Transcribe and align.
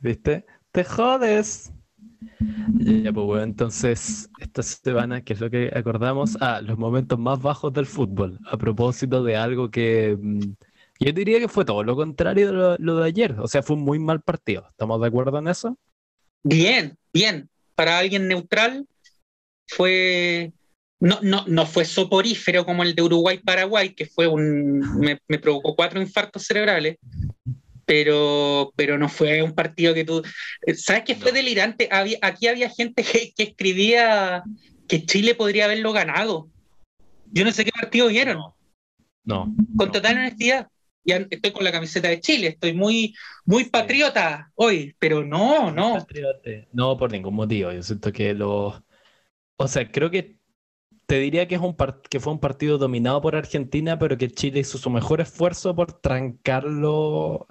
¿viste? 0.00 0.44
Te 0.72 0.84
jodes. 0.84 1.72
Ya, 2.78 3.12
pues 3.12 3.26
bueno, 3.26 3.42
entonces 3.42 4.28
esta 4.40 4.62
semana, 4.62 5.22
¿qué 5.22 5.32
es 5.32 5.40
lo 5.40 5.50
que 5.50 5.70
acordamos? 5.74 6.36
Ah, 6.40 6.60
los 6.62 6.78
momentos 6.78 7.18
más 7.18 7.40
bajos 7.40 7.72
del 7.72 7.86
fútbol, 7.86 8.38
a 8.50 8.56
propósito 8.56 9.22
de 9.22 9.36
algo 9.36 9.70
que 9.70 10.16
mm, 10.20 10.40
yo 11.00 11.12
diría 11.12 11.38
que 11.38 11.48
fue 11.48 11.64
todo 11.64 11.82
lo 11.82 11.96
contrario 11.96 12.46
de 12.48 12.76
lo, 12.78 12.96
de 12.96 13.06
ayer, 13.06 13.36
o 13.38 13.46
sea, 13.46 13.62
fue 13.62 13.76
un 13.76 13.82
muy 13.82 13.98
mal 13.98 14.20
partido, 14.20 14.66
¿estamos 14.70 15.00
de 15.00 15.06
acuerdo 15.06 15.38
en 15.38 15.48
eso? 15.48 15.78
Bien, 16.42 16.96
bien, 17.12 17.48
para 17.74 17.98
alguien 17.98 18.26
neutral 18.26 18.86
fue, 19.66 20.52
no, 21.00 21.18
no, 21.22 21.44
no 21.46 21.66
fue 21.66 21.84
soporífero 21.84 22.64
como 22.64 22.82
el 22.82 22.94
de 22.94 23.02
Uruguay-Paraguay, 23.02 23.94
que 23.94 24.06
fue 24.06 24.26
un, 24.26 24.80
me, 24.98 25.20
me 25.28 25.38
provocó 25.38 25.76
cuatro 25.76 26.00
infartos 26.00 26.44
cerebrales, 26.44 26.96
pero, 27.88 28.70
pero 28.76 28.98
no 28.98 29.08
fue 29.08 29.42
un 29.42 29.54
partido 29.54 29.94
que 29.94 30.04
tú... 30.04 30.22
Eh, 30.66 30.74
¿Sabes 30.74 31.04
qué 31.06 31.14
fue 31.14 31.32
delirante? 31.32 31.88
Había, 31.90 32.18
aquí 32.20 32.46
había 32.46 32.68
gente 32.68 33.02
que, 33.02 33.32
escribía 33.42 34.42
que 34.86 35.06
Chile 35.06 35.34
podría 35.34 35.64
haberlo 35.64 35.94
ganado. 35.94 36.50
Yo 37.32 37.46
no 37.46 37.50
sé 37.50 37.64
qué 37.64 37.70
partido 37.72 38.08
vieron. 38.08 38.42
No. 39.24 39.54
Con 39.78 39.90
total 39.90 40.18
honestidad. 40.18 40.68
Ya 41.02 41.26
estoy 41.30 41.50
con 41.50 41.64
la 41.64 41.72
camiseta 41.72 42.08
de 42.08 42.20
Chile, 42.20 42.48
estoy 42.48 42.74
muy, 42.74 43.14
muy 43.46 43.64
patriota 43.64 44.52
hoy, 44.54 44.94
pero 44.98 45.24
no, 45.24 45.70
no. 45.70 46.06
No, 46.72 46.98
por 46.98 47.10
ningún 47.10 47.36
motivo. 47.36 47.72
Yo 47.72 47.82
siento 47.82 48.12
que 48.12 48.34
lo... 48.34 48.84
O 49.56 49.66
sea, 49.66 49.90
creo 49.90 50.10
que 50.10 50.36
te 51.06 51.18
diría 51.20 51.48
que, 51.48 51.54
es 51.54 51.60
un 51.62 51.74
que 52.10 52.20
fue 52.20 52.34
un 52.34 52.38
partido 52.38 52.76
dominado 52.76 53.22
por 53.22 53.34
Argentina, 53.34 53.98
pero 53.98 54.18
que 54.18 54.28
Chile 54.28 54.60
hizo 54.60 54.76
su 54.76 54.90
mejor 54.90 55.22
esfuerzo 55.22 55.74
por 55.74 55.94
trancarlo 56.02 57.46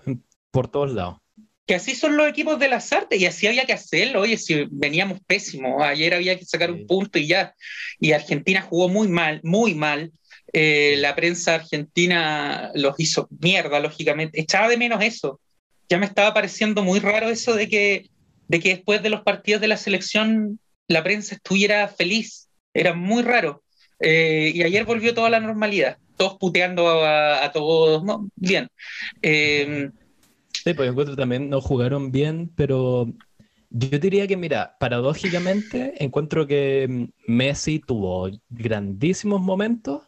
por 0.52 0.68
todos 0.68 0.92
lados. 0.92 1.18
Que 1.66 1.76
así 1.76 1.96
son 1.96 2.16
los 2.16 2.28
equipos 2.28 2.58
de 2.60 2.70
las 2.70 2.94
artes 2.94 3.20
y 3.20 3.26
así 3.26 3.46
había 3.46 3.66
que 3.66 3.74
hacerlo. 3.74 4.22
Oye, 4.22 4.38
si 4.38 4.68
veníamos 4.72 5.20
pésimos, 5.28 5.82
ayer 5.84 6.14
había 6.14 6.40
que 6.40 6.46
sacar 6.46 6.72
un 6.72 6.88
punto 6.88 7.20
y 7.20 7.28
ya. 7.28 7.54
Y 8.00 8.14
Argentina 8.14 8.62
jugó 8.62 8.88
muy 8.88 9.10
mal, 9.10 9.42
muy 9.44 9.76
mal. 9.76 10.12
Eh, 10.54 10.96
la 11.00 11.14
prensa 11.14 11.56
argentina 11.56 12.72
los 12.74 12.98
hizo 13.00 13.28
mierda, 13.40 13.82
lógicamente. 13.82 14.40
Echaba 14.40 14.70
de 14.70 14.78
menos 14.78 15.04
eso. 15.04 15.42
Ya 15.90 15.98
me 15.98 16.06
estaba 16.06 16.34
pareciendo 16.34 16.84
muy 16.84 17.00
raro 17.00 17.30
eso 17.30 17.54
de 17.54 17.68
que, 17.68 18.10
de 18.48 18.60
que 18.60 18.70
después 18.70 19.04
de 19.04 19.10
los 19.10 19.24
partidos 19.24 19.62
de 19.62 19.68
la 19.68 19.78
selección 19.78 20.60
la 20.88 21.04
prensa 21.04 21.36
estuviera 21.36 21.88
feliz. 21.90 22.48
Era 22.74 22.94
muy 22.94 23.24
raro. 23.24 23.64
Eh, 24.00 24.52
y 24.54 24.64
ayer 24.64 24.86
volvió 24.86 25.14
toda 25.14 25.30
la 25.30 25.40
normalidad. 25.40 25.98
Todos 26.16 26.38
puteando 26.40 27.06
a, 27.06 27.52
todos. 27.52 28.04
bien. 28.36 28.70
Eh, 29.22 29.90
Sí, 30.64 30.74
pues 30.74 30.90
encuentro 30.90 31.16
también 31.16 31.50
no 31.50 31.62
jugaron 31.62 32.12
bien, 32.12 32.52
pero 32.56 33.08
yo 33.70 34.00
diría 34.00 34.28
que, 34.28 34.38
mira, 34.38 34.76
paradójicamente 34.80 36.04
encuentro 36.04 36.48
que 36.48 37.10
Messi 37.28 37.80
tuvo 37.80 38.30
grandísimos 38.50 39.42
momentos, 39.42 40.04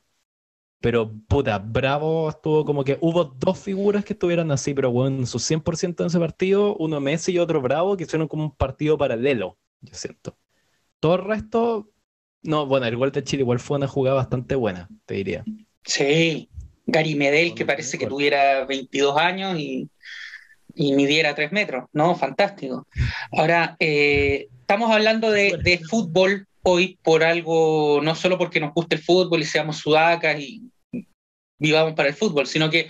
pero 0.81 1.11
puta, 1.27 1.59
Bravo 1.59 2.29
estuvo 2.29 2.65
como 2.65 2.83
que 2.83 2.97
hubo 3.01 3.25
dos 3.25 3.59
figuras 3.59 4.05
que 4.05 4.13
estuvieran 4.13 4.51
así, 4.51 4.73
pero 4.73 4.91
bueno, 4.91 5.17
en 5.19 5.27
su 5.27 5.39
100% 5.39 6.03
en 6.03 6.07
ese 6.07 6.19
partido, 6.19 6.75
uno 6.77 7.01
Messi 7.01 7.33
y 7.33 7.39
otro 7.39 7.61
Bravo, 7.61 7.97
que 7.97 8.03
hicieron 8.03 8.27
como 8.27 8.43
un 8.45 8.55
partido 8.55 8.97
paralelo, 8.97 9.57
yo 9.81 9.93
siento. 9.93 10.37
Todo 10.99 11.15
el 11.15 11.25
resto, 11.25 11.91
no, 12.43 12.65
bueno, 12.65 12.85
el 12.87 12.97
gol 12.97 13.11
de 13.11 13.23
Chile 13.23 13.43
igual 13.43 13.59
fue 13.59 13.77
una 13.77 13.87
jugada 13.87 14.17
bastante 14.17 14.55
buena, 14.55 14.89
te 15.05 15.15
diría. 15.15 15.45
Sí, 15.83 16.49
Gary 16.85 17.15
Medel, 17.15 17.55
que 17.55 17.65
parece 17.65 17.97
que 17.97 18.07
tuviera 18.07 18.65
22 18.65 19.17
años 19.17 19.59
y 19.59 19.89
y 20.79 20.93
midiera 20.93 21.35
tres 21.35 21.51
metros, 21.51 21.89
¿no? 21.91 22.15
Fantástico. 22.15 22.87
Ahora, 23.33 23.75
eh, 23.81 24.47
estamos 24.61 24.89
hablando 24.89 25.29
de, 25.29 25.81
fútbol 25.89 26.47
hoy 26.63 26.97
por 27.03 27.21
algo, 27.21 27.99
no 28.01 28.15
solo 28.15 28.37
porque 28.37 28.61
nos 28.61 28.73
guste 28.73 28.95
el 28.95 29.03
fútbol 29.03 29.41
y 29.41 29.45
seamos 29.45 29.79
sudacas 29.79 30.39
y 30.39 30.63
vivamos 31.57 31.95
para 31.95 32.07
el 32.07 32.15
fútbol, 32.15 32.47
sino 32.47 32.69
que 32.69 32.87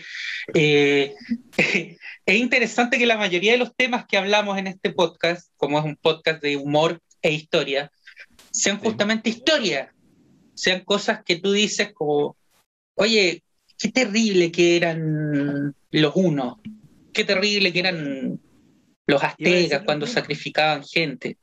eh, 0.53 1.16
es 2.25 2.35
interesante 2.35 2.99
que 2.99 3.07
la 3.07 3.17
mayoría 3.17 3.53
de 3.53 3.57
los 3.57 3.75
temas 3.75 4.05
que 4.05 4.17
hablamos 4.17 4.59
en 4.59 4.67
este 4.67 4.91
podcast, 4.91 5.49
como 5.57 5.79
es 5.79 5.85
un 5.85 5.95
podcast 5.95 6.44
de 6.44 6.57
humor 6.57 7.01
e 7.23 7.31
historia, 7.31 7.91
sean 8.51 8.78
justamente 8.78 9.31
historia, 9.31 9.91
sean 10.53 10.81
cosas 10.81 11.23
que 11.25 11.38
tú 11.38 11.53
dices 11.53 11.91
como, 11.91 12.38
oye, 12.94 13.41
qué 13.79 13.89
terrible 13.89 14.51
que 14.51 14.78
eran 14.78 15.73
los 15.89 16.16
unos, 16.16 16.57
qué 17.14 17.24
terrible 17.24 17.72
que 17.74 17.80
eran 17.80 18.40
los 19.08 19.24
aztecas 19.24 19.84
cuando 19.84 20.08
sacrificaban 20.08 20.84
gente. 20.84 21.38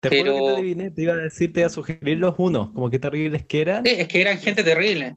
Te 0.00 0.10
Pero... 0.10 0.34
que 0.34 0.40
te 0.40 0.48
adiviné, 0.48 0.90
te 0.90 1.02
iba 1.02 1.14
a 1.14 1.16
decir, 1.16 1.52
te 1.52 1.60
iba 1.60 1.66
a 1.66 1.70
sugerir 1.70 2.18
los 2.18 2.34
unos, 2.38 2.72
como 2.72 2.90
qué 2.90 2.98
terribles 2.98 3.44
que 3.44 3.60
eran. 3.60 3.86
es 3.86 4.06
que 4.08 4.20
eran 4.20 4.38
gente 4.38 4.62
terrible. 4.62 5.16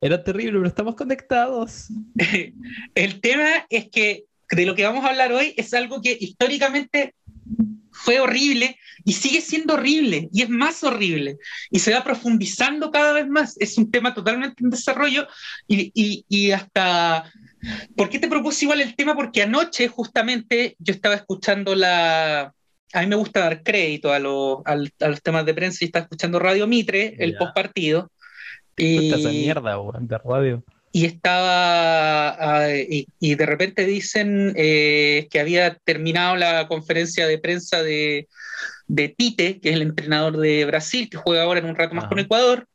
Era 0.00 0.24
terrible, 0.24 0.52
pero 0.52 0.66
estamos 0.66 0.94
conectados. 0.96 1.88
El 2.94 3.20
tema 3.20 3.66
es 3.68 3.90
que 3.90 4.24
de 4.50 4.66
lo 4.66 4.74
que 4.74 4.84
vamos 4.84 5.04
a 5.04 5.10
hablar 5.10 5.32
hoy 5.32 5.54
es 5.56 5.72
algo 5.74 6.00
que 6.00 6.16
históricamente 6.18 7.14
fue 7.92 8.18
horrible 8.18 8.78
y 9.04 9.12
sigue 9.12 9.40
siendo 9.40 9.74
horrible 9.74 10.28
y 10.32 10.42
es 10.42 10.48
más 10.48 10.82
horrible 10.84 11.36
y 11.70 11.80
se 11.80 11.92
va 11.92 12.02
profundizando 12.02 12.90
cada 12.90 13.12
vez 13.12 13.28
más. 13.28 13.56
Es 13.60 13.76
un 13.78 13.90
tema 13.90 14.14
totalmente 14.14 14.64
en 14.64 14.70
desarrollo 14.70 15.26
y, 15.68 15.92
y, 15.94 16.24
y 16.28 16.52
hasta 16.52 17.30
¿Por 17.96 18.08
qué 18.08 18.18
te 18.18 18.28
propuse 18.28 18.64
igual 18.64 18.80
el 18.80 18.94
tema? 18.96 19.14
Porque 19.14 19.42
anoche 19.42 19.88
justamente 19.88 20.76
yo 20.78 20.92
estaba 20.92 21.14
escuchando 21.14 21.74
la... 21.74 22.52
A 22.92 23.00
mí 23.02 23.06
me 23.06 23.16
gusta 23.16 23.40
dar 23.40 23.62
crédito 23.62 24.12
a, 24.12 24.18
los, 24.18 24.62
temas 25.22 25.46
de 25.46 25.54
prensa 25.54 25.78
y 25.80 25.86
estaba 25.86 26.04
escuchando 26.04 26.40
Radio 26.40 26.66
Mitre, 26.66 27.14
el 27.18 27.36
post 27.36 27.54
partido. 27.54 28.10
Y, 28.76 29.12
mierda, 29.12 29.76
de 30.00 30.18
radio. 30.18 30.64
Y 30.92 31.04
estaba, 31.04 32.30
ah, 32.30 32.68
y, 32.74 33.34
de 33.36 33.46
repente 33.46 33.86
dicen 33.86 34.54
eh, 34.56 35.28
que 35.30 35.38
había 35.38 35.74
terminado 35.84 36.34
la 36.34 36.66
conferencia 36.66 37.28
de 37.28 37.38
prensa 37.38 37.80
de, 37.82 38.26
Tite, 39.16 39.60
que 39.60 39.68
es 39.68 39.76
el 39.76 39.82
entrenador 39.82 40.38
de 40.38 40.64
Brasil, 40.64 41.08
que 41.08 41.16
juega 41.16 41.44
ahora 41.44 41.60
en 41.60 41.66
un 41.66 41.76
rato 41.76 41.94
más 41.94 42.08
con 42.08 42.18
Ecuador, 42.18 42.66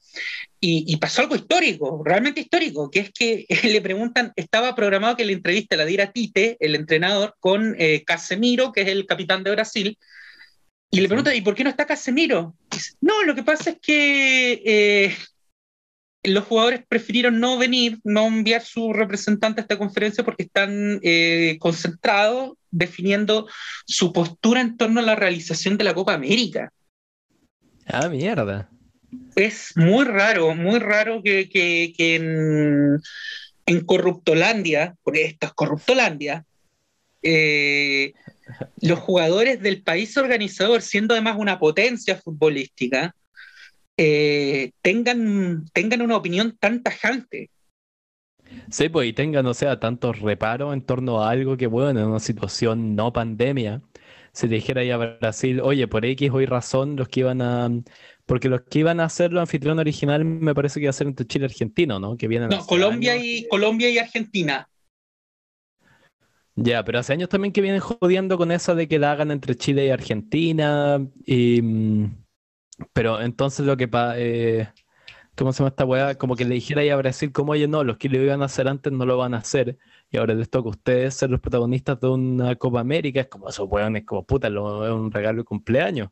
y, 0.68 0.98
pasó 0.98 1.22
algo 1.22 1.36
histórico, 1.36 2.02
realmente 2.04 2.42
histórico, 2.42 2.90
que 2.90 3.00
es 3.00 3.12
que 3.12 3.46
le 3.64 3.82
preguntan, 3.82 4.34
estaba 4.36 4.76
programado 4.76 5.16
que 5.16 5.26
la 5.26 5.32
entrevista 5.32 5.76
la 5.76 5.86
diera 5.86 6.12
Tite, 6.12 6.58
el 6.60 6.76
entrenador, 6.76 7.36
con 7.40 7.76
eh, 7.78 8.04
Casemiro, 8.06 8.72
que 8.72 8.82
es 8.82 8.88
el 8.88 9.06
capitán 9.06 9.44
de 9.44 9.52
Brasil, 9.52 9.98
y 10.90 11.02
le 11.02 11.08
preguntan, 11.08 11.36
¿y 11.36 11.42
por 11.42 11.56
qué 11.56 11.64
no 11.64 11.70
está 11.70 11.86
Casemiro? 11.86 12.56
no, 13.02 13.24
lo 13.24 13.36
que 13.36 13.44
pasa 13.44 13.72
es 13.72 13.78
que 13.82 14.62
eh, 14.66 15.16
los 16.24 16.46
jugadores 16.46 16.84
prefirieron 16.88 17.40
no 17.40 17.58
venir, 17.58 18.00
no 18.04 18.28
enviar 18.28 18.62
su 18.62 18.94
representante 18.94 19.62
a 19.62 19.64
esta 19.64 19.78
conferencia 19.78 20.24
porque 20.24 20.44
están 20.44 21.00
eh, 21.04 21.58
concentrados 21.60 22.54
definiendo 22.72 23.48
su 23.86 24.12
postura 24.12 24.62
en 24.62 24.78
torno 24.78 25.00
a 25.00 25.04
la 25.04 25.16
realización 25.16 25.78
de 25.78 25.84
la 25.84 25.94
Copa 25.94 26.14
América. 26.14 26.72
Ah, 27.88 28.10
mierda 28.10 28.70
es 29.36 29.74
muy 29.76 30.06
raro, 30.06 30.56
muy 30.56 30.80
raro 30.80 31.22
que, 31.24 31.50
en, 31.98 33.02
Corruptolandia, 33.86 34.96
porque 35.04 35.26
esto 35.26 35.48
es 35.48 35.54
Corruptolandia, 35.54 36.46
eh, 37.24 38.14
los 38.82 39.00
jugadores 39.00 39.62
del 39.62 39.82
país 39.82 40.16
organizador, 40.18 40.82
siendo 40.82 41.14
además 41.14 41.38
una 41.40 41.60
potencia 41.60 42.16
futbolística, 42.16 43.16
eh, 43.98 44.72
tengan, 44.82 45.66
tengan 45.74 46.02
una 46.02 46.18
opinión 46.18 46.56
tan 46.60 46.84
tajante. 46.84 47.50
Sí, 48.70 48.90
pues 48.90 49.10
y 49.10 49.14
tengan, 49.14 49.46
o 49.46 49.54
sea, 49.54 49.80
tantos 49.80 50.20
reparos 50.20 50.74
en 50.74 50.82
torno 50.82 51.24
a 51.24 51.32
algo 51.32 51.58
que, 51.58 51.68
bueno, 51.68 52.00
en 52.00 52.08
una 52.08 52.20
situación 52.20 52.96
no 52.96 53.12
pandemia, 53.12 53.82
se 54.32 54.48
dijera 54.48 54.82
ahí 54.82 54.92
a 54.92 54.98
Brasil, 54.98 55.62
oye, 55.62 55.88
por 55.88 56.06
X 56.06 56.30
o 56.32 56.42
Y 56.42 56.46
razón, 56.46 56.96
los 56.98 57.08
que 57.08 57.22
iban 57.22 57.42
a 57.42 57.70
porque 58.26 58.50
los 58.50 58.62
que 58.62 58.80
iban 58.80 59.00
a 59.00 59.06
hacer 59.06 59.32
los 59.32 59.42
anfitrión 59.42 59.78
original 59.80 60.26
me 60.26 60.56
parece 60.56 60.80
que 60.80 60.86
iba 60.86 60.90
a 60.90 60.94
ser 60.94 61.08
entre 61.08 61.28
Chile 61.28 61.46
y 61.46 61.50
Argentina, 61.50 62.00
¿no? 62.00 62.18
Que 62.18 62.28
vienen 62.28 62.50
no, 62.50 62.66
Colombia 62.66 63.16
y, 63.16 63.48
Colombia 63.48 63.90
y 63.90 63.98
Argentina. 63.98 64.68
Ya, 66.56 66.84
pero 66.84 67.00
hace 67.00 67.14
años 67.14 67.30
también 67.30 67.52
que 67.52 67.62
vienen 67.62 67.82
jodiendo 67.82 68.38
con 68.38 68.52
eso 68.52 68.76
de 68.76 68.88
que 68.88 68.98
la 68.98 69.12
hagan 69.12 69.30
entre 69.32 69.56
Chile 69.56 69.86
y 69.86 69.90
Argentina. 69.90 71.06
Y, 71.26 71.62
mm, 71.62 72.26
pero 72.94 73.22
entonces 73.22 73.66
lo 73.66 73.78
que 73.78 73.88
pasa. 73.88 74.16
Eh, 74.18 74.70
¿Cómo 75.36 75.52
se 75.52 75.60
llama 75.60 75.70
esta 75.70 75.84
weá? 75.84 76.16
Como 76.16 76.36
que 76.38 76.46
le 76.46 76.56
dijera 76.56 76.82
ahí 76.82 76.90
a 76.90 76.96
Brasil, 76.96 77.34
como 77.34 77.52
oye, 77.52 77.68
no, 77.68 77.84
los 77.84 77.98
que 77.98 78.08
lo 78.08 78.22
iban 78.22 78.42
a 78.42 78.46
hacer 78.46 78.70
antes 78.70 78.94
no 78.94 79.06
lo 79.06 79.18
van 79.18 79.34
a 79.34 79.40
hacer. 79.40 79.78
Y 80.10 80.18
ahora 80.18 80.34
les 80.34 80.50
toca 80.50 80.70
a 80.70 80.72
ustedes 80.72 81.14
ser 81.14 81.30
los 81.30 81.42
protagonistas 81.42 82.00
de 82.00 82.08
una 82.08 82.56
Copa 82.56 82.80
América. 82.80 83.20
Es 83.20 83.28
como 83.28 83.50
esos 83.50 83.70
weones, 83.70 84.06
como 84.06 84.26
puta, 84.26 84.50
lo, 84.50 84.86
es 84.86 84.94
un 84.94 85.12
regalo 85.12 85.40
de 85.40 85.44
cumpleaños 85.44 86.10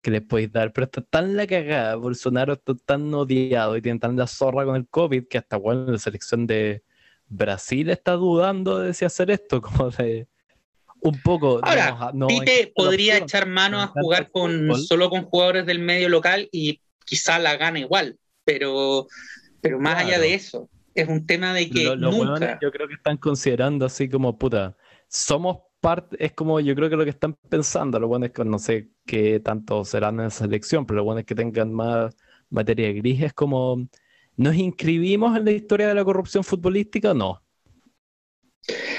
que 0.00 0.10
les 0.10 0.22
podéis 0.22 0.52
dar, 0.52 0.72
pero 0.72 0.84
está 0.84 1.00
tan 1.00 1.36
la 1.36 1.46
cagada, 1.46 1.96
Bolsonaro 1.96 2.54
está 2.54 2.74
tan 2.74 3.12
odiado 3.14 3.76
y 3.76 3.82
tiene 3.82 3.98
tan 3.98 4.16
la 4.16 4.26
zorra 4.26 4.64
con 4.64 4.76
el 4.76 4.86
COVID 4.88 5.26
que 5.28 5.38
hasta 5.38 5.56
bueno, 5.56 5.90
la 5.90 5.98
selección 5.98 6.46
de 6.46 6.82
Brasil 7.26 7.90
está 7.90 8.12
dudando 8.12 8.78
de 8.78 8.94
si 8.94 9.04
hacer 9.04 9.30
esto, 9.30 9.60
como 9.62 9.90
de 9.90 10.28
un 11.00 11.20
poco. 11.22 11.60
Ahora, 11.62 12.10
no, 12.12 12.26
Tite 12.26 12.72
podría 12.74 13.18
echar 13.18 13.46
mano 13.46 13.80
a 13.80 13.88
jugar 13.88 14.30
con 14.30 14.74
solo 14.76 15.10
con 15.10 15.24
jugadores 15.24 15.66
del 15.66 15.78
medio 15.78 16.08
local 16.08 16.48
y 16.52 16.80
quizá 17.04 17.38
la 17.38 17.56
gana 17.56 17.78
igual, 17.78 18.18
pero, 18.44 19.06
pero 19.60 19.78
más 19.78 20.02
allá 20.02 20.18
de 20.18 20.34
eso, 20.34 20.68
es 20.94 21.08
un 21.08 21.26
tema 21.26 21.52
de 21.54 21.70
que 21.70 21.96
nunca... 21.96 22.58
yo 22.60 22.70
creo 22.70 22.88
que 22.88 22.94
están 22.94 23.16
considerando 23.16 23.86
así 23.86 24.08
como, 24.08 24.36
puta, 24.36 24.76
somos 25.08 25.58
parte, 25.80 26.16
es 26.24 26.32
como 26.32 26.60
yo 26.60 26.74
creo 26.74 26.90
que 26.90 26.96
lo 26.96 27.04
que 27.04 27.10
están 27.10 27.34
pensando, 27.48 27.98
lo 27.98 28.08
bueno 28.08 28.26
es 28.26 28.32
que 28.32 28.44
no 28.44 28.58
sé 28.58 28.88
qué 29.06 29.40
tanto 29.40 29.84
serán 29.84 30.20
en 30.20 30.26
esa 30.26 30.44
elección, 30.44 30.86
pero 30.86 30.98
lo 30.98 31.04
bueno 31.04 31.20
es 31.20 31.26
que 31.26 31.34
tengan 31.34 31.72
más 31.72 32.14
materia 32.50 32.92
gris, 32.92 33.22
es 33.22 33.32
como, 33.32 33.88
¿nos 34.36 34.54
inscribimos 34.56 35.36
en 35.36 35.44
la 35.44 35.52
historia 35.52 35.88
de 35.88 35.94
la 35.94 36.04
corrupción 36.04 36.44
futbolística 36.44 37.12
o 37.12 37.14
no? 37.14 37.42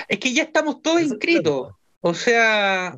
Es 0.08 0.20
que 0.20 0.34
ya 0.34 0.44
estamos 0.44 0.82
todos 0.82 1.02
inscritos. 1.02 1.74
O 2.02 2.14
sea, 2.14 2.98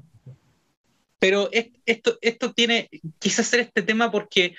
pero 1.20 1.50
esto, 1.52 2.18
esto 2.22 2.54
tiene, 2.54 2.90
quise 3.20 3.42
hacer 3.42 3.62
este 3.62 3.82
tema 3.82 4.12
porque 4.12 4.56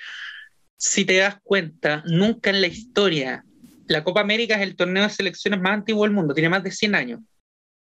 si 0.77 1.05
te 1.05 1.17
das 1.17 1.37
cuenta, 1.43 2.03
nunca 2.05 2.49
en 2.49 2.61
la 2.61 2.67
historia, 2.67 3.45
la 3.87 4.03
Copa 4.03 4.21
América 4.21 4.55
es 4.55 4.61
el 4.61 4.75
torneo 4.75 5.03
de 5.03 5.09
selecciones 5.09 5.61
más 5.61 5.73
antiguo 5.73 6.03
del 6.03 6.13
mundo, 6.13 6.33
tiene 6.33 6.49
más 6.49 6.63
de 6.63 6.71
100 6.71 6.95
años, 6.95 7.21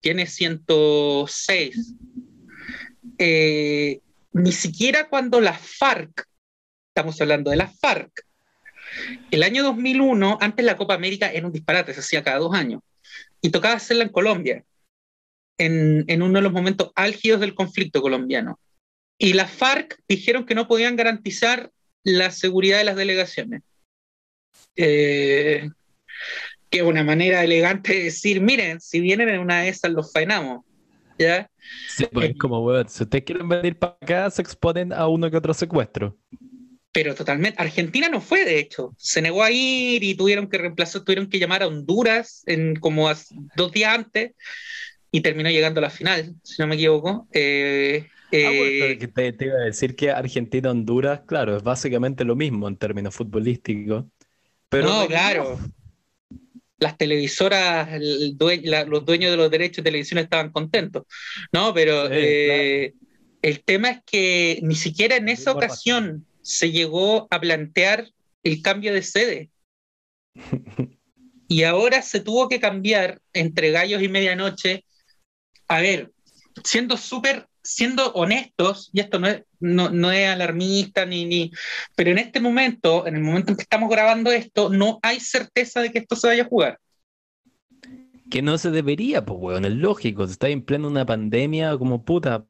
tiene 0.02 0.26
106. 0.28 1.96
Eh, 3.18 4.00
ni 4.34 4.52
siquiera 4.52 5.10
cuando 5.10 5.42
la 5.42 5.54
FARC, 5.54 6.26
estamos 6.90 7.20
hablando 7.22 7.52
de 7.52 7.58
la 7.58 7.68
FARC, 7.68 8.26
el 9.32 9.44
año 9.44 9.64
2001, 9.64 10.38
antes 10.42 10.66
la 10.66 10.78
Copa 10.78 10.94
América 10.94 11.32
era 11.32 11.46
un 11.46 11.54
disparate, 11.54 11.94
se 11.94 12.00
hacía 12.00 12.24
cada 12.24 12.40
dos 12.40 12.54
años, 12.54 12.82
y 13.42 13.50
tocaba 13.50 13.76
hacerla 13.76 14.04
en 14.04 14.10
Colombia 14.10 14.64
en, 15.58 16.22
uno 16.22 16.40
de 16.40 16.44
los 16.44 16.54
momentos 16.54 16.92
álgidos 16.96 17.40
del 17.40 17.56
conflicto 17.56 18.02
colombiano. 18.02 18.60
Y 19.20 19.34
las 19.34 19.52
FARC 19.52 20.00
dijeron 20.08 20.46
que 20.46 20.56
no 20.56 20.68
podían 20.68 20.96
garantizar 20.96 21.72
la 22.04 22.32
seguridad 22.32 22.78
de 22.78 22.84
las 22.84 22.96
delegaciones. 22.96 23.64
Eh, 24.76 25.70
que 26.70 26.80
es 26.80 26.84
una 26.84 27.04
manera 27.04 27.44
elegante 27.44 27.94
de 27.94 28.04
decir, 28.06 28.42
miren, 28.42 28.82
si 28.82 29.00
vienen 29.00 29.30
en 29.30 29.40
una 29.40 29.62
de 29.62 29.70
esas 29.70 29.92
los 29.92 30.12
faenamos. 30.12 30.66
¿Ya? 31.20 31.50
Pues, 32.14 32.36
como, 32.38 32.72
si 32.88 33.04
ustedes 33.04 33.24
quieren 33.24 33.50
venir 33.50 33.78
para 33.78 33.98
acá, 34.00 34.30
se 34.30 34.42
exponen 34.42 34.94
a 34.94 35.08
uno 35.08 35.32
que 35.32 35.38
otro 35.38 35.54
secuestro. 35.54 36.16
Pero 36.92 37.16
totalmente. 37.16 37.62
Argentina 37.62 38.08
no 38.10 38.22
fue, 38.22 38.46
de 38.46 38.60
hecho. 38.60 38.94
Se 38.98 39.22
negó 39.22 39.44
a 39.44 39.52
ir 39.52 40.04
y 40.04 40.16
tuvieron 40.16 40.48
que 40.48 40.58
reemplazar, 40.58 41.04
tuvieron 41.04 41.28
que 41.28 41.40
llamar 41.40 41.64
a 41.64 41.68
Honduras 41.68 42.44
en 42.46 42.76
como 42.76 43.10
dos 43.56 43.72
días 43.72 43.94
antes 43.94 44.32
y 45.12 45.22
terminó 45.22 45.50
llegando 45.50 45.80
a 45.80 45.84
la 45.84 45.90
final, 45.90 46.36
si 46.44 46.62
no 46.62 46.68
me 46.68 46.76
equivoco. 46.76 47.28
Eh, 47.32 48.06
ah, 48.08 48.28
eh, 48.32 49.08
te, 49.14 49.46
iba 49.46 49.56
a 49.56 49.66
decir 49.66 49.96
que 49.96 50.12
Argentina-Honduras, 50.12 51.22
claro, 51.26 51.58
es 51.58 51.64
básicamente 51.64 52.24
lo 52.24 52.36
mismo 52.36 52.68
en 52.68 52.78
términos 52.78 53.16
futbolísticos. 53.16 54.06
Pero 54.70 54.88
no, 54.88 55.08
claro. 55.08 55.60
Las 56.80 56.98
televisoras, 56.98 57.90
los 58.00 59.06
dueños 59.06 59.32
de 59.32 59.38
los 59.38 59.50
derechos 59.50 59.78
de 59.78 59.90
televisión 59.90 60.20
estaban 60.20 60.52
contentos, 60.52 61.04
¿no? 61.52 61.74
Pero 61.74 62.08
eh, 62.12 62.94
el 63.42 63.64
tema 63.64 63.90
es 63.90 64.00
que 64.06 64.60
ni 64.62 64.76
siquiera 64.76 65.16
en 65.16 65.30
esa 65.30 65.52
ocasión 65.52 66.26
se 66.42 66.72
llegó 66.72 67.28
a 67.32 67.40
plantear 67.40 68.10
el 68.44 68.62
cambio 68.62 68.94
de 68.94 69.02
sede. 69.02 69.50
y 71.48 71.64
ahora 71.64 72.02
se 72.02 72.20
tuvo 72.20 72.48
que 72.48 72.60
cambiar 72.60 73.22
entre 73.34 73.72
gallos 73.72 74.02
y 74.02 74.10
medianoche 74.10 74.86
a 75.68 75.82
ver, 75.82 76.12
siendo 76.64 76.98
súper, 76.98 77.48
siendo 77.68 78.14
honestos, 78.14 78.90
y 78.94 79.02
esto 79.02 79.20
no 79.20 79.28
es, 79.28 79.44
no, 79.60 80.12
es 80.12 80.30
alarmista 80.30 81.06
ni, 81.06 81.26
ni, 81.26 81.52
pero 81.96 82.12
en 82.12 82.18
este 82.18 82.40
momento, 82.40 83.06
en 83.06 83.16
el 83.16 83.22
momento 83.22 83.52
en 83.52 83.58
que 83.58 83.64
estamos 83.64 83.90
grabando 83.90 84.32
esto, 84.32 84.70
no 84.70 85.00
hay 85.02 85.20
certeza 85.20 85.82
de 85.82 85.92
que 85.92 86.00
esto 86.00 86.16
se 86.16 86.28
vaya 86.28 86.44
a 86.44 86.48
jugar. 86.48 86.80
Que 88.30 88.42
no 88.42 88.58
se 88.58 88.72
debería, 88.72 89.26
pues, 89.26 89.40
weón, 89.42 89.66
es 89.66 89.74
lógico. 89.74 90.24
Está 90.24 90.48
en 90.50 90.62
pleno 90.62 90.88
una 90.88 91.06
pandemia, 91.06 91.78
como 91.78 92.04
puta. 92.04 92.46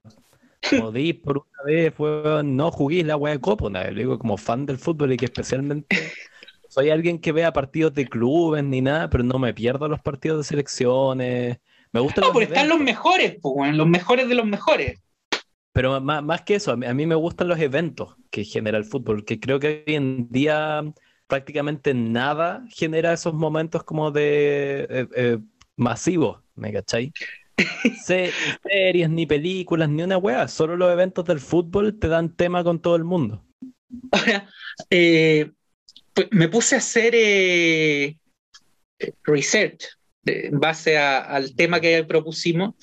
Podís 0.79 1.15
por 1.15 1.37
una 1.37 1.63
vez, 1.65 1.93
weón, 1.97 2.55
no 2.55 2.71
juguéis 2.71 3.05
la 3.05 3.15
weá 3.15 3.33
de 3.33 3.41
copo, 3.41 3.69
nada. 3.69 3.89
Lo 3.91 3.99
digo 3.99 4.19
como 4.19 4.37
fan 4.37 4.65
del 4.65 4.77
fútbol 4.77 5.13
y 5.13 5.17
que 5.17 5.25
especialmente 5.25 5.87
soy 6.69 6.89
alguien 6.89 7.19
que 7.19 7.31
vea 7.31 7.53
partidos 7.53 7.93
de 7.93 8.07
clubes 8.07 8.63
ni 8.63 8.81
nada, 8.81 9.09
pero 9.09 9.23
no 9.23 9.39
me 9.39 9.53
pierdo 9.53 9.87
los 9.87 10.01
partidos 10.01 10.39
de 10.39 10.43
selecciones. 10.43 11.57
Me 11.91 11.99
gusta 11.99 12.21
no, 12.21 12.31
porque 12.31 12.45
están 12.45 12.69
los 12.69 12.79
mejores, 12.79 13.37
pues, 13.41 13.75
los 13.75 13.87
mejores 13.87 14.27
de 14.27 14.35
los 14.35 14.45
mejores. 14.45 14.99
Pero 15.77 16.01
más, 16.01 16.41
que 16.41 16.55
eso, 16.55 16.71
a 16.71 16.75
mí, 16.75 17.05
me 17.05 17.13
gustan 17.13 17.49
los 17.49 17.59
eventos 17.59 18.15
que 18.31 18.43
genera 18.43 18.79
el 18.79 18.83
fútbol, 18.83 19.23
que 19.23 19.39
creo 19.39 19.59
que 19.59 19.83
hoy 19.85 19.93
en 19.93 20.27
día 20.31 20.83
prácticamente 21.27 21.93
nada 21.93 22.65
genera 22.67 23.13
esos 23.13 23.35
momentos 23.35 23.83
como 23.83 24.09
de 24.09 24.87
eh, 24.89 25.07
eh, 25.15 25.37
masivos, 25.75 26.41
¿me 26.55 26.73
cachai? 26.73 27.13
series, 28.03 29.07
ni 29.11 29.27
películas, 29.27 29.87
ni 29.87 30.01
una 30.01 30.17
wea, 30.17 30.47
solo 30.47 30.75
los 30.75 30.91
eventos 30.91 31.25
del 31.25 31.39
fútbol 31.39 31.99
te 31.99 32.07
dan 32.07 32.35
tema 32.35 32.63
con 32.63 32.81
todo 32.81 32.95
el 32.95 33.03
mundo. 33.03 33.45
Ahora, 34.09 34.49
eh, 34.89 35.51
pues, 36.11 36.27
me 36.31 36.49
puse 36.49 36.73
a 36.73 36.79
hacer 36.79 38.15
research 39.25 39.85
en 40.25 40.59
base 40.59 40.97
al 40.97 41.55
tema 41.55 41.79
que 41.79 42.03
propusimos, 42.03 42.73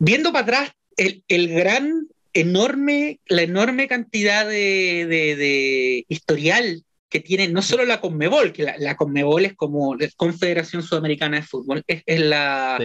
viendo 0.00 0.32
para 0.32 0.42
atrás 0.42 0.75
el, 0.96 1.48
gran, 1.48 2.08
enorme, 2.32 3.20
la 3.26 3.42
enorme 3.42 3.88
cantidad 3.88 4.46
de, 4.46 6.04
historial 6.08 6.82
que 7.08 7.20
tiene 7.20 7.48
no 7.48 7.62
solo 7.62 7.84
la 7.84 8.00
Conmebol, 8.00 8.52
que 8.52 8.64
la, 8.78 8.96
Conmebol 8.96 9.44
es 9.44 9.54
como 9.54 9.94
la 9.94 10.08
Confederación 10.16 10.82
Sudamericana 10.82 11.36
de 11.36 11.42
Fútbol, 11.42 11.84
es, 11.86 12.20
la, 12.20 12.78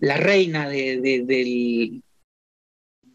la, 0.00 0.16
reina 0.16 0.68
de, 0.68 1.00
del, 1.24 2.02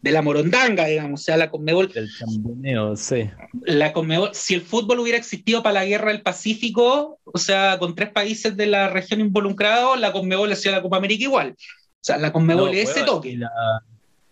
de 0.04 0.10
la 0.10 0.20
morondanga, 0.20 0.84
digamos, 0.84 1.22
o 1.22 1.24
sea, 1.24 1.38
la 1.38 1.50
Conmebol. 1.50 1.90
El 1.94 2.10
chamboneo, 2.10 2.94
sí. 2.94 3.30
La 3.62 3.94
Conmebol, 3.94 4.30
si 4.34 4.52
el 4.52 4.60
fútbol 4.60 5.00
hubiera 5.00 5.16
existido 5.16 5.62
para 5.62 5.80
la 5.80 5.86
guerra 5.86 6.12
del 6.12 6.20
Pacífico, 6.20 7.20
o 7.24 7.38
sea, 7.38 7.78
con 7.78 7.94
tres 7.94 8.10
países 8.10 8.54
de 8.54 8.66
la 8.66 8.90
región 8.90 9.20
involucrados, 9.20 9.98
la 9.98 10.12
Conmebol 10.12 10.52
hacía 10.52 10.72
la 10.72 10.82
Copa 10.82 10.98
América 10.98 11.24
igual. 11.24 11.54
O 11.56 12.02
sea, 12.02 12.18
la 12.18 12.32
Conmebol 12.32 12.74
es 12.74 12.90
ese 12.90 13.04
toque. 13.04 13.38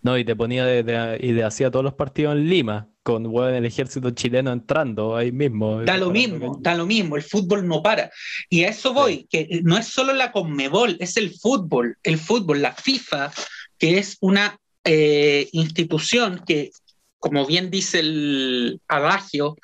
No, 0.03 0.17
y 0.17 0.25
te 0.25 0.35
ponía 0.35 0.65
de, 0.65 1.17
y 1.21 1.31
de 1.31 1.43
hacía 1.45 1.71
todos 1.71 1.85
los 1.85 1.93
partidos 1.93 2.35
en 2.35 2.49
Lima, 2.49 2.89
con 3.03 3.25
el 3.25 3.65
ejército 3.65 4.11
chileno 4.11 4.51
entrando 4.51 5.15
ahí 5.15 5.31
mismo. 5.31 5.81
Da 5.81 5.97
lo 5.97 6.11
mismo, 6.11 6.57
da 6.59 6.75
lo 6.75 6.85
mismo, 6.85 7.15
el 7.15 7.23
fútbol 7.23 7.65
no 7.65 7.81
para. 7.81 8.11
Y 8.49 8.65
a 8.65 8.69
eso 8.69 8.93
voy, 8.93 9.25
que 9.29 9.61
no 9.63 9.77
es 9.77 9.87
solo 9.87 10.13
la 10.13 10.33
Conmebol, 10.33 10.97
es 10.99 11.15
el 11.15 11.33
fútbol, 11.33 11.97
el 12.03 12.17
fútbol, 12.17 12.61
la 12.61 12.73
FIFA, 12.73 13.31
que 13.77 13.97
es 13.97 14.17
una 14.19 14.57
eh, 14.83 15.47
institución 15.53 16.43
que, 16.45 16.71
como 17.17 17.45
bien 17.45 17.71
dice 17.71 17.99
el 17.99 18.81
adagio, 18.89 19.55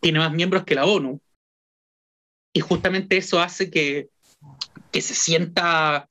tiene 0.00 0.18
más 0.18 0.32
miembros 0.32 0.64
que 0.64 0.74
la 0.74 0.84
ONU. 0.84 1.22
Y 2.52 2.60
justamente 2.60 3.16
eso 3.16 3.40
hace 3.40 3.70
que, 3.70 4.08
que 4.90 5.00
se 5.00 5.14
sienta 5.14 6.06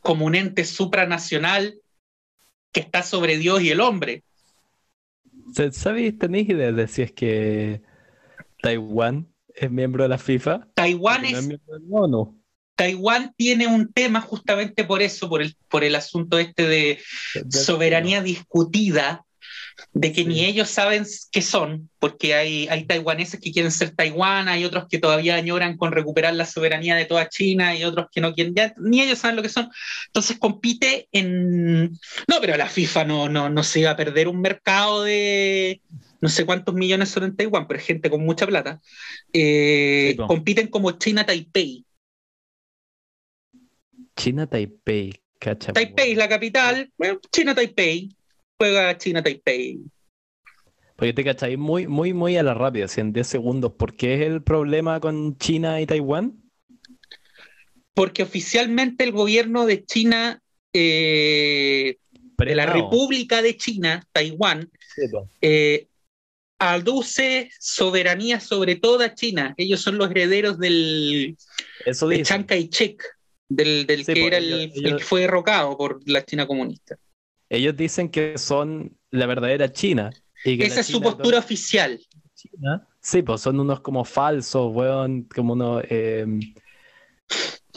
como 0.00 0.24
un 0.24 0.34
ente 0.34 0.64
supranacional 0.64 1.78
que 2.76 2.80
está 2.80 3.02
sobre 3.02 3.38
Dios 3.38 3.62
y 3.62 3.70
el 3.70 3.80
hombre. 3.80 4.22
¿Sabéis, 5.72 6.18
tenéis 6.18 6.50
idea 6.50 6.72
de 6.72 6.86
si 6.88 7.00
es 7.00 7.10
que 7.10 7.80
Taiwán 8.60 9.32
es 9.48 9.70
miembro 9.70 10.02
de 10.02 10.10
la 10.10 10.18
FIFA? 10.18 10.68
Taiwán 10.74 11.24
es, 11.24 11.48
Taiwán 12.74 13.32
tiene 13.34 13.66
un 13.66 13.90
tema 13.94 14.20
justamente 14.20 14.84
por 14.84 15.00
eso, 15.00 15.30
por 15.30 15.40
el, 15.40 15.56
por 15.70 15.84
el 15.84 15.94
asunto 15.94 16.38
este 16.38 16.68
de 16.68 16.98
soberanía 17.48 18.20
discutida, 18.20 19.24
de 19.92 20.12
que 20.12 20.24
ni 20.24 20.44
ellos 20.44 20.68
saben 20.68 21.04
qué 21.30 21.42
son, 21.42 21.88
porque 21.98 22.34
hay, 22.34 22.68
hay 22.68 22.84
taiwaneses 22.84 23.40
que 23.40 23.52
quieren 23.52 23.72
ser 23.72 23.90
Taiwán, 23.90 24.48
hay 24.48 24.64
otros 24.64 24.86
que 24.88 24.98
todavía 24.98 25.36
añoran 25.36 25.76
con 25.76 25.92
recuperar 25.92 26.34
la 26.34 26.44
soberanía 26.44 26.96
de 26.96 27.06
toda 27.06 27.28
China 27.28 27.74
y 27.74 27.84
otros 27.84 28.06
que 28.12 28.20
no 28.20 28.34
quieren, 28.34 28.54
ya, 28.54 28.74
ni 28.78 29.00
ellos 29.00 29.18
saben 29.18 29.36
lo 29.36 29.42
que 29.42 29.48
son. 29.48 29.70
Entonces 30.06 30.38
compite 30.38 31.08
en... 31.12 31.92
No, 32.28 32.40
pero 32.40 32.56
la 32.56 32.68
FIFA 32.68 33.04
no, 33.04 33.28
no, 33.28 33.48
no 33.48 33.62
se 33.62 33.80
iba 33.80 33.90
a 33.90 33.96
perder 33.96 34.28
un 34.28 34.40
mercado 34.40 35.04
de, 35.04 35.80
no 36.20 36.28
sé 36.28 36.44
cuántos 36.44 36.74
millones 36.74 37.08
son 37.08 37.24
en 37.24 37.36
Taiwán, 37.36 37.66
pero 37.66 37.80
es 37.80 37.86
gente 37.86 38.10
con 38.10 38.24
mucha 38.24 38.46
plata, 38.46 38.80
eh, 39.32 40.16
compiten 40.26 40.68
como 40.68 40.92
China 40.92 41.24
Taipei. 41.24 41.84
China 44.16 44.46
Taipei, 44.46 45.12
cacha. 45.38 45.72
Taipei 45.72 46.12
es 46.12 46.18
la 46.18 46.28
capital, 46.28 46.90
China 47.30 47.54
Taipei, 47.54 48.16
juega 48.58 48.96
China 48.98 49.22
Taipei. 49.22 49.80
Porque 50.96 51.12
te 51.12 51.24
cachai 51.24 51.56
muy, 51.56 51.86
muy, 51.86 52.12
muy 52.12 52.36
a 52.36 52.42
la 52.42 52.54
rápida, 52.54 52.86
en 52.96 53.12
10 53.12 53.26
segundos. 53.26 53.72
¿Por 53.72 53.96
qué 53.96 54.14
es 54.14 54.20
el 54.22 54.42
problema 54.42 54.98
con 55.00 55.36
China 55.36 55.80
y 55.80 55.86
Taiwán? 55.86 56.42
Porque 57.92 58.22
oficialmente 58.22 59.04
el 59.04 59.12
gobierno 59.12 59.66
de 59.66 59.84
China 59.84 60.40
eh, 60.72 61.96
de 62.38 62.54
la 62.54 62.66
República 62.66 63.42
de 63.42 63.56
China, 63.56 64.06
Taiwán, 64.12 64.70
eh, 65.40 65.86
aduce 66.58 67.50
soberanía 67.58 68.40
sobre 68.40 68.76
toda 68.76 69.14
China. 69.14 69.54
Ellos 69.56 69.80
son 69.80 69.98
los 69.98 70.10
herederos 70.10 70.58
del 70.58 71.36
de 71.84 72.22
Chiang 72.22 72.44
Kai-shek, 72.44 73.02
del, 73.48 73.86
que 73.86 74.26
era 74.26 74.38
el, 74.38 74.72
que 74.72 74.98
fue 75.04 75.22
derrocado 75.22 75.76
por 75.76 76.00
la 76.08 76.24
China 76.24 76.46
comunista. 76.46 76.98
Ellos 77.48 77.76
dicen 77.76 78.08
que 78.08 78.38
son 78.38 78.96
la 79.10 79.26
verdadera 79.26 79.72
China. 79.72 80.10
Esa 80.44 80.80
es 80.80 80.86
su 80.86 81.00
postura 81.00 81.38
oficial. 81.38 82.00
Sí, 83.00 83.22
pues 83.22 83.40
son 83.40 83.60
unos 83.60 83.80
como 83.80 84.04
falsos, 84.04 84.74
weón, 84.74 85.24
como 85.34 85.54
unos 85.54 85.82
eh, 85.88 86.26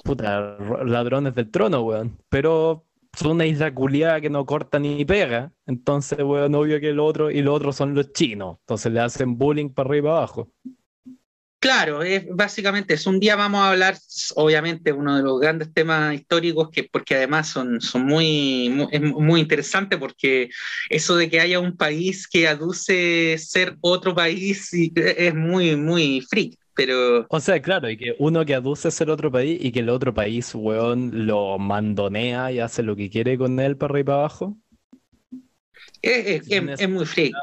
puta, 0.03 0.57
ladrones 0.85 1.35
del 1.35 1.49
trono, 1.49 1.81
weón. 1.81 2.17
Pero 2.29 2.85
son 3.17 3.31
una 3.31 3.45
isla 3.45 3.73
culiada 3.73 4.21
que 4.21 4.29
no 4.29 4.45
corta 4.45 4.79
ni 4.79 5.05
pega. 5.05 5.51
Entonces, 5.65 6.19
weón, 6.19 6.55
obvio 6.55 6.79
que 6.79 6.89
el 6.89 6.99
otro 6.99 7.31
y 7.31 7.41
los 7.41 7.55
otros 7.55 7.75
son 7.75 7.93
los 7.95 8.11
chinos. 8.11 8.57
Entonces 8.61 8.91
le 8.91 8.99
hacen 8.99 9.37
bullying 9.37 9.69
para 9.69 9.89
arriba 9.89 9.99
y 9.99 10.03
para 10.09 10.17
abajo. 10.17 10.51
Claro, 11.59 12.03
es 12.03 12.25
básicamente 12.29 12.93
es 12.93 13.05
un 13.05 13.19
día 13.19 13.35
vamos 13.35 13.59
a 13.59 13.71
hablar, 13.71 13.97
obviamente, 14.35 14.93
uno 14.93 15.17
de 15.17 15.23
los 15.23 15.41
grandes 15.41 15.73
temas 15.73 16.13
históricos 16.15 16.69
que, 16.69 16.85
porque 16.85 17.15
además 17.15 17.49
son, 17.49 17.81
son 17.81 18.05
muy, 18.05 18.69
muy, 18.69 18.87
es 18.91 19.01
muy 19.01 19.41
interesante 19.41 19.97
porque 19.97 20.49
eso 20.89 21.17
de 21.17 21.29
que 21.29 21.41
haya 21.41 21.59
un 21.59 21.75
país 21.75 22.29
que 22.29 22.47
aduce 22.47 23.37
ser 23.39 23.75
otro 23.81 24.15
país 24.15 24.69
es 24.73 25.35
muy, 25.35 25.75
muy 25.75 26.21
freak. 26.21 26.57
Pero... 26.75 27.25
O 27.29 27.41
sea, 27.41 27.61
claro, 27.61 27.89
y 27.89 27.97
que 27.97 28.15
uno 28.19 28.45
que 28.45 28.55
aduce 28.55 28.89
ser 28.89 29.09
otro 29.09 29.29
país 29.29 29.59
y 29.61 29.73
que 29.73 29.81
el 29.81 29.89
otro 29.89 30.13
país, 30.13 30.55
weón, 30.55 31.27
lo 31.27 31.57
mandonea 31.57 32.53
y 32.53 32.59
hace 32.59 32.83
lo 32.83 32.95
que 32.95 33.09
quiere 33.09 33.37
con 33.37 33.59
él 33.59 33.75
para 33.75 33.91
arriba 33.91 33.99
y 33.99 34.05
para 34.05 34.17
abajo. 34.19 34.57
Es, 36.01 36.47
es, 36.47 36.89
muy 36.89 37.05
freak. 37.05 37.33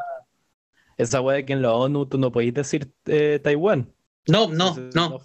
Esa 0.96 1.20
weá 1.20 1.44
que 1.44 1.52
en 1.52 1.60
la 1.60 1.74
ONU 1.74 2.06
tú 2.06 2.16
no 2.16 2.32
podéis 2.32 2.54
decir 2.54 2.90
eh, 3.04 3.38
Taiwán. 3.44 3.92
No, 4.26 4.48
no, 4.48 4.76
no. 4.94 5.20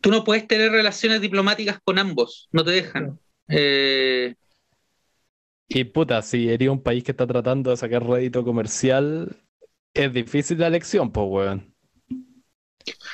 Tú 0.00 0.10
no 0.10 0.24
puedes 0.24 0.46
tener 0.46 0.70
relaciones 0.70 1.20
diplomáticas 1.20 1.80
con 1.82 1.98
ambos, 1.98 2.48
no 2.52 2.64
te 2.64 2.70
dejan. 2.70 3.18
Eh, 3.48 4.34
y 5.68 5.84
puta, 5.84 6.22
si 6.22 6.48
eres 6.48 6.68
un 6.68 6.82
país 6.82 7.02
que 7.02 7.10
está 7.10 7.26
tratando 7.26 7.70
de 7.70 7.76
sacar 7.76 8.06
rédito 8.06 8.44
comercial, 8.44 9.36
es 9.92 10.12
difícil 10.12 10.58
la 10.58 10.68
elección, 10.68 11.10
pues, 11.10 11.26
weón. 11.28 11.74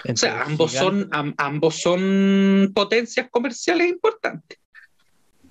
o 0.08 0.16
sea, 0.16 0.42
ambos 0.42 0.72
son, 0.72 1.08
ambos 1.38 1.76
son 1.76 2.72
potencias 2.74 3.28
comerciales 3.30 3.88
importantes. 3.88 4.58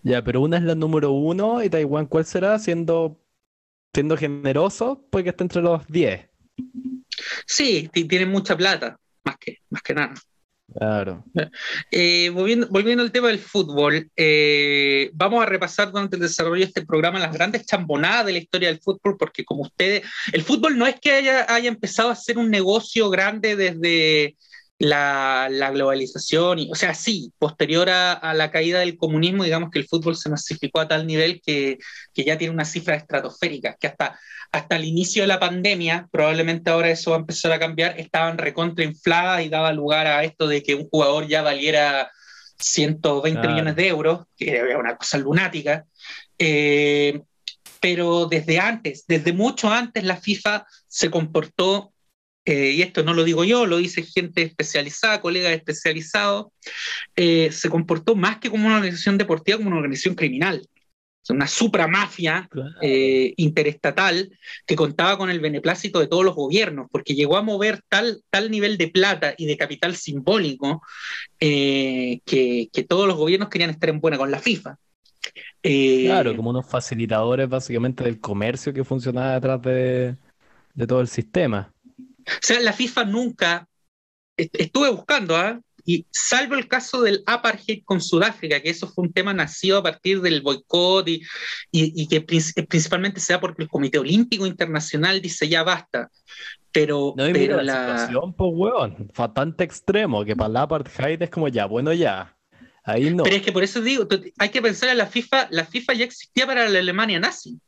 Ya, 0.03 0.23
pero 0.23 0.41
una 0.41 0.57
es 0.57 0.63
la 0.63 0.75
número 0.75 1.11
uno 1.11 1.63
y 1.63 1.69
Taiwán, 1.69 2.05
¿cuál 2.05 2.25
será? 2.25 2.59
Siendo, 2.59 3.19
siendo 3.93 4.15
generoso, 4.15 5.03
puede 5.09 5.23
que 5.23 5.29
esté 5.31 5.43
entre 5.43 5.63
los 5.63 5.85
10. 5.87 6.29
Sí, 7.47 7.89
tienen 7.91 8.29
mucha 8.29 8.55
plata 8.55 8.99
más 9.25 9.37
que, 9.37 9.57
más 9.69 9.81
que 9.81 9.93
nada. 9.93 10.13
Claro. 10.73 11.23
Eh, 11.91 12.29
volviendo, 12.29 13.03
al 13.03 13.11
tema 13.11 13.27
del 13.27 13.39
fútbol, 13.39 14.09
eh, 14.15 15.11
vamos 15.13 15.43
a 15.43 15.45
repasar 15.45 15.91
durante 15.91 16.15
el 16.15 16.23
desarrollo 16.23 16.61
de 16.61 16.67
este 16.67 16.85
programa 16.85 17.19
las 17.19 17.33
grandes 17.33 17.65
chambonadas 17.65 18.25
de 18.25 18.31
la 18.33 18.39
historia 18.39 18.69
del 18.69 18.79
fútbol, 18.79 19.15
porque 19.17 19.45
como 19.45 19.61
ustedes, 19.61 20.03
el 20.33 20.41
fútbol 20.41 20.77
no 20.77 20.87
es 20.87 20.99
que 20.99 21.11
haya, 21.11 21.45
haya 21.53 21.69
empezado 21.69 22.09
a 22.09 22.15
ser 22.15 22.37
un 22.37 22.49
negocio 22.49 23.09
grande 23.09 23.55
desde 23.55 24.35
la, 24.79 25.47
globalización, 25.73 26.59
y, 26.59 26.71
o 26.71 26.75
sea, 26.75 26.93
sí, 26.93 27.31
posterior 27.37 27.89
a, 27.89 28.33
la 28.33 28.51
caída 28.51 28.79
del 28.79 28.97
comunismo, 28.97 29.43
digamos 29.43 29.71
que 29.71 29.79
el 29.79 29.87
fútbol 29.87 30.15
se 30.15 30.29
masificó 30.29 30.81
a 30.81 30.87
tal 30.87 31.07
nivel 31.07 31.41
que, 31.45 31.77
que 32.13 32.23
ya 32.23 32.37
tiene 32.37 32.53
una 32.53 32.65
cifra 32.65 32.95
estratosférica, 32.95 33.75
que 33.79 33.87
hasta 33.87 34.19
hasta 34.55 34.77
el 34.77 34.85
inicio 34.85 35.23
de 35.23 35.27
la 35.27 35.39
pandemia, 35.39 36.07
probablemente 36.11 36.69
ahora 36.69 36.89
eso 36.89 37.11
va 37.11 37.17
a 37.17 37.19
empezar 37.19 37.51
a 37.51 37.59
cambiar, 37.59 37.99
estaban 37.99 38.37
recontrainfladas 38.37 39.43
y 39.43 39.49
daba 39.49 39.73
lugar 39.73 40.07
a 40.07 40.23
esto 40.23 40.47
de 40.47 40.63
que 40.63 40.75
un 40.75 40.87
jugador 40.87 41.27
ya 41.27 41.41
valiera 41.41 42.09
120 42.59 43.47
millones 43.47 43.75
de 43.75 43.87
euros, 43.87 44.25
que 44.37 44.55
era 44.55 44.77
una 44.77 44.95
cosa 44.95 45.17
lunática. 45.17 45.85
Eh, 46.39 47.21
pero 47.81 48.27
desde 48.27 48.59
antes, 48.59 49.05
desde 49.07 49.33
mucho 49.33 49.69
antes, 49.69 50.05
la 50.05 50.15
FIFA 50.15 50.65
se 50.87 51.11
comportó, 51.11 51.93
eh, 52.45 52.71
y 52.71 52.81
esto 52.83 53.03
no 53.03 53.13
lo 53.13 53.23
digo 53.23 53.43
yo, 53.43 53.65
lo 53.65 53.77
dice 53.77 54.03
gente 54.03 54.43
especializada, 54.43 55.19
colegas 55.19 55.53
especializados, 55.53 56.47
eh, 57.15 57.49
se 57.51 57.69
comportó 57.69 58.15
más 58.15 58.37
que 58.37 58.51
como 58.51 58.67
una 58.67 58.75
organización 58.75 59.17
deportiva, 59.17 59.57
como 59.57 59.69
una 59.69 59.77
organización 59.77 60.15
criminal 60.15 60.61
una 61.27 61.47
supramafia 61.47 62.47
eh, 62.83 63.33
interestatal 63.37 64.29
que 64.67 64.75
contaba 64.75 65.17
con 65.17 65.31
el 65.31 65.39
beneplácito 65.39 65.99
de 65.99 66.05
todos 66.05 66.23
los 66.23 66.35
gobiernos, 66.35 66.87
porque 66.91 67.15
llegó 67.15 67.35
a 67.37 67.41
mover 67.41 67.81
tal, 67.89 68.21
tal 68.29 68.51
nivel 68.51 68.77
de 68.77 68.89
plata 68.89 69.33
y 69.35 69.47
de 69.47 69.57
capital 69.57 69.95
simbólico 69.95 70.83
que, 71.39 72.21
todos 72.87 73.07
los 73.07 73.17
gobiernos 73.17 73.49
querían 73.49 73.71
estar 73.71 73.89
en 73.89 73.99
buena 73.99 74.19
con 74.19 74.29
la 74.29 74.37
FIFA. 74.37 74.77
Claro, 75.63 76.35
como 76.35 76.51
unos 76.51 76.67
facilitadores 76.67 77.49
básicamente 77.49 78.03
del 78.03 78.19
comercio 78.19 78.71
que 78.71 78.83
funcionaba 78.83 79.33
detrás 79.33 79.59
de, 79.63 80.15
de 80.75 80.85
todo 80.85 81.01
el 81.01 81.07
sistema. 81.07 81.73
O 82.27 82.39
sea, 82.41 82.59
la 82.59 82.73
FIFA 82.73 83.05
nunca, 83.05 83.67
estuve 84.37 84.89
buscando, 84.89 85.35
¿ah? 85.35 85.59
Y 85.87 86.07
salvo 86.09 86.55
el 86.55 86.67
caso 86.67 87.03
del 87.03 87.21
apartheid 87.27 87.83
con 87.85 88.01
Sudáfrica, 88.01 88.59
que 88.59 88.71
eso 88.71 88.87
fue 88.87 89.05
un 89.05 89.13
tema 89.13 89.33
nacido 89.33 89.77
a 89.77 89.83
partir 89.83 90.19
del 90.19 90.41
boicot 90.41 91.07
y, 91.07 91.21
y, 91.71 92.07
que 92.07 92.21
principalmente 92.21 93.19
se 93.19 93.33
da 93.33 93.39
porque 93.39 93.61
el 93.61 93.69
Comité 93.69 93.99
Olímpico 93.99 94.47
Internacional 94.47 95.21
dice 95.21 95.47
ya 95.47 95.61
basta. 95.61 96.09
Pero, 96.71 97.13
no, 97.15 97.25
pero 97.31 97.61
la, 97.61 97.99
situación, 97.99 98.33
pues, 98.33 98.51
weón, 98.53 99.11
bastante 99.15 99.63
extremo, 99.63 100.25
que 100.25 100.35
para 100.35 100.49
el 100.49 100.57
apartheid 100.57 101.21
es 101.21 101.29
como 101.29 101.47
ya, 101.49 101.67
bueno, 101.67 101.93
ya. 101.93 102.35
Ahí 102.83 103.13
no. 103.13 103.23
Pero 103.23 103.35
es 103.35 103.41
que 103.43 103.51
por 103.51 103.63
eso 103.63 103.79
digo, 103.79 104.07
hay 104.39 104.49
que 104.49 104.61
pensar 104.61 104.89
en 104.89 104.97
la 104.97 105.07
FIFA, 105.07 105.47
la 105.51 105.65
FIFA 105.65 105.93
ya 105.93 106.05
existía 106.05 106.47
para 106.47 106.67
la 106.67 106.79
Alemania 106.79 107.19
nazi. 107.19 107.59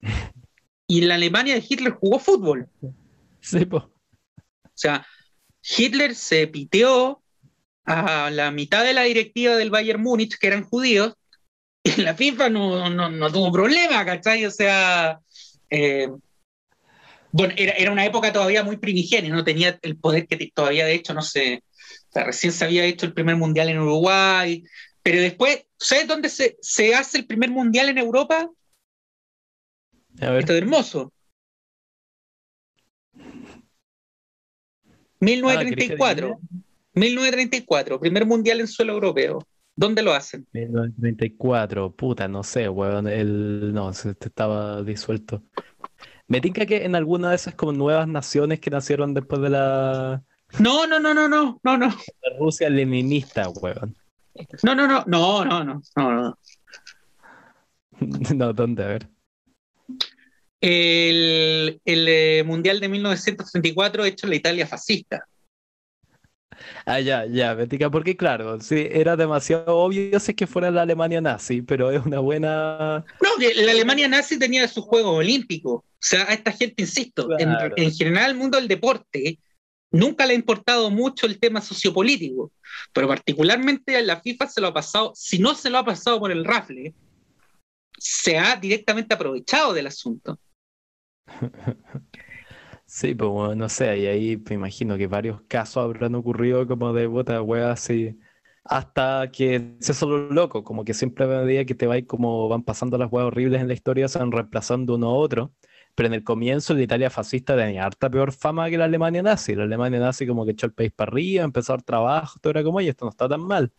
y 0.86 1.00
la 1.00 1.16
Alemania 1.16 1.54
de 1.54 1.64
Hitler 1.68 1.92
jugó 1.92 2.18
fútbol. 2.18 2.68
Sí. 3.42 3.68
O 3.70 3.90
sea, 4.74 5.06
Hitler 5.62 6.14
se 6.14 6.46
piteó 6.46 7.22
a 7.84 8.30
la 8.30 8.50
mitad 8.50 8.84
de 8.84 8.94
la 8.94 9.02
directiva 9.02 9.56
del 9.56 9.70
Bayern 9.70 10.02
Múnich, 10.02 10.38
que 10.38 10.46
eran 10.46 10.64
judíos, 10.64 11.14
y 11.82 12.00
la 12.00 12.14
FIFA 12.14 12.48
no, 12.48 12.88
no, 12.90 13.32
tuvo 13.32 13.52
problema, 13.52 14.04
¿cachai? 14.04 14.46
O 14.46 14.50
sea, 14.50 15.18
eh, 15.68 16.08
bueno, 17.32 17.54
era, 17.56 17.90
una 17.90 18.06
época 18.06 18.32
todavía 18.32 18.62
muy 18.62 18.76
primigenia, 18.76 19.34
no 19.34 19.44
tenía 19.44 19.78
el 19.82 19.96
poder 19.96 20.26
que 20.28 20.50
todavía, 20.54 20.84
de 20.84 20.94
hecho, 20.94 21.12
no 21.12 21.22
sé, 21.22 21.64
recién 22.14 22.52
se 22.52 22.64
había 22.64 22.84
hecho 22.84 23.06
el 23.06 23.14
primer 23.14 23.36
mundial 23.36 23.68
en 23.68 23.80
Uruguay, 23.80 24.62
pero 25.02 25.20
después, 25.20 25.64
¿sabes 25.76 26.06
dónde 26.06 26.28
se, 26.28 26.56
se 26.60 26.94
hace 26.94 27.18
el 27.18 27.26
primer 27.26 27.50
mundial 27.50 27.88
en 27.88 27.98
Europa? 27.98 28.48
Esto 30.14 30.52
es 30.52 30.58
hermoso. 30.62 31.12
1934. 35.22 36.36
Ah, 36.36 36.58
1934, 36.94 38.00
primer 38.00 38.26
mundial 38.26 38.60
en 38.60 38.66
suelo 38.66 38.92
europeo. 38.92 39.46
¿Dónde 39.74 40.02
lo 40.02 40.12
hacen? 40.12 40.46
1934, 40.52 41.92
puta, 41.94 42.28
no 42.28 42.42
sé, 42.42 42.68
weón. 42.68 43.06
El, 43.06 43.72
no, 43.72 43.90
estaba 43.90 44.82
disuelto. 44.82 45.42
Me 46.26 46.40
tinca 46.40 46.66
que 46.66 46.84
en 46.84 46.94
alguna 46.94 47.30
de 47.30 47.36
esas 47.36 47.54
como 47.54 47.72
nuevas 47.72 48.08
naciones 48.08 48.60
que 48.60 48.70
nacieron 48.70 49.14
después 49.14 49.40
de 49.40 49.50
la. 49.50 50.22
No, 50.58 50.86
no, 50.86 51.00
no, 51.00 51.14
no, 51.14 51.28
no, 51.28 51.60
no, 51.62 51.78
no. 51.78 51.86
La 51.86 52.38
Rusia 52.38 52.68
leninista, 52.68 53.48
weón. 53.48 53.96
No, 54.62 54.74
no, 54.74 54.86
no, 54.88 55.04
no, 55.06 55.44
no, 55.44 55.64
no, 55.64 55.82
no, 55.96 56.12
no. 56.12 56.38
no, 58.34 58.52
¿dónde? 58.52 58.84
A 58.84 58.88
ver. 58.88 59.08
El, 60.62 61.80
el 61.84 62.08
eh, 62.08 62.44
Mundial 62.44 62.78
de 62.78 62.88
1934 62.88 64.04
hecho 64.04 64.26
en 64.26 64.30
la 64.30 64.36
Italia 64.36 64.66
fascista. 64.66 65.26
Ah, 66.86 67.00
ya, 67.00 67.26
ya, 67.26 67.54
Betica, 67.54 67.90
porque 67.90 68.16
claro, 68.16 68.60
sí, 68.60 68.86
era 68.90 69.16
demasiado 69.16 69.76
obvio 69.76 70.20
sé 70.20 70.34
que 70.36 70.46
fuera 70.46 70.70
la 70.70 70.82
Alemania 70.82 71.20
nazi, 71.20 71.62
pero 71.62 71.90
es 71.90 72.04
una 72.06 72.20
buena... 72.20 73.04
No, 73.20 73.28
la 73.56 73.72
Alemania 73.72 74.06
nazi 74.06 74.38
tenía 74.38 74.68
sus 74.68 74.84
Juegos 74.84 75.16
Olímpicos. 75.16 75.82
O 75.82 75.84
sea, 75.98 76.28
a 76.28 76.34
esta 76.34 76.52
gente, 76.52 76.82
insisto, 76.82 77.28
en, 77.38 77.92
general 77.92 78.30
el 78.30 78.36
mundo 78.36 78.58
del 78.58 78.68
deporte 78.68 79.38
nunca 79.90 80.26
le 80.26 80.32
ha 80.32 80.36
importado 80.36 80.90
mucho 80.90 81.26
el 81.26 81.38
tema 81.38 81.60
sociopolítico, 81.60 82.52
pero 82.92 83.08
particularmente 83.08 83.96
a 83.96 84.02
la 84.02 84.20
FIFA 84.20 84.48
se 84.48 84.60
lo 84.60 84.68
ha 84.68 84.74
pasado, 84.74 85.12
si 85.14 85.38
no 85.38 85.54
se 85.54 85.70
lo 85.70 85.78
ha 85.78 85.84
pasado 85.84 86.18
por 86.18 86.32
el 86.32 86.44
rafle, 86.44 86.94
se 87.98 88.38
ha 88.38 88.56
directamente 88.56 89.14
aprovechado 89.14 89.72
del 89.72 89.86
asunto. 89.86 90.38
Sí, 92.86 93.14
pues 93.14 93.30
bueno, 93.30 93.54
no 93.54 93.68
sé, 93.68 93.98
y 93.98 94.06
ahí 94.06 94.36
me 94.48 94.54
imagino 94.56 94.98
que 94.98 95.06
varios 95.06 95.40
casos 95.48 95.78
habrán 95.82 96.14
ocurrido 96.14 96.66
como 96.66 96.92
de 96.92 97.06
bota 97.06 97.40
weas 97.42 97.70
así 97.80 98.18
hasta 98.64 99.30
que 99.32 99.76
se 99.80 99.94
solo 99.94 100.30
loco, 100.30 100.62
como 100.64 100.84
que 100.84 100.94
siempre 100.94 101.24
a 101.24 101.28
medida 101.28 101.64
que 101.64 101.74
te 101.74 101.86
va 101.86 101.96
como 102.06 102.48
van 102.48 102.62
pasando 102.64 102.98
las 102.98 103.10
huevas 103.10 103.28
horribles 103.28 103.60
en 103.62 103.68
la 103.68 103.74
historia, 103.74 104.08
se 104.08 104.18
van 104.18 104.30
reemplazando 104.32 104.94
uno 104.96 105.08
a 105.10 105.14
otro. 105.14 105.52
Pero 105.94 106.06
en 106.08 106.14
el 106.14 106.24
comienzo 106.24 106.72
la 106.74 106.82
Italia 106.82 107.10
fascista 107.10 107.56
tenía 107.56 107.84
harta 107.86 108.08
peor 108.10 108.32
fama 108.32 108.70
que 108.70 108.78
la 108.78 108.84
Alemania 108.86 109.22
nazi. 109.22 109.54
La 109.54 109.64
Alemania 109.64 109.98
nazi 110.00 110.26
como 110.26 110.44
que 110.46 110.52
echó 110.52 110.66
el 110.66 110.72
país 110.74 110.92
para 110.92 111.10
arriba, 111.10 111.44
empezó 111.44 111.72
a 111.72 111.76
dar 111.76 111.82
trabajo, 111.84 112.38
todo 112.40 112.50
era 112.52 112.62
como, 112.62 112.80
y 112.80 112.88
esto 112.88 113.04
no 113.04 113.10
está 113.10 113.28
tan 113.28 113.40
mal. 113.42 113.72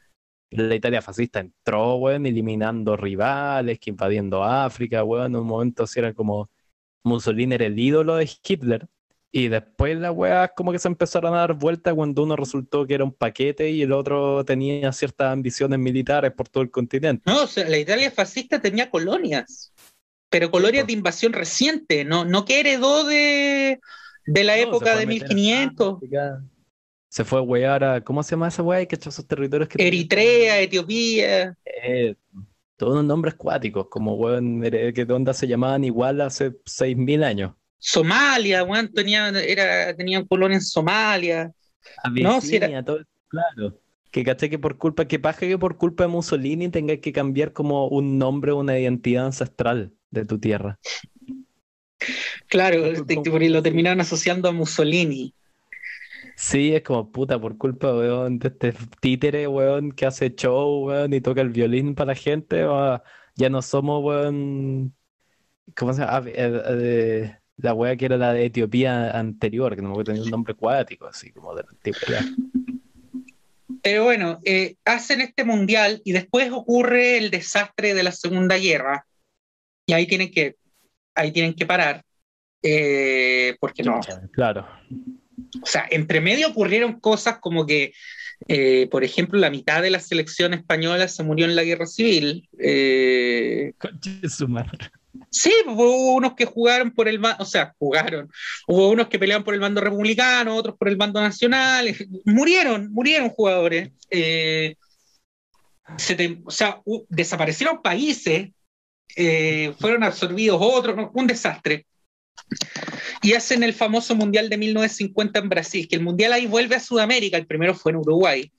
La 0.51 0.75
Italia 0.75 1.01
fascista 1.01 1.39
entró, 1.39 1.95
weón, 1.95 2.25
eliminando 2.27 2.95
rivales, 2.97 3.79
que 3.79 3.89
invadiendo 3.89 4.43
África, 4.43 5.03
weón, 5.03 5.27
en 5.33 5.37
un 5.41 5.47
momento 5.47 5.83
así 5.83 5.99
era 5.99 6.13
como 6.13 6.49
Mussolini 7.03 7.55
era 7.55 7.65
el 7.65 7.77
ídolo 7.77 8.15
de 8.15 8.29
Hitler. 8.43 8.87
Y 9.35 9.47
después 9.47 9.97
las 9.97 10.11
weas 10.11 10.51
como 10.55 10.71
que 10.71 10.77
se 10.77 10.87
empezaron 10.87 11.33
a 11.33 11.39
dar 11.39 11.53
vuelta 11.53 11.93
cuando 11.93 12.21
uno 12.21 12.35
resultó 12.35 12.85
que 12.85 12.93
era 12.93 13.03
un 13.03 13.13
paquete 13.13 13.71
y 13.71 13.81
el 13.81 13.91
otro 13.91 14.45
tenía 14.45 14.91
ciertas 14.91 15.33
ambiciones 15.33 15.79
militares 15.79 16.31
por 16.33 16.49
todo 16.49 16.61
el 16.61 16.69
continente. 16.69 17.23
No, 17.25 17.43
o 17.43 17.47
sea, 17.47 17.67
la 17.67 17.79
Italia 17.79 18.11
fascista 18.11 18.61
tenía 18.61 18.91
colonias, 18.91 19.73
pero 20.29 20.51
colonias 20.51 20.85
de 20.85 20.93
invasión 20.93 21.33
reciente, 21.33 22.05
no, 22.05 22.25
no 22.25 22.45
que 22.45 22.59
heredó 22.59 23.05
de, 23.05 23.79
de 24.27 24.43
la 24.43 24.57
época 24.57 24.95
de 24.95 25.07
1500. 25.07 25.97
Se 27.09 27.25
fue 27.25 27.39
a 27.39 27.41
wear 27.41 27.83
a, 27.83 28.01
¿cómo 28.01 28.21
se 28.21 28.31
llama 28.31 28.49
esa 28.49 28.61
wea? 28.61 28.85
Que 28.85 28.95
esos 28.95 29.27
territorios 29.27 29.67
que 29.67 29.85
Eritrea, 29.85 30.59
Etiopía. 30.59 31.55
Eh, 31.65 32.15
todos 32.83 32.95
unos 32.95 33.05
nombres 33.05 33.35
cuáticos, 33.35 33.87
como 33.89 34.15
weón, 34.15 34.61
que 34.61 35.07
onda 35.09 35.33
se 35.33 35.47
llamaban 35.47 35.85
igual 35.85 36.19
hace 36.19 36.51
6.000 36.51 37.23
años. 37.23 37.53
Somalia, 37.77 38.65
weón, 38.65 38.91
tenía, 38.91 39.29
era, 39.29 39.95
tenían 39.95 40.25
colonia 40.27 40.55
en 40.55 40.61
Somalia. 40.61 41.53
no, 42.11 42.41
si 42.41 42.57
era... 42.57 42.83
todo, 42.83 42.99
claro. 43.29 43.79
Que 44.11 44.25
caché 44.25 44.49
que 44.49 44.59
por 44.59 44.77
culpa, 44.77 45.05
que 45.05 45.17
pasa 45.17 45.39
que 45.39 45.57
por 45.57 45.77
culpa 45.77 46.03
de 46.03 46.09
Mussolini 46.09 46.67
tengas 46.67 46.99
que 46.99 47.13
cambiar 47.13 47.53
como 47.53 47.87
un 47.87 48.17
nombre 48.17 48.51
o 48.51 48.57
una 48.57 48.77
identidad 48.77 49.27
ancestral 49.27 49.93
de 50.11 50.25
tu 50.25 50.37
tierra. 50.37 50.77
Claro, 52.47 52.91
lo 52.91 53.63
terminaron 53.63 54.01
asociando 54.01 54.49
a 54.49 54.51
Mussolini. 54.51 55.33
Sí, 56.43 56.75
es 56.75 56.83
como 56.83 57.09
puta, 57.09 57.39
por 57.39 57.57
culpa, 57.57 57.93
weón, 57.95 58.37
de 58.37 58.49
este 58.49 58.73
títere, 58.99 59.47
weón, 59.47 59.93
que 59.93 60.05
hace 60.05 60.35
show, 60.35 60.87
weón, 60.87 61.13
y 61.13 61.21
toca 61.21 61.39
el 61.39 61.49
violín 61.49 61.95
para 61.95 62.07
la 62.07 62.15
gente, 62.15 62.65
ya 63.35 63.49
no 63.49 63.61
somos, 63.61 64.03
weón, 64.03 64.93
¿cómo 65.73 65.93
se 65.93 66.01
llama? 66.01 66.17
Ah, 66.17 66.23
eh, 66.25 66.61
eh, 66.67 67.37
la 67.55 67.73
wea 67.73 67.95
que 67.95 68.05
era 68.05 68.17
la 68.17 68.33
de 68.33 68.45
Etiopía 68.45 69.17
anterior, 69.17 69.73
que 69.73 69.81
no 69.81 69.95
me 69.95 70.03
tenía 70.03 70.21
un 70.21 70.29
nombre 70.29 70.51
acuático, 70.51 71.07
así 71.07 71.31
como 71.31 71.55
de 71.55 71.63
la 71.63 71.69
antigüedad. 71.69 72.25
Pero 73.81 74.03
bueno, 74.03 74.39
eh, 74.43 74.75
hacen 74.83 75.21
este 75.21 75.45
mundial 75.45 76.01
y 76.03 76.11
después 76.11 76.51
ocurre 76.51 77.17
el 77.19 77.31
desastre 77.31 77.93
de 77.93 78.03
la 78.03 78.11
Segunda 78.11 78.57
Guerra. 78.57 79.07
Y 79.85 79.93
ahí 79.93 80.07
tienen 80.07 80.29
que, 80.29 80.57
ahí 81.15 81.31
tienen 81.31 81.53
que 81.53 81.65
parar. 81.65 82.03
porque 83.61 83.83
no. 83.83 84.01
Claro. 84.33 84.67
O 85.61 85.65
sea, 85.65 85.85
entre 85.89 86.21
medio 86.21 86.47
ocurrieron 86.47 86.99
cosas 86.99 87.39
como 87.39 87.65
que, 87.65 87.93
eh, 88.47 88.87
por 88.91 89.03
ejemplo, 89.03 89.39
la 89.39 89.49
mitad 89.49 89.81
de 89.81 89.89
la 89.89 89.99
selección 89.99 90.53
española 90.53 91.07
se 91.07 91.23
murió 91.23 91.45
en 91.45 91.55
la 91.55 91.63
guerra 91.63 91.85
civil. 91.85 92.47
Eh, 92.59 93.73
su 94.27 94.47
madre. 94.47 94.91
Sí, 95.29 95.53
hubo 95.67 96.15
unos 96.15 96.33
que 96.33 96.45
jugaron 96.45 96.91
por 96.91 97.07
el 97.07 97.21
o 97.39 97.45
sea, 97.45 97.73
jugaron. 97.77 98.31
Hubo 98.67 98.89
unos 98.89 99.07
que 99.07 99.19
peleaban 99.19 99.43
por 99.43 99.53
el 99.53 99.59
bando 99.59 99.81
republicano, 99.81 100.55
otros 100.55 100.75
por 100.77 100.87
el 100.87 100.95
bando 100.95 101.21
nacional. 101.21 101.95
Murieron, 102.25 102.91
murieron 102.91 103.29
jugadores. 103.29 103.91
Eh, 104.09 104.75
o 106.45 106.51
sea, 106.51 106.81
desaparecieron 107.09 107.81
países, 107.81 108.49
fueron 109.79 110.03
absorbidos 110.03 110.57
otros, 110.59 111.09
un 111.13 111.27
desastre 111.27 111.85
y 113.23 113.33
hacen 113.33 113.63
el 113.63 113.73
famoso 113.73 114.15
Mundial 114.15 114.49
de 114.49 114.57
1950 114.57 115.39
en 115.39 115.49
Brasil, 115.49 115.87
que 115.87 115.95
el 115.95 116.03
Mundial 116.03 116.33
ahí 116.33 116.45
vuelve 116.45 116.75
a 116.75 116.79
Sudamérica, 116.79 117.37
el 117.37 117.47
primero 117.47 117.73
fue 117.73 117.93
en 117.93 117.97
Uruguay, 117.97 118.51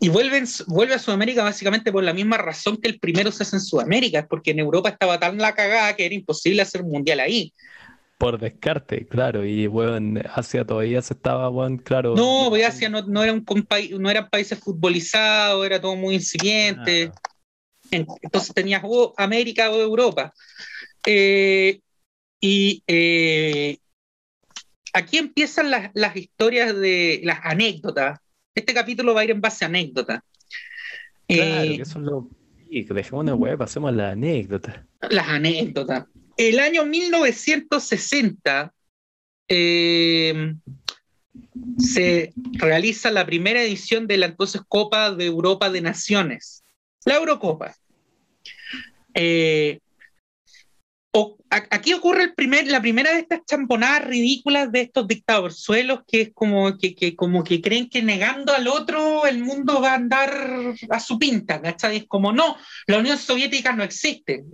y 0.00 0.08
vuelven, 0.08 0.44
vuelve 0.68 0.94
a 0.94 0.98
Sudamérica 0.98 1.42
básicamente 1.42 1.92
por 1.92 2.04
la 2.04 2.14
misma 2.14 2.38
razón 2.38 2.76
que 2.76 2.88
el 2.88 2.98
primero 2.98 3.32
se 3.32 3.42
hace 3.42 3.56
en 3.56 3.60
Sudamérica, 3.60 4.26
porque 4.28 4.52
en 4.52 4.60
Europa 4.60 4.88
estaba 4.88 5.18
tan 5.18 5.36
la 5.38 5.54
cagada 5.54 5.94
que 5.96 6.06
era 6.06 6.14
imposible 6.14 6.62
hacer 6.62 6.82
un 6.82 6.90
Mundial 6.90 7.20
ahí. 7.20 7.52
Por 8.18 8.38
descarte, 8.38 9.06
claro, 9.06 9.44
y 9.44 9.66
bueno, 9.66 10.20
Asia 10.34 10.64
todavía 10.64 11.02
se 11.02 11.14
estaba, 11.14 11.48
bueno, 11.48 11.80
claro. 11.84 12.14
No, 12.16 12.46
pues 12.48 12.64
Asia 12.64 12.88
no, 12.88 13.02
no, 13.02 13.22
era 13.22 13.32
un 13.32 13.44
no 13.98 14.10
eran 14.10 14.28
países 14.28 14.58
futbolizados, 14.58 15.64
era 15.64 15.80
todo 15.80 15.94
muy 15.94 16.16
incipiente. 16.16 17.12
Entonces 17.90 18.52
tenías 18.54 18.82
o 18.84 19.14
América 19.16 19.70
o 19.70 19.80
Europa. 19.80 20.32
Eh, 21.06 21.80
y 22.40 22.82
eh, 22.86 23.78
aquí 24.92 25.18
empiezan 25.18 25.70
las, 25.70 26.16
historias 26.16 26.74
de 26.76 27.20
las 27.24 27.40
anécdotas. 27.42 28.18
Este 28.54 28.74
capítulo 28.74 29.14
va 29.14 29.22
a 29.22 29.24
ir 29.24 29.30
en 29.30 29.40
base 29.40 29.64
a 29.64 29.68
anécdotas. 29.68 30.20
Claro, 31.26 31.62
eh, 31.62 31.76
que 31.76 31.82
eso 31.82 31.98
es 31.98 32.04
lo. 32.04 32.28
Dejemos 32.70 33.22
una 33.22 33.34
web, 33.34 33.56
pasemos 33.56 33.88
a 33.88 33.92
las 33.92 34.12
anécdotas. 34.12 34.80
Las 35.08 35.28
anécdotas. 35.28 36.04
El 36.36 36.58
año 36.58 36.84
1960 36.84 38.72
eh, 39.48 40.54
se 41.78 42.32
realiza 42.52 43.10
la 43.10 43.24
primera 43.24 43.62
edición 43.62 44.06
de 44.06 44.18
la 44.18 44.26
entonces 44.26 44.60
Copa 44.68 45.12
de 45.12 45.26
Europa 45.26 45.70
de 45.70 45.80
Naciones, 45.80 46.62
la 47.04 47.16
Eurocopa. 47.16 47.74
Eh, 49.14 49.80
aquí 51.50 51.92
ocurre 51.92 52.24
el 52.24 52.34
primer, 52.34 52.66
la 52.68 52.80
primera 52.80 53.12
de 53.12 53.20
estas 53.20 53.40
champonadas 53.46 54.06
ridículas 54.06 54.70
de 54.70 54.82
estos 54.82 55.06
suelos 55.56 56.00
que 56.06 56.20
es 56.22 56.30
como 56.34 56.76
que, 56.76 57.16
como 57.16 57.44
que 57.44 57.60
creen 57.60 57.88
que 57.88 58.02
negando 58.02 58.52
al 58.52 58.68
otro 58.68 59.26
el 59.26 59.42
mundo 59.42 59.80
va 59.80 59.92
a 59.92 59.96
andar 59.96 60.30
a 60.90 61.00
su 61.00 61.18
pinta, 61.18 61.60
¿cachai? 61.60 61.98
Es 61.98 62.06
como, 62.06 62.32
no, 62.32 62.56
la 62.86 62.98
Unión 62.98 63.16
Soviética 63.16 63.72
no 63.72 63.82
existe, 63.82 64.44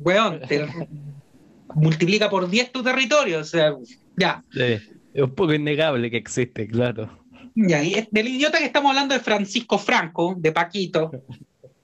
weón, 0.00 0.40
multiplica 1.74 2.30
por 2.30 2.48
10 2.48 2.72
tu 2.72 2.82
territorio, 2.82 3.40
o 3.40 3.44
sea, 3.44 3.74
ya. 4.16 4.44
es 4.54 4.82
un 5.16 5.34
poco 5.34 5.54
innegable 5.54 6.10
que 6.10 6.16
existe, 6.16 6.66
claro. 6.68 7.24
Ya, 7.56 7.82
y 7.82 8.06
del 8.10 8.28
idiota 8.28 8.58
que 8.58 8.64
estamos 8.64 8.90
hablando 8.90 9.14
de 9.14 9.20
Francisco 9.20 9.78
Franco, 9.78 10.34
de 10.36 10.50
Paquito, 10.50 11.10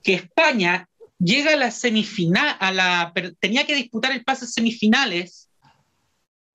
que 0.02 0.14
España 0.14 0.88
llega 1.20 1.52
a 1.52 1.56
la 1.56 1.70
semifinal, 1.70 2.56
a 2.58 2.72
la, 2.72 3.12
tenía 3.38 3.66
que 3.66 3.74
disputar 3.74 4.12
el 4.12 4.24
pase 4.24 4.46
semifinales 4.46 5.48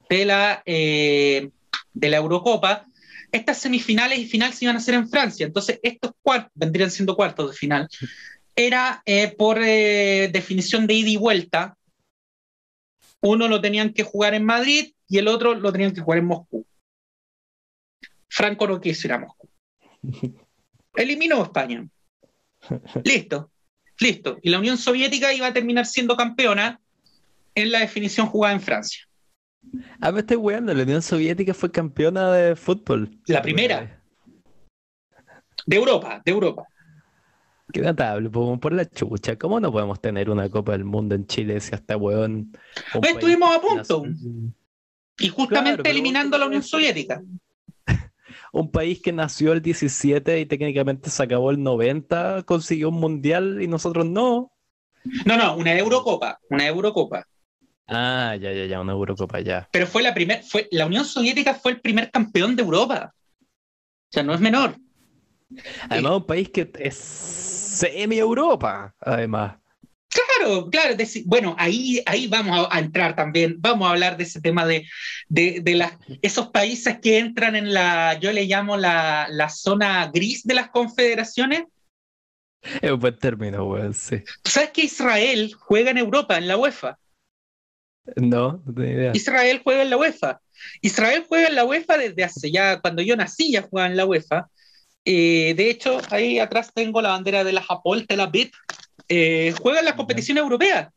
de 0.09 0.25
la, 0.25 0.63
eh, 0.65 1.49
de 1.93 2.09
la 2.09 2.17
Eurocopa. 2.17 2.85
Estas 3.31 3.59
semifinales 3.59 4.19
y 4.19 4.25
final 4.25 4.53
se 4.53 4.65
iban 4.65 4.75
a 4.75 4.79
hacer 4.79 4.95
en 4.95 5.09
Francia, 5.09 5.45
entonces 5.45 5.79
estos 5.83 6.11
cuartos 6.21 6.51
vendrían 6.55 6.91
siendo 6.91 7.15
cuartos 7.15 7.51
de 7.51 7.57
final. 7.57 7.87
Era 8.55 9.01
eh, 9.05 9.35
por 9.35 9.61
eh, 9.61 10.29
definición 10.31 10.87
de 10.87 10.93
ida 10.93 11.09
y 11.09 11.17
vuelta. 11.17 11.77
Uno 13.21 13.47
lo 13.47 13.59
tenían 13.59 13.91
que 13.91 14.03
jugar 14.03 14.33
en 14.33 14.45
Madrid 14.45 14.93
y 15.07 15.17
el 15.17 15.27
otro 15.27 15.55
lo 15.55 15.71
tenían 15.71 15.93
que 15.93 16.01
jugar 16.01 16.19
en 16.19 16.25
Moscú. 16.25 16.65
Franco 18.29 18.67
no 18.67 18.79
quiso 18.79 19.07
ir 19.07 19.13
a 19.13 19.19
Moscú. 19.19 19.49
Eliminó 20.95 21.41
a 21.41 21.43
España. 21.43 21.85
Listo. 23.03 23.51
Listo. 23.99 24.37
Y 24.41 24.49
la 24.49 24.59
Unión 24.59 24.77
Soviética 24.77 25.33
iba 25.33 25.47
a 25.47 25.53
terminar 25.53 25.85
siendo 25.85 26.15
campeona 26.15 26.79
en 27.53 27.71
la 27.71 27.79
definición 27.79 28.27
jugada 28.27 28.53
en 28.53 28.61
Francia. 28.61 29.07
Ah, 29.99 30.11
me 30.11 30.19
estoy 30.19 30.37
weando, 30.37 30.73
la 30.73 30.83
Unión 30.83 31.01
Soviética 31.01 31.53
fue 31.53 31.71
campeona 31.71 32.31
de 32.31 32.55
fútbol. 32.55 33.09
La 33.27 33.41
primera. 33.41 34.01
De 35.65 35.75
Europa, 35.75 36.21
de 36.23 36.31
Europa. 36.31 36.67
Qué 37.73 37.81
notable, 37.81 38.29
por 38.29 38.73
la 38.73 38.85
chucha. 38.85 39.37
¿Cómo 39.37 39.59
no 39.59 39.71
podemos 39.71 39.99
tener 39.99 40.29
una 40.29 40.49
Copa 40.49 40.73
del 40.73 40.85
Mundo 40.85 41.15
en 41.15 41.25
Chile 41.25 41.59
si 41.59 41.73
hasta 41.73 41.97
weón? 41.97 42.55
estuvimos 43.01 43.55
a 43.55 43.59
punto. 43.59 44.03
Y 45.17 45.29
justamente 45.29 45.89
eliminando 45.89 46.35
a 46.35 46.39
la 46.39 46.45
Unión 46.45 46.61
Soviética 46.61 47.21
un 48.55 48.71
país 48.71 49.01
que 49.01 49.11
nació 49.11 49.51
el 49.51 49.61
17 49.61 50.39
y 50.39 50.45
técnicamente 50.45 51.09
se 51.09 51.21
acabó 51.21 51.51
el 51.51 51.61
90, 51.61 52.43
consiguió 52.43 52.87
un 52.87 53.01
mundial 53.01 53.61
y 53.61 53.67
nosotros 53.67 54.05
no. 54.05 54.53
No, 55.25 55.35
no, 55.35 55.57
una 55.57 55.77
Eurocopa, 55.77 56.39
una 56.49 56.65
Eurocopa. 56.65 57.27
Ah, 57.85 58.37
ya, 58.39 58.53
ya, 58.53 58.65
ya, 58.65 58.79
una 58.79 58.93
Eurocopa, 58.93 59.41
ya. 59.41 59.67
Pero 59.73 59.87
fue 59.87 60.01
la 60.01 60.13
primera, 60.13 60.41
fue, 60.41 60.69
la 60.71 60.85
Unión 60.85 61.03
Soviética 61.03 61.53
fue 61.53 61.73
el 61.73 61.81
primer 61.81 62.09
campeón 62.09 62.55
de 62.55 62.63
Europa. 62.63 63.13
O 63.13 64.07
sea, 64.09 64.23
no 64.23 64.33
es 64.33 64.39
menor. 64.39 64.77
Además, 65.89 66.13
un 66.13 66.25
país 66.25 66.49
que 66.49 66.71
es 66.79 66.95
semi-Europa, 66.95 68.95
además. 69.01 69.57
Claro, 70.45 70.69
claro. 70.69 70.95
bueno, 71.25 71.55
ahí, 71.57 72.01
ahí 72.05 72.27
vamos 72.27 72.67
a, 72.69 72.79
entrar 72.79 73.15
también. 73.15 73.55
Vamos 73.59 73.87
a 73.87 73.91
hablar 73.91 74.15
de 74.15 74.25
ese 74.25 74.41
tema 74.41 74.65
de, 74.65 74.85
de, 75.27 75.89
esos 76.21 76.49
países 76.49 76.99
que 76.99 77.17
entran 77.17 77.55
en 77.55 77.73
la, 77.73 78.19
yo 78.19 78.31
le 78.31 78.45
llamo 78.45 78.77
la, 78.77 79.49
zona 79.49 80.11
gris 80.13 80.43
de 80.43 80.53
las 80.53 80.69
confederaciones, 80.69 81.63
Es 82.81 82.91
un 82.91 82.99
buen 82.99 83.17
término, 83.17 83.65
weón, 83.65 83.93
sí. 83.93 84.19
¿Tú 84.43 84.51
sabes 84.51 84.69
que 84.71 84.83
Israel 84.83 85.53
juega 85.57 85.91
en 85.91 85.97
Europa, 85.97 86.37
en 86.37 86.47
la 86.47 86.57
UEFA? 86.57 86.97
No, 88.15 88.61
no 88.65 88.73
tengo 88.73 88.89
idea. 88.89 89.11
Israel 89.15 89.61
juega 89.63 89.81
en 89.81 89.89
la 89.89 89.97
UEFA. 89.97 90.39
Israel 90.81 91.25
juega 91.27 91.47
en 91.47 91.55
la 91.55 91.65
UEFA 91.65 91.97
desde 91.97 92.23
hace 92.23 92.51
ya, 92.51 92.79
cuando 92.81 93.01
yo 93.01 93.15
nací 93.15 93.51
ya 93.51 93.63
jugaba 93.63 93.89
en 93.89 93.97
la 93.97 94.05
UEFA. 94.05 94.47
Eh, 95.05 95.53
de 95.55 95.69
hecho, 95.69 96.01
ahí 96.09 96.39
atrás 96.39 96.71
tengo 96.73 97.01
la 97.01 97.09
bandera 97.09 97.43
de 97.43 97.53
la 97.53 97.61
Japón, 97.61 98.05
Tel 98.07 98.19
Aviv. 98.19 98.51
Eh, 99.07 99.53
juega 99.61 99.79
en 99.79 99.85
las 99.85 99.95
competiciones 99.95 100.41
europeas. 100.41 100.89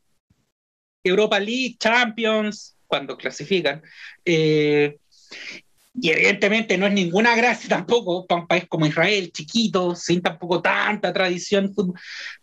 Europa 1.03 1.39
League, 1.39 1.77
Champions, 1.79 2.77
cuando 2.87 3.17
clasifican. 3.17 3.81
Eh, 4.25 4.97
y 6.01 6.09
evidentemente 6.09 6.77
no 6.77 6.87
es 6.87 6.93
ninguna 6.93 7.35
gracia 7.35 7.69
tampoco 7.77 8.25
para 8.25 8.41
un 8.41 8.47
país 8.47 8.65
como 8.67 8.85
Israel, 8.85 9.31
chiquito, 9.31 9.95
sin 9.95 10.21
tampoco 10.21 10.61
tanta 10.61 11.13
tradición, 11.13 11.73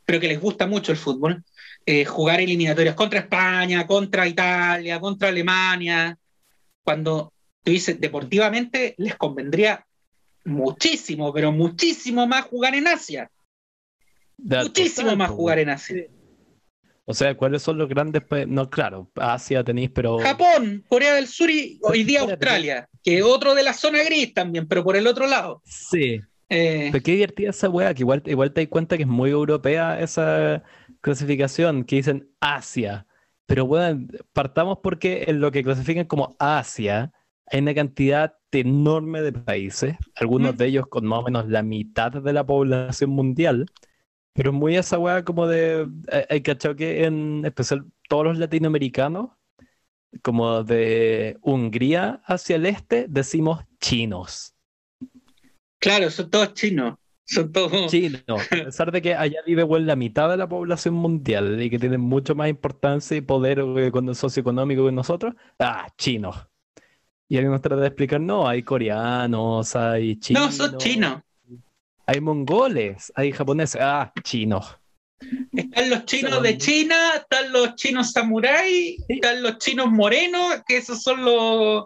pero 0.05 0.21
que 0.21 0.29
les 0.29 0.41
gusta 0.41 0.67
mucho 0.67 0.93
el 0.93 0.99
fútbol. 0.99 1.45
Eh, 1.85 2.05
jugar 2.05 2.41
eliminatorias 2.41 2.97
contra 2.97 3.21
España, 3.21 3.87
contra 3.87 4.27
Italia, 4.27 4.99
contra 4.99 5.29
Alemania, 5.29 6.19
cuando 6.83 7.33
tú 7.63 7.71
dices 7.71 8.01
deportivamente 8.01 8.95
les 8.99 9.15
convendría 9.15 9.87
muchísimo, 10.45 11.33
pero 11.33 11.53
muchísimo 11.53 12.27
más 12.27 12.45
jugar 12.47 12.75
en 12.75 12.89
Asia. 12.89 13.31
Muchísimo 14.39 15.17
más 15.17 15.31
jugar 15.31 15.59
en 15.59 15.71
Asia. 15.71 16.07
O 17.09 17.15
sea, 17.15 17.37
¿cuáles 17.37 17.63
son 17.63 17.79
los 17.79 17.89
grandes 17.89 18.23
No, 18.49 18.69
claro, 18.69 19.09
Asia 19.15 19.63
tenéis, 19.63 19.91
pero. 19.91 20.19
Japón, 20.19 20.85
Corea 20.89 21.15
del 21.15 21.29
Sur 21.29 21.51
y 21.51 21.79
hoy 21.83 22.03
día 22.03 22.23
Australia, 22.23 22.89
que 23.03 23.19
es 23.19 23.23
otro 23.23 23.55
de 23.55 23.63
la 23.63 23.73
zona 23.73 24.03
gris 24.03 24.35
también, 24.35 24.67
pero 24.67 24.83
por 24.83 24.97
el 24.97 25.07
otro 25.07 25.27
lado. 25.27 25.63
Sí. 25.65 26.21
Eh... 26.49 26.89
Pero 26.91 27.03
qué 27.05 27.13
divertida 27.13 27.51
esa 27.51 27.69
wea, 27.69 27.95
que 27.95 28.03
igual, 28.03 28.23
igual 28.27 28.53
te 28.53 28.63
das 28.63 28.69
cuenta 28.69 28.97
que 28.97 29.05
es 29.05 29.09
muy 29.09 29.31
europea 29.31 30.01
esa 30.01 30.65
clasificación 31.01 31.85
que 31.85 31.97
dicen 31.97 32.29
Asia. 32.41 33.07
Pero 33.47 33.67
bueno, 33.67 34.09
partamos 34.33 34.79
porque 34.83 35.25
en 35.29 35.41
lo 35.41 35.53
que 35.53 35.63
clasifican 35.63 36.07
como 36.07 36.35
Asia 36.41 37.13
hay 37.47 37.61
una 37.61 37.75
cantidad 37.75 38.35
enorme 38.51 39.23
de 39.23 39.33
países, 39.33 39.97
algunos 40.17 40.55
mm. 40.55 40.57
de 40.57 40.67
ellos 40.67 40.87
con 40.89 41.07
más 41.07 41.21
o 41.21 41.23
menos 41.25 41.49
la 41.49 41.63
mitad 41.63 42.11
de 42.11 42.33
la 42.33 42.45
población 42.45 43.11
mundial. 43.11 43.67
Pero 44.37 44.53
muy 44.53 44.77
esa 44.77 44.99
weá 44.99 45.25
como 45.25 45.47
de. 45.47 45.89
Eh, 46.13 46.27
hay 46.29 46.43
cachado 46.43 46.77
que 46.77 47.05
en 47.05 47.45
especial 47.45 47.87
todos 48.09 48.25
los 48.25 48.39
latinoamericanos, 48.39 49.31
como 50.23 50.63
de 50.63 51.39
Hungría 51.41 52.23
hacia 52.27 52.57
el 52.57 52.67
este, 52.67 53.07
decimos 53.09 53.65
chinos. 53.81 54.55
Claro, 55.79 56.11
son 56.11 56.31
todos 56.31 56.53
chinos. 56.55 56.97
Son 57.25 57.51
todos. 57.51 57.91
Chinos. 57.91 58.23
A 58.29 58.65
pesar 58.65 58.93
de 58.93 59.03
que 59.03 59.15
allá 59.15 59.39
vive 59.45 59.67
la 59.81 59.97
mitad 59.97 60.29
de 60.29 60.37
la 60.37 60.49
población 60.49 60.95
mundial 60.95 61.61
y 61.61 61.71
que 61.71 61.79
tienen 61.79 62.01
mucho 62.01 62.35
más 62.35 62.49
importancia 62.49 63.17
y 63.17 63.21
poder 63.21 63.59
el 63.59 64.15
socioeconómico 64.15 64.87
que 64.87 64.93
nosotros, 64.93 65.35
ah, 65.59 65.89
chinos. 65.97 66.37
Y 67.29 67.37
alguien 67.37 67.51
nos 67.51 67.63
trata 67.63 67.81
de 67.81 67.89
explicar, 67.89 68.21
no, 68.21 68.47
hay 68.47 68.63
coreanos, 68.63 69.75
hay 69.75 70.17
chinos. 70.21 70.43
No, 70.43 70.53
son 70.53 70.79
chinos. 70.79 71.23
Hay 72.07 72.21
mongoles, 72.21 73.13
hay 73.17 73.33
japoneses, 73.33 73.81
ah, 73.83 74.13
chinos. 74.23 74.77
Están 75.53 75.91
los 75.91 76.05
chinos 76.05 76.43
de 76.43 76.59
China, 76.59 76.97
están 77.17 77.51
los 77.51 77.75
chinos 77.75 78.13
samuráis, 78.13 79.03
están 79.09 79.43
los 79.43 79.59
chinos 79.59 79.91
morenos, 79.91 80.63
que 80.69 80.77
esos 80.77 81.03
son 81.03 81.25
los, 81.25 81.85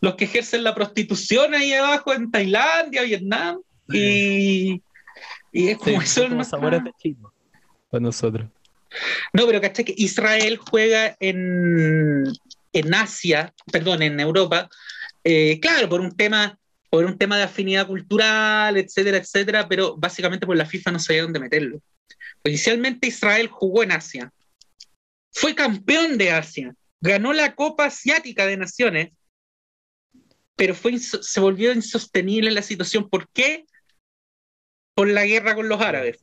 los 0.00 0.14
que 0.16 0.24
ejercen 0.24 0.64
la 0.64 0.74
prostitución 0.74 1.54
ahí 1.54 1.72
abajo 1.72 2.12
en 2.12 2.30
Tailandia, 2.30 3.02
Vietnam. 3.02 3.60
Y, 3.92 4.82
es 5.52 5.78
como 5.78 6.00
eso. 6.00 6.28
Como 6.28 6.44
sabores 6.44 6.82
de 6.82 6.92
chino 6.98 7.32
para 7.90 8.02
nosotros. 8.02 8.48
No, 9.32 9.46
pero 9.46 9.60
caché 9.60 9.84
que 9.84 9.94
Israel 9.96 10.56
juega 10.56 11.16
en, 11.20 12.24
en 12.72 12.94
Asia, 12.94 13.52
perdón, 13.70 14.02
en 14.02 14.18
Europa, 14.18 14.68
eh, 15.22 15.60
claro, 15.60 15.88
por 15.88 16.00
un 16.00 16.16
tema 16.16 16.58
por 16.90 17.04
un 17.04 17.16
tema 17.16 17.36
de 17.36 17.44
afinidad 17.44 17.86
cultural, 17.86 18.76
etcétera, 18.76 19.18
etcétera, 19.18 19.68
pero 19.68 19.96
básicamente 19.96 20.46
por 20.46 20.56
la 20.56 20.66
FIFA 20.66 20.92
no 20.92 20.98
sabía 20.98 21.22
dónde 21.22 21.38
meterlo. 21.38 21.80
Inicialmente 22.44 23.06
Israel 23.06 23.46
jugó 23.46 23.84
en 23.84 23.92
Asia, 23.92 24.32
fue 25.32 25.54
campeón 25.54 26.18
de 26.18 26.32
Asia, 26.32 26.74
ganó 27.00 27.32
la 27.32 27.54
Copa 27.54 27.86
Asiática 27.86 28.44
de 28.46 28.56
Naciones, 28.56 29.12
pero 30.56 30.74
fue 30.74 30.98
se 30.98 31.40
volvió 31.40 31.72
insostenible 31.72 32.50
la 32.50 32.62
situación. 32.62 33.08
¿Por 33.08 33.28
qué? 33.30 33.64
Por 34.94 35.08
la 35.08 35.24
guerra 35.24 35.54
con 35.54 35.68
los 35.68 35.80
árabes. 35.80 36.18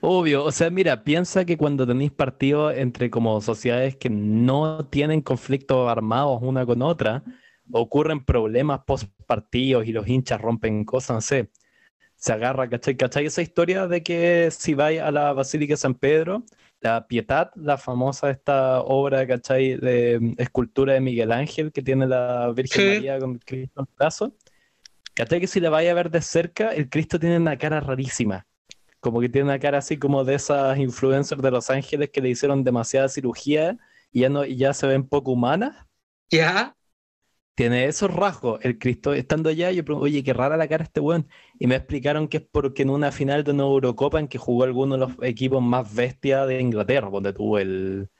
Obvio, 0.00 0.44
o 0.44 0.52
sea, 0.52 0.70
mira, 0.70 1.02
piensa 1.02 1.44
que 1.44 1.58
cuando 1.58 1.84
tenéis 1.84 2.12
partidos 2.12 2.74
entre 2.76 3.10
como 3.10 3.40
sociedades 3.40 3.96
que 3.96 4.08
no 4.08 4.86
tienen 4.86 5.20
conflictos 5.20 5.90
armados 5.90 6.38
una 6.40 6.64
con 6.64 6.82
otra, 6.82 7.24
ocurren 7.72 8.24
problemas 8.24 8.80
post 8.86 9.10
partidos 9.26 9.86
y 9.86 9.92
los 9.92 10.06
hinchas 10.08 10.40
rompen 10.40 10.84
cosas, 10.84 11.14
no 11.14 11.20
sé. 11.20 11.50
Se 12.16 12.32
agarra, 12.32 12.68
¿cachai? 12.68 12.96
¿cachai? 12.96 13.26
Esa 13.26 13.42
historia 13.42 13.86
de 13.86 14.02
que 14.02 14.50
si 14.50 14.74
vais 14.74 15.00
a 15.00 15.10
la 15.10 15.32
Basílica 15.32 15.74
de 15.74 15.76
San 15.76 15.94
Pedro, 15.94 16.44
la 16.80 17.06
Pietad, 17.06 17.50
la 17.54 17.78
famosa 17.78 18.30
esta 18.30 18.80
obra, 18.80 19.26
¿cachai? 19.26 19.76
De 19.76 20.34
escultura 20.38 20.94
de 20.94 21.00
Miguel 21.00 21.30
Ángel 21.30 21.72
que 21.72 21.82
tiene 21.82 22.06
la 22.06 22.52
Virgen 22.52 22.94
María 22.94 23.18
con 23.18 23.38
Cristo 23.38 23.80
en 23.80 23.86
el 23.88 23.94
brazo. 23.96 24.34
¿Cachai? 25.14 25.40
Que 25.40 25.46
si 25.46 25.60
la 25.60 25.70
vais 25.70 25.88
a 25.88 25.94
ver 25.94 26.10
de 26.10 26.22
cerca, 26.22 26.70
el 26.70 26.88
Cristo 26.88 27.18
tiene 27.20 27.36
una 27.36 27.56
cara 27.56 27.80
rarísima. 27.80 28.46
Como 29.00 29.20
que 29.20 29.28
tiene 29.28 29.44
una 29.44 29.58
cara 29.60 29.78
así 29.78 29.96
como 29.96 30.24
de 30.24 30.34
esas 30.34 30.76
influencers 30.78 31.40
de 31.40 31.50
Los 31.52 31.70
Ángeles 31.70 32.10
que 32.10 32.20
le 32.20 32.30
hicieron 32.30 32.64
demasiada 32.64 33.08
cirugía 33.08 33.76
y 34.10 34.20
ya, 34.20 34.28
no, 34.28 34.44
y 34.44 34.56
ya 34.56 34.72
se 34.74 34.88
ven 34.88 35.06
poco 35.06 35.32
humanas. 35.32 35.86
Ya 36.30 36.74
tiene 37.58 37.86
esos 37.86 38.14
rasgos. 38.14 38.60
El 38.64 38.78
Cristo, 38.78 39.14
estando 39.14 39.48
allá, 39.48 39.72
yo 39.72 39.84
pregunto, 39.84 40.04
oye, 40.04 40.22
qué 40.22 40.32
rara 40.32 40.56
la 40.56 40.68
cara 40.68 40.84
este 40.84 41.00
weón. 41.00 41.26
Y 41.58 41.66
me 41.66 41.74
explicaron 41.74 42.28
que 42.28 42.36
es 42.36 42.44
porque 42.48 42.82
en 42.82 42.90
una 42.90 43.10
final 43.10 43.42
de 43.42 43.50
una 43.50 43.64
Eurocopa 43.64 44.20
en 44.20 44.28
que 44.28 44.38
jugó 44.38 44.62
alguno 44.62 44.94
de 44.94 45.00
los 45.00 45.12
equipos 45.22 45.60
más 45.60 45.92
bestias 45.92 46.46
de 46.46 46.60
Inglaterra, 46.60 47.10
donde 47.10 47.32
tuvo 47.32 47.58
el, 47.58 48.10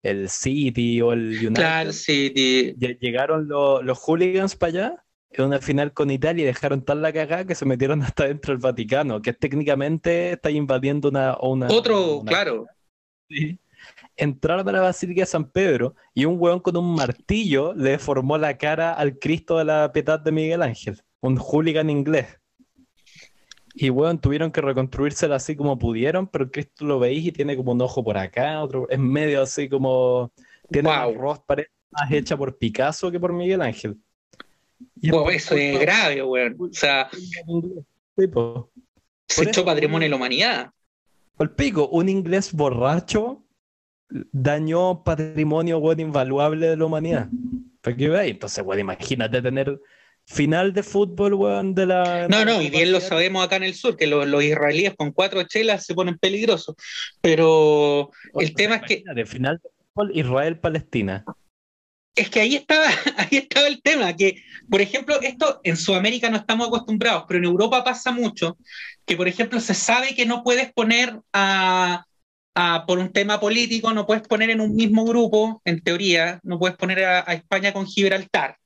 el 0.00 0.28
City 0.28 1.02
o 1.02 1.12
el 1.12 1.30
United. 1.30 1.54
Claro, 1.54 1.92
City. 1.92 2.72
Llegaron 3.00 3.48
los 3.48 3.98
hooligans 3.98 4.54
para 4.54 4.70
allá 4.70 5.04
en 5.32 5.44
una 5.46 5.58
final 5.58 5.92
con 5.92 6.12
Italia 6.12 6.44
y 6.44 6.46
dejaron 6.46 6.84
tal 6.84 7.02
la 7.02 7.12
cagada 7.12 7.44
que 7.44 7.56
se 7.56 7.64
metieron 7.64 8.00
hasta 8.02 8.28
dentro 8.28 8.52
del 8.52 8.62
Vaticano, 8.62 9.20
que 9.20 9.32
técnicamente 9.32 10.34
está 10.34 10.52
invadiendo 10.52 11.08
una... 11.08 11.36
una 11.40 11.66
Otro, 11.66 12.22
claro. 12.24 12.66
Sí 13.28 13.58
entraron 14.16 14.68
a 14.68 14.72
la 14.72 14.80
Basílica 14.80 15.22
de 15.22 15.26
San 15.26 15.50
Pedro 15.50 15.94
y 16.14 16.24
un 16.24 16.36
hueón 16.38 16.60
con 16.60 16.76
un 16.76 16.94
martillo 16.94 17.74
le 17.74 17.98
formó 17.98 18.38
la 18.38 18.56
cara 18.56 18.92
al 18.92 19.18
Cristo 19.18 19.58
de 19.58 19.64
la 19.64 19.92
Piedad 19.92 20.20
de 20.20 20.32
Miguel 20.32 20.62
Ángel, 20.62 21.02
un 21.20 21.36
hooligan 21.36 21.90
inglés. 21.90 22.38
Y 23.76 23.90
weón, 23.90 24.20
tuvieron 24.20 24.52
que 24.52 24.60
reconstruírsela 24.60 25.34
así 25.36 25.56
como 25.56 25.76
pudieron, 25.78 26.28
pero 26.28 26.44
el 26.44 26.50
Cristo 26.52 26.84
lo 26.84 27.00
veis 27.00 27.26
y 27.26 27.32
tiene 27.32 27.56
como 27.56 27.72
un 27.72 27.80
ojo 27.80 28.04
por 28.04 28.16
acá, 28.16 28.62
otro, 28.62 28.88
es 28.88 28.98
medio 29.00 29.42
así 29.42 29.68
como. 29.68 30.32
Tiene 30.70 30.88
wow. 30.88 31.40
más 31.90 32.10
hecha 32.10 32.36
por 32.36 32.56
Picasso 32.56 33.10
que 33.10 33.18
por 33.18 33.32
Miguel 33.32 33.62
Ángel. 33.62 33.98
Wow, 35.02 35.28
eso 35.30 35.56
es 35.56 35.80
grave, 35.80 36.22
weón. 36.22 36.56
O 36.60 36.68
sea, 36.72 37.10
se 39.26 39.42
echó 39.42 39.64
patrimonio 39.64 40.06
de 40.06 40.10
la 40.10 40.16
humanidad. 40.16 40.70
Pico, 41.56 41.88
un 41.88 42.08
inglés 42.08 42.52
borracho 42.52 43.43
dañó 44.08 45.02
patrimonio 45.04 45.80
bueno, 45.80 46.02
invaluable 46.02 46.68
de 46.68 46.76
la 46.76 46.84
humanidad. 46.84 47.28
¿Para 47.80 47.96
qué 47.96 48.08
veis? 48.08 48.32
Entonces, 48.32 48.64
bueno, 48.64 48.80
imagínate 48.80 49.42
tener 49.42 49.78
final 50.26 50.72
de 50.72 50.82
fútbol, 50.82 51.34
weón, 51.34 51.74
de 51.74 51.86
la... 51.86 52.28
No, 52.28 52.44
no, 52.44 52.62
y 52.62 52.70
bien 52.70 52.92
lo 52.92 53.00
sabemos 53.00 53.44
acá 53.44 53.56
en 53.56 53.64
el 53.64 53.74
sur, 53.74 53.96
que 53.96 54.06
los, 54.06 54.26
israelíes 54.42 54.94
con 54.96 55.12
cuatro 55.12 55.42
chelas 55.44 55.84
se 55.84 55.94
ponen 55.94 56.18
peligrosos. 56.18 56.76
Pero 57.20 58.10
el 58.34 58.54
tema 58.54 58.76
es 58.76 58.82
que... 58.82 59.04
De 59.14 59.26
final 59.26 59.60
de 59.62 59.70
fútbol, 59.92 60.16
Israel-Palestina. 60.16 61.24
Es 62.14 62.30
que 62.30 62.40
ahí 62.40 62.54
estaba, 62.54 62.86
ahí 63.18 63.38
estaba 63.38 63.66
el 63.66 63.82
tema, 63.82 64.14
que, 64.16 64.42
por 64.70 64.80
ejemplo, 64.80 65.20
esto 65.20 65.60
en 65.64 65.76
Sudamérica 65.76 66.30
no 66.30 66.36
estamos 66.36 66.68
acostumbrados, 66.68 67.24
pero 67.26 67.38
en 67.38 67.44
Europa 67.44 67.84
pasa 67.84 68.12
mucho, 68.12 68.56
que, 69.04 69.16
por 69.16 69.28
ejemplo, 69.28 69.60
se 69.60 69.74
sabe 69.74 70.14
que 70.14 70.24
no 70.24 70.42
puedes 70.42 70.72
poner 70.72 71.18
a, 71.32 72.06
por 72.86 72.98
un 72.98 73.12
tema 73.12 73.40
político, 73.40 73.92
no 73.92 74.06
puedes 74.06 74.26
poner 74.26 74.50
en 74.50 74.60
un 74.60 74.74
mismo 74.74 75.04
grupo, 75.04 75.60
en 75.64 75.80
teoría, 75.80 76.40
no 76.42 76.58
puedes 76.58 76.76
poner 76.76 77.04
a, 77.04 77.20
España 77.32 77.72
con 77.72 77.86
Gibraltar, 77.86 78.58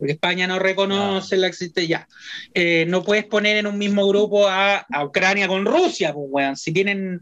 porque 0.00 0.14
España 0.14 0.46
no 0.46 0.58
reconoce 0.58 1.36
la 1.36 1.46
existencia. 1.46 2.08
Eh, 2.54 2.86
no 2.88 3.04
puedes 3.04 3.26
poner 3.26 3.58
en 3.58 3.66
un 3.66 3.76
mismo 3.76 4.08
grupo 4.08 4.48
a, 4.48 4.86
Ucrania 5.04 5.46
con 5.46 5.66
Rusia, 5.66 6.14
pues, 6.14 6.26
weón. 6.30 6.56
Si 6.56 6.72
tienen, 6.72 7.20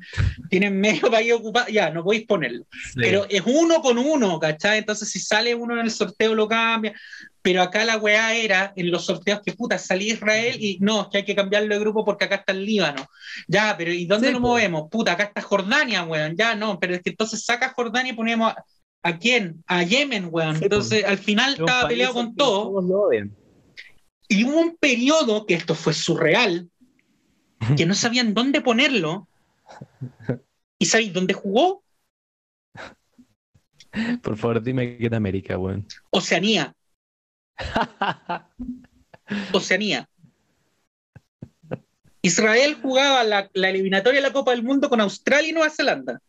tienen 0.48 0.80
medio 0.80 1.10
país 1.10 1.32
ocupado, 1.32 1.66
ya, 1.68 1.90
no 1.90 2.04
podéis 2.04 2.26
ponerlo. 2.26 2.64
Pero 2.94 3.26
es 3.28 3.42
uno 3.44 3.82
con 3.82 3.98
uno, 3.98 4.38
¿cachai? 4.38 4.78
Entonces, 4.78 5.10
si 5.10 5.18
sale 5.18 5.56
uno 5.56 5.74
en 5.74 5.86
el 5.86 5.90
sorteo, 5.90 6.36
lo 6.36 6.46
cambia. 6.46 6.94
Pero 7.42 7.62
acá 7.62 7.84
la 7.84 7.96
weá 7.96 8.34
era 8.34 8.72
en 8.76 8.92
los 8.92 9.06
sorteos 9.06 9.40
que 9.44 9.54
puta, 9.54 9.76
salí 9.76 10.12
Israel 10.12 10.56
y 10.60 10.78
no, 10.80 11.02
es 11.02 11.08
que 11.08 11.18
hay 11.18 11.24
que 11.24 11.34
cambiarlo 11.34 11.74
de 11.74 11.80
grupo 11.80 12.04
porque 12.04 12.26
acá 12.26 12.36
está 12.36 12.52
el 12.52 12.64
Líbano. 12.64 13.08
Ya, 13.48 13.74
pero 13.76 13.92
¿y 13.92 14.06
dónde 14.06 14.30
nos 14.30 14.40
movemos? 14.40 14.88
Puta, 14.88 15.12
acá 15.12 15.24
está 15.24 15.42
Jordania, 15.42 16.04
weón. 16.04 16.36
Ya, 16.36 16.54
no, 16.54 16.78
pero 16.78 16.94
es 16.94 17.02
que 17.02 17.10
entonces 17.10 17.44
saca 17.44 17.72
Jordania 17.74 18.12
y 18.12 18.16
ponemos 18.16 18.52
¿A 18.52 18.64
quién? 19.18 19.64
A 19.66 19.82
Yemen, 19.82 20.28
weón. 20.30 20.62
Entonces, 20.62 21.04
al 21.04 21.18
final 21.18 21.52
estaba 21.52 21.88
peleado 21.88 22.14
con 22.14 22.34
todo. 22.34 22.82
Y 24.28 24.44
hubo 24.44 24.61
un 24.61 24.76
periodo, 24.76 25.46
que 25.46 25.54
esto 25.54 25.74
fue 25.74 25.94
surreal, 25.94 26.70
que 27.76 27.87
no 27.87 27.94
sabían 27.94 28.34
dónde 28.34 28.61
ponerlo. 28.61 29.28
¿Y 30.78 30.87
sabéis 30.87 31.12
dónde 31.12 31.34
jugó? 31.34 31.82
Por 34.22 34.37
favor, 34.37 34.62
dime 34.62 34.98
que 34.98 35.06
en 35.06 35.14
América, 35.14 35.58
weón. 35.58 35.87
Oceanía. 36.11 36.74
Oceanía. 39.52 40.08
Israel 42.20 42.76
jugaba 42.82 43.24
la, 43.24 43.50
la, 43.54 43.70
eliminatoria 43.70 44.20
de 44.20 44.26
la 44.26 44.32
Copa 44.32 44.50
del 44.50 44.62
Mundo 44.62 44.88
con 44.88 45.00
Australia 45.00 45.50
y 45.50 45.52
Nueva 45.52 45.70
Zelanda. 45.70 46.20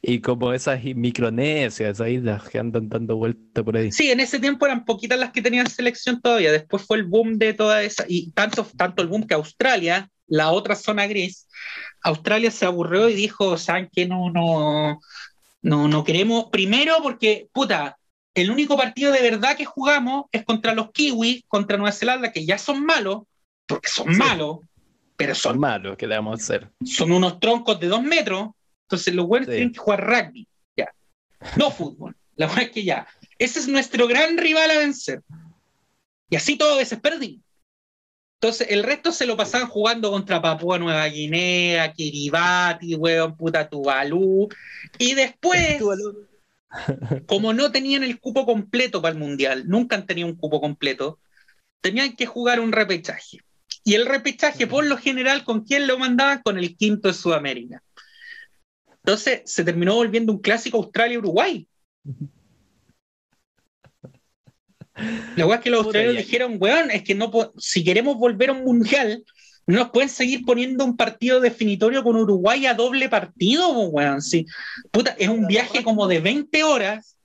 Y 0.00 0.20
como 0.20 0.52
esas 0.52 0.82
micronesias, 0.82 1.90
esas 1.90 2.08
islas 2.08 2.48
que 2.48 2.58
andan 2.58 2.88
dando 2.88 3.16
vuelta 3.16 3.62
por 3.62 3.76
ahí. 3.76 3.92
Sí, 3.92 4.10
en 4.10 4.20
ese 4.20 4.40
tiempo 4.40 4.66
eran 4.66 4.84
poquitas 4.84 5.18
las 5.18 5.32
que 5.32 5.42
tenían 5.42 5.70
selección 5.70 6.20
todavía. 6.20 6.52
Después 6.52 6.82
fue 6.82 6.96
el 6.96 7.04
boom 7.04 7.38
de 7.38 7.54
toda 7.54 7.82
esa. 7.82 8.04
Y 8.08 8.32
tanto, 8.32 8.66
tanto 8.76 9.02
el 9.02 9.08
boom 9.08 9.26
que 9.26 9.34
Australia, 9.34 10.08
la 10.26 10.50
otra 10.50 10.74
zona 10.74 11.06
gris, 11.06 11.46
Australia 12.02 12.50
se 12.50 12.66
aburrió 12.66 13.08
y 13.08 13.14
dijo: 13.14 13.56
¿saben 13.56 13.88
qué? 13.92 14.06
No, 14.06 14.30
no, 14.30 15.00
no, 15.62 15.88
no 15.88 16.04
queremos. 16.04 16.46
Primero, 16.50 16.96
porque, 17.02 17.48
puta, 17.52 17.96
el 18.34 18.50
único 18.50 18.76
partido 18.76 19.12
de 19.12 19.22
verdad 19.22 19.56
que 19.56 19.64
jugamos 19.64 20.24
es 20.32 20.44
contra 20.44 20.74
los 20.74 20.90
kiwis, 20.90 21.44
contra 21.46 21.76
Nueva 21.76 21.92
Zelanda, 21.92 22.32
que 22.32 22.44
ya 22.44 22.58
son 22.58 22.84
malos, 22.84 23.22
porque 23.66 23.88
son 23.88 24.16
malos, 24.16 24.60
pero 25.16 25.34
son, 25.34 25.52
son 25.52 25.60
malos, 25.60 25.96
¿qué 25.96 26.06
le 26.06 26.16
vamos 26.16 26.40
a 26.40 26.42
hacer? 26.42 26.70
Son 26.84 27.12
unos 27.12 27.38
troncos 27.38 27.78
de 27.78 27.88
dos 27.88 28.02
metros 28.02 28.50
entonces 28.92 29.14
los 29.14 29.26
buenos 29.26 29.48
tienen 29.48 29.72
que 29.72 29.78
jugar 29.78 30.06
rugby, 30.06 30.46
ya. 30.76 30.92
No 31.56 31.70
fútbol. 31.70 32.14
La 32.36 32.46
verdad 32.46 32.64
es 32.64 32.70
que 32.72 32.84
ya. 32.84 33.06
Ese 33.38 33.58
es 33.58 33.68
nuestro 33.68 34.06
gran 34.06 34.36
rival 34.36 34.70
a 34.70 34.78
vencer. 34.78 35.22
Y 36.28 36.36
así 36.36 36.56
todo 36.56 36.76
veces 36.76 37.00
perdí. 37.00 37.40
Entonces, 38.38 38.66
el 38.70 38.82
resto 38.82 39.12
se 39.12 39.24
lo 39.24 39.34
pasaban 39.36 39.68
jugando 39.68 40.10
contra 40.10 40.42
Papúa 40.42 40.78
Nueva 40.78 41.06
Guinea, 41.06 41.90
Kiribati, 41.92 42.96
weón, 42.96 43.34
puta 43.34 43.66
Tuvalu. 43.66 44.48
Y 44.98 45.14
después, 45.14 45.80
como 47.26 47.54
no 47.54 47.72
tenían 47.72 48.02
el 48.02 48.20
cupo 48.20 48.44
completo 48.44 49.00
para 49.00 49.12
el 49.12 49.18
Mundial, 49.18 49.68
nunca 49.68 49.96
han 49.96 50.06
tenido 50.06 50.28
un 50.28 50.36
cupo 50.36 50.60
completo, 50.60 51.18
tenían 51.80 52.14
que 52.14 52.26
jugar 52.26 52.60
un 52.60 52.72
repechaje. 52.72 53.38
Y 53.84 53.94
el 53.94 54.04
repechaje, 54.04 54.66
por 54.66 54.84
lo 54.84 54.98
general, 54.98 55.44
¿con 55.44 55.62
quién 55.62 55.86
lo 55.86 55.98
mandaban? 55.98 56.42
Con 56.42 56.58
el 56.58 56.76
quinto 56.76 57.08
de 57.08 57.14
Sudamérica. 57.14 57.82
Entonces 59.04 59.42
se 59.44 59.64
terminó 59.64 59.94
volviendo 59.96 60.32
un 60.32 60.40
clásico 60.40 60.78
Australia-Uruguay. 60.78 61.66
La 65.36 65.46
weá 65.46 65.56
es 65.56 65.62
que 65.62 65.70
los 65.70 65.84
australianos 65.84 66.24
dijeron, 66.24 66.56
weón, 66.60 66.90
es 66.90 67.02
que 67.02 67.14
no 67.14 67.30
si 67.56 67.82
queremos 67.82 68.18
volver 68.18 68.50
a 68.50 68.52
un 68.52 68.62
mundial, 68.64 69.24
no 69.66 69.78
nos 69.78 69.90
pueden 69.90 70.08
seguir 70.08 70.44
poniendo 70.44 70.84
un 70.84 70.96
partido 70.96 71.40
definitorio 71.40 72.02
con 72.02 72.16
Uruguay 72.16 72.66
a 72.66 72.74
doble 72.74 73.08
partido, 73.08 73.70
weón. 73.88 74.20
Sí. 74.20 74.46
Puta, 74.90 75.14
es 75.18 75.28
un 75.28 75.46
viaje 75.46 75.82
como 75.82 76.06
de 76.08 76.20
20 76.20 76.62
horas 76.64 77.18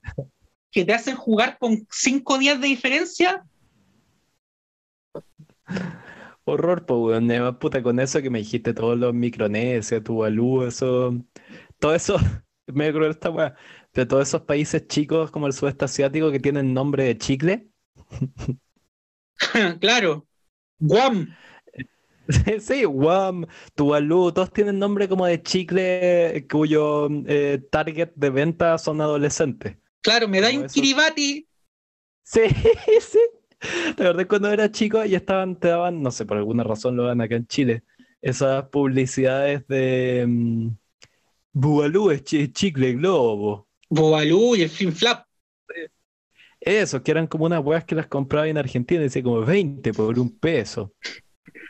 que 0.70 0.84
te 0.84 0.94
hacen 0.94 1.16
jugar 1.16 1.58
con 1.58 1.86
5 1.90 2.38
días 2.38 2.60
de 2.60 2.68
diferencia. 2.68 3.44
Horror, 6.44 6.86
pues, 6.86 6.98
weón. 7.00 7.58
Puta, 7.58 7.82
con 7.82 8.00
eso 8.00 8.22
que 8.22 8.30
me 8.30 8.38
dijiste, 8.38 8.72
todos 8.72 8.98
los 8.98 9.12
Micronesia, 9.12 10.02
Tuvalu, 10.02 10.64
eso 10.64 11.14
todo 11.78 11.94
eso, 11.94 12.16
me 12.66 12.92
creo 12.92 13.10
esta 13.10 13.30
weá, 13.30 13.54
de 13.94 14.06
todos 14.06 14.28
esos 14.28 14.42
países 14.42 14.86
chicos 14.86 15.30
como 15.30 15.46
el 15.46 15.52
sudeste 15.52 15.84
asiático 15.84 16.30
que 16.30 16.40
tienen 16.40 16.74
nombre 16.74 17.04
de 17.04 17.18
chicle. 17.18 17.68
claro, 19.80 20.26
Guam. 20.78 21.34
Sí, 22.60 22.84
Guam, 22.84 23.46
Tuvalu, 23.74 24.32
todos 24.32 24.52
tienen 24.52 24.78
nombre 24.78 25.08
como 25.08 25.24
de 25.24 25.42
chicle 25.42 26.46
cuyo 26.50 27.08
eh, 27.26 27.58
target 27.70 28.10
de 28.16 28.28
venta 28.28 28.76
son 28.76 29.00
adolescentes. 29.00 29.78
Claro, 30.02 30.28
me 30.28 30.42
da 30.42 30.50
un 30.50 30.66
Kiribati. 30.66 31.48
Sí, 32.22 32.40
sí. 33.00 33.18
La 33.96 34.04
verdad 34.04 34.26
cuando 34.28 34.50
era 34.52 34.70
chico 34.70 35.04
y 35.04 35.14
estaban, 35.14 35.58
te 35.58 35.68
daban, 35.68 36.02
no 36.02 36.10
sé, 36.10 36.26
por 36.26 36.36
alguna 36.36 36.64
razón 36.64 36.96
lo 36.96 37.04
dan 37.04 37.20
acá 37.20 37.36
en 37.36 37.46
Chile, 37.46 37.82
esas 38.20 38.68
publicidades 38.68 39.66
de, 39.66 40.26
mm, 40.28 40.68
Bubalú 41.52 42.10
es 42.10 42.24
chicle 42.24 42.92
globo. 42.94 43.68
Bubalú 43.88 44.56
y 44.56 44.62
el 44.62 44.70
Film 44.70 44.92
Flap. 44.92 45.26
Eso, 46.60 47.02
que 47.02 47.10
eran 47.10 47.26
como 47.26 47.46
unas 47.46 47.64
weas 47.64 47.84
que 47.84 47.94
las 47.94 48.08
compraba 48.08 48.48
en 48.48 48.58
Argentina, 48.58 49.00
decía 49.00 49.22
como 49.22 49.42
20 49.42 49.92
por 49.94 50.18
un 50.18 50.38
peso. 50.38 50.92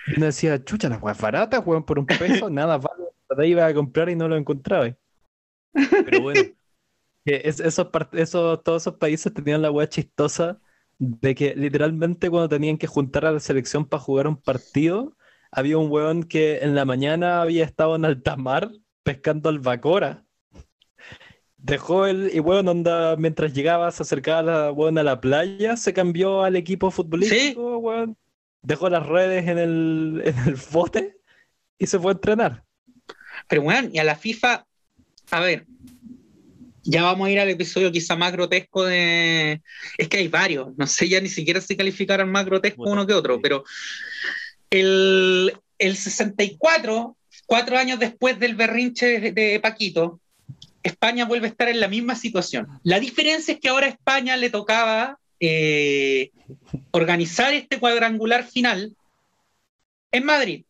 Y 0.07 0.17
uno 0.17 0.27
decía, 0.27 0.63
chucha, 0.65 0.89
las 0.89 1.03
weas 1.03 1.21
baratas, 1.21 1.63
weón, 1.65 1.85
por 1.85 1.99
un 1.99 2.07
peso, 2.07 2.49
nada 2.51 2.79
vale. 2.79 3.05
Ahí 3.37 3.51
iba 3.51 3.67
a 3.67 3.75
comprar 3.75 4.09
y 4.09 4.17
no 4.17 4.27
lo 4.27 4.37
encontraba. 4.37 4.97
Pero 5.73 6.23
bueno, 6.23 6.41
esos, 7.25 7.87
esos, 8.13 8.63
todos 8.63 8.83
esos 8.83 8.95
países 8.97 9.33
tenían 9.33 9.63
la 9.63 9.71
wea 9.71 9.89
chistosa 9.89 10.61
de 10.99 11.35
que 11.35 11.55
literalmente 11.55 12.31
cuando 12.31 12.49
tenían 12.49 12.79
que 12.79 12.87
juntar 12.87 13.27
a 13.27 13.33
la 13.33 13.41
selección 13.41 13.87
para 13.87 14.03
jugar 14.03 14.27
un 14.27 14.37
partido, 14.37 15.17
había 15.53 15.79
un 15.79 15.91
weón 15.91 16.25
que 16.25 16.59
en 16.59 16.75
la 16.75 16.85
mañana 16.85 17.43
había 17.43 17.65
estado 17.65 17.97
en 17.97 18.05
alta 18.05 18.37
mar 18.37 18.71
pescando 19.09 19.49
albacora. 19.49 20.23
Dejó 21.57 22.07
el. 22.07 22.31
Y 22.35 22.41
bueno, 22.41 22.73
onda, 22.73 23.17
mientras 23.17 23.55
llegaba, 23.55 23.91
se 23.91 24.03
acercaba 24.03 24.41
a 24.41 24.43
la, 24.43 25.01
a 25.01 25.05
la 25.05 25.21
playa, 25.21 25.79
se 25.79 25.95
cambió 25.95 26.43
al 26.43 26.57
equipo 26.57 26.91
futbolístico, 26.91 28.15
Dejó 28.61 28.91
las 28.91 29.07
redes 29.07 29.49
en 29.49 29.57
el, 29.57 30.23
en 30.27 30.39
el 30.47 30.59
bote 30.71 31.17
y 31.79 31.87
se 31.87 31.99
fue 31.99 32.11
a 32.11 32.15
entrenar. 32.17 32.65
Pero 33.49 33.63
bueno, 33.63 33.89
y 33.91 33.99
a 33.99 34.05
la 34.05 34.15
FIFA, 34.15 34.67
a 35.31 35.41
ver, 35.41 35.65
ya 36.83 37.03
vamos 37.03 37.29
a 37.29 37.31
ir 37.31 37.41
al 37.41 37.49
episodio 37.49 37.91
quizá 37.91 38.15
más 38.15 38.33
grotesco 38.33 38.85
de. 38.85 39.63
Es 39.97 40.09
que 40.09 40.19
hay 40.19 40.29
varios, 40.29 40.77
no 40.77 40.87
sé 40.87 41.09
ya 41.09 41.21
ni 41.23 41.29
siquiera 41.29 41.63
si 41.63 41.79
calificaran 41.79 42.31
más 42.31 42.45
grotesco 42.45 42.83
uno 42.83 43.07
que 43.07 43.15
otro, 43.15 43.41
pero 43.41 43.65
el, 44.69 45.55
el 45.79 45.97
64 45.97 47.17
Cuatro 47.49 47.79
años 47.79 47.99
después 47.99 48.39
del 48.39 48.57
berrinche 48.57 49.33
de, 49.33 49.59
Paquito, 49.59 50.21
España 50.83 51.25
vuelve 51.25 51.47
a 51.47 51.51
estar 51.51 51.67
en 51.71 51.81
la 51.81 51.89
misma 51.89 52.15
situación. 52.15 52.69
La 52.83 53.01
diferencia 53.01 53.55
es 53.55 53.59
que 53.59 53.71
ahora 53.71 53.87
a 53.87 53.89
España 53.89 54.37
le 54.37 54.51
tocaba 54.51 55.19
eh, 55.41 56.31
organizar 56.91 57.55
este 57.55 57.81
cuadrangular 57.81 58.45
final 58.45 58.95
en 60.13 60.25
Madrid. 60.27 60.67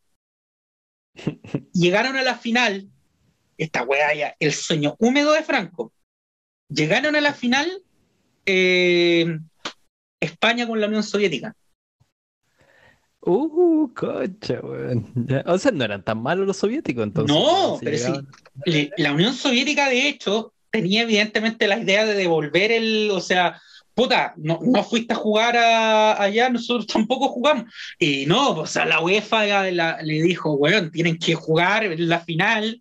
Llegaron 1.73 2.17
a 2.17 2.23
la 2.23 2.37
final, 2.37 2.89
esta 3.57 3.83
weá 3.83 4.15
ya, 4.15 4.37
el 4.39 4.53
sueño 4.53 4.95
húmedo 5.01 5.33
de 5.33 5.43
Franco. 5.43 5.93
Llegaron 6.69 7.17
a 7.17 7.21
la 7.21 7.35
final 7.35 7.83
eh, 8.47 9.37
España 10.21 10.69
con 10.69 10.81
la 10.81 10.87
Unión 10.87 11.03
Soviética. 11.03 11.57
Uh, 13.21 13.93
cocha, 13.95 14.61
weón. 14.63 15.07
O 15.47 15.59
sea, 15.59 15.73
no 15.73 15.85
eran 15.85 16.05
tan 16.05 16.23
malos 16.23 16.47
los 16.47 16.57
soviéticos 16.57 17.05
entonces. 17.05 17.37
No, 17.37 17.79
pero 17.83 17.99
sí. 18.65 18.91
La 18.97 19.13
Unión 19.13 19.35
Soviética, 19.35 19.89
de 19.89 20.09
hecho, 20.09 20.53
tenía 20.71 21.03
evidentemente 21.03 21.67
la 21.67 21.79
idea 21.79 22.07
de 22.07 22.15
devolver 22.15 22.73
el, 22.73 23.11
o 23.11 23.21
sea, 23.21 23.61
puta, 23.95 24.35
no, 24.37 24.61
no 24.63 24.85
fuiste 24.85 25.15
a 25.15 25.17
jugar 25.17 25.57
allá, 25.57 26.49
nosotros 26.51 26.87
tampoco 26.93 27.29
jugamos. 27.29 27.65
Y 27.99 28.27
no, 28.27 28.51
o 28.51 28.67
sea, 28.67 28.85
la 28.85 29.01
UEFA 29.01 29.65
le 29.71 30.23
dijo, 30.23 30.55
weón, 30.55 30.93
tienen 30.93 31.19
que 31.19 31.35
jugar 31.35 31.85
en 31.85 32.09
la 32.09 32.21
final, 32.21 32.81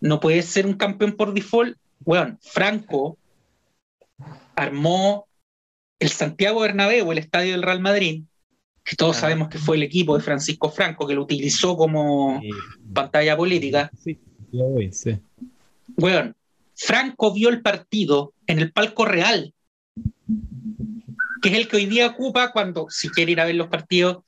no 0.00 0.20
puede 0.20 0.42
ser 0.42 0.66
un 0.66 0.74
campeón 0.74 1.12
por 1.12 1.34
default. 1.34 1.76
Weón, 2.04 2.38
Franco 2.40 3.18
armó 4.56 5.26
el 5.98 6.08
Santiago 6.08 6.60
Bernabéu, 6.60 7.12
el 7.12 7.18
estadio 7.18 7.52
del 7.52 7.62
Real 7.62 7.80
Madrid, 7.80 8.22
que 8.84 8.96
todos 8.96 9.16
sabemos 9.16 9.48
que 9.48 9.58
fue 9.58 9.76
el 9.76 9.82
equipo 9.82 10.16
de 10.16 10.22
Francisco 10.22 10.70
Franco 10.70 11.06
que 11.06 11.14
lo 11.14 11.22
utilizó 11.22 11.76
como 11.76 12.42
pantalla 12.92 13.36
política. 13.36 13.90
Sí, 14.02 14.18
sí. 14.92 15.18
Bueno, 15.96 16.34
Franco 16.74 17.32
vio 17.32 17.48
el 17.48 17.62
partido 17.62 18.32
en 18.46 18.58
el 18.58 18.72
palco 18.72 19.04
real 19.04 19.54
que 21.44 21.50
es 21.50 21.56
el 21.56 21.68
que 21.68 21.76
hoy 21.76 21.84
día 21.84 22.06
ocupa 22.06 22.52
cuando, 22.52 22.86
si 22.88 23.10
quiere 23.10 23.32
ir 23.32 23.38
a 23.38 23.44
ver 23.44 23.54
los 23.54 23.68
partidos, 23.68 24.24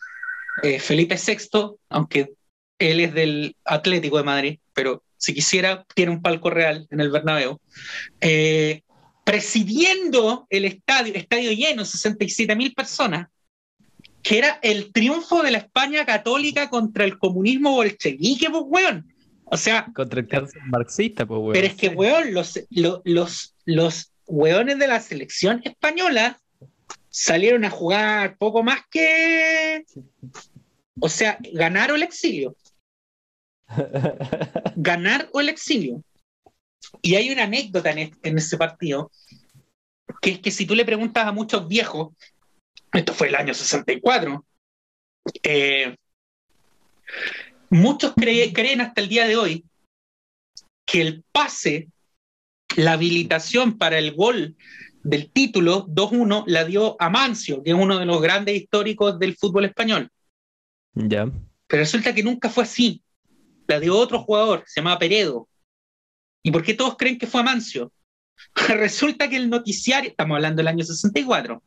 eh, 0.63 0.79
Felipe 0.79 1.17
VI, 1.17 1.71
aunque 1.89 2.35
él 2.79 3.01
es 3.01 3.15
del 3.15 3.57
Atlético 3.65 4.19
de 4.19 4.23
Madrid, 4.23 4.59
pero 4.75 5.03
si 5.17 5.33
quisiera, 5.33 5.87
tiene 5.95 6.13
un 6.13 6.21
palco 6.21 6.51
real 6.51 6.87
en 6.91 7.01
el 7.01 7.11
Bernabéu, 7.11 7.59
eh, 8.21 8.83
presidiendo 9.25 10.47
el 10.51 10.67
estadio, 10.67 11.15
estadio 11.15 11.53
lleno, 11.53 11.87
67 11.87 12.55
mil 12.55 12.75
personas, 12.75 13.29
que 14.27 14.39
era 14.39 14.59
el 14.61 14.93
triunfo 14.93 15.41
de 15.45 15.53
la 15.53 15.59
España 15.59 16.05
católica 16.05 16.69
contra 16.69 17.05
el 17.05 17.17
comunismo 17.17 17.71
bolchevique, 17.71 18.51
pues, 18.51 18.65
weón. 18.67 19.15
O 19.45 19.57
sea. 19.57 19.87
Contra 19.95 20.19
el 20.19 20.27
cáncer 20.27 20.63
marxista, 20.65 21.25
pues, 21.25 21.39
weón. 21.39 21.53
Pero 21.53 21.67
es 21.69 21.77
que, 21.77 21.89
weón, 21.91 22.35
los, 22.35 22.59
los, 22.71 23.03
los, 23.05 23.55
los 23.65 24.13
weones 24.27 24.81
de 24.81 24.89
la 24.89 24.99
selección 24.99 25.63
española 25.65 26.41
salieron 27.09 27.65
a 27.65 27.71
jugar 27.71 28.37
poco 28.37 28.65
más 28.65 28.81
que. 28.91 29.85
O 30.99 31.09
sea, 31.09 31.39
ganar 31.53 31.93
o 31.93 31.95
el 31.95 32.03
exilio. 32.03 32.57
ganar 34.75 35.31
o 35.35 35.41
el 35.41 35.51
exilio. 35.51 36.03
Y 37.01 37.15
hay 37.15 37.31
una 37.31 37.45
anécdota 37.45 37.93
en, 37.93 38.13
en, 38.25 38.39
ese 38.39 38.57
partido, 38.57 39.13
que 40.21 40.31
es 40.33 40.39
que 40.41 40.51
si 40.51 40.67
tú 40.67 40.75
le 40.75 40.85
preguntas 40.85 41.29
a 41.29 41.33
muchos 41.33 41.69
viejos, 41.69 42.09
esto 42.99 43.15
fue 43.15 43.29
el 43.29 43.35
año 43.35 43.55
64, 43.55 44.45
eh, 45.43 45.97
muchos 47.71 48.15
creen 48.15 48.81
hasta 48.81 49.01
el 49.01 49.09
día 49.09 49.27
de 49.27 49.37
hoy 49.37 49.65
que 50.87 51.01
el 51.03 51.25
pase, 51.33 51.89
la 52.77 52.93
habilitación 52.93 53.77
para 53.79 53.99
el 53.99 54.15
gol 54.15 54.57
del 55.03 55.31
título 55.31 55.87
2-1 55.87 56.45
la 56.47 56.65
dio 56.65 56.97
Amancio, 57.01 57.63
que 57.63 57.71
es 57.71 57.77
uno 57.77 57.99
de 57.99 58.07
los 58.07 58.21
grandes 58.21 58.57
históricos 58.57 59.19
del 59.19 59.37
fútbol 59.37 59.65
español. 59.65 60.11
Ya. 60.95 61.27
Pero 61.67 61.83
resulta 61.83 62.15
que 62.15 62.23
nunca 62.23 62.49
fue 62.49 62.65
así. 62.65 63.03
La 63.67 63.81
dio 63.81 63.97
otro 63.97 64.21
jugador, 64.23 64.65
se 64.67 64.81
llamaba 64.81 64.99
Peredo. 64.99 65.49
¿Y 66.43 66.51
por 66.51 66.63
qué 66.63 66.75
todos 66.75 66.97
creen 66.97 67.19
que 67.19 67.27
fue 67.27 67.41
Amancio? 67.41 67.93
resulta 68.69 69.29
que 69.29 69.37
el 69.37 69.51
noticiario, 69.51 70.11
estamos 70.11 70.37
hablando 70.37 70.61
del 70.61 70.69
año 70.69 70.85
64, 70.85 71.63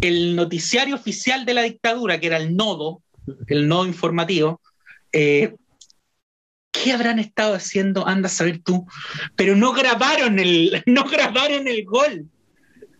el 0.00 0.36
noticiario 0.36 0.94
oficial 0.94 1.44
de 1.44 1.54
la 1.54 1.62
dictadura, 1.62 2.20
que 2.20 2.28
era 2.28 2.36
el 2.36 2.56
nodo, 2.56 3.02
el 3.46 3.68
nodo 3.68 3.86
informativo, 3.86 4.60
eh, 5.12 5.54
¿qué 6.70 6.92
habrán 6.92 7.18
estado 7.18 7.54
haciendo? 7.54 8.06
Anda 8.06 8.28
a 8.28 8.30
saber 8.30 8.60
tú. 8.62 8.86
Pero 9.36 9.56
no 9.56 9.72
grabaron 9.72 10.38
el, 10.38 10.82
no 10.86 11.04
grabaron 11.04 11.66
el 11.68 11.84
gol. 11.84 12.26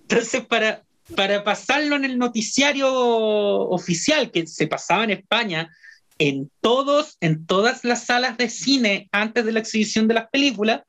Entonces, 0.02 0.44
para, 0.46 0.82
para 1.14 1.44
pasarlo 1.44 1.96
en 1.96 2.04
el 2.04 2.18
noticiario 2.18 2.88
oficial 2.90 4.30
que 4.30 4.46
se 4.46 4.66
pasaba 4.66 5.04
en 5.04 5.10
España, 5.10 5.70
en, 6.18 6.50
todos, 6.60 7.16
en 7.20 7.46
todas 7.46 7.84
las 7.84 8.04
salas 8.06 8.36
de 8.36 8.50
cine 8.50 9.08
antes 9.12 9.44
de 9.44 9.52
la 9.52 9.60
exhibición 9.60 10.08
de 10.08 10.14
las 10.14 10.28
películas, 10.30 10.82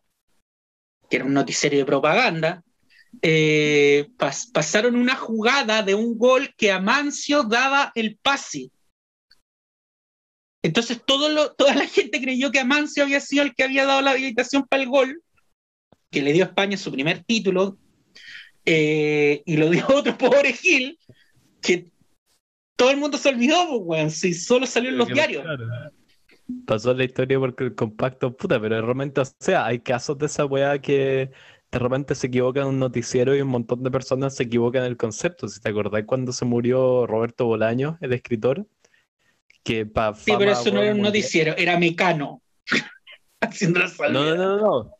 que 1.09 1.17
era 1.17 1.25
un 1.25 1.33
noticiario 1.33 1.79
de 1.79 1.85
propaganda, 1.85 2.63
eh, 3.21 4.09
pasaron 4.53 4.95
una 4.95 5.15
jugada 5.15 5.83
de 5.83 5.95
un 5.95 6.17
gol 6.17 6.53
que 6.55 6.71
Amancio 6.71 7.43
daba 7.43 7.91
el 7.95 8.17
pase. 8.21 8.71
Entonces 10.61 11.01
todo 11.05 11.53
toda 11.53 11.73
la 11.75 11.87
gente 11.87 12.21
creyó 12.21 12.51
que 12.51 12.59
Amancio 12.59 13.03
había 13.03 13.19
sido 13.19 13.43
el 13.43 13.55
que 13.55 13.63
había 13.63 13.85
dado 13.85 14.01
la 14.01 14.11
habilitación 14.11 14.65
para 14.67 14.83
el 14.83 14.89
gol, 14.89 15.23
que 16.11 16.21
le 16.21 16.33
dio 16.33 16.43
a 16.43 16.47
España 16.47 16.77
su 16.77 16.91
primer 16.91 17.23
título, 17.23 17.77
eh, 18.65 19.41
y 19.45 19.57
lo 19.57 19.69
dio 19.69 19.85
otro 19.89 20.17
pobre 20.17 20.53
Gil, 20.53 20.99
que 21.61 21.91
todo 22.75 22.91
el 22.91 22.97
mundo 22.97 23.17
se 23.17 23.29
olvidó, 23.29 23.83
pues, 23.85 24.15
si 24.19 24.33
solo 24.33 24.65
salió 24.65 24.89
en 24.89 24.97
los 24.97 25.07
diarios. 25.07 25.45
Pasó 26.65 26.93
la 26.93 27.03
historia 27.03 27.37
porque 27.39 27.65
el 27.65 27.75
compacto, 27.75 28.35
puta, 28.35 28.59
pero 28.59 28.81
realmente, 28.81 29.21
o 29.21 29.25
sea, 29.39 29.65
hay 29.65 29.79
casos 29.79 30.17
de 30.17 30.25
esa 30.25 30.45
weá 30.45 30.79
que 30.79 31.29
de 31.71 31.79
repente 31.79 32.15
se 32.15 32.27
equivoca 32.27 32.61
en 32.61 32.67
un 32.67 32.79
noticiero 32.79 33.35
y 33.35 33.41
un 33.41 33.49
montón 33.49 33.83
de 33.83 33.91
personas 33.91 34.35
se 34.35 34.43
equivocan 34.43 34.83
en 34.83 34.89
el 34.89 34.97
concepto. 34.97 35.47
Si 35.47 35.59
te 35.59 35.69
acordás 35.69 36.03
cuando 36.05 36.33
se 36.33 36.45
murió 36.45 37.05
Roberto 37.05 37.45
Bolaño, 37.45 37.97
el 38.01 38.13
escritor, 38.13 38.65
que 39.63 39.85
pa 39.85 40.13
Sí, 40.13 40.33
pero 40.37 40.51
eso 40.51 40.71
no 40.71 40.81
era 40.81 40.93
un 40.93 41.01
noticiero, 41.01 41.55
era 41.57 41.77
Mecano. 41.77 42.41
Haciendo 43.41 43.79
la 43.79 44.09
No, 44.09 44.23
no, 44.23 44.35
no, 44.35 44.57
no. 44.57 44.91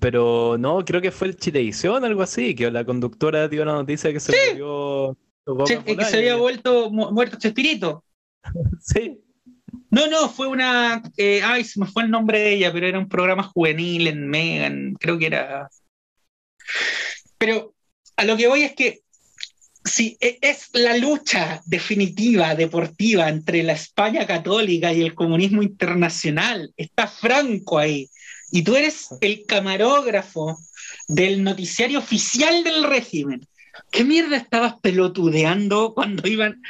Pero 0.00 0.56
no, 0.58 0.84
creo 0.84 1.00
que 1.00 1.12
fue 1.12 1.28
el 1.28 1.36
Chilevisión, 1.36 2.04
algo 2.04 2.22
así, 2.22 2.54
que 2.56 2.70
la 2.70 2.84
conductora 2.84 3.46
dio 3.46 3.64
la 3.64 3.74
noticia 3.74 4.12
que 4.12 4.18
se 4.18 4.32
murió. 4.50 5.16
que 5.64 6.04
se 6.04 6.16
había 6.16 6.34
vuelto 6.34 6.90
muerto 6.90 7.38
Chespirito. 7.38 8.04
sí. 8.80 9.20
No, 9.90 10.08
no, 10.08 10.28
fue 10.28 10.48
una. 10.48 11.02
Eh, 11.16 11.40
ay, 11.44 11.62
se 11.64 11.78
me 11.78 11.86
fue 11.86 12.02
el 12.02 12.10
nombre 12.10 12.40
de 12.40 12.54
ella, 12.54 12.72
pero 12.72 12.86
era 12.86 12.98
un 12.98 13.08
programa 13.08 13.44
juvenil 13.44 14.08
en 14.08 14.28
Megan, 14.28 14.94
creo 14.98 15.18
que 15.18 15.26
era. 15.26 15.68
Pero 17.38 17.74
a 18.16 18.24
lo 18.24 18.36
que 18.36 18.48
voy 18.48 18.62
es 18.62 18.74
que 18.74 19.02
si 19.84 20.16
e, 20.20 20.38
es 20.42 20.68
la 20.72 20.96
lucha 20.96 21.62
definitiva, 21.64 22.54
deportiva, 22.54 23.28
entre 23.28 23.62
la 23.62 23.72
España 23.72 24.26
católica 24.26 24.92
y 24.92 25.02
el 25.02 25.14
comunismo 25.14 25.62
internacional. 25.62 26.72
Está 26.76 27.06
Franco 27.06 27.78
ahí. 27.78 28.08
Y 28.52 28.62
tú 28.62 28.76
eres 28.76 29.08
el 29.20 29.46
camarógrafo 29.46 30.58
del 31.08 31.42
noticiario 31.42 32.00
oficial 32.00 32.64
del 32.64 32.84
régimen. 32.84 33.46
¿Qué 33.90 34.04
mierda 34.04 34.36
estabas 34.36 34.74
pelotudeando 34.80 35.94
cuando 35.94 36.28
iban? 36.28 36.60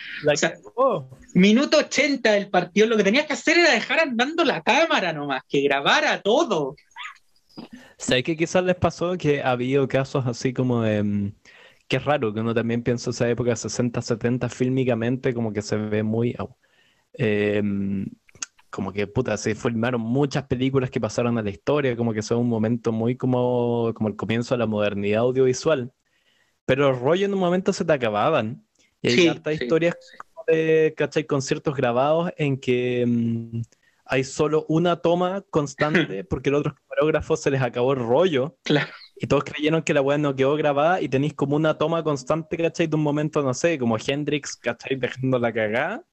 minuto 1.35 1.79
80 1.79 2.33
del 2.33 2.51
partido, 2.51 2.87
lo 2.87 2.97
que 2.97 3.05
tenías 3.05 3.27
que 3.27 3.33
hacer 3.33 3.59
era 3.59 3.71
dejar 3.71 4.01
andando 4.01 4.45
la 4.45 4.63
cámara 4.63 5.13
nomás, 5.13 5.43
que 5.49 5.63
grabara 5.63 6.21
todo. 6.21 6.77
¿Sabes 7.99 8.25
qué 8.25 8.37
quizás 8.37 8.65
les 8.65 8.77
pasó? 8.77 9.17
Que 9.17 9.43
ha 9.43 9.53
habido 9.53 9.89
casos 9.89 10.27
así 10.27 10.53
como 10.53 10.83
de... 10.83 11.03
Mm, 11.03 11.33
que 11.89 11.97
es 11.97 12.05
raro, 12.05 12.33
que 12.33 12.41
uno 12.41 12.55
también 12.55 12.83
piensa 12.85 13.11
esa 13.11 13.29
época 13.29 13.57
60, 13.57 14.01
70 14.01 14.49
fílmicamente 14.49 15.35
como 15.35 15.53
que 15.53 15.63
se 15.63 15.77
ve 15.77 16.03
muy... 16.03 16.37
Em, 17.13 18.07
como 18.71 18.93
que, 18.93 19.07
puta, 19.07 19.37
se 19.37 19.55
filmaron 19.55 20.01
muchas 20.01 20.45
películas 20.47 20.91
que 20.91 21.01
pasaron 21.01 21.37
a 21.39 21.43
la 21.43 21.51
historia, 21.51 21.97
como 21.97 22.13
que 22.13 22.23
son 22.23 22.39
un 22.39 22.49
momento 22.49 22.93
muy 22.93 23.17
como, 23.17 23.93
como 23.95 24.09
el 24.09 24.17
comienzo 24.17 24.55
de 24.55 24.59
la 24.59 24.67
modernidad 24.67 25.23
audiovisual. 25.23 25.93
Pero 26.67 26.91
los 26.91 27.01
rollos 27.01 27.27
en 27.29 27.35
un 27.35 27.41
momento 27.41 27.73
se 27.73 27.85
te 27.85 27.93
acababan. 27.93 28.65
Y 29.03 29.09
hay 29.09 29.17
sí, 29.17 29.43
historias 29.53 29.97
de, 30.47 30.95
¿cachai? 30.97 31.27
Conciertos 31.27 31.75
grabados 31.77 32.31
en 32.37 32.59
que 32.59 33.05
mm, 33.07 33.63
hay 34.11 34.25
solo 34.25 34.67
una 34.69 34.97
toma 34.97 35.43
constante 35.51 36.25
porque 36.29 36.51
los 36.51 36.61
otros 36.61 36.75
camarógrafos 36.75 37.41
se 37.41 37.51
les 37.51 37.63
acabó 37.63 37.93
el 37.93 38.01
rollo. 38.01 38.59
Y 39.17 39.29
todos 39.29 39.45
creyeron 39.45 39.83
que 39.83 39.95
la 39.95 40.03
weá 40.03 40.19
no 40.19 40.35
quedó 40.35 40.57
grabada 40.57 41.01
y 41.01 41.09
tenéis 41.09 41.35
como 41.35 41.55
una 41.55 41.79
toma 41.79 42.03
constante, 42.03 42.57
¿cachai? 42.57 42.89
De 42.89 42.97
un 42.97 43.03
momento, 43.03 43.41
no 43.43 43.55
sé, 43.55 43.79
como 43.79 43.97
Hendrix, 44.05 44.57
¿cachai? 44.57 44.97
Dejando 44.97 45.39
la 45.39 45.53
cagada. 45.53 46.05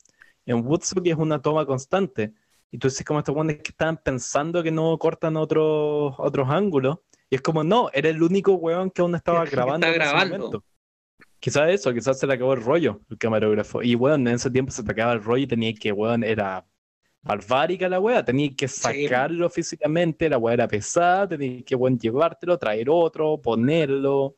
En 0.45 0.63
Woodstock 0.63 1.07
es 1.07 1.15
una 1.15 1.41
toma 1.41 1.65
constante. 1.65 2.33
Y 2.69 2.77
tú 2.77 2.87
dices 2.87 3.03
como 3.03 3.19
estos 3.19 3.33
weones 3.33 3.57
que 3.63 3.71
estaban 3.71 3.97
pensando 3.97 4.61
que 4.61 4.71
no 4.71 4.95
cortan 4.99 5.35
otros 5.35 6.13
otros 6.19 6.47
ángulos. 6.51 6.99
Y 7.31 7.35
es 7.35 7.41
como, 7.41 7.63
no, 7.63 7.89
era 7.93 8.09
el 8.09 8.21
único 8.21 8.53
weón 8.53 8.91
que 8.91 9.01
aún 9.01 9.15
estaba 9.15 9.43
grabando. 9.45 9.87
Está 9.87 9.97
grabando. 9.97 10.63
Quizás 11.39 11.69
eso, 11.69 11.91
quizás 11.93 12.19
se 12.19 12.27
le 12.27 12.33
acabó 12.35 12.53
el 12.53 12.61
rollo, 12.61 13.01
el 13.09 13.17
camarógrafo. 13.17 13.81
Y 13.81 13.95
weón, 13.95 14.27
en 14.27 14.35
ese 14.35 14.51
tiempo 14.51 14.71
se 14.71 14.83
te 14.83 14.91
acababa 14.91 15.13
el 15.13 15.23
rollo 15.23 15.43
y 15.43 15.47
tenía 15.47 15.73
que, 15.73 15.91
weón, 15.91 16.23
era 16.23 16.63
barbárica 17.27 17.89
la 17.89 17.99
weá, 17.99 18.23
tenía 18.23 18.49
que 18.55 18.67
sacarlo 18.67 19.49
físicamente, 19.49 20.29
la 20.29 20.37
weá 20.37 20.53
era 20.53 20.67
pesada, 20.67 21.27
tenía 21.27 21.63
que 21.63 21.75
weón, 21.75 21.99
llevártelo, 21.99 22.57
traer 22.57 22.89
otro, 22.89 23.41
ponerlo. 23.41 24.35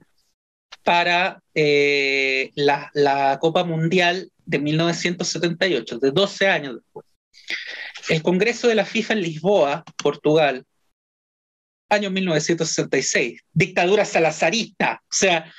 para 0.84 1.42
eh, 1.54 2.50
la, 2.54 3.38
Copa 3.40 3.64
Mundial 3.64 4.30
de 4.44 4.58
1978, 4.58 5.98
de 5.98 6.10
12 6.10 6.48
años 6.48 6.76
después. 6.76 7.06
El 8.08 8.22
Congreso 8.22 8.68
de 8.68 8.74
la 8.74 8.84
FIFA 8.84 9.14
en 9.14 9.22
Lisboa, 9.22 9.84
Portugal, 9.96 10.64
año 11.88 12.10
1966, 12.10 13.40
dictadura 13.52 14.04
salazarista, 14.04 15.02
o 15.04 15.14
sea, 15.14 15.50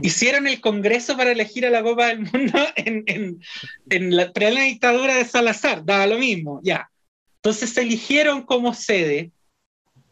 hicieron 0.00 0.46
el 0.46 0.60
Congreso 0.60 1.16
para 1.16 1.32
elegir 1.32 1.66
a 1.66 1.70
la 1.70 1.82
Copa 1.82 2.08
del 2.08 2.20
Mundo 2.20 2.58
en, 2.76 3.40
en, 3.88 4.16
la 4.16 4.32
plena 4.32 4.62
dictadura 4.62 5.16
de 5.16 5.24
Salazar, 5.24 5.84
daba 5.84 6.06
lo 6.06 6.18
mismo, 6.18 6.60
ya. 6.62 6.90
Entonces 7.36 7.70
se 7.70 7.82
eligieron 7.82 8.42
como 8.42 8.74
sede, 8.74 9.32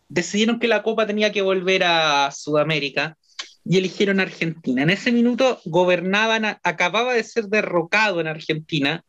decidieron 0.09 0.59
que 0.59 0.68
la 0.68 0.82
Copa 0.82 1.06
tenía 1.06 1.32
que 1.32 1.42
volver 1.42 1.84
a 1.84 2.30
Sudamérica 2.30 3.16
y 3.64 3.76
eligieron 3.76 4.20
Argentina. 4.20 4.82
En 4.82 4.90
ese 4.90 5.12
minuto 5.12 5.61
gobernaban, 5.64 6.59
acababa 6.62 7.14
de 7.14 7.22
ser 7.22 7.44
derrocado 7.44 8.20
en 8.20 8.26
Argentina 8.26 9.04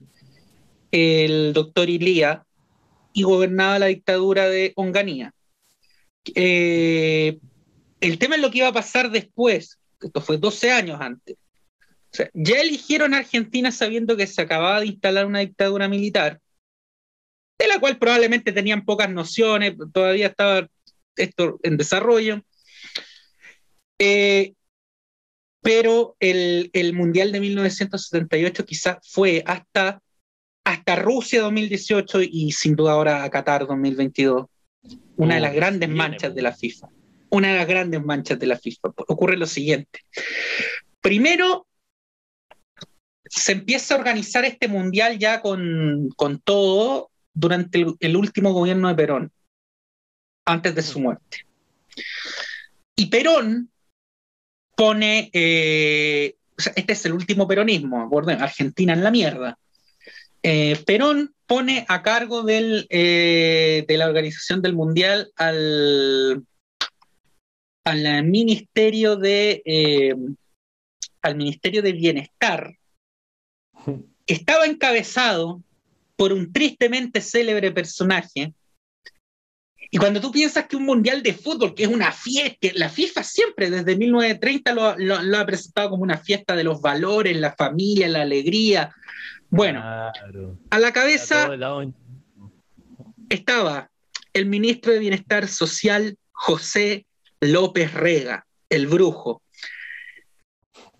el 0.92 1.54
doctor 1.54 1.90
Ilía 1.90 2.44
y 3.14 3.24
gobernaba 3.24 3.80
la 3.80 3.86
dictadura 3.88 4.50
de 4.50 4.74
Onganía. 4.76 5.34
Eh, 6.36 7.40
el 8.02 8.18
tema 8.18 8.36
es 8.36 8.42
lo 8.42 8.52
que 8.52 8.60
iba 8.60 8.68
a 8.68 8.74
pasar 8.74 9.12
después, 9.12 9.80
esto 10.02 10.22
fue 10.22 10.38
12 10.38 10.72
años 10.72 11.00
antes. 11.02 11.38
ya 12.34 12.60
eligieron 12.60 13.14
Argentina 13.14 13.72
sabiendo 13.72 14.18
que 14.18 14.28
se 14.28 14.42
acababa 14.42 14.80
de 14.80 14.88
instalar 14.88 15.26
una 15.26 15.40
dictadura 15.40 15.88
militar, 15.88 16.40
de 17.60 17.68
la 17.68 17.80
cual 17.80 17.98
probablemente 17.98 18.52
tenían 18.52 18.86
pocas 18.86 19.10
nociones, 19.10 19.76
todavía 19.94 20.28
estaba 20.28 20.68
esto 21.16 21.60
en 21.64 21.78
desarrollo. 21.78 22.42
Eh, 24.00 24.54
pero 25.62 26.16
el, 26.20 26.94
Mundial 26.94 27.32
de 27.32 27.40
1978 27.42 28.66
quizás 28.66 28.98
fue 29.04 29.44
hasta, 29.46 30.02
hasta 30.64 30.96
Rusia 30.96 31.42
2018 31.42 32.22
y 32.22 32.52
sin 32.52 32.76
duda 32.76 32.94
ahora 32.94 33.24
a 33.24 33.30
Qatar 33.30 33.68
2022, 33.68 34.48
una 35.18 35.36
de 35.36 35.42
las 35.42 35.54
grandes 35.54 35.90
manchas 35.90 36.34
de 36.34 36.42
la 36.42 36.56
FIFA 36.56 36.90
una 37.30 37.52
de 37.52 37.58
las 37.58 37.68
grandes 37.68 38.04
manchas 38.04 38.40
de 38.40 38.48
la 38.48 38.58
FIFA. 38.58 38.90
Ocurre 39.08 39.38
lo 39.38 39.46
siguiente. 39.46 40.02
Primero, 41.02 41.68
se 43.26 43.54
empieza 43.54 43.94
a 43.94 43.98
organizar 43.98 44.46
este 44.46 44.68
mundial 44.68 45.18
ya 45.20 45.42
con, 45.42 46.10
todo 46.44 47.12
durante 47.34 47.86
el, 48.00 48.16
último 48.16 48.54
gobierno 48.54 48.88
de 48.90 48.96
Perón, 48.96 49.32
antes 50.52 50.76
de 50.76 50.82
su 50.82 51.00
muerte. 51.00 51.46
Y 52.96 53.08
Perón 53.08 53.72
pone, 54.76 55.30
eh, 55.34 56.36
este 56.76 56.94
es 56.94 57.06
el 57.06 57.14
último 57.14 57.48
peronismo, 57.48 58.10
Argentina 58.40 58.94
en 58.94 59.04
la 59.04 59.12
mierda. 59.12 59.58
Eh, 60.44 60.82
Perón 60.86 61.34
pone 61.46 61.86
a 61.88 62.02
cargo 62.02 62.44
del, 62.44 62.88
eh, 62.90 63.86
de 63.88 63.98
la 63.98 64.08
organización 64.08 64.62
del 64.62 64.74
mundial 64.74 65.32
al 65.36 66.44
al 67.86 68.24
Ministerio 68.26 69.16
de, 69.16 70.14
al 71.24 71.36
Ministerio 71.36 71.82
de 71.82 71.92
Bienestar 71.94 72.78
estaba 74.28 74.66
encabezado 74.66 75.62
por 76.16 76.34
un 76.34 76.54
tristemente 76.54 77.22
célebre 77.22 77.72
personaje. 77.72 78.54
Y 79.92 79.98
cuando 79.98 80.22
tú 80.22 80.32
piensas 80.32 80.68
que 80.68 80.76
un 80.76 80.86
mundial 80.86 81.24
de 81.24 81.34
fútbol, 81.34 81.74
que 81.74 81.84
es 81.84 81.90
una 81.90 82.12
fiesta, 82.12 82.68
la 82.76 82.90
FIFA 82.90 83.24
siempre 83.24 83.70
desde 83.72 83.96
1930 83.96 84.98
lo, 84.98 85.38
ha 85.38 85.46
presentado 85.46 85.90
como 85.90 86.04
una 86.04 86.18
fiesta 86.18 86.56
de 86.56 86.64
los 86.64 86.80
valores, 86.80 87.36
la 87.38 87.54
familia, 87.54 88.08
la 88.08 88.22
alegría. 88.22 88.94
Bueno, 89.50 89.82
a 89.82 90.80
la 90.80 90.94
cabeza 90.94 91.50
estaba 93.30 93.90
el 94.34 94.46
ministro 94.46 94.94
de 94.94 95.00
Bienestar 95.00 95.48
Social, 95.48 96.18
José 96.32 97.08
López 97.42 97.92
Rega, 97.94 98.46
el 98.70 98.86
brujo, 98.86 99.42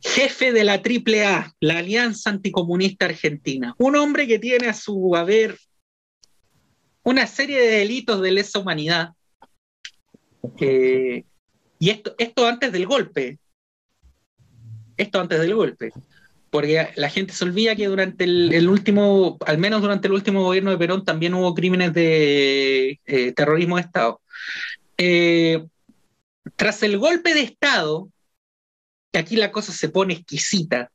jefe 0.02 0.52
de 0.52 0.64
la 0.64 0.82
AAA, 0.82 1.54
la 1.60 1.78
Alianza 1.78 2.32
Anticomunista 2.32 3.06
Argentina, 3.06 3.76
un 3.78 3.96
hombre 3.96 4.26
que 4.28 4.40
tiene 4.40 4.68
a 4.68 4.74
su 4.74 5.16
haber 5.16 5.60
una 7.10 7.26
serie 7.26 7.60
de 7.60 7.78
delitos 7.80 8.22
de 8.22 8.32
lesa 8.32 8.60
humanidad. 8.60 9.14
Eh, 10.60 11.24
y 11.80 11.90
esto, 11.90 12.14
esto 12.20 12.46
antes 12.46 12.72
del 12.72 12.86
golpe. 12.86 13.40
Esto 14.96 15.20
antes 15.20 15.40
del 15.40 15.56
golpe. 15.56 15.92
Porque 16.52 16.90
la 16.96 17.10
gente 17.10 17.34
se 17.34 17.46
olvida 17.46 17.76
que 17.76 17.88
durante 17.88 18.26
el, 18.26 18.70
último, 18.70 19.38
al 19.46 19.58
menos 19.58 19.82
durante 19.82 20.08
el 20.08 20.14
último 20.14 20.44
gobierno 20.44 20.70
de 20.70 20.78
Perón, 20.78 21.04
también 21.04 21.34
hubo 21.34 21.56
crímenes 21.56 21.94
de 21.94 23.00
eh, 23.06 23.32
terrorismo 23.34 23.78
de 23.78 23.82
Estado. 23.82 24.22
Eh, 24.98 25.66
tras 26.56 26.84
el 26.84 27.00
golpe 27.00 27.34
de 27.34 27.42
Estado, 27.42 28.10
que 29.12 29.20
aquí 29.20 29.36
la 29.36 29.52
cosa 29.52 29.72
se 29.72 29.90
pone 29.90 30.14
exquisita, 30.14 30.92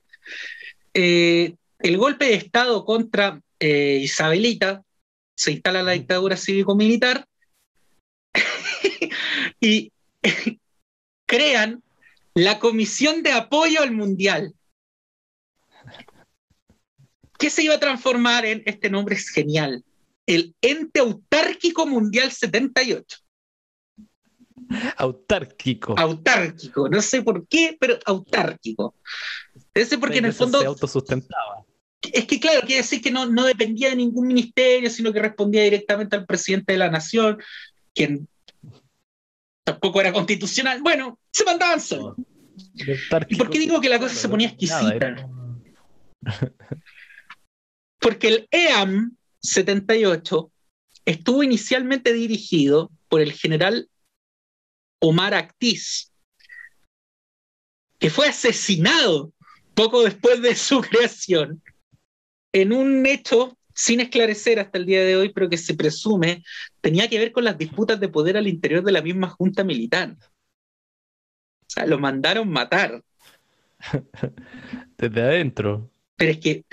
eh, 0.93 1.55
el 1.81 1.97
golpe 1.97 2.27
de 2.27 2.35
Estado 2.35 2.85
contra 2.85 3.41
Isabelita, 3.59 4.85
se 5.35 5.53
instala 5.53 5.83
la 5.83 5.93
dictadura 5.93 6.37
cívico-militar 6.37 7.27
y 9.61 9.93
crean 11.27 11.83
la 12.35 12.59
Comisión 12.59 13.23
de 13.23 13.33
Apoyo 13.33 13.81
al 13.81 13.93
Mundial, 13.93 14.55
que 17.39 17.51
se 17.51 17.63
iba 17.63 17.75
a 17.75 17.81
transformar 17.81 18.45
en, 18.45 18.63
este 18.67 18.91
nombre 18.91 19.15
es 19.15 19.29
genial, 19.29 19.85
el 20.27 20.55
Ente 20.61 21.01
Autárquico 21.01 21.87
Mundial 21.87 22.33
78. 22.33 23.19
Autárquico. 24.97 25.95
Autárquico, 25.99 26.89
no 26.89 27.03
sé 27.03 27.23
por 27.23 27.47
qué, 27.47 27.77
pero 27.79 27.99
autárquico. 28.07 28.95
Ese 29.75 29.99
porque 29.99 30.19
en 30.19 30.27
el 30.27 30.33
fondo... 30.33 30.61
Se 30.61 30.67
autosustentaba. 30.67 31.65
Es 32.13 32.27
que 32.27 32.41
claro, 32.41 32.61
quiere 32.61 32.83
decir 32.83 33.01
que 33.01 33.11
no, 33.11 33.27
no 33.27 33.45
dependía 33.45 33.91
de 33.91 33.97
ningún 33.97 34.27
ministerio, 34.27 34.91
sino 34.91 35.13
que 35.13 35.21
respondía 35.21 35.63
directamente 35.63 36.17
al 36.17 36.27
presidente 36.27 36.73
de 36.73 36.79
la 36.79 36.91
nación, 36.91 37.39
quien 37.95 38.29
tampoco 39.65 40.01
era 40.01 40.13
constitucional. 40.13 40.83
Bueno, 40.83 41.19
se 41.33 41.45
mandaban 41.45 41.81
solo. 41.81 42.17
¿Y 43.29 43.37
por 43.37 43.51
qué 43.51 43.59
digo 43.59 43.81
que 43.81 43.89
la 43.89 43.99
cosa 43.99 44.15
se 44.15 44.29
ponía 44.29 44.49
exquisita? 44.49 45.29
Porque 47.99 48.29
el 48.29 48.49
EAM 48.51 49.17
78 49.41 50.53
estuvo 51.05 51.43
inicialmente 51.43 52.13
dirigido 52.13 52.91
por 53.09 53.21
el 53.21 53.33
general 53.33 53.89
Omar 55.01 55.35
Actiz, 55.35 56.13
que 57.99 58.11
fue 58.11 58.29
asesinado 58.29 59.33
poco 59.75 60.03
después 60.03 60.41
de 60.43 60.55
su 60.55 60.81
creación 60.81 61.63
en 62.55 62.73
un 62.73 63.05
hecho 63.05 63.59
sin 63.75 64.01
esclarecer 64.01 64.61
hasta 64.61 64.79
el 64.79 64.87
día 64.87 65.05
de 65.05 65.17
hoy, 65.17 65.31
pero 65.31 65.51
que 65.51 65.59
se 65.59 65.75
presume 65.75 66.45
tenía 66.81 67.09
que 67.09 67.19
ver 67.19 67.33
con 67.33 67.45
las 67.45 67.59
disputas 67.59 67.99
de 67.99 68.09
poder 68.09 68.37
al 68.37 68.47
interior 68.47 68.83
de 68.85 68.93
la 68.93 69.03
misma 69.03 69.29
junta 69.29 69.65
militar. 69.65 70.17
O 70.21 71.67
sea, 71.67 71.85
lo 71.87 71.99
mandaron 71.99 72.49
matar. 72.49 73.03
Desde 74.97 75.23
adentro. 75.23 75.91
Pero 76.17 76.31
es 76.31 76.39
que 76.39 76.65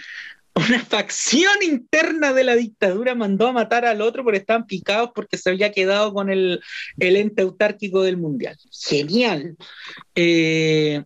una 0.54 0.80
facción 0.80 1.64
interna 1.64 2.32
de 2.34 2.44
la 2.44 2.56
dictadura 2.56 3.16
mandó 3.16 3.48
a 3.48 3.54
matar 3.54 3.86
al 3.86 4.02
otro 4.02 4.24
porque 4.24 4.38
estaban 4.38 4.68
picados 4.68 5.10
porque 5.16 5.38
se 5.38 5.50
había 5.50 5.72
quedado 5.72 6.14
con 6.14 6.30
el, 6.30 6.62
ente 7.00 7.42
autárquico 7.42 8.04
del 8.04 8.18
mundial. 8.18 8.56
Genial. 8.72 9.58
Eh, 10.14 11.04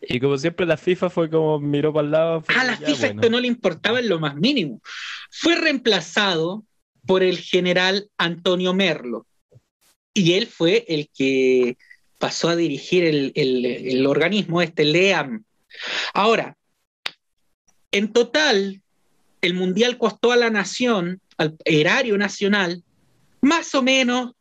y 0.00 0.18
como 0.18 0.38
siempre 0.38 0.66
la 0.66 0.76
FIFA 0.76 1.10
fue 1.10 1.30
como 1.30 1.60
miró 1.60 1.92
para 1.92 2.06
el 2.06 2.12
lado. 2.12 2.44
A 2.48 2.64
la 2.64 2.76
FIFA 2.76 3.06
esto 3.08 3.30
no 3.30 3.40
le 3.40 3.46
importaba 3.46 4.00
en 4.00 4.08
lo 4.08 4.18
más 4.18 4.34
mínimo. 4.34 4.80
Fue 5.30 5.56
reemplazado 5.56 6.64
por 7.06 7.22
el 7.22 7.38
general 7.38 8.08
Antonio 8.16 8.72
Merlo. 8.72 9.26
Y 10.14 10.32
él 10.32 10.46
fue 10.46 10.84
el 10.88 11.10
que 11.14 11.76
pasó 12.18 12.48
a 12.48 12.56
dirigir 12.56 13.04
el, 13.04 13.32
el 13.34 14.06
organismo, 14.06 14.62
este 14.62 14.84
LEAM. 14.84 15.44
Ahora, 16.14 16.56
en 17.92 18.12
total, 18.12 18.82
el 19.40 19.54
Mundial 19.54 19.98
costó 19.98 20.32
a 20.32 20.36
la 20.36 20.50
nación, 20.50 21.20
al 21.36 21.56
erario 21.64 22.18
nacional, 22.18 22.82
más 23.40 23.74
o 23.74 23.82
menos 23.82 24.32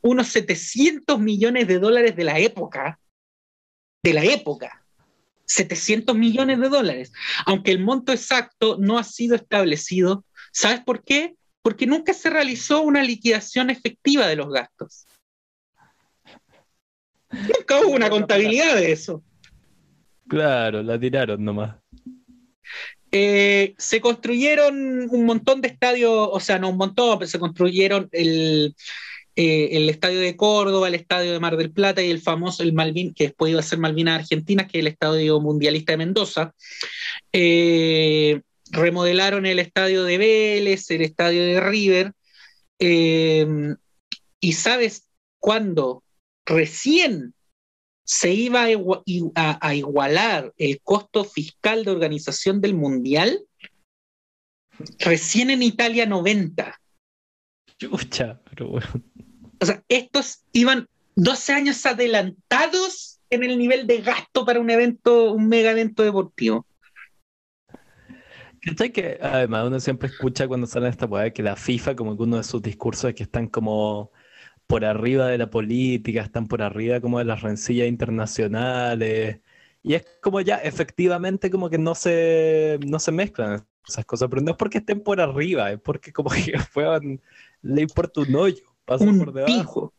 unos 0.00 0.28
700 0.28 1.18
millones 1.20 1.68
de 1.68 1.78
dólares 1.78 2.16
de 2.16 2.24
la 2.24 2.38
época, 2.38 2.98
de 4.02 4.12
la 4.12 4.24
época, 4.24 4.81
700 5.52 6.16
millones 6.16 6.58
de 6.60 6.68
dólares, 6.68 7.12
aunque 7.46 7.70
el 7.70 7.80
monto 7.80 8.12
exacto 8.12 8.76
no 8.78 8.98
ha 8.98 9.04
sido 9.04 9.34
establecido. 9.34 10.24
¿Sabes 10.52 10.80
por 10.80 11.04
qué? 11.04 11.34
Porque 11.62 11.86
nunca 11.86 12.12
se 12.12 12.30
realizó 12.30 12.82
una 12.82 13.02
liquidación 13.02 13.70
efectiva 13.70 14.26
de 14.26 14.36
los 14.36 14.52
gastos. 14.52 15.06
Nunca 17.30 17.80
hubo 17.80 17.94
una 17.94 18.10
contabilidad 18.10 18.74
de 18.76 18.92
eso. 18.92 19.22
Claro, 20.28 20.82
la 20.82 20.98
tiraron 20.98 21.44
nomás. 21.44 21.76
Eh, 23.10 23.74
se 23.76 24.00
construyeron 24.00 25.08
un 25.10 25.24
montón 25.26 25.60
de 25.60 25.68
estadios, 25.68 26.28
o 26.32 26.40
sea, 26.40 26.58
no 26.58 26.70
un 26.70 26.78
montón, 26.78 27.18
pero 27.18 27.28
se 27.28 27.38
construyeron 27.38 28.08
el, 28.12 28.74
eh, 29.34 29.70
el 29.72 29.88
estadio 29.88 30.20
de 30.20 30.36
Córdoba, 30.36 30.88
el 30.88 30.94
estadio 30.94 31.32
de 31.32 31.40
Mar 31.40 31.56
del 31.56 31.72
Plata 31.72 32.02
y 32.02 32.10
el 32.10 32.20
famoso, 32.20 32.62
el 32.62 32.72
Malvin, 32.72 33.14
que 33.14 33.24
después 33.24 33.50
iba 33.50 33.60
a 33.60 33.64
ser 33.64 33.78
Malvinas 33.78 34.20
Argentina, 34.20 34.66
que 34.66 34.78
es 34.78 34.82
el 34.82 34.88
estadio 34.88 35.40
mundialista 35.40 35.92
de 35.92 35.98
Mendoza. 35.98 36.54
Eh, 37.32 38.42
remodelaron 38.70 39.46
el 39.46 39.58
estadio 39.58 40.04
de 40.04 40.18
Vélez, 40.18 40.90
el 40.90 41.02
estadio 41.02 41.44
de 41.44 41.60
River. 41.60 42.12
Eh, 42.78 43.46
y 44.40 44.52
sabes 44.52 45.08
cuándo 45.38 46.02
recién 46.44 47.34
se 48.04 48.32
iba 48.32 48.64
a, 48.64 49.74
igualar 49.74 50.52
el 50.58 50.80
costo 50.82 51.24
fiscal 51.24 51.84
de 51.84 51.92
organización 51.92 52.60
del 52.60 52.74
Mundial, 52.74 53.46
recién 54.98 55.50
en 55.50 55.62
Italia 55.62 56.04
90. 56.04 56.80
pero 58.50 58.68
bueno. 58.68 58.88
O 59.62 59.64
sea, 59.64 59.80
estos 59.88 60.42
iban 60.52 60.88
12 61.14 61.52
años 61.52 61.86
adelantados 61.86 63.20
en 63.30 63.44
el 63.44 63.56
nivel 63.56 63.86
de 63.86 64.00
gasto 64.00 64.44
para 64.44 64.58
un 64.58 64.68
evento, 64.70 65.32
un 65.32 65.46
mega 65.48 65.70
evento 65.70 66.02
deportivo. 66.02 66.66
¿Cachai 68.60 68.90
que 68.90 69.18
además 69.22 69.68
uno 69.68 69.78
siempre 69.78 70.08
escucha 70.08 70.48
cuando 70.48 70.66
sale 70.66 70.88
esta 70.88 71.06
weá 71.06 71.32
que 71.32 71.44
la 71.44 71.54
FIFA, 71.54 71.94
como 71.94 72.16
que 72.16 72.24
uno 72.24 72.38
de 72.38 72.42
sus 72.42 72.60
discursos 72.60 73.10
es 73.10 73.14
que 73.14 73.22
están 73.22 73.46
como 73.46 74.10
por 74.66 74.84
arriba 74.84 75.28
de 75.28 75.38
la 75.38 75.48
política, 75.48 76.22
están 76.22 76.48
por 76.48 76.60
arriba 76.60 77.00
como 77.00 77.20
de 77.20 77.24
las 77.24 77.42
rencillas 77.42 77.86
internacionales. 77.86 79.42
Y 79.84 79.94
es 79.94 80.04
como 80.20 80.40
ya, 80.40 80.56
efectivamente, 80.56 81.50
como 81.50 81.70
que 81.70 81.78
no 81.78 81.94
se, 81.94 82.80
no 82.84 82.98
se 82.98 83.12
mezclan 83.12 83.64
esas 83.86 84.04
cosas, 84.06 84.28
pero 84.28 84.42
no 84.42 84.50
es 84.52 84.56
porque 84.56 84.78
estén 84.78 85.02
por 85.02 85.20
arriba, 85.20 85.70
es 85.70 85.80
porque 85.80 86.12
como 86.12 86.30
que 86.30 86.58
fueran 86.58 87.20
ley 87.62 87.86
por 87.86 88.08
tu 88.08 88.22
hoyo, 88.36 88.71
por 88.84 89.32
debajo. 89.32 89.94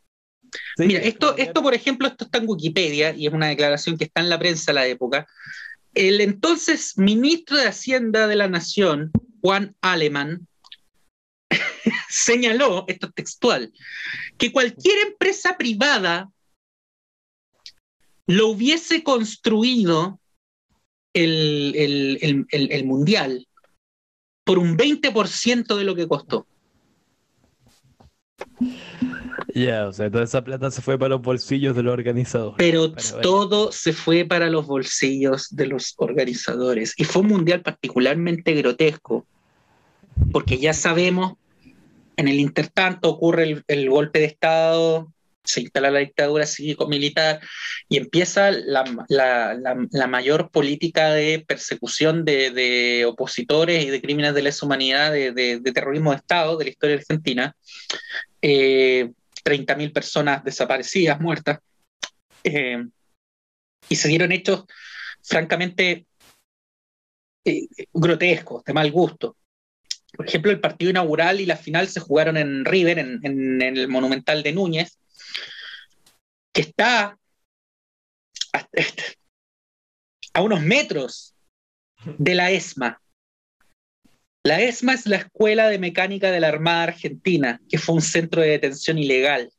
Mira, 0.77 1.01
esto, 1.01 1.35
esto, 1.37 1.63
por 1.63 1.73
ejemplo, 1.73 2.07
esto 2.07 2.25
está 2.25 2.37
en 2.37 2.47
Wikipedia 2.47 3.13
y 3.15 3.27
es 3.27 3.33
una 3.33 3.47
declaración 3.47 3.97
que 3.97 4.05
está 4.05 4.21
en 4.21 4.29
la 4.29 4.39
prensa 4.39 4.71
a 4.71 4.75
la 4.75 4.85
época. 4.85 5.27
El 5.93 6.21
entonces 6.21 6.97
ministro 6.97 7.57
de 7.57 7.67
Hacienda 7.67 8.27
de 8.27 8.35
la 8.35 8.47
Nación, 8.47 9.11
Juan 9.41 9.75
Alemán, 9.81 10.47
señaló, 12.09 12.85
esto 12.87 13.07
es 13.07 13.13
textual, 13.13 13.73
que 14.37 14.51
cualquier 14.51 15.07
empresa 15.07 15.57
privada 15.57 16.29
lo 18.25 18.47
hubiese 18.49 19.03
construido 19.03 20.19
el, 21.13 22.85
mundial 22.85 23.47
por 24.43 24.59
un 24.59 24.77
20% 24.77 25.75
de 25.75 25.83
lo 25.83 25.95
que 25.95 26.07
costó. 26.07 26.47
Ya, 29.55 29.87
o 29.87 29.93
sea, 29.93 30.09
toda 30.09 30.23
esa 30.23 30.43
plata 30.43 30.71
se 30.71 30.81
fue 30.81 30.97
para 30.97 31.09
los 31.09 31.21
bolsillos 31.21 31.75
de 31.75 31.83
los 31.83 31.93
organizadores. 31.93 32.55
Pero, 32.57 32.91
todo 33.21 33.71
se 33.71 33.93
fue 33.93 34.25
para 34.25 34.49
los 34.49 34.65
bolsillos 34.65 35.55
de 35.55 35.67
los 35.67 35.93
organizadores. 35.97 36.93
Y 36.97 37.03
fue 37.03 37.21
un 37.21 37.29
mundial 37.29 37.61
particularmente 37.61 38.53
grotesco, 38.53 39.25
porque 40.31 40.57
ya 40.57 40.73
sabemos, 40.73 41.33
en 42.17 42.27
el 42.27 42.39
intertanto 42.39 43.09
ocurre 43.09 43.63
el, 43.67 43.89
golpe 43.89 44.19
de 44.19 44.25
Estado, 44.25 45.11
se 45.43 45.61
instala 45.61 45.91
la 45.91 45.99
dictadura 45.99 46.45
cívico-militar 46.45 47.41
y 47.89 47.97
empieza 47.97 48.51
la, 48.51 50.07
mayor 50.07 50.49
política 50.51 51.11
de 51.11 51.43
persecución 51.45 52.25
de, 52.25 53.05
opositores 53.07 53.83
y 53.83 53.89
de 53.89 54.01
crímenes 54.01 54.33
de 54.33 54.41
lesa 54.43 54.65
humanidad, 54.65 55.11
de, 55.11 55.61
terrorismo 55.73 56.11
de 56.11 56.17
Estado 56.17 56.57
de 56.57 56.65
la 56.65 56.71
historia 56.71 56.95
argentina. 56.95 57.55
Eh, 58.41 59.11
30.000 59.43 59.91
personas 59.91 60.43
desaparecidas, 60.43 61.19
muertas, 61.19 61.59
eh, 62.43 62.83
y 63.89 63.95
se 63.95 64.07
dieron 64.07 64.31
hechos 64.31 64.65
francamente 65.21 66.05
eh, 67.45 67.67
grotescos, 67.93 68.63
de 68.63 68.73
mal 68.73 68.91
gusto. 68.91 69.37
Por 70.15 70.27
ejemplo, 70.27 70.51
el 70.51 70.59
partido 70.59 70.91
inaugural 70.91 71.41
y 71.41 71.45
la 71.45 71.57
final 71.57 71.87
se 71.87 71.99
jugaron 71.99 72.37
en 72.37 72.65
River, 72.65 72.99
en, 72.99 73.61
el 73.61 73.87
Monumental 73.87 74.43
de 74.43 74.53
Núñez, 74.53 74.99
que 76.53 76.61
está 76.61 77.17
a 80.33 80.41
unos 80.41 80.61
metros 80.61 81.35
de 82.05 82.35
la 82.35 82.51
ESMA. 82.51 83.01
La 84.43 84.61
ESMA 84.61 84.93
es 84.93 85.05
la 85.05 85.17
Escuela 85.17 85.69
de 85.69 85.79
Mecánica 85.79 86.31
de 86.31 86.39
la 86.39 86.49
Armada 86.49 86.83
Argentina, 86.83 87.61
que 87.69 87.77
fue 87.77 87.95
un 87.95 88.01
centro 88.01 88.41
de 88.41 88.49
detención 88.49 88.97
ilegal, 88.97 89.51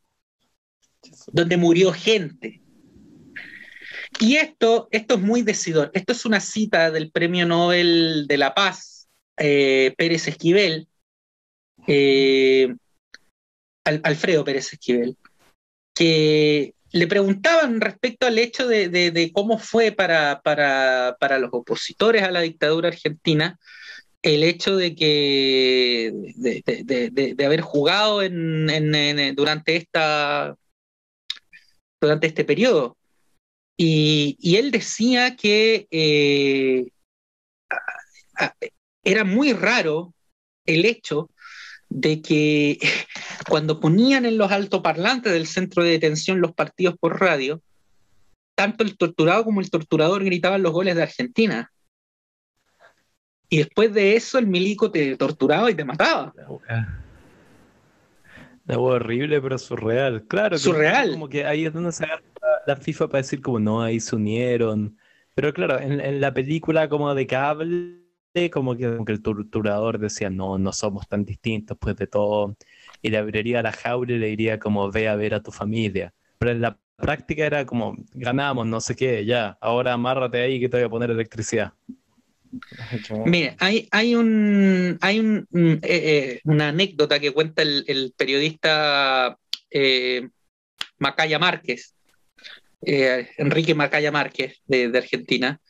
donde 1.33 1.57
murió 1.57 1.93
gente. 1.93 2.61
Y 4.21 4.37
esto, 4.37 4.89
esto 4.93 5.15
es 5.15 5.21
muy 5.21 5.43
decidor. 5.43 5.91
Esto 5.95 6.13
es 6.13 6.25
una 6.25 6.41
cita 6.41 6.91
del 6.91 7.11
Premio 7.11 7.47
Nobel 7.47 8.27
de 8.29 8.37
la 8.37 8.55
Paz, 8.55 9.09
eh, 9.39 9.95
Pérez 9.97 10.29
Esquivel, 10.29 10.87
eh, 11.87 12.75
Alfredo 13.85 14.45
Pérez 14.45 14.73
Esquivel, 14.73 15.17
que 15.95 16.75
le 16.95 17.09
preguntaban 17.09 17.81
respecto 17.81 18.25
al 18.25 18.39
hecho 18.39 18.69
de, 18.69 19.31
cómo 19.35 19.59
fue 19.59 19.91
para, 19.91 20.41
para, 20.43 21.39
los 21.41 21.51
opositores 21.53 22.23
a 22.23 22.31
la 22.31 22.43
dictadura 22.43 22.89
argentina 22.89 23.59
el 24.23 24.45
hecho 24.45 24.77
de 24.77 24.95
que 24.95 26.13
de, 26.37 27.45
haber 27.45 27.63
jugado 27.63 28.23
en, 28.23 29.35
durante 29.35 29.75
esta 29.75 30.57
durante 32.01 32.29
este 32.29 32.45
periodo. 32.45 32.97
Y, 33.77 34.57
él 34.57 34.71
decía 34.71 35.35
que 35.35 35.89
eh, 35.91 36.87
era 39.03 39.25
muy 39.25 39.53
raro 39.53 40.15
el 40.65 40.85
hecho 40.85 41.29
de 41.95 42.21
que 42.21 42.79
cuando 43.49 43.81
ponían 43.81 44.27
en 44.27 44.37
los 44.37 44.51
altoparlantes 44.51 45.33
del 45.33 45.47
centro 45.47 45.83
de 45.83 45.91
detención 45.91 46.41
los 46.41 46.53
partidos 46.53 46.97
por 46.99 47.21
radio, 47.21 47.63
tanto 48.57 48.85
el 48.85 48.97
torturado 48.97 49.45
como 49.45 49.61
el 49.61 49.71
torturador 49.71 50.25
gritaban 50.25 50.63
los 50.63 50.73
goles 50.73 50.97
de 50.97 51.05
Argentina. 51.05 51.71
Y 53.49 53.59
después 53.59 53.95
de 53.95 54.17
eso 54.17 54.39
el 54.39 54.49
milico 54.49 54.91
te 54.91 55.17
torturaba 55.17 55.71
y 55.71 55.75
te 55.75 55.85
mataba. 55.85 56.33
La 58.67 58.79
horrible, 58.79 59.41
pero 59.41 59.59
surreal. 59.59 60.25
Claro, 60.27 60.59
surreal. 60.59 61.13
Como 61.13 61.29
que 61.29 61.45
ahí 61.45 61.67
es 61.67 61.73
donde 61.73 61.93
se 61.93 62.05
agarra 62.05 62.23
la 62.67 62.77
FIFA 62.77 63.09
para 63.09 63.23
decir 63.23 63.41
como 63.41 63.61
no, 63.61 63.83
ahí 63.83 64.01
se 64.01 64.17
unieron. 64.17 64.97
Pero 65.35 65.53
claro, 65.53 65.79
en, 65.79 66.21
la 66.21 66.33
película 66.35 66.89
como 66.89 67.15
de 67.15 67.27
cable, 67.27 68.04
como 68.51 68.77
que, 68.77 68.85
el 68.85 69.23
torturador 69.23 69.99
decía, 69.99 70.31
no, 70.31 70.59
no 70.59 70.73
somos 70.73 71.07
tan 71.09 71.25
distintos, 71.25 71.77
pues 71.81 71.97
de 71.97 72.07
todo. 72.07 72.57
Y 73.01 73.11
le 73.11 73.19
abriría 73.19 73.63
la 73.63 73.73
jaula 73.73 74.13
y 74.13 74.19
le 74.19 74.27
diría 74.29 74.59
como, 74.59 74.91
ve 74.91 75.09
a 75.09 75.17
ver 75.17 75.35
a 75.35 75.43
tu 75.43 75.53
familia. 75.53 76.13
Pero 76.39 76.51
en 76.51 76.61
la 76.61 76.79
práctica 76.97 77.47
era 77.47 77.65
como, 77.65 77.97
ganamos, 78.13 78.67
no 78.67 78.81
sé 78.81 78.97
qué, 78.97 79.25
ya, 79.25 79.57
ahora 79.61 79.93
amárrate 79.93 80.41
ahí 80.41 80.61
que 80.61 80.69
te 80.69 80.79
voy 80.79 80.87
a 80.87 80.91
poner 80.91 81.11
electricidad. 81.11 81.73
Mire, 83.27 83.57
hay, 83.59 83.89
hay, 83.91 84.15
un, 84.15 84.99
hay 85.01 85.21
un, 85.21 85.47
eh, 85.53 85.79
eh, 85.83 86.41
una 86.45 86.69
anécdota 86.69 87.19
que 87.19 87.33
cuenta 87.33 87.63
el, 87.63 88.15
periodista 88.17 89.39
eh, 89.71 90.29
Macaya 90.99 91.39
Márquez, 91.39 91.95
Enrique 92.83 93.75
Macaya 93.75 94.13
Márquez 94.13 94.61
de, 94.67 94.91
Argentina, 94.97 95.61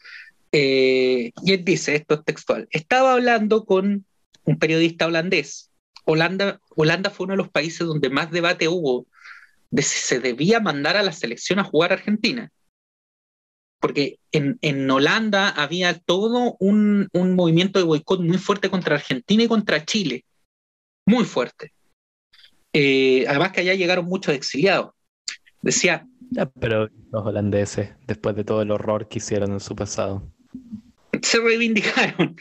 y 0.57 1.53
él 1.53 1.65
dice, 1.65 1.97
esto 1.97 2.15
es 2.15 2.25
textual, 2.25 2.69
estaba 2.71 3.15
hablando 3.15 3.65
con 3.65 4.07
un 4.45 4.59
periodista 4.59 5.07
holandés. 5.07 5.71
Holanda, 6.05 6.61
Holanda 6.77 7.11
fue 7.11 7.25
uno 7.25 7.33
de 7.33 7.39
los 7.39 7.51
países 7.51 7.87
donde 7.87 8.11
más 8.11 8.31
debate 8.31 8.69
hubo 8.69 9.07
de 9.71 9.83
si 9.83 9.99
se 9.99 10.21
debía 10.21 10.61
mandar 10.61 10.97
a 10.97 11.03
la 11.03 11.13
selección 11.13 11.59
a 11.59 11.65
jugar 11.65 11.91
a 11.91 11.95
Argentina 11.95 12.53
porque 13.85 14.19
en, 14.33 14.91
Holanda 14.91 15.51
había 15.51 15.99
todo 15.99 16.57
un, 16.59 17.11
movimiento 17.13 17.79
de 17.79 17.85
boicot 17.85 18.19
muy 18.19 18.39
fuerte 18.39 18.71
contra 18.71 18.95
Argentina 18.95 19.43
y 19.43 19.47
contra 19.47 19.85
Chile, 19.85 20.25
muy 21.07 21.27
fuerte. 21.27 21.75
Eh, 22.73 23.27
además 23.29 23.53
que 23.53 23.61
allá 23.61 23.75
llegaron 23.75 24.07
muchos 24.07 24.35
exiliados. 24.35 24.95
Decía... 25.61 26.09
pero 26.59 26.89
los 27.13 27.27
holandeses, 27.27 27.91
después 28.07 28.35
de 28.37 28.45
todo 28.45 28.63
el 28.63 28.71
horror 28.71 29.07
que 29.07 29.19
hicieron 29.19 29.53
en 29.53 29.61
su 29.61 29.77
pasado. 29.77 30.33
Se 31.23 31.39
reivindicaron. 31.39 32.37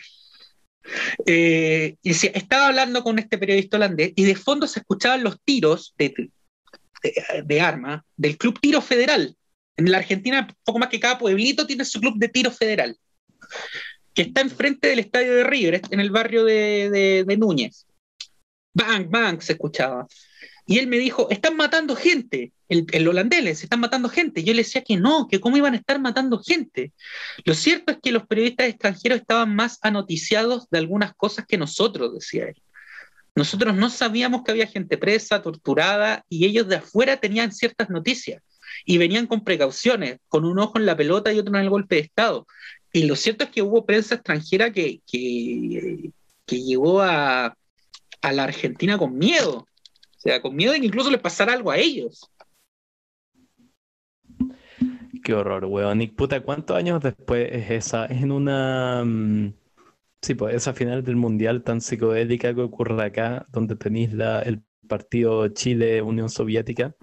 Eh, 1.26 1.96
y 2.02 2.10
decía, 2.10 2.32
estaba 2.34 2.68
hablando 2.68 3.04
con 3.04 3.18
este 3.18 3.38
periodista 3.38 3.78
holandés 3.78 4.12
y 4.18 4.26
de 4.26 4.36
fondo 4.36 4.68
se 4.68 4.80
escuchaban 4.80 5.24
los 5.24 5.40
tiros 5.42 5.96
de, 5.98 6.30
de 7.46 7.62
arma 7.62 8.06
del 8.18 8.38
Club 8.38 8.60
Tiro 8.60 8.82
Federal, 8.82 9.34
en 9.78 9.92
la 9.92 9.98
Argentina, 9.98 10.48
poco 10.64 10.80
más 10.80 10.90
que 10.90 11.00
cada 11.00 11.18
pueblito 11.18 11.66
tiene 11.66 11.86
su 11.86 12.00
club 12.00 12.18
de 12.18 12.30
tiro 12.30 12.52
federal, 12.52 12.98
que 14.14 14.24
está 14.24 14.42
enfrente 14.42 14.88
del 14.88 15.00
estadio 15.00 15.34
de 15.34 15.44
River, 15.44 15.82
en 15.90 16.00
el 16.00 16.12
barrio 16.12 16.44
de, 16.44 17.26
Núñez. 17.38 17.88
Bang, 18.74 19.10
bang, 19.10 19.42
se 19.42 19.54
escuchaba. 19.54 20.08
Y 20.66 20.80
él 20.80 20.88
me 20.88 20.98
dijo, 20.98 21.30
están 21.30 21.58
matando 21.58 21.96
gente, 21.96 22.54
el, 22.70 22.86
el 22.92 23.08
holandés, 23.08 23.64
están 23.64 23.82
matando 23.82 24.08
gente. 24.08 24.44
Yo 24.44 24.54
le 24.54 24.64
decía 24.64 24.84
que 24.84 24.96
no, 24.96 25.28
que 25.28 25.42
cómo 25.42 25.58
iban 25.58 25.74
a 25.74 25.78
estar 25.78 26.00
matando 26.00 26.40
gente. 26.40 26.94
Lo 27.44 27.54
cierto 27.54 27.92
es 27.92 27.98
que 28.02 28.12
los 28.12 28.26
periodistas 28.26 28.68
extranjeros 28.68 29.20
estaban 29.20 29.54
más 29.56 29.80
anoticiados 29.82 30.70
de 30.70 30.78
algunas 30.78 31.14
cosas 31.16 31.46
que 31.46 31.58
nosotros, 31.58 32.14
decía 32.14 32.46
él. 32.46 32.62
Nosotros 33.36 33.76
no 33.76 33.90
sabíamos 33.90 34.44
que 34.44 34.52
había 34.52 34.68
gente 34.68 34.98
presa, 34.98 35.42
torturada, 35.42 36.24
y 36.30 36.46
ellos 36.46 36.68
de 36.68 36.78
afuera 36.78 37.18
tenían 37.18 37.52
ciertas 37.52 37.90
noticias 37.90 38.42
y 38.86 38.98
venían 38.98 39.28
con 39.28 39.44
precauciones, 39.44 40.20
con 40.28 40.46
un 40.46 40.60
ojo 40.60 40.78
en 40.78 40.86
la 40.86 40.96
pelota 40.96 41.32
y 41.32 41.40
otro 41.40 41.56
en 41.56 41.64
el 41.64 41.70
golpe 41.70 41.96
de 41.96 42.02
Estado. 42.02 42.48
Y 42.92 43.04
lo 43.04 43.16
cierto 43.16 43.46
es 43.46 43.50
que 43.50 43.62
hubo 43.62 43.86
prensa 43.86 44.16
extranjera 44.16 44.72
que, 44.72 45.02
que, 45.08 46.12
llegó 46.48 47.02
a, 47.02 47.56
la 48.22 48.44
Argentina 48.44 48.98
con 48.98 49.18
miedo 49.18 49.68
sea, 50.24 50.42
con 50.42 50.56
miedo 50.56 50.74
de 50.74 50.80
que 50.80 50.86
incluso 50.86 51.12
les 51.12 51.22
pasara 51.22 51.54
algo 51.54 51.72
a 51.72 51.78
ellos. 51.78 52.30
Qué 55.24 55.34
horror, 55.34 55.66
weón. 55.66 56.02
Y 56.02 56.08
puta, 56.08 56.42
¿cuántos 56.42 56.76
años 56.76 57.02
después 57.02 57.48
es 57.52 57.72
esa? 57.72 58.06
Es 58.06 58.22
en 58.22 58.32
una. 58.32 59.04
Mm, 59.06 59.54
sí, 60.22 60.36
pues 60.36 60.56
esa 60.56 60.74
final 60.74 61.04
del 61.04 61.16
mundial 61.16 61.64
tan 61.64 61.82
psicodélica 61.82 62.54
que 62.54 62.62
ocurre 62.62 63.02
acá, 63.04 63.46
donde 63.52 63.76
tenéis 63.76 64.14
la, 64.14 64.42
el 64.42 64.62
partido 64.88 65.48
Chile-Unión 65.50 66.30
Soviética. 66.30 66.96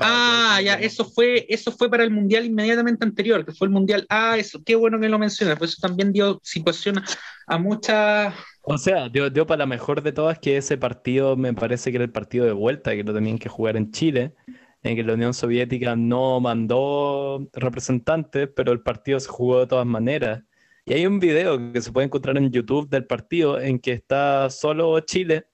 ah, 0.00 0.60
ya, 0.62 0.74
eso 0.74 1.04
fue, 1.04 1.46
eso 1.48 1.72
fue 1.72 1.90
para 1.90 2.04
el 2.04 2.10
mundial 2.10 2.44
inmediatamente 2.44 3.04
anterior, 3.04 3.44
que 3.44 3.52
fue 3.52 3.66
el 3.66 3.72
mundial. 3.72 4.06
Ah, 4.08 4.36
eso, 4.38 4.62
qué 4.64 4.76
bueno 4.76 5.00
que 5.00 5.08
lo 5.08 5.18
mencionas, 5.18 5.58
pues 5.58 5.72
eso 5.72 5.86
también 5.86 6.12
dio 6.12 6.40
situación 6.42 7.02
a 7.46 7.58
muchas 7.58 8.34
o 8.70 8.76
sea, 8.76 9.08
dio, 9.08 9.46
para 9.46 9.60
la 9.60 9.66
mejor 9.66 10.02
de 10.02 10.12
todas 10.12 10.38
que 10.38 10.58
ese 10.58 10.76
partido 10.76 11.36
me 11.36 11.54
parece 11.54 11.90
que 11.90 11.96
era 11.96 12.04
el 12.04 12.12
partido 12.12 12.44
de 12.44 12.52
vuelta, 12.52 12.94
que 12.94 13.02
lo 13.02 13.14
tenían 13.14 13.38
que 13.38 13.48
jugar 13.48 13.76
en 13.78 13.90
Chile, 13.92 14.34
en 14.82 14.94
que 14.94 15.02
la 15.02 15.14
Unión 15.14 15.32
Soviética 15.32 15.96
no 15.96 16.38
mandó 16.40 17.48
representantes, 17.54 18.48
pero 18.54 18.72
el 18.72 18.82
partido 18.82 19.18
se 19.20 19.28
jugó 19.28 19.60
de 19.60 19.68
todas 19.68 19.86
maneras. 19.86 20.42
Y 20.84 20.92
hay 20.92 21.06
un 21.06 21.18
video 21.18 21.72
que 21.72 21.80
se 21.80 21.92
puede 21.92 22.06
encontrar 22.06 22.36
en 22.36 22.50
YouTube 22.50 22.90
del 22.90 23.06
partido 23.06 23.58
en 23.58 23.78
que 23.78 23.92
está 23.92 24.50
solo 24.50 25.00
Chile 25.00 25.46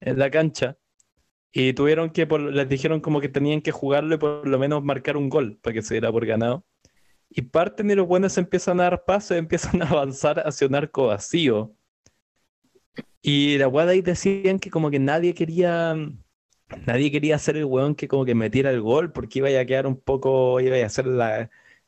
en 0.00 0.18
la 0.18 0.28
cancha 0.30 0.76
y 1.52 1.72
tuvieron 1.74 2.10
que, 2.10 2.26
les 2.26 2.68
dijeron 2.68 3.00
como 3.00 3.20
que 3.20 3.28
tenían 3.28 3.60
que 3.62 3.72
jugarlo 3.72 4.16
y 4.16 4.18
por 4.18 4.48
lo 4.48 4.58
menos 4.58 4.82
marcar 4.82 5.16
un 5.16 5.28
gol 5.28 5.58
para 5.62 5.74
que 5.74 5.82
se 5.82 5.94
diera 5.94 6.10
por 6.12 6.26
ganado. 6.26 6.66
Y 7.30 7.42
parte 7.42 7.84
de 7.84 7.96
los 7.96 8.08
buenos 8.08 8.36
empiezan 8.36 8.80
a 8.80 8.84
dar 8.84 9.04
pasos, 9.04 9.36
empiezan 9.36 9.82
a 9.82 9.88
avanzar 9.88 10.40
hacia 10.40 10.66
un 10.66 10.74
arco 10.74 11.06
vacío 11.06 11.77
y 13.28 13.58
la 13.58 13.66
guada 13.66 13.90
ahí 13.92 14.00
decían 14.00 14.58
que 14.58 14.70
como 14.70 14.90
que 14.90 14.98
nadie 14.98 15.34
quería, 15.34 15.94
nadie 16.86 17.12
quería 17.12 17.36
hacer 17.36 17.58
el 17.58 17.66
weón 17.66 17.94
que 17.94 18.08
como 18.08 18.24
que 18.24 18.34
metiera 18.34 18.70
el 18.70 18.80
gol 18.80 19.12
porque 19.12 19.40
iba 19.40 19.48
a 19.50 19.66
quedar 19.66 19.86
un 19.86 20.00
poco, 20.00 20.58
iba 20.60 20.78
a 20.78 20.86
hacer 20.86 21.04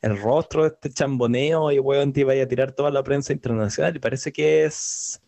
el 0.03 0.19
rostro 0.19 0.65
de 0.65 0.69
este 0.69 0.91
chamboneo 0.91 1.73
y 1.73 1.79
weón 1.79 2.13
te 2.13 2.21
iba 2.21 2.35
a 2.35 2.47
tirar 2.47 2.73
toda 2.73 2.91
la 2.91 3.03
prensa 3.03 3.33
internacional. 3.33 3.97
Y 3.97 4.01
parece 4.01 4.33
que 4.33 4.65
es 4.65 5.23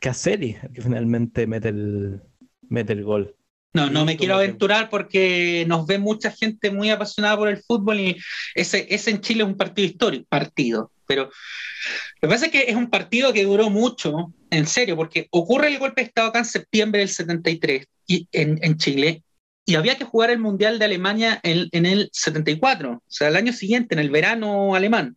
Caselli 0.00 0.58
el 0.62 0.72
que 0.74 0.82
finalmente 0.82 1.46
mete 1.46 1.70
el, 1.70 2.20
mete 2.68 2.92
el 2.92 3.04
gol. 3.04 3.34
No, 3.72 3.88
no 3.88 4.04
me 4.04 4.18
quiero 4.18 4.34
aventurar 4.34 4.90
porque 4.90 5.64
nos 5.66 5.86
ve 5.86 5.98
mucha 5.98 6.30
gente 6.30 6.70
muy 6.70 6.90
apasionada 6.90 7.38
por 7.38 7.48
el 7.48 7.56
fútbol 7.56 8.00
y 8.00 8.16
ese, 8.54 8.86
ese 8.90 9.12
en 9.12 9.22
Chile 9.22 9.44
es 9.44 9.48
un 9.48 9.56
partido 9.56 9.88
histórico, 9.88 10.26
partido, 10.28 10.92
pero 11.06 11.24
lo 11.24 12.28
que 12.28 12.28
pasa 12.28 12.46
es 12.46 12.52
que 12.52 12.64
es 12.68 12.76
un 12.76 12.90
partido 12.90 13.32
que 13.32 13.44
duró 13.44 13.70
mucho, 13.70 14.32
en 14.50 14.66
serio, 14.66 14.96
porque 14.96 15.28
ocurre 15.30 15.68
el 15.68 15.78
golpe 15.78 16.02
de 16.02 16.08
Estado 16.08 16.28
acá 16.28 16.40
en 16.40 16.44
septiembre 16.44 17.00
del 17.00 17.08
73 17.08 17.86
y, 18.06 18.28
en, 18.32 18.76
Chile 18.78 19.22
y 19.66 19.74
había 19.76 19.96
que 19.96 20.04
jugar 20.04 20.30
el 20.30 20.38
Mundial 20.38 20.78
de 20.78 20.84
Alemania 20.84 21.40
en, 21.42 21.86
el 21.86 22.10
74, 22.12 22.92
o 22.92 23.02
sea, 23.06 23.28
el 23.28 23.36
año 23.36 23.52
siguiente, 23.52 23.94
en 23.94 23.98
el 23.98 24.10
verano 24.10 24.74
alemán, 24.74 25.16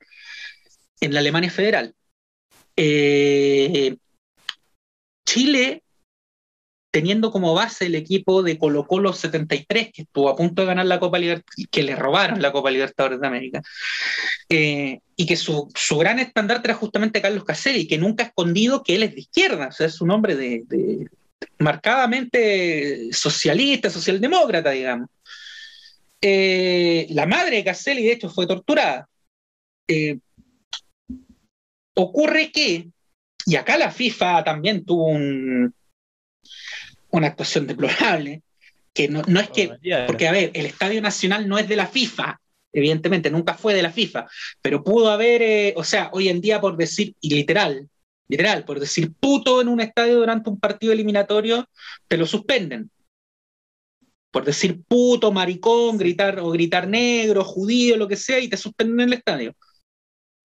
en 1.01 1.13
la 1.13 1.19
Alemania 1.19 1.51
Federal. 1.51 1.93
Eh, 2.75 3.97
Chile 5.25 5.83
teniendo 6.91 7.31
como 7.31 7.53
base 7.53 7.87
el 7.87 7.95
equipo 7.95 8.43
de 8.43 8.57
Colo 8.57 8.87
Colo 8.87 9.13
73, 9.13 9.91
que 9.93 10.01
estuvo 10.03 10.29
a 10.29 10.35
punto 10.35 10.61
de 10.61 10.67
ganar 10.67 10.85
la 10.85 10.99
Copa 10.99 11.19
Libertadores, 11.19 11.67
que 11.69 11.83
le 11.83 11.95
robaron 11.95 12.41
la 12.41 12.51
Copa 12.51 12.71
Libertadores 12.71 13.19
de 13.19 13.27
América, 13.27 13.61
eh, 14.49 14.99
y 15.15 15.25
que 15.25 15.35
su, 15.35 15.69
gran 15.99 16.19
estandarte 16.19 16.69
era 16.69 16.77
justamente 16.77 17.21
Carlos 17.21 17.43
Caselli, 17.43 17.87
que 17.87 17.97
nunca 17.97 18.23
ha 18.23 18.27
escondido 18.27 18.83
que 18.83 18.95
él 18.95 19.03
es 19.03 19.13
de 19.13 19.21
izquierda, 19.21 19.67
o 19.67 19.71
sea, 19.71 19.87
es 19.87 20.01
un 20.01 20.11
hombre 20.11 20.35
de, 20.35 21.07
marcadamente 21.59 23.09
socialista, 23.11 23.89
socialdemócrata, 23.89 24.71
digamos. 24.71 25.09
Eh, 26.21 27.07
la 27.11 27.25
madre 27.25 27.57
de 27.57 27.63
Caselli, 27.63 28.03
de 28.03 28.13
hecho, 28.13 28.29
fue 28.29 28.47
torturada. 28.47 29.07
Eh, 29.87 30.19
ocurre 31.95 32.51
que, 32.51 32.89
y 33.45 33.55
acá 33.55 33.77
la 33.77 33.91
FIFA 33.91 34.43
también 34.43 34.85
tuvo 34.85 35.07
un, 35.07 35.73
una 37.17 37.27
actuación 37.27 37.67
deplorable, 37.67 38.41
que 38.93 39.07
no, 39.07 39.21
no 39.27 39.39
es 39.39 39.49
que, 39.49 39.71
porque 40.07 40.27
a 40.27 40.31
ver, 40.31 40.51
el 40.53 40.65
Estadio 40.65 41.01
Nacional 41.01 41.47
no 41.47 41.57
es 41.57 41.67
de 41.67 41.75
la 41.75 41.87
FIFA, 41.87 42.39
evidentemente, 42.73 43.29
nunca 43.29 43.53
fue 43.53 43.73
de 43.73 43.81
la 43.81 43.91
FIFA, 43.91 44.27
pero 44.61 44.83
pudo 44.83 45.09
haber, 45.09 45.41
eh, 45.41 45.73
o 45.75 45.83
sea, 45.83 46.09
hoy 46.13 46.29
en 46.29 46.41
día 46.41 46.59
por 46.59 46.77
decir, 46.77 47.15
y 47.21 47.33
literal, 47.33 47.87
literal, 48.27 48.65
por 48.65 48.79
decir 48.79 49.13
puto 49.19 49.61
en 49.61 49.67
un 49.67 49.81
estadio 49.81 50.15
durante 50.17 50.49
un 50.49 50.59
partido 50.59 50.93
eliminatorio, 50.93 51.67
te 52.07 52.17
lo 52.17 52.25
suspenden. 52.25 52.89
Por 54.31 54.45
decir 54.45 54.83
puto, 54.87 55.31
maricón, 55.31 55.97
gritar 55.97 56.39
o 56.39 56.49
gritar 56.51 56.87
negro, 56.87 57.43
judío, 57.43 57.97
lo 57.97 58.07
que 58.07 58.17
sea, 58.17 58.39
y 58.39 58.49
te 58.49 58.57
suspenden 58.57 58.99
en 58.99 59.07
el 59.07 59.13
estadio. 59.13 59.55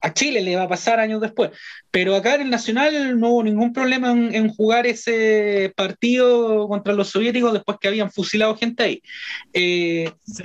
A 0.03 0.12
Chile 0.12 0.42
le 0.42 0.57
va 0.57 0.64
a 0.64 0.68
pasar 0.68 0.98
años 0.98 1.20
después. 1.20 1.53
Pero 1.90 2.16
acá 2.16 2.34
en 2.34 2.42
el 2.42 2.50
Nacional 2.50 3.18
no 3.18 3.30
hubo 3.30 3.44
ningún 3.44 3.72
problema 3.72 4.11
en, 4.11 4.48
jugar 4.48 4.86
ese 4.86 5.72
partido 5.76 6.66
contra 6.68 6.92
los 6.92 7.09
soviéticos 7.09 7.53
después 7.53 7.78
que 7.80 7.88
habían 7.88 8.11
fusilado 8.11 8.57
gente 8.57 8.82
ahí. 8.82 9.03
Eh, 9.53 10.11
sí. 10.26 10.44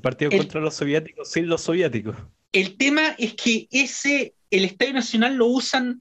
Partido 0.00 0.30
contra 0.30 0.60
los 0.60 0.74
soviéticos 0.74 1.30
sin 1.30 1.48
los 1.48 1.62
soviéticos. 1.62 2.16
El 2.52 2.76
tema 2.76 3.16
es 3.18 3.34
que 3.34 3.66
ese, 3.72 4.34
el 4.50 4.64
Estadio 4.64 4.92
Nacional 4.92 5.34
lo 5.34 5.46
usan 5.46 6.00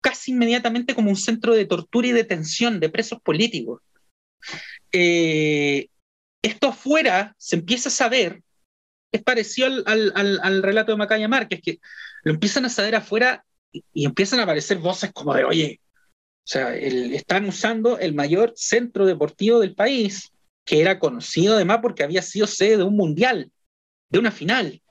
casi 0.00 0.32
inmediatamente 0.32 0.94
como 0.94 1.10
un 1.10 1.16
centro 1.16 1.54
de 1.54 1.66
tortura 1.66 2.08
y 2.08 2.12
detención 2.12 2.80
de 2.80 2.88
presos 2.88 3.20
políticos. 3.20 3.82
Eh, 4.90 5.88
esto 6.42 6.68
afuera 6.68 7.34
se 7.38 7.56
empieza 7.56 7.88
a 7.88 7.92
saber, 7.92 8.42
es 9.12 9.22
parecido 9.22 9.68
al, 9.86 10.12
al 10.14 10.62
relato 10.62 10.92
de 10.92 10.98
Macaya 10.98 11.28
Márquez, 11.28 11.60
que 11.62 11.78
lo 12.22 12.32
empiezan 12.32 12.64
a 12.64 12.68
saber 12.68 12.94
afuera 12.94 13.44
y, 13.72 14.04
empiezan 14.04 14.40
a 14.40 14.44
aparecer 14.44 14.78
voces 14.78 15.12
como 15.12 15.34
de, 15.34 15.44
oye, 15.44 15.80
o 15.84 16.46
sea, 16.46 16.74
están 16.74 17.46
usando 17.46 17.98
el 17.98 18.14
mayor 18.14 18.52
centro 18.56 19.06
deportivo 19.06 19.60
del 19.60 19.74
país, 19.74 20.32
que 20.64 20.80
era 20.80 20.98
conocido 20.98 21.54
además 21.54 21.78
porque 21.80 22.02
había 22.02 22.22
sido 22.22 22.46
sede 22.46 22.78
de 22.78 22.82
un 22.82 22.96
mundial, 22.96 23.50
de 24.10 24.18
una 24.18 24.30
final, 24.30 24.82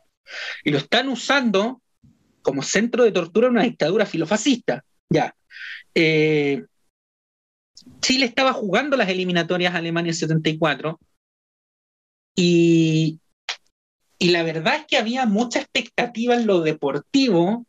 y 0.63 0.71
lo 0.71 0.77
están 0.77 1.09
usando 1.09 1.81
como 2.41 2.63
centro 2.63 3.03
de 3.03 3.11
tortura 3.11 3.47
de 3.47 3.51
una 3.51 3.63
dictadura 3.63 4.05
filofascista. 4.05 4.83
Ya. 5.09 5.35
Eh, 5.93 6.63
Chile 7.99 8.25
estaba 8.25 8.53
jugando 8.53 8.97
las 8.97 9.09
eliminatorias 9.09 9.75
Alemania 9.75 10.13
74 10.13 10.99
y, 12.35 13.19
y 14.21 14.29
la 14.29 14.43
verdad 14.43 14.75
es 14.75 14.85
que 14.85 14.97
había 14.97 15.25
mucha 15.25 15.57
expectativa 15.57 16.35
en 16.35 16.45
lo 16.45 16.61
deportivo 16.61 17.65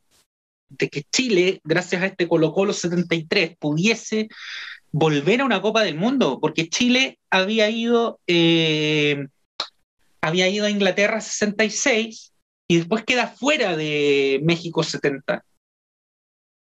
de 0.68 0.90
que 0.90 1.02
Chile, 1.10 1.62
gracias 1.64 2.02
a 2.02 2.06
este 2.06 2.28
Colo 2.28 2.52
Colo 2.52 2.74
73, 2.74 3.56
pudiese 3.58 4.28
volver 4.90 5.40
a 5.40 5.46
una 5.46 5.62
Copa 5.62 5.82
del 5.82 5.94
Mundo, 5.94 6.40
porque 6.42 6.68
Chile 6.68 7.18
había 7.30 7.70
ido, 7.70 8.20
eh, 8.26 9.28
había 10.20 10.46
ido 10.50 10.66
a 10.66 10.70
Inglaterra 10.70 11.22
66 11.22 12.34
y 12.68 12.76
después 12.76 13.04
queda 13.04 13.28
fuera 13.28 13.74
de 13.74 14.38
México 14.44 14.82
70. 14.82 15.42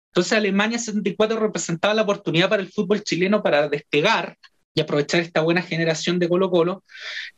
Entonces 0.08 0.32
Alemania 0.32 0.78
74 0.78 1.38
representaba 1.38 1.92
la 1.92 2.02
oportunidad 2.02 2.48
para 2.48 2.62
el 2.62 2.72
fútbol 2.72 3.02
chileno 3.02 3.42
para 3.42 3.68
despegar 3.68 4.38
y 4.76 4.80
aprovechar 4.82 5.20
esta 5.20 5.40
buena 5.40 5.62
generación 5.62 6.18
de 6.18 6.28
Colo 6.28 6.50
Colo, 6.50 6.84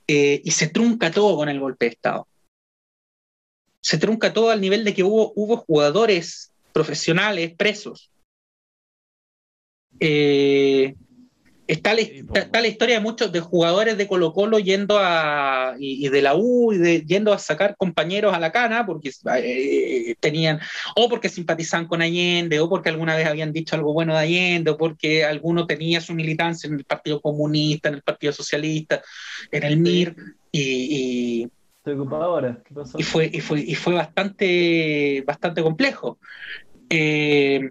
eh, 0.08 0.42
y 0.44 0.50
se 0.50 0.66
trunca 0.66 1.12
todo 1.12 1.36
con 1.36 1.48
el 1.48 1.60
golpe 1.60 1.86
de 1.86 1.92
Estado. 1.92 2.28
Se 3.80 3.96
trunca 3.96 4.32
todo 4.32 4.50
al 4.50 4.60
nivel 4.60 4.84
de 4.84 4.92
que 4.92 5.04
hubo, 5.04 5.32
hubo 5.36 5.58
jugadores 5.58 6.50
profesionales 6.72 7.54
presos. 7.56 8.10
Eh, 10.00 10.96
Está 11.68 11.92
la, 11.92 12.66
historia 12.66 12.94
de 12.94 13.02
muchos 13.02 13.30
de 13.30 13.40
jugadores 13.40 13.98
de 13.98 14.08
Colo 14.08 14.32
Colo 14.32 14.58
yendo 14.58 14.96
a 14.98 15.74
y, 15.78 16.08
de 16.08 16.22
la 16.22 16.34
U 16.34 16.72
y 16.72 16.78
de, 16.78 17.02
yendo 17.02 17.30
a 17.30 17.38
sacar 17.38 17.76
compañeros 17.76 18.32
a 18.32 18.40
la 18.40 18.50
cana 18.50 18.86
porque 18.86 19.10
eh, 19.42 20.14
tenían 20.18 20.60
o 20.96 21.10
porque 21.10 21.28
simpatizaban 21.28 21.86
con 21.86 22.00
Allende 22.00 22.58
o 22.58 22.70
porque 22.70 22.88
alguna 22.88 23.14
vez 23.16 23.26
habían 23.26 23.52
dicho 23.52 23.76
algo 23.76 23.92
bueno 23.92 24.14
de 24.14 24.20
Allende 24.20 24.70
o 24.70 24.78
porque 24.78 25.26
alguno 25.26 25.66
tenía 25.66 26.00
su 26.00 26.14
militancia 26.14 26.68
en 26.68 26.76
el 26.76 26.84
Partido 26.84 27.20
Comunista, 27.20 27.90
en 27.90 27.96
el 27.96 28.02
Partido 28.02 28.32
Socialista, 28.32 29.02
en 29.52 29.62
el 29.62 29.76
MIR 29.76 30.16
y, 30.50 31.48
ahora. 31.84 32.62
Y 32.96 33.02
fue, 33.02 33.30
y 33.30 33.40
fue, 33.40 33.60
y 33.60 33.74
fue 33.74 33.92
bastante, 33.92 35.22
bastante 35.26 35.62
complejo. 35.62 36.18
Eh, 36.88 37.70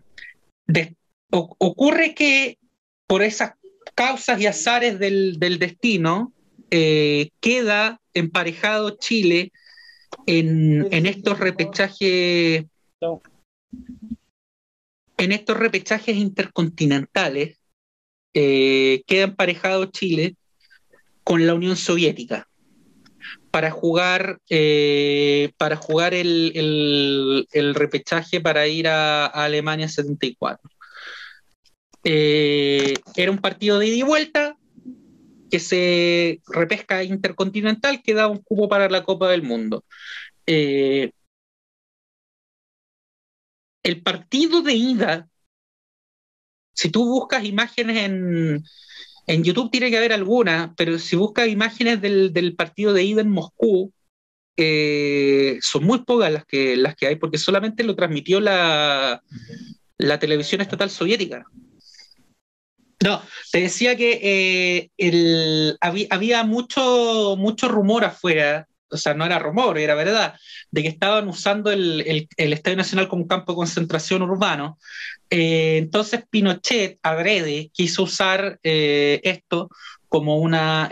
ocurre 1.32 2.14
que 2.14 2.60
por 3.08 3.24
esas 3.24 3.54
causas 3.98 4.40
y 4.40 4.46
azares 4.46 5.00
del, 5.00 5.58
destino, 5.58 6.32
eh, 6.70 7.32
queda 7.40 8.00
emparejado 8.14 8.92
Chile 9.00 9.52
en, 10.28 11.06
estos 11.08 11.40
repechajes. 11.40 12.66
En 15.18 15.32
estos 15.32 15.58
repechajes 15.58 16.16
intercontinentales, 16.16 17.58
eh, 18.36 19.02
queda 19.08 19.24
emparejado 19.24 19.88
Chile 19.88 20.36
con 21.24 21.48
la 21.48 21.56
Unión 21.56 21.76
Soviética 21.76 22.48
para 23.50 23.72
jugar, 23.72 24.38
eh, 24.48 25.54
para 25.58 25.76
jugar 25.76 26.14
el, 26.14 27.48
repechaje 27.74 28.42
para 28.42 28.68
ir 28.68 28.88
a, 28.90 29.26
a 29.26 29.46
Alemania 29.46 29.90
74. 29.90 30.70
Eh, 32.10 32.94
era 33.18 33.32
un 33.32 33.40
partido 33.40 33.80
de 33.80 33.88
ida 33.88 33.96
y 33.98 34.02
vuelta 34.02 34.58
que 35.52 35.60
se 35.60 36.40
repesca 36.48 37.04
intercontinental 37.04 38.02
que 38.02 38.14
da 38.14 38.30
un 38.30 38.38
cubo 38.38 38.70
para 38.70 38.90
la 38.90 39.04
Copa 39.04 39.28
del 39.30 39.44
Mundo. 39.44 39.84
Eh, 40.46 41.12
el 43.84 44.02
partido 44.04 44.62
de 44.62 44.74
ida, 44.74 45.28
si 46.74 46.90
tú 46.90 47.04
buscas 47.04 47.44
imágenes 47.44 47.98
en, 47.98 48.64
en 49.26 49.44
YouTube, 49.44 49.70
tiene 49.70 49.90
que 49.90 49.98
haber 49.98 50.14
alguna, 50.14 50.74
pero 50.78 51.00
si 51.00 51.18
buscas 51.18 51.50
imágenes 51.50 52.00
del, 52.02 52.56
partido 52.56 52.94
de 52.94 53.04
ida 53.04 53.20
en 53.20 53.32
Moscú, 53.32 53.92
eh, 54.56 55.60
son 55.62 55.84
muy 55.84 56.06
pocas 56.06 56.32
las 56.32 56.46
que, 56.46 56.78
las 56.78 56.96
que 56.96 57.08
hay, 57.08 57.18
porque 57.18 57.38
solamente 57.38 57.84
lo 57.84 57.98
transmitió 57.98 58.40
la, 58.40 59.22
la 59.98 60.20
televisión 60.20 60.62
estatal 60.62 60.90
soviética. 60.90 61.46
No, 63.04 63.22
te 63.52 63.62
decía 63.62 63.96
que 63.96 64.90
eh, 65.00 65.78
había, 65.82 66.44
mucho, 66.44 67.36
mucho 67.38 67.68
rumor 67.68 68.04
afuera, 68.06 68.68
o 68.90 68.98
sea, 68.98 69.14
no 69.14 69.24
era 69.26 69.38
rumor, 69.38 69.78
era 69.78 69.94
verdad, 69.94 70.36
de 70.72 70.82
que 70.82 70.88
estaban 70.88 71.28
usando 71.28 71.72
el, 71.72 72.28
Estadio 72.38 72.78
Nacional 72.78 73.08
como 73.08 73.28
campo 73.28 73.52
de 73.52 73.58
concentración 73.58 74.24
urbano. 74.24 74.80
Eh, 75.30 75.78
entonces 75.78 76.24
Pinochet, 76.28 76.98
agrede, 77.04 77.70
quiso 77.72 78.04
usar 78.04 78.60
eh, 78.64 79.20
esto 79.24 79.70
como 80.10 80.38
una, 80.38 80.90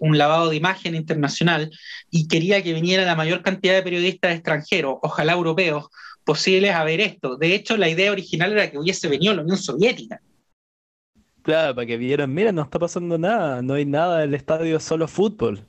un 0.00 0.18
lavado 0.18 0.48
de 0.48 0.56
imagen 0.56 0.94
internacional 0.94 1.70
y 2.10 2.26
quería 2.28 2.62
que 2.62 2.72
viniera 2.72 3.04
la 3.04 3.14
mayor 3.14 3.42
cantidad 3.42 3.74
de 3.74 3.82
periodistas 3.82 4.34
extranjeros, 4.34 4.96
ojalá 5.02 5.34
europeos, 5.34 5.86
posibles 6.24 6.74
a 6.74 6.82
ver 6.82 7.00
esto. 7.00 7.36
De 7.36 7.54
hecho, 7.54 7.76
la 7.76 7.88
idea 7.88 8.10
original 8.10 8.52
era 8.52 8.70
que 8.70 8.78
hubiese 8.78 9.08
venido 9.08 9.34
la 9.34 9.42
Unión 9.42 9.58
Soviética. 9.58 10.20
Claro, 11.44 11.74
para 11.74 11.86
que 11.86 11.98
vieran, 11.98 12.32
mira, 12.32 12.52
no 12.52 12.62
está 12.62 12.78
pasando 12.78 13.18
nada, 13.18 13.60
no 13.60 13.74
hay 13.74 13.84
nada, 13.84 14.24
el 14.24 14.32
estadio 14.32 14.78
es 14.78 14.82
solo 14.82 15.06
fútbol. 15.06 15.68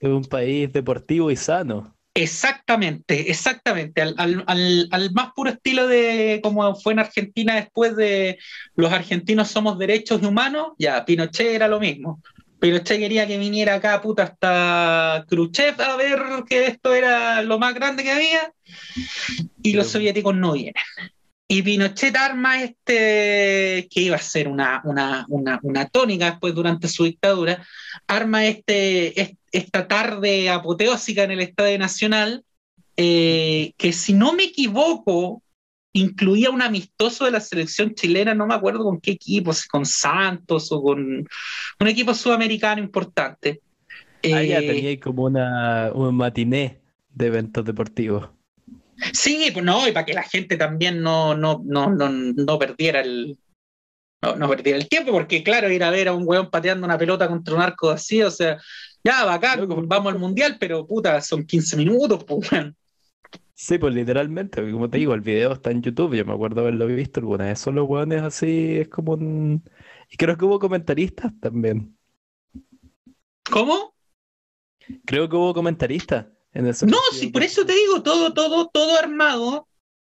Es 0.00 0.08
un 0.08 0.24
país 0.24 0.72
deportivo 0.72 1.30
y 1.30 1.36
sano. 1.36 1.94
Exactamente, 2.12 3.30
exactamente, 3.30 4.02
al, 4.02 5.10
más 5.14 5.28
puro 5.32 5.50
estilo 5.50 5.86
de 5.86 6.40
como 6.42 6.74
fue 6.74 6.92
en 6.92 6.98
Argentina 6.98 7.54
después 7.54 7.94
de 7.94 8.36
los 8.74 8.92
argentinos 8.92 9.48
somos 9.48 9.78
derechos 9.78 10.24
humanos, 10.24 10.72
ya, 10.76 11.04
Pinochet 11.04 11.46
era 11.46 11.68
lo 11.68 11.78
mismo. 11.78 12.20
Pinochet 12.58 12.98
quería 12.98 13.28
que 13.28 13.38
viniera 13.38 13.76
acá, 13.76 14.02
puta, 14.02 14.24
hasta 14.24 15.24
Khrushchev 15.28 15.80
a 15.80 15.94
ver 15.94 16.20
que 16.48 16.66
esto 16.66 16.94
era 16.94 17.42
lo 17.42 17.60
más 17.60 17.74
grande 17.74 18.02
que 18.02 18.10
había, 18.10 18.52
y 19.62 19.74
los 19.74 19.86
soviéticos 19.86 20.34
no 20.34 20.54
vienen. 20.54 20.82
Y 21.52 21.62
Pinochet 21.62 22.16
arma 22.16 22.62
este, 22.62 23.88
que 23.90 24.02
iba 24.02 24.14
a 24.14 24.20
ser 24.20 24.46
una, 24.46 24.84
una, 24.84 25.88
tónica 25.88 26.30
después 26.30 26.54
durante 26.54 26.86
su 26.86 27.02
dictadura, 27.02 27.66
arma 28.06 28.46
este, 28.46 29.36
esta 29.50 29.88
tarde 29.88 30.48
apoteósica 30.48 31.24
en 31.24 31.32
el 31.32 31.40
Estadio 31.40 31.76
Nacional, 31.76 32.44
eh, 32.96 33.72
que 33.76 33.92
si 33.92 34.12
no 34.12 34.32
me 34.32 34.44
equivoco, 34.44 35.42
incluía 35.92 36.50
un 36.50 36.62
amistoso 36.62 37.24
de 37.24 37.32
la 37.32 37.40
selección 37.40 37.96
chilena, 37.96 38.32
no 38.32 38.46
me 38.46 38.54
acuerdo 38.54 38.84
con 38.84 39.00
qué 39.00 39.10
equipo, 39.10 39.52
si 39.52 39.66
con 39.66 39.84
Santos 39.84 40.70
o 40.70 40.80
con 40.80 41.00
un 41.80 41.88
equipo 41.88 42.14
sudamericano 42.14 42.80
importante. 42.80 43.60
Ahí 44.22 44.50
ya 44.50 44.60
eh, 44.60 44.68
tenía 44.68 45.00
como 45.00 45.24
una, 45.24 45.90
un 45.92 46.14
matiné 46.14 46.78
de 47.12 47.26
eventos 47.26 47.64
deportivos. 47.64 48.30
Sí, 49.12 49.50
pues 49.52 49.64
no, 49.64 49.86
y 49.88 49.92
para 49.92 50.06
que 50.06 50.14
la 50.14 50.22
gente 50.22 50.56
también 50.56 51.02
no, 51.02 51.34
no, 51.34 51.62
no, 51.64 51.88
no, 51.88 52.58
perdiera 52.58 53.00
el, 53.00 53.38
no, 54.22 54.48
perdiera 54.48 54.78
el 54.78 54.88
tiempo, 54.88 55.12
porque 55.12 55.42
claro, 55.42 55.70
ir 55.70 55.82
a 55.82 55.90
ver 55.90 56.08
a 56.08 56.14
un 56.14 56.26
weón 56.26 56.50
pateando 56.50 56.86
una 56.86 56.98
pelota 56.98 57.28
contra 57.28 57.54
un 57.54 57.62
arco 57.62 57.90
así, 57.90 58.22
o 58.22 58.30
sea, 58.30 58.58
ya, 59.02 59.24
bacán, 59.24 59.66
vamos 59.86 60.12
al 60.12 60.18
mundial, 60.18 60.56
pero 60.60 60.86
puta, 60.86 61.20
son 61.20 61.44
15 61.44 61.76
minutos, 61.76 62.24
pues 62.24 62.50
weón. 62.52 62.76
Sí, 63.54 63.78
pues 63.78 63.94
literalmente, 63.94 64.70
como 64.72 64.88
te 64.88 64.98
digo, 64.98 65.12
el 65.12 65.20
video 65.20 65.52
está 65.52 65.70
en 65.70 65.82
YouTube, 65.82 66.14
yo 66.14 66.24
me 66.24 66.32
acuerdo 66.32 66.62
haberlo 66.62 66.86
visto 66.86 67.20
alguna 67.20 67.44
vez, 67.44 67.58
son 67.58 67.74
los 67.74 67.88
weones 67.88 68.22
así, 68.22 68.78
es 68.78 68.88
como 68.88 69.12
un... 69.12 69.62
Y 70.10 70.16
creo 70.16 70.36
que 70.36 70.46
hubo 70.46 70.58
comentaristas 70.58 71.32
también. 71.40 71.94
¿Cómo? 73.50 73.94
Creo 75.04 75.28
que 75.28 75.36
hubo 75.36 75.52
comentaristas 75.52 76.26
no, 76.52 76.98
sí, 77.12 77.28
por 77.28 77.42
eso 77.42 77.64
te 77.64 77.74
digo, 77.74 78.02
todo, 78.02 78.34
todo, 78.34 78.68
todo 78.68 78.98
armado, 78.98 79.68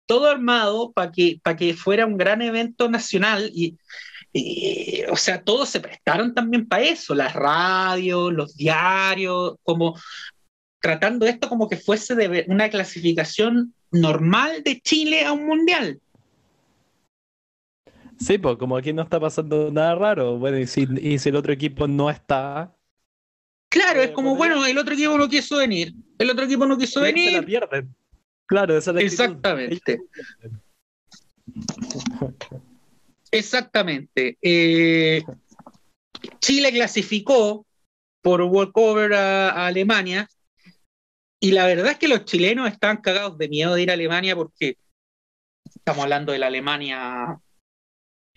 todo 0.07 0.29
armado 0.29 0.91
para 0.91 1.11
que, 1.11 1.39
para 1.43 1.55
que 1.55 1.73
fuera 1.73 2.05
un 2.05 2.17
gran 2.17 2.41
evento 2.41 2.89
nacional 2.89 3.51
y, 3.53 3.77
o 5.09 5.15
sea, 5.15 5.43
todos 5.43 5.69
se 5.69 5.79
prestaron 5.79 6.33
también 6.33 6.67
para 6.67 6.83
eso, 6.83 7.13
las 7.13 7.33
radios, 7.33 8.33
los 8.33 8.55
diarios, 8.55 9.55
como 9.61 9.95
tratando 10.81 11.25
esto 11.25 11.47
como 11.47 11.69
que 11.69 11.77
fuese 11.77 12.15
de 12.15 12.45
una 12.47 12.69
clasificación 12.69 13.73
normal 13.91 14.63
de 14.63 14.81
Chile 14.81 15.23
a 15.23 15.31
un 15.31 15.45
mundial. 15.45 16.01
Sí, 18.19 18.37
pues 18.37 18.57
como 18.57 18.75
aquí 18.75 18.91
no 18.91 19.03
está 19.03 19.19
pasando 19.19 19.71
nada 19.71 19.95
raro, 19.95 20.37
bueno, 20.39 20.57
y 20.57 20.65
si, 20.65 20.87
y 20.99 21.19
si 21.19 21.29
el 21.29 21.35
otro 21.35 21.53
equipo 21.53 21.87
no 21.87 22.09
está, 22.09 22.75
Claro, 23.73 24.03
es 24.03 24.11
como, 24.11 24.35
bueno, 24.35 24.63
el 24.67 24.77
otro 24.77 24.93
equipo 24.93 25.17
no 25.17 25.27
quiso 25.27 25.57
venir. 25.57 25.95
El 26.17 26.29
otro 26.29 26.45
equipo 26.45 26.65
no 26.65 26.77
quiso 26.77 27.01
venir. 27.01 27.31
Se 27.31 27.37
la 27.37 27.45
pierden. 27.45 27.95
Claro, 28.45 28.77
esa 28.77 28.91
es 28.91 28.97
Exactamente. 28.97 29.99
Exactamente. 33.31 34.37
Eh, 34.41 35.23
Chile 36.39 36.71
clasificó 36.71 37.65
por 38.21 38.41
walkover 38.41 39.13
a, 39.13 39.49
a 39.49 39.67
Alemania 39.67 40.29
y 41.39 41.51
la 41.51 41.65
verdad 41.65 41.91
es 41.91 41.97
que 41.97 42.07
los 42.07 42.23
chilenos 42.25 42.71
estaban 42.71 43.01
cagados 43.01 43.37
de 43.37 43.49
miedo 43.49 43.75
de 43.75 43.81
ir 43.81 43.89
a 43.89 43.95
Alemania 43.95 44.35
porque 44.35 44.77
estamos 45.75 46.03
hablando 46.03 46.31
de 46.31 46.39
la 46.39 46.47
Alemania 46.47 47.37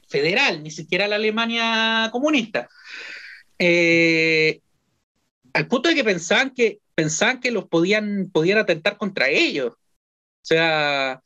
federal, 0.08 0.62
ni 0.62 0.70
siquiera 0.70 1.06
la 1.06 1.16
Alemania 1.16 2.08
comunista. 2.10 2.68
Eh, 3.58 4.60
al 5.52 5.68
punto 5.68 5.88
de 5.88 5.94
que 5.94 6.04
pensaban 6.04 6.50
que, 6.50 6.80
pensaban 6.96 7.40
que 7.40 7.52
los 7.52 7.68
podían, 7.68 8.30
podían 8.32 8.58
atentar 8.58 8.96
contra 8.96 9.28
ellos. 9.28 9.74
O 9.74 10.48
sea, 10.48 11.20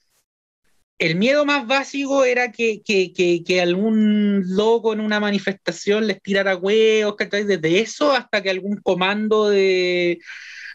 el 0.99 1.17
miedo 1.17 1.47
más 1.47 1.67
básico 1.67 2.25
era 2.25 2.53
que, 2.53 2.83
que, 2.83 3.61
algún 3.63 4.43
loco 4.49 4.93
en 4.93 5.01
una 5.01 5.21
manifestación 5.21 6.07
les 6.07 6.21
tirara 6.21 6.57
huevos, 6.57 7.17
Desde 7.17 7.81
eso 7.81 8.13
hasta 8.13 8.43
que 8.43 8.51
algún 8.51 8.77
comando 8.83 9.49
de 9.49 10.19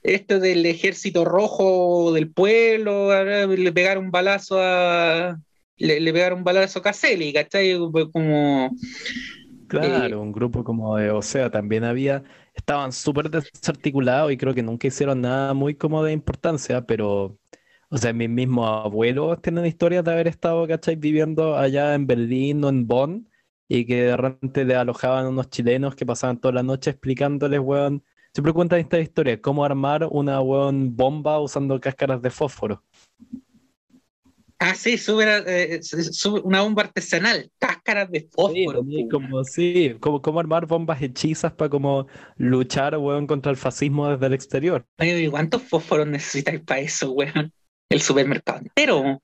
este 0.02 0.40
del 0.40 0.66
ejército 0.66 1.26
rojo 1.26 2.14
del 2.14 2.32
pueblo 2.32 3.12
le 3.48 3.74
pegara 3.74 4.00
un 4.00 4.12
balazo 4.12 4.60
a 4.60 5.38
le, 5.78 6.00
le 6.00 6.14
pegara 6.14 6.36
un 6.36 6.44
balazo 6.44 6.80
a 6.80 6.84
Caselli, 6.84 7.34
¿cachai? 7.34 7.76
Como 8.14 8.72
Claro, 9.68 10.16
eh, 10.16 10.20
un 10.20 10.32
grupo 10.32 10.64
como 10.64 10.98
de, 10.98 11.12
o 11.12 11.22
sea, 11.22 11.50
también 11.50 11.84
había, 11.84 12.24
estaban 12.56 12.92
súper 12.92 13.30
desarticulados 13.30 14.32
y 14.32 14.38
creo 14.38 14.54
que 14.54 14.64
nunca 14.64 14.88
hicieron 14.88 15.22
nada 15.22 15.54
muy 15.54 15.76
como 15.76 16.04
de 16.04 16.14
importancia, 16.14 16.86
pero, 16.86 17.38
o 17.90 17.98
sea, 17.98 18.14
mis 18.14 18.30
mismos 18.30 18.86
abuelos 18.86 19.42
tienen 19.42 19.66
historias 19.66 20.04
de 20.04 20.12
haber 20.14 20.28
estado, 20.28 20.68
¿cachai? 20.68 20.96
Viviendo 20.96 21.58
allá 21.58 21.94
en 21.96 22.08
Berlín 22.08 22.64
o 22.64 22.70
en 22.70 22.88
Bonn 22.88 23.30
y 23.68 23.86
que 23.86 24.04
de 24.04 24.18
repente 24.18 24.66
le 24.66 24.76
alojaban 24.76 25.28
unos 25.28 25.50
chilenos 25.50 25.96
que 25.96 26.06
pasaban 26.06 26.40
toda 26.40 26.54
la 26.56 26.64
noche 26.64 26.92
explicándoles, 26.92 27.60
weón. 27.60 28.04
Siempre 28.34 28.54
cuentan 28.54 28.80
esta 28.80 29.00
historia, 29.00 29.42
cómo 29.42 29.64
armar 29.64 30.08
una 30.12 30.42
weón 30.42 30.96
bomba 30.96 31.40
usando 31.40 31.80
cáscaras 31.80 32.22
de 32.22 32.30
fósforo. 32.30 32.84
Ah, 34.58 34.74
sí, 34.74 34.98
sube, 34.98 35.26
eh, 35.48 35.82
una 36.44 36.62
bomba 36.62 36.84
artesanal, 36.84 37.52
cáscaras 37.60 38.10
de 38.10 38.22
fósforo. 38.32 38.84
Sí, 38.84 39.08
como, 39.10 39.44
sí, 39.44 39.96
como, 40.00 40.22
como, 40.22 40.40
armar 40.40 40.66
bombas 40.66 41.02
hechizas 41.02 41.52
para 41.52 41.70
como 41.70 42.08
luchar, 42.38 42.98
weón, 42.98 43.28
contra 43.28 43.52
el 43.52 43.58
fascismo 43.58 44.10
desde 44.10 44.28
el 44.28 44.34
exterior. 44.34 44.86
¿Y 45.00 45.28
cuántos 45.28 45.62
fósforos 45.64 46.08
necesitáis 46.08 46.62
para 46.62 46.80
eso, 46.80 47.12
weón? 47.12 47.52
El 47.90 48.02
supermercado 48.02 48.60
entero. 48.60 49.22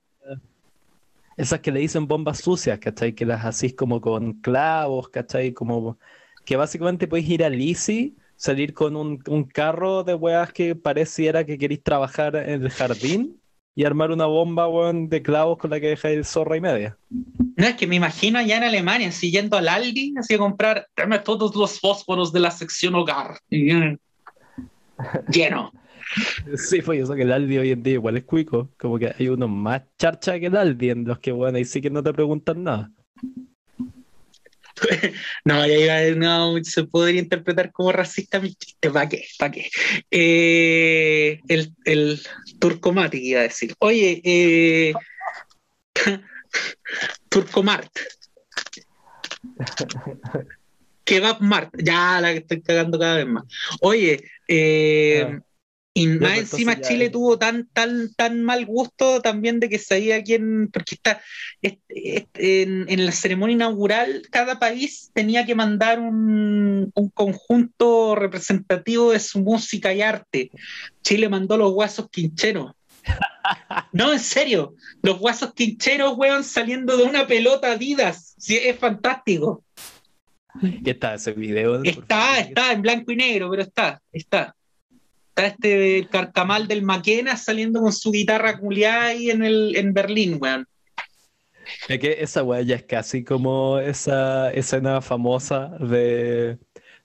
Esas 1.38 1.62
que 1.62 1.72
le 1.72 1.80
dicen 1.80 2.08
bombas 2.08 2.40
sucias, 2.40 2.78
¿cachai? 2.80 3.14
Que 3.14 3.26
las 3.26 3.46
hacís 3.46 3.74
como 3.74 4.02
con 4.02 4.34
clavos, 4.42 5.10
¿cachai? 5.10 5.54
Como 5.54 5.98
que 6.46 6.58
básicamente 6.58 7.08
podéis 7.08 7.30
ir 7.30 7.44
a 7.46 7.50
Lisi, 7.50 8.18
salir 8.36 8.74
con 8.74 8.98
un, 8.98 9.24
un 9.28 9.46
carro 9.46 10.04
de 10.04 10.14
weas 10.14 10.52
que 10.52 10.76
pareciera 10.76 11.46
que 11.46 11.58
queréis 11.58 11.82
trabajar 11.82 12.36
en 12.36 12.64
el 12.64 12.70
jardín 12.70 13.41
y 13.82 13.84
armar 13.84 14.12
una 14.12 14.28
bomba, 14.28 14.68
weón, 14.68 15.10
de 15.10 15.24
clavos 15.24 15.58
con 15.58 15.72
la 15.72 15.80
que 15.80 15.88
dejáis 15.88 16.28
zorra 16.28 16.56
y 16.56 16.62
media. 16.62 16.96
No, 17.10 17.66
es 17.66 17.74
que 17.74 17.88
me 17.88 17.96
imagino 17.96 18.38
allá 18.38 18.58
en 18.58 18.64
Alemania, 18.64 19.12
siguiendo 19.12 19.58
al 19.58 19.68
Aldi, 19.68 20.14
así 20.20 20.36
a 20.36 20.38
comprar, 20.38 20.86
dame 20.96 21.18
todos 21.18 21.56
los 21.56 21.80
fósforos 21.80 22.32
de 22.32 22.42
la 22.42 22.52
sección 22.52 22.94
hogar. 22.94 23.40
Lleno. 23.50 23.98
Sí, 26.56 26.84
pues 26.84 27.02
eso 27.02 27.16
que 27.16 27.24
el 27.24 27.32
Aldi 27.32 27.58
hoy 27.58 27.72
en 27.72 27.82
día 27.82 27.94
igual 27.94 28.18
es 28.18 28.24
cuico. 28.24 28.70
Como 28.78 29.00
que 29.00 29.16
hay 29.18 29.30
unos 29.30 29.50
más 29.50 29.82
charcha 29.98 30.40
que 30.40 30.46
el 30.46 30.58
Aldi 30.58 30.92
en 30.92 31.06
los 31.06 31.18
que, 31.18 31.32
bueno, 31.32 31.58
ahí 31.58 31.66
sí 31.66 31.82
que 31.82 31.90
no 31.90 32.04
te 32.04 32.14
preguntan 32.14 32.64
nada. 32.64 32.92
no, 35.46 35.66
ya 35.68 36.16
no, 36.16 36.56
se 36.64 36.84
podría 36.86 37.22
interpretar 37.22 37.72
como 37.72 37.92
racista 37.92 38.40
mi 38.40 38.54
chiste, 38.54 38.90
¿para 38.90 39.10
qué? 39.10 39.26
¿Para 39.38 39.52
qué? 39.52 39.70
Eh, 40.10 41.40
el, 41.48 41.74
el 41.86 42.22
Turcomati 42.60 43.18
iba 43.18 43.42
a 43.42 43.44
decir. 43.44 43.74
Oye, 43.80 44.22
eh, 44.24 44.94
Turcomart. 47.30 47.92
Kebab 51.04 51.42
Mart, 51.42 51.74
ya 51.78 52.22
la 52.22 52.32
que 52.32 52.40
estoy 52.40 52.62
cagando 52.62 52.98
cada 53.00 53.18
vez 53.18 53.28
más. 53.28 53.44
Oye, 53.82 54.24
eh, 54.48 55.28
ah. 55.28 55.40
Y 55.94 56.08
más 56.08 56.20
pues, 56.20 56.54
encima 56.54 56.80
Chile 56.80 57.10
tuvo 57.10 57.38
tan, 57.38 57.68
tan, 57.74 58.14
tan 58.14 58.44
mal 58.44 58.66
gusto 58.66 59.22
también 59.22 59.60
de 59.60 59.68
que 59.68 59.78
sabía 59.78 60.24
quién, 60.24 60.70
porque 60.72 60.96
está 60.96 61.22
en, 61.62 63.06
la 63.06 63.12
ceremonia 63.12 63.56
inaugural, 63.56 64.22
cada 64.32 64.58
país 64.58 65.12
tenía 65.14 65.46
que 65.46 65.54
mandar 65.54 66.00
un, 66.00 66.94
conjunto 67.14 68.16
representativo 68.16 69.12
de 69.12 69.20
su 69.20 69.42
música 69.42 69.94
y 69.94 70.02
arte. 70.02 70.52
Chile 71.04 71.28
mandó 71.28 71.58
los 71.58 71.74
guasos 71.74 72.10
quincheros. 72.10 72.72
No, 73.92 74.14
en 74.14 74.20
serio, 74.20 74.76
los 75.02 75.20
guasos 75.20 75.54
quincheros, 75.54 76.14
weón, 76.16 76.44
saliendo 76.44 76.96
de 76.96 77.04
una 77.04 77.28
pelota 77.28 77.72
Adidas. 77.72 78.36
Sí, 78.38 78.56
es 78.56 78.78
fantástico. 78.78 79.66
¿Qué 80.84 80.92
está 80.92 81.16
ese 81.16 81.34
video? 81.34 81.84
Está, 81.84 82.40
está 82.40 82.72
en 82.72 82.82
blanco 82.82 83.12
y 83.12 83.16
negro, 83.18 83.50
pero 83.50 83.64
está, 83.64 84.02
está 84.14 84.56
está 85.36 85.48
este 85.48 86.08
carcamal 86.12 86.68
del 86.68 86.84
Maquena 86.84 87.38
saliendo 87.38 87.82
con 87.82 87.94
su 87.94 88.12
guitarra 88.12 88.60
culiada 88.60 89.08
ahí 89.08 89.30
en, 89.30 89.44
el, 89.44 89.76
en 89.76 89.94
Berlín, 89.94 90.38
weón. 90.40 90.68
Es 91.88 92.00
que 92.00 92.18
esa 92.20 92.44
weá 92.44 92.62
ya 92.62 92.76
es 92.76 92.84
casi 92.84 93.24
como 93.24 93.80
esa 93.80 94.52
escena 94.52 95.02
famosa 95.02 95.70
de 95.80 96.58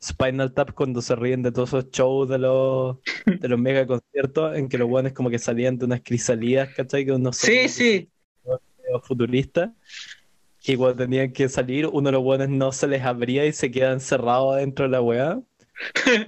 Spinal 0.02 0.52
Tap 0.52 0.72
cuando 0.72 1.00
se 1.02 1.14
ríen 1.14 1.42
de 1.42 1.52
todos 1.52 1.70
esos 1.70 1.90
shows 1.90 2.28
de 2.28 2.38
los, 2.38 2.96
de 3.26 3.48
los 3.48 3.58
mega 3.58 3.86
conciertos 3.86 4.56
en 4.56 4.68
que 4.68 4.78
los 4.78 4.88
weones 4.88 5.12
como 5.12 5.30
que 5.30 5.38
salían 5.38 5.78
de 5.78 5.84
unas 5.84 6.00
crisalidas, 6.02 6.74
¿cachai? 6.74 7.04
Que 7.04 7.12
unos 7.12 7.36
sí, 7.36 7.68
sí. 7.68 8.08
futuristas. 9.04 9.70
Y 10.64 10.74
cuando 10.74 11.04
tenían 11.04 11.32
que 11.32 11.48
salir, 11.48 11.86
uno 11.86 12.08
de 12.08 12.12
los 12.12 12.24
weones 12.24 12.48
no 12.48 12.72
se 12.72 12.88
les 12.88 13.02
abría 13.02 13.46
y 13.46 13.52
se 13.52 13.70
queda 13.70 13.92
encerrado 13.92 14.52
adentro 14.52 14.86
de 14.86 14.90
la 14.90 15.00
weá 15.00 15.40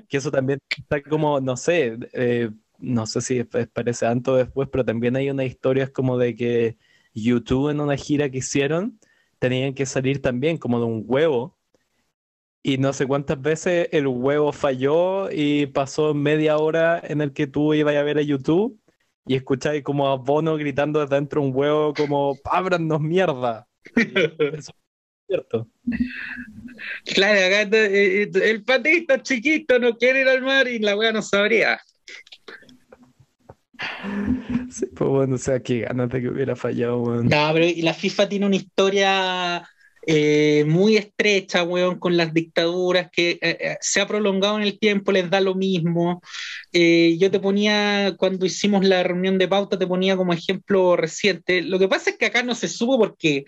que 0.08 0.16
eso 0.16 0.30
también 0.30 0.60
está 0.76 1.02
como, 1.02 1.40
no 1.40 1.56
sé, 1.56 1.98
eh, 2.12 2.50
no 2.78 3.06
sé 3.06 3.20
si 3.20 3.44
parece 3.44 4.06
tanto 4.06 4.36
después, 4.36 4.68
pero 4.70 4.84
también 4.84 5.16
hay 5.16 5.30
unas 5.30 5.46
historias 5.46 5.90
como 5.90 6.18
de 6.18 6.34
que 6.34 6.78
YouTube 7.14 7.70
en 7.70 7.80
una 7.80 7.96
gira 7.96 8.30
que 8.30 8.38
hicieron 8.38 8.98
tenían 9.38 9.74
que 9.74 9.86
salir 9.86 10.22
también 10.22 10.58
como 10.58 10.78
de 10.78 10.86
un 10.86 11.04
huevo 11.06 11.58
y 12.62 12.78
no 12.78 12.92
sé 12.92 13.06
cuántas 13.06 13.40
veces 13.40 13.88
el 13.92 14.06
huevo 14.06 14.52
falló 14.52 15.30
y 15.30 15.66
pasó 15.66 16.14
media 16.14 16.58
hora 16.58 17.00
en 17.02 17.20
el 17.20 17.32
que 17.32 17.46
tú 17.46 17.74
ibas 17.74 17.96
a 17.96 18.02
ver 18.02 18.18
a 18.18 18.22
YouTube 18.22 18.78
y 19.26 19.36
escucháis 19.36 19.82
como 19.82 20.08
a 20.08 20.16
Bono 20.16 20.56
gritando 20.56 21.00
desde 21.00 21.16
dentro 21.16 21.42
un 21.42 21.52
huevo 21.54 21.94
como 21.94 22.36
¡ábranos 22.44 23.00
mierda! 23.00 23.68
eso 23.94 24.72
cierto. 25.28 25.68
Claro, 27.04 27.46
acá 27.46 27.76
eh, 27.76 28.22
eh, 28.22 28.30
el 28.50 28.64
patito 28.64 29.16
chiquito 29.18 29.78
no 29.78 29.96
quiere 29.96 30.22
ir 30.22 30.28
al 30.28 30.42
mar 30.42 30.66
y 30.66 30.78
la 30.78 30.96
weá 30.96 31.12
no 31.12 31.22
sabría. 31.22 31.80
Sí, 34.70 34.86
pues 34.86 35.10
bueno, 35.10 35.36
o 35.36 35.38
sea, 35.38 35.60
qué 35.60 35.80
ganas 35.80 36.08
de 36.08 36.22
que 36.22 36.28
hubiera 36.28 36.56
fallado, 36.56 37.00
weón. 37.00 37.28
No, 37.28 37.50
pero 37.52 37.66
la 37.82 37.94
FIFA 37.94 38.28
tiene 38.28 38.46
una 38.46 38.56
historia 38.56 39.68
eh, 40.06 40.64
muy 40.66 40.96
estrecha, 40.96 41.62
weón, 41.62 41.98
con 41.98 42.16
las 42.16 42.34
dictaduras 42.34 43.08
que 43.12 43.38
se 43.80 44.00
ha 44.00 44.08
prolongado 44.08 44.56
en 44.56 44.64
el 44.64 44.78
tiempo, 44.78 45.12
les 45.12 45.30
da 45.30 45.40
lo 45.40 45.54
mismo. 45.54 46.22
yo 46.72 47.30
te 47.30 47.38
ponía, 47.40 48.14
cuando 48.16 48.46
hicimos 48.46 48.84
la 48.84 49.02
reunión 49.02 49.38
de 49.38 49.48
pauta, 49.48 49.78
te 49.78 49.86
ponía 49.86 50.16
como 50.16 50.32
ejemplo 50.32 50.96
reciente. 50.96 51.62
Lo 51.62 51.78
que 51.78 51.88
pasa 51.88 52.10
es 52.10 52.16
que 52.16 52.26
acá 52.26 52.42
no 52.42 52.54
se 52.54 52.68
supo 52.68 52.98
porque 52.98 53.44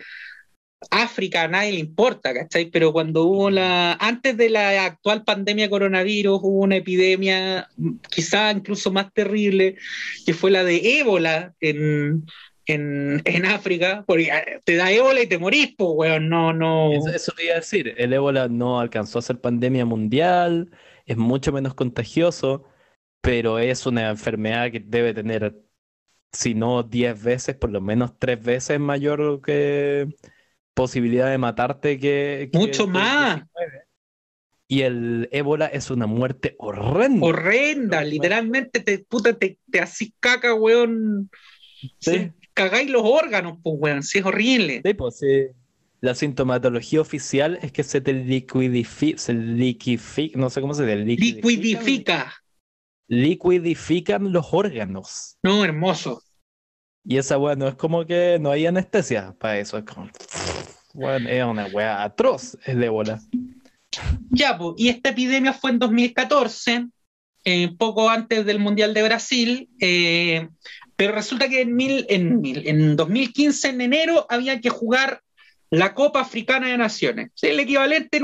África 0.89 1.43
a 1.43 1.47
nadie 1.47 1.73
le 1.73 1.79
importa, 1.79 2.33
¿cachai? 2.33 2.71
Pero 2.71 2.91
cuando 2.91 3.25
hubo 3.25 3.51
la, 3.51 3.93
antes 3.93 4.35
de 4.35 4.49
la 4.49 4.85
actual 4.85 5.23
pandemia 5.23 5.69
coronavirus, 5.69 6.39
hubo 6.41 6.61
una 6.61 6.77
epidemia 6.77 7.69
quizá 8.09 8.51
incluso 8.51 8.91
más 8.91 9.13
terrible, 9.13 9.77
que 10.25 10.33
fue 10.33 10.49
la 10.49 10.63
de 10.63 10.99
ébola 10.99 11.53
en, 11.59 12.25
África, 13.45 14.05
porque 14.07 14.31
ah, 14.31 14.43
te 14.63 14.75
da 14.75 14.91
ébola 14.91 15.21
y 15.21 15.27
te 15.27 15.37
morís, 15.37 15.75
pues, 15.77 15.89
weón, 15.93 16.29
no, 16.29 16.53
no. 16.53 16.93
Eso, 16.93 17.09
eso 17.09 17.31
te 17.35 17.45
iba 17.45 17.53
a 17.53 17.57
decir, 17.57 17.93
el 17.97 18.13
ébola 18.13 18.47
no 18.47 18.79
alcanzó 18.79 19.19
a 19.19 19.21
ser 19.21 19.41
pandemia 19.41 19.85
mundial, 19.85 20.71
es 21.05 21.17
mucho 21.17 21.51
menos 21.51 21.73
contagioso, 21.73 22.63
pero 23.19 23.59
es 23.59 23.85
una 23.85 24.09
enfermedad 24.09 24.71
que 24.71 24.79
debe 24.79 25.13
tener, 25.13 25.55
si 26.31 26.53
no 26.55 26.83
10 26.83 27.21
veces, 27.21 27.55
por 27.55 27.71
lo 27.71 27.81
menos 27.81 28.17
3 28.17 28.41
veces 28.41 28.79
mayor 28.79 29.41
que 29.41 30.07
posibilidad 30.81 31.29
de 31.29 31.37
matarte 31.37 31.99
que... 31.99 32.49
Mucho 32.53 32.87
más. 32.87 33.43
y 34.67 34.81
el 34.81 35.29
ébola 35.31 35.67
es 35.67 35.91
una 35.91 36.07
muerte 36.07 36.55
horrenda. 36.57 37.23
Horrenda, 37.23 38.03
literalmente 38.03 38.79
te, 38.79 38.97
puta, 38.97 39.37
te, 39.37 39.59
te 39.69 39.79
así 39.79 40.11
caca, 40.19 40.55
weón. 40.55 41.29
¿Sí? 41.99 42.31
Cagáis 42.55 42.89
los 42.89 43.03
órganos, 43.05 43.59
pues, 43.61 43.75
weón, 43.77 44.01
sí, 44.01 44.17
es 44.17 44.25
horrible. 44.25 44.81
Sí, 44.83 44.93
pues, 44.95 45.19
sí. 45.19 45.47
La 45.99 46.15
sintomatología 46.15 46.99
oficial 46.99 47.59
es 47.61 47.71
que 47.71 47.83
se 47.83 48.01
te 48.01 48.11
liquidifica, 48.11 49.19
se 49.19 49.35
liquidifica, 49.35 50.39
no 50.39 50.49
sé 50.49 50.61
cómo 50.61 50.73
se 50.73 50.83
dice. 50.83 51.21
Liquidifica. 51.21 52.33
Liquidifican 53.07 54.31
los 54.31 54.51
órganos. 54.51 55.37
No, 55.43 55.63
hermoso. 55.63 56.23
Y 57.03 57.17
esa 57.17 57.37
weá 57.37 57.55
no 57.55 57.67
es 57.67 57.75
como 57.75 58.05
que 58.05 58.37
no 58.39 58.51
hay 58.51 58.65
anestesia 58.65 59.35
para 59.39 59.59
eso, 59.59 59.77
es 59.77 59.83
como. 59.83 60.09
Bueno, 60.93 61.29
es 61.29 61.43
una 61.43 61.65
weá 61.67 62.03
atroz, 62.03 62.57
de 62.65 62.85
ébola. 62.85 63.19
Ya, 64.29 64.57
pues, 64.57 64.75
y 64.77 64.89
esta 64.89 65.09
epidemia 65.09 65.53
fue 65.53 65.71
en 65.71 65.79
2014, 65.79 66.87
eh, 67.43 67.69
poco 67.77 68.09
antes 68.09 68.45
del 68.45 68.59
Mundial 68.59 68.93
de 68.93 69.03
Brasil, 69.03 69.69
eh, 69.79 70.47
pero 70.95 71.13
resulta 71.13 71.49
que 71.49 71.61
en, 71.61 71.75
mil, 71.75 72.05
en, 72.09 72.41
en 72.43 72.95
2015, 72.95 73.69
en 73.69 73.81
enero, 73.81 74.25
había 74.29 74.59
que 74.61 74.69
jugar 74.69 75.21
la 75.71 75.93
Copa 75.93 76.21
Africana 76.21 76.67
de 76.67 76.77
Naciones, 76.77 77.31
el 77.41 77.59
equivalente 77.59 78.21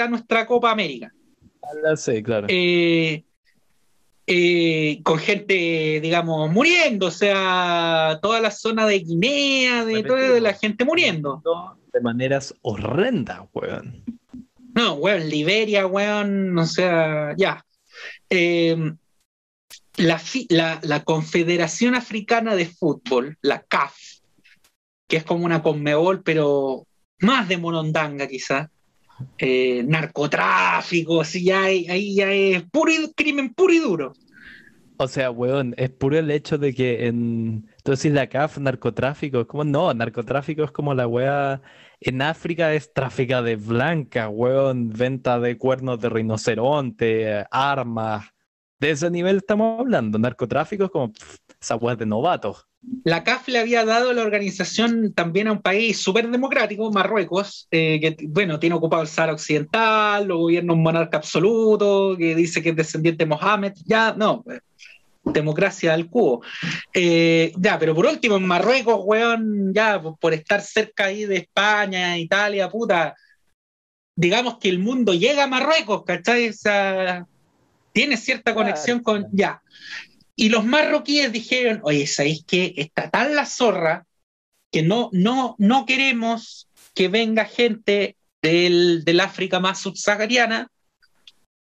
a 0.00 0.08
nuestra 0.08 0.46
Copa 0.46 0.70
América. 0.70 1.12
Sí, 1.96 2.22
claro. 2.22 2.46
Eh, 2.50 3.24
eh, 4.26 5.00
con 5.02 5.18
gente, 5.18 6.00
digamos, 6.00 6.50
muriendo, 6.50 7.06
o 7.06 7.10
sea, 7.10 8.18
toda 8.22 8.40
la 8.40 8.50
zona 8.50 8.86
de 8.86 8.98
Guinea, 9.00 9.84
de 9.84 10.02
toda 10.02 10.40
la 10.40 10.54
gente 10.54 10.84
muriendo. 10.84 11.42
De 11.94 12.00
maneras 12.00 12.54
horrendas, 12.62 13.40
weón. 13.54 14.04
No, 14.74 14.94
weón, 14.94 15.30
Liberia, 15.30 15.86
weón, 15.86 16.58
o 16.58 16.66
sea, 16.66 17.34
ya. 17.36 17.64
Em, 18.28 18.98
la, 19.96 20.20
la, 20.82 21.04
Confederación 21.04 21.94
Africana 21.94 22.56
de 22.56 22.66
Fútbol, 22.66 23.38
la 23.40 23.62
CAF, 23.62 23.96
que 25.08 25.18
es 25.18 25.24
como 25.24 25.44
una 25.44 25.62
Conmebol, 25.62 26.22
pero 26.24 26.86
más 27.20 27.48
de 27.48 27.58
monondanga 27.58 28.26
quizás, 28.26 28.68
eh, 29.38 29.84
narcotráfico, 29.86 31.20
así 31.20 31.44
ya 31.44 31.62
ahí 31.62 32.16
ya 32.16 32.32
es 32.32 32.64
puro 32.64 32.92
crimen 33.14 33.54
puro 33.54 33.72
y 33.72 33.78
duro. 33.78 34.12
O 34.96 35.08
sea, 35.08 35.30
weón, 35.30 35.74
es 35.76 35.90
puro 35.90 36.18
el 36.18 36.30
hecho 36.30 36.56
de 36.56 36.72
que 36.72 37.06
en. 37.06 37.66
Decís 37.84 38.12
la 38.12 38.28
CAF, 38.28 38.58
narcotráfico. 38.58 39.40
Es 39.40 39.46
como, 39.46 39.64
no, 39.64 39.92
narcotráfico 39.92 40.64
es 40.64 40.70
como 40.70 40.94
la 40.94 41.06
wea. 41.06 41.60
En 42.06 42.20
África 42.20 42.74
es 42.74 42.92
tráfico 42.92 43.40
de 43.42 43.56
blanca, 43.56 44.28
weón. 44.28 44.90
Venta 44.90 45.40
de 45.40 45.56
cuernos 45.56 45.98
de 46.00 46.10
rinoceronte, 46.10 47.46
armas. 47.50 48.26
De 48.78 48.90
ese 48.90 49.10
nivel 49.10 49.38
estamos 49.38 49.80
hablando. 49.80 50.18
Narcotráfico 50.18 50.84
es 50.84 50.90
como 50.90 51.12
esa 51.58 51.76
wea 51.76 51.96
de 51.96 52.04
novatos. 52.04 52.68
La 53.04 53.24
CAF 53.24 53.48
le 53.48 53.58
había 53.58 53.86
dado 53.86 54.12
la 54.12 54.20
organización 54.20 55.14
también 55.14 55.48
a 55.48 55.52
un 55.52 55.62
país 55.62 55.98
súper 55.98 56.30
democrático, 56.30 56.92
Marruecos, 56.92 57.66
eh, 57.70 57.98
que 57.98 58.26
bueno, 58.28 58.58
tiene 58.58 58.76
ocupado 58.76 59.00
el 59.00 59.08
Sahara 59.08 59.32
Occidental, 59.32 60.26
lo 60.26 60.36
gobierna 60.36 60.74
un 60.74 60.82
monarca 60.82 61.16
absoluto, 61.16 62.16
que 62.18 62.34
dice 62.34 62.62
que 62.62 62.70
es 62.70 62.76
descendiente 62.76 63.24
de 63.24 63.30
Mohammed. 63.30 63.72
Ya, 63.86 64.14
no, 64.14 64.44
democracia 65.24 65.94
al 65.94 66.08
cubo. 66.08 66.42
Eh, 66.92 67.52
ya, 67.56 67.78
pero 67.78 67.94
por 67.94 68.06
último, 68.06 68.36
en 68.36 68.46
Marruecos, 68.46 69.00
weón, 69.04 69.72
ya, 69.74 70.00
por 70.00 70.34
estar 70.34 70.60
cerca 70.60 71.06
ahí 71.06 71.24
de 71.24 71.36
España, 71.38 72.18
Italia, 72.18 72.68
puta, 72.68 73.14
digamos 74.16 74.58
que 74.58 74.68
el 74.68 74.78
mundo 74.78 75.14
llega 75.14 75.44
a 75.44 75.48
Marruecos, 75.48 76.04
¿cachai? 76.04 76.50
O 76.50 77.26
tiene 77.92 78.16
cierta 78.16 78.54
conexión 78.54 79.00
con, 79.00 79.28
ya. 79.32 79.62
Y 80.36 80.48
los 80.48 80.64
marroquíes 80.64 81.32
dijeron, 81.32 81.80
oye, 81.84 82.06
¿sabéis 82.06 82.44
que 82.44 82.74
está 82.76 83.08
tan 83.08 83.36
la 83.36 83.46
zorra 83.46 84.04
que 84.72 84.82
no, 84.82 85.08
no, 85.12 85.54
no 85.58 85.86
queremos 85.86 86.68
que 86.92 87.08
venga 87.08 87.44
gente 87.44 88.16
del, 88.42 89.04
del 89.04 89.20
África 89.20 89.60
más 89.60 89.80
subsahariana 89.80 90.68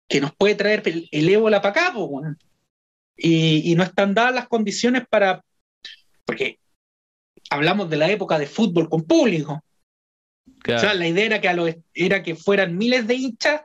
que 0.09 0.21
nos 0.21 0.35
puede 0.35 0.55
traer 0.55 0.83
el, 0.87 1.29
ébola 1.29 1.63
para 1.63 1.71
acá, 1.71 1.93
pues, 1.95 2.37
y, 3.17 3.75
no 3.75 3.83
están 3.83 4.15
dadas 4.15 4.35
las 4.35 4.49
condiciones 4.49 5.05
para, 5.09 5.45
porque 6.25 6.59
hablamos 7.51 7.89
de 7.91 7.97
la 7.97 8.11
época 8.11 8.39
de 8.39 8.47
fútbol 8.47 8.89
con 8.89 9.03
público. 9.03 9.63
O 10.65 10.79
sea, 10.79 10.95
la 10.95 11.09
idea 11.09 11.27
era 11.27 11.41
que, 11.41 11.49
a 11.49 11.57
era 11.95 12.23
que 12.23 12.35
fueran 12.35 12.77
miles 12.77 13.07
de 13.07 13.15
hinchas 13.15 13.63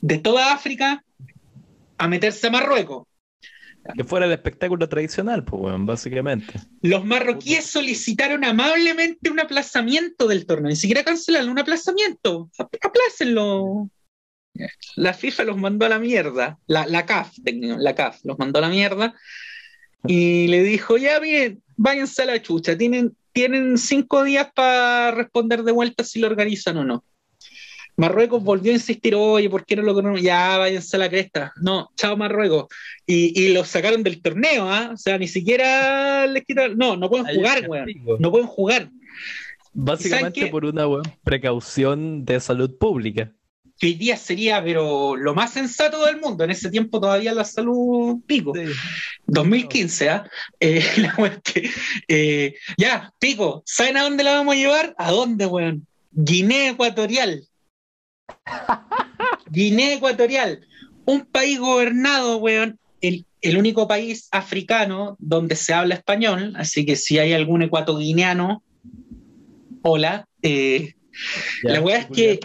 de 0.00 0.18
toda 0.18 0.52
África 0.52 1.04
a 1.96 2.08
meterse 2.08 2.46
a 2.46 2.50
Marruecos. 2.50 3.06
Que 3.96 4.04
fuera 4.04 4.26
el 4.26 4.32
espectáculo 4.32 4.88
tradicional, 4.88 5.44
pues, 5.44 5.62
bueno, 5.62 5.84
básicamente. 5.86 6.54
Los 6.82 7.04
marroquíes 7.04 7.64
solicitaron 7.66 8.44
amablemente 8.44 9.30
un 9.30 9.40
aplazamiento 9.40 10.26
del 10.26 10.44
torneo, 10.46 10.68
ni 10.68 10.76
siquiera 10.76 11.04
cancelaron 11.04 11.48
un 11.48 11.58
aplazamiento. 11.58 12.50
Aplácenlo. 12.58 13.88
La 14.96 15.12
FIFA 15.14 15.44
los 15.44 15.56
mandó 15.56 15.86
a 15.86 15.88
la 15.88 15.98
mierda, 15.98 16.58
la, 16.66 16.86
la 16.86 17.06
CAF, 17.06 17.32
la 17.44 17.94
CAF 17.94 18.24
los 18.24 18.38
mandó 18.38 18.58
a 18.58 18.62
la 18.62 18.68
mierda 18.68 19.14
y 20.06 20.48
le 20.48 20.62
dijo, 20.62 20.96
ya 20.96 21.18
bien, 21.18 21.62
váyanse 21.76 22.22
a 22.22 22.26
la 22.26 22.42
chucha, 22.42 22.76
tienen, 22.76 23.16
tienen 23.32 23.78
cinco 23.78 24.24
días 24.24 24.48
para 24.54 25.10
responder 25.12 25.62
de 25.62 25.72
vuelta 25.72 26.04
si 26.04 26.20
lo 26.20 26.26
organizan 26.26 26.76
o 26.78 26.84
no. 26.84 27.04
Marruecos 27.96 28.44
volvió 28.44 28.70
a 28.70 28.76
insistir, 28.76 29.16
oye, 29.16 29.50
¿por 29.50 29.66
qué 29.66 29.74
no 29.74 29.82
lo 29.82 29.92
conocen? 29.92 30.24
Ya, 30.24 30.56
váyanse 30.56 30.94
a 30.96 31.00
la 31.00 31.08
cresta. 31.08 31.52
No, 31.60 31.90
chao 31.96 32.16
Marruecos. 32.16 32.66
Y, 33.04 33.32
y 33.40 33.52
los 33.52 33.66
sacaron 33.66 34.04
del 34.04 34.22
torneo, 34.22 34.70
¿ah? 34.70 34.90
O 34.94 34.96
sea, 34.96 35.18
ni 35.18 35.26
siquiera 35.26 36.24
les 36.28 36.44
quitaron. 36.44 36.78
No, 36.78 36.96
no 36.96 37.10
pueden 37.10 37.26
jugar, 37.34 37.68
weón. 37.68 37.88
No 38.20 38.30
pueden 38.30 38.46
jugar. 38.46 38.88
Básicamente 39.72 40.46
por 40.46 40.64
una 40.64 40.86
precaución 41.24 42.24
de 42.24 42.38
salud 42.38 42.78
pública 42.78 43.32
que 43.78 43.86
hoy 43.86 43.94
día 43.94 44.16
sería, 44.16 44.62
pero 44.62 45.16
lo 45.16 45.34
más 45.34 45.52
sensato 45.52 46.04
del 46.04 46.20
mundo. 46.20 46.44
En 46.44 46.50
ese 46.50 46.70
tiempo 46.70 47.00
todavía 47.00 47.32
la 47.32 47.44
salud 47.44 48.18
pico. 48.26 48.52
2015, 49.26 50.10
¿ah? 50.10 50.30
Eh, 50.58 50.84
eh, 52.08 52.54
ya, 52.76 53.12
pico, 53.18 53.62
¿saben 53.64 53.96
a 53.96 54.02
dónde 54.02 54.24
la 54.24 54.34
vamos 54.34 54.54
a 54.54 54.58
llevar? 54.58 54.94
¿A 54.98 55.12
dónde, 55.12 55.46
weón? 55.46 55.86
Guinea 56.10 56.70
Ecuatorial. 56.70 57.44
Guinea 59.50 59.94
Ecuatorial. 59.94 60.66
Un 61.04 61.24
país 61.24 61.58
gobernado, 61.60 62.38
weón, 62.38 62.78
el, 63.00 63.24
único 63.56 63.86
país 63.86 64.28
africano 64.32 65.16
donde 65.20 65.54
se 65.54 65.72
habla 65.72 65.94
español, 65.94 66.54
así 66.56 66.84
que 66.84 66.96
si 66.96 67.18
hay 67.18 67.32
algún 67.32 67.62
ecuatoguineano, 67.62 68.62
hola. 69.82 70.26
Eh, 70.42 70.94
la 71.62 71.80
weá 71.80 71.98
es 71.98 72.06
que 72.06 72.40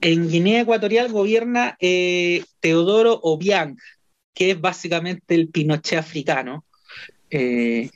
en 0.00 0.28
Guinea 0.28 0.62
Ecuatorial 0.62 1.10
gobierna 1.10 1.76
eh, 1.80 2.44
Teodoro 2.60 3.18
Obiang, 3.22 3.76
que 4.34 4.50
es 4.52 4.60
básicamente 4.60 5.34
el 5.34 5.48
Pinochet 5.48 5.98
africano. 5.98 6.64
Eh, 7.30 7.90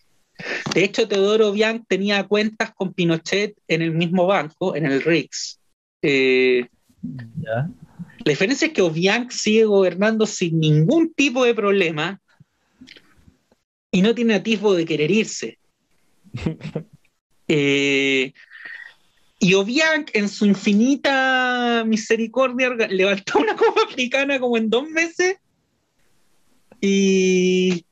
de 0.74 0.84
hecho, 0.84 1.06
Teodoro 1.06 1.48
Obiang 1.48 1.84
tenía 1.86 2.26
cuentas 2.26 2.72
con 2.74 2.94
Pinochet 2.94 3.56
en 3.68 3.82
el 3.82 3.92
mismo 3.92 4.26
banco, 4.26 4.74
en 4.74 4.86
el 4.86 5.02
RICS. 5.02 5.60
Eh, 6.02 6.66
la 7.02 7.68
diferencia 8.24 8.66
es 8.66 8.72
que 8.72 8.82
Obiang 8.82 9.30
sigue 9.30 9.64
gobernando 9.64 10.26
sin 10.26 10.58
ningún 10.58 11.12
tipo 11.14 11.44
de 11.44 11.54
problema 11.54 12.20
y 13.90 14.02
no 14.02 14.14
tiene 14.14 14.34
atisbo 14.34 14.74
de 14.74 14.84
querer 14.84 15.10
irse. 15.10 15.58
Y 19.42 19.54
Obiang, 19.54 20.04
en 20.12 20.28
su 20.28 20.44
infinita 20.44 21.82
misericordia, 21.86 22.68
levantó 22.90 23.38
una 23.38 23.56
copa 23.56 23.82
africana 23.88 24.38
como 24.38 24.58
en 24.58 24.68
dos 24.68 24.88
meses. 24.88 25.38
Y, 26.78 27.86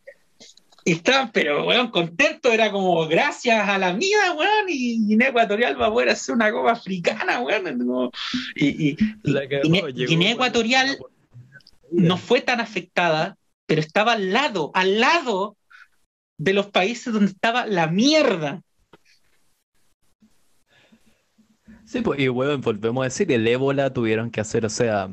estaba, 0.84 1.30
pero 1.32 1.66
weón, 1.66 1.90
contento, 1.90 2.53
era 2.53 2.70
como 2.70 3.07
gracias 3.09 3.66
a 3.66 3.78
la 3.78 3.92
vida, 3.92 4.32
weón, 4.32 4.66
y 4.68 5.07
Guinea 5.07 5.28
Ecuatorial 5.28 5.80
va 5.80 5.86
a 5.86 5.92
poder 5.92 6.11
hacer 6.11 6.34
una 6.34 6.53
copa 6.53 6.72
africana, 6.72 7.40
weón. 7.40 8.11
y, 8.55 8.96
Guinea, 10.07 10.32
Ecuatorial 10.32 10.99
no 11.90 12.18
fue 12.18 12.42
tan 12.42 12.61
afectada, 12.61 13.38
pero 13.64 13.80
estaba 13.80 14.12
al 14.12 14.32
lado, 14.32 14.70
al 14.74 15.01
lado 15.01 15.57
de 16.36 16.53
los 16.53 16.66
países 16.66 17.12
donde 17.12 17.32
estaba 17.32 17.66
la 17.66 17.86
mierda. 17.86 18.62
Sí, 21.89 22.03
pues, 22.03 22.20
y 22.20 22.28
bueno, 22.28 22.59
volvemos 22.59 23.01
a 23.01 23.05
decir, 23.05 23.32
el 23.32 23.49
ébola 23.49 23.95
tuvieron 23.95 24.30
que 24.30 24.43
hacer, 24.43 24.66
o 24.66 24.68
sea, 24.68 25.09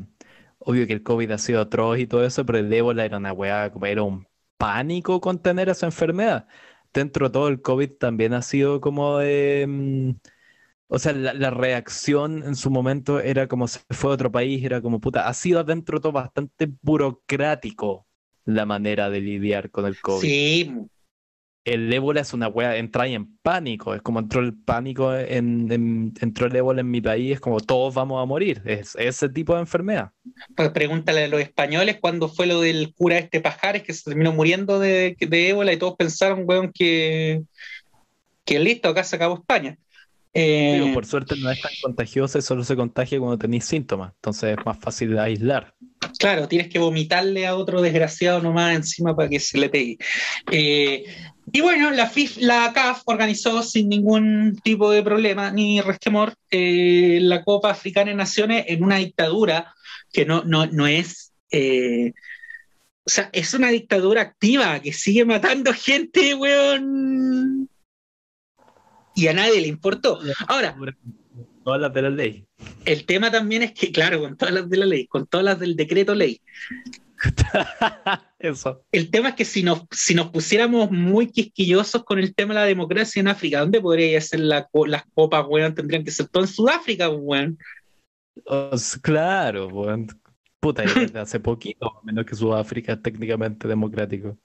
obvio 0.59 0.86
que 0.86 0.91
el 0.91 1.03
COVID 1.03 1.32
ha 1.32 1.38
sido 1.38 1.61
atroz 1.61 1.99
y 1.99 2.05
todo 2.05 2.26
eso, 2.26 2.45
pero 2.45 2.57
el 2.57 2.73
ébola 2.73 3.05
era 3.05 3.17
una 3.17 3.32
weá, 3.32 3.71
era 3.84 4.03
un 4.03 4.28
pánico 4.57 5.21
contener 5.21 5.69
esa 5.69 5.86
enfermedad. 5.86 6.47
Dentro 6.93 7.28
de 7.28 7.34
todo 7.34 7.47
el 7.47 7.61
COVID 7.61 7.91
también 7.91 8.34
ha 8.34 8.41
sido 8.41 8.82
como 8.82 9.19
de... 9.19 9.65
Mm, 9.69 10.11
o 10.88 10.99
sea, 10.99 11.13
la, 11.13 11.49
reacción 11.49 12.43
en 12.43 12.57
su 12.57 12.69
momento 12.69 13.21
era 13.21 13.47
como 13.47 13.69
se 13.69 13.80
fue 13.91 14.11
a 14.11 14.15
otro 14.15 14.30
país, 14.30 14.61
era 14.65 14.82
como 14.82 14.99
puta, 14.99 15.30
ha 15.30 15.34
sido 15.34 15.63
dentro 15.63 15.99
de 15.99 16.01
todo 16.01 16.11
bastante 16.11 16.69
burocrático 16.82 18.05
la 18.43 18.65
manera 18.65 19.09
de 19.09 19.21
lidiar 19.21 19.71
con 19.71 19.86
el 19.86 19.97
COVID. 20.01 20.21
Sí, 20.21 20.73
el 21.66 21.91
ébola 21.91 22.22
es 22.22 22.32
una 22.32 22.47
wea, 22.47 22.78
entra 22.78 23.03
ahí 23.03 23.16
en 23.16 23.38
pánico, 23.38 23.95
es 23.95 24.01
como 24.03 24.20
entró 24.20 24.39
el 24.39 24.53
pánico, 24.53 25.16
en, 25.16 26.13
entró 26.22 26.45
el 26.45 26.55
ébola 26.55 26.82
en 26.82 26.91
mi 26.91 27.01
país, 27.01 27.34
es 27.34 27.39
como 27.39 27.59
todos 27.59 27.95
vamos 27.95 28.22
a 28.22 28.26
morir, 28.26 28.61
es 28.66 28.95
ese 28.95 29.30
tipo 29.30 29.55
de 29.55 29.61
enfermedad. 29.61 30.11
Pues 30.55 30.70
pregúntale 30.70 31.24
a 31.24 31.28
los 31.28 31.41
españoles 31.41 31.97
cuándo 31.99 32.30
fue 32.30 32.45
lo 32.45 32.61
del 32.61 32.93
cura 32.93 33.18
este 33.18 33.41
Pajares 33.41 33.82
que 33.82 33.93
se 33.93 34.03
terminó 34.03 34.32
muriendo 34.32 34.80
de, 34.80 35.18
ébola 35.20 35.74
y 35.74 35.78
todos 35.78 35.95
pensaron, 35.95 36.43
weón, 36.45 36.72
que, 36.72 37.41
que 38.45 38.59
listo, 38.59 38.89
acá 38.89 39.03
se 39.03 39.16
acabó 39.16 39.36
España. 39.36 39.76
Eh, 40.38 40.91
por 40.93 41.05
suerte 41.05 41.36
no 41.38 41.49
es 41.49 41.61
tan 41.61 41.72
contagioso 41.82 42.38
y 42.38 42.41
solo 42.41 42.63
se 42.63 42.76
contagia 42.76 43.18
cuando 43.18 43.38
tenéis 43.38 43.66
síntomas, 43.66 44.11
entonces 44.16 44.55
es 44.57 44.66
más 44.66 44.78
fácil 44.78 45.11
de 45.11 45.20
aislar. 45.20 45.74
Claro, 46.20 46.47
tienes 46.47 46.68
que 46.68 46.78
vomitarle 46.78 47.47
a 47.47 47.55
otro 47.55 47.82
desgraciado 47.82 48.41
nomás 48.41 48.76
encima 48.76 49.16
para 49.16 49.30
que 49.30 49.39
se 49.39 49.57
le 49.57 49.70
pegue. 49.70 49.97
Eh, 50.51 51.05
y 51.55 51.61
bueno, 51.61 51.89
la, 51.91 52.09
FIF, 52.09 52.35
la 52.41 52.73
CAF 52.73 53.03
organizó 53.05 53.63
sin 53.63 53.87
ningún 53.87 54.59
tipo 54.61 54.91
de 54.91 55.01
problema 55.01 55.51
ni 55.51 55.79
resquemor 55.79 56.33
eh, 56.51 57.19
la 57.21 57.45
Copa 57.45 57.69
Africana 57.69 58.11
de 58.11 58.17
Naciones 58.17 58.65
en 58.67 58.83
una 58.83 58.97
dictadura 58.97 59.73
que 60.11 60.25
no, 60.25 60.43
no, 60.43 60.65
no 60.65 60.85
es... 60.85 61.31
Eh, 61.49 62.11
o 63.05 63.09
sea, 63.09 63.29
es 63.31 63.53
una 63.53 63.69
dictadura 63.69 64.19
activa 64.19 64.81
que 64.81 64.91
sigue 64.91 65.23
matando 65.23 65.71
gente, 65.73 66.35
weón. 66.35 67.69
Y 69.15 69.27
a 69.27 69.33
nadie 69.33 69.61
le 69.61 69.67
importó. 69.67 70.19
Ahora... 70.49 70.75
Todas 71.63 71.79
las 71.79 71.93
de 71.93 72.01
la 72.01 72.09
ley. 72.09 72.45
El 72.83 73.05
tema 73.05 73.31
también 73.31 73.63
es 73.63 73.71
que, 73.71 73.93
claro, 73.93 74.19
con 74.19 74.35
todas 74.35 74.53
las 74.53 74.69
de 74.69 74.75
la 74.75 74.85
ley, 74.85 75.07
con 75.07 75.25
todas 75.25 75.45
las 75.45 75.57
del 75.57 75.77
decreto 75.77 76.15
ley. 76.15 76.41
Eso. 78.39 78.84
El 78.91 79.09
tema 79.09 79.30
es 79.30 79.36
que 79.36 79.45
si 79.45 79.63
nos, 79.63 79.84
si 79.91 80.13
nos 80.16 80.30
pusiéramos 80.30 80.91
muy 80.91 81.28
quisquillosos 81.32 82.03
con 82.03 82.20
el 82.20 82.36
tema 82.36 82.53
de 82.53 82.59
la 82.59 82.66
democracia 82.66 83.20
en 83.20 83.28
África, 83.28 83.59
¿dónde 83.59 83.82
podría 83.82 84.20
ser 84.22 84.41
la, 84.41 84.70
las 84.88 85.03
copas, 85.13 85.45
weón? 85.47 85.74
Tendrían 85.74 86.03
que 86.03 86.11
ser 86.11 86.28
todo 86.28 86.43
en 86.43 86.49
Sudáfrica, 86.49 87.09
weón. 87.09 87.57
claro, 89.01 89.68
weón. 89.68 90.07
Puta, 90.59 90.84
desde 90.84 91.20
hace 91.20 91.39
poquito, 91.39 92.01
menos 92.03 92.26
que 92.26 92.36
Sudáfrica 92.36 92.93
es 92.93 93.01
técnicamente 93.01 93.68
democrático. 93.68 94.38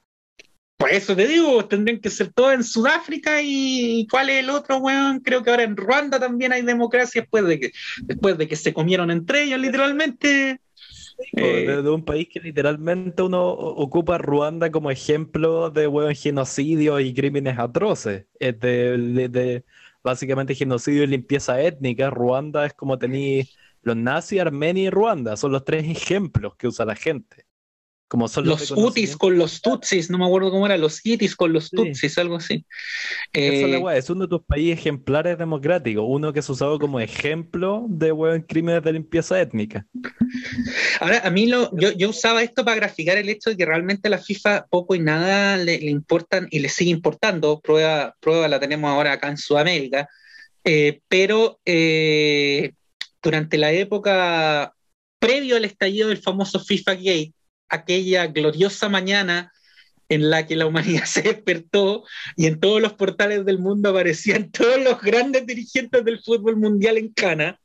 Por 0.76 0.90
eso 0.90 1.14
te 1.14 1.26
digo, 1.26 1.66
tendrían 1.66 2.00
que 2.00 2.08
ser 2.08 2.32
todo 2.32 2.52
en 2.52 2.64
Sudáfrica 2.64 3.42
y 3.42 4.06
¿cuál 4.10 4.30
es 4.30 4.42
el 4.42 4.48
otro, 4.48 4.78
weón? 4.78 5.20
Creo 5.20 5.42
que 5.42 5.50
ahora 5.50 5.62
en 5.62 5.76
Ruanda 5.76 6.18
también 6.18 6.52
hay 6.52 6.62
democracia 6.62 7.20
después 7.20 7.44
de 7.44 7.60
que, 7.60 7.72
después 8.04 8.38
de 8.38 8.48
que 8.48 8.56
se 8.56 8.72
comieron 8.72 9.10
entre 9.10 9.42
ellos, 9.42 9.60
literalmente. 9.60 10.58
De, 11.32 11.90
un 11.90 12.04
país 12.04 12.28
que 12.28 12.40
literalmente 12.40 13.22
uno 13.22 13.50
ocupa 13.50 14.18
Ruanda 14.18 14.70
como 14.70 14.90
ejemplo 14.90 15.70
de 15.70 15.86
weón, 15.86 16.14
genocidio 16.14 17.00
y 17.00 17.14
crímenes 17.14 17.58
atroces. 17.58 18.26
Es 18.38 18.58
de, 18.60 19.64
básicamente 20.02 20.54
genocidio 20.54 21.04
y 21.04 21.06
limpieza 21.08 21.60
étnica. 21.60 22.10
Ruanda 22.10 22.66
es 22.66 22.74
como 22.74 22.98
tenéis 22.98 23.56
los 23.82 23.96
nazis, 23.96 24.40
Armenia 24.40 24.84
y 24.84 24.90
Ruanda. 24.90 25.36
Son 25.36 25.52
los 25.52 25.64
tres 25.64 25.84
ejemplos 25.86 26.56
que 26.56 26.68
usa 26.68 26.84
la 26.84 26.96
gente 26.96 27.49
los, 28.18 28.70
UTIs 28.72 29.16
con 29.16 29.38
los 29.38 29.60
Tutsis, 29.60 30.10
no 30.10 30.18
me 30.18 30.26
acuerdo 30.26 30.50
cómo 30.50 30.66
era, 30.66 30.76
los 30.76 31.04
ITIs 31.04 31.36
con 31.36 31.52
los 31.52 31.70
Tutsis, 31.70 32.18
algo 32.18 32.36
así. 32.36 32.64
Eh, 33.32 33.80
es 33.94 34.10
uno 34.10 34.22
de 34.22 34.28
tus 34.28 34.42
países 34.42 34.78
ejemplares 34.78 35.38
democráticos, 35.38 36.04
uno 36.06 36.32
que 36.32 36.40
es 36.40 36.48
usado 36.48 36.78
como 36.78 36.98
ejemplo 36.98 37.86
de 37.88 38.10
buen 38.10 38.42
crímenes 38.42 38.82
de 38.82 38.94
limpieza 38.94 39.40
étnica. 39.40 39.86
Ahora, 41.00 41.20
a 41.24 41.30
mí 41.30 41.46
lo, 41.46 41.70
yo, 41.76 42.08
usaba 42.08 42.42
esto 42.42 42.64
para 42.64 42.76
graficar 42.76 43.16
el 43.16 43.28
hecho 43.28 43.50
de 43.50 43.56
que 43.56 43.66
realmente 43.66 44.08
a 44.08 44.10
la 44.10 44.18
FIFA 44.18 44.66
poco 44.68 44.94
y 44.94 44.98
nada 44.98 45.56
le, 45.56 45.76
importan 45.76 46.48
y 46.50 46.58
le 46.58 46.68
sigue 46.68 46.90
importando, 46.90 47.60
prueba, 47.60 48.16
prueba 48.20 48.48
la 48.48 48.58
tenemos 48.58 48.90
ahora 48.90 49.12
acá 49.12 49.28
en 49.28 49.36
Sudamérica, 49.36 50.08
eh, 50.64 51.00
pero 51.08 51.60
eh, 51.64 52.72
durante 53.22 53.56
la 53.56 53.72
época 53.72 54.74
previo 55.20 55.56
al 55.56 55.64
estallido 55.64 56.08
del 56.08 56.18
famoso 56.18 56.58
FIFA 56.58 56.94
Gate, 56.94 57.34
aquella 57.70 58.26
gloriosa 58.26 58.88
mañana 58.88 59.52
en 60.08 60.28
la 60.28 60.46
que 60.46 60.56
la 60.56 60.66
humanidad 60.66 61.04
se 61.06 61.22
despertó 61.22 62.04
y 62.36 62.46
en 62.46 62.60
todos 62.60 62.82
los 62.82 62.92
portales 62.92 63.46
del 63.46 63.58
mundo 63.58 63.90
aparecían 63.90 64.50
todos 64.52 64.82
los 64.82 65.00
grandes 65.00 65.46
dirigentes 65.46 66.04
del 66.04 66.20
fútbol 66.20 66.56
mundial 66.56 66.98
en 66.98 67.12
Cana. 67.12 67.58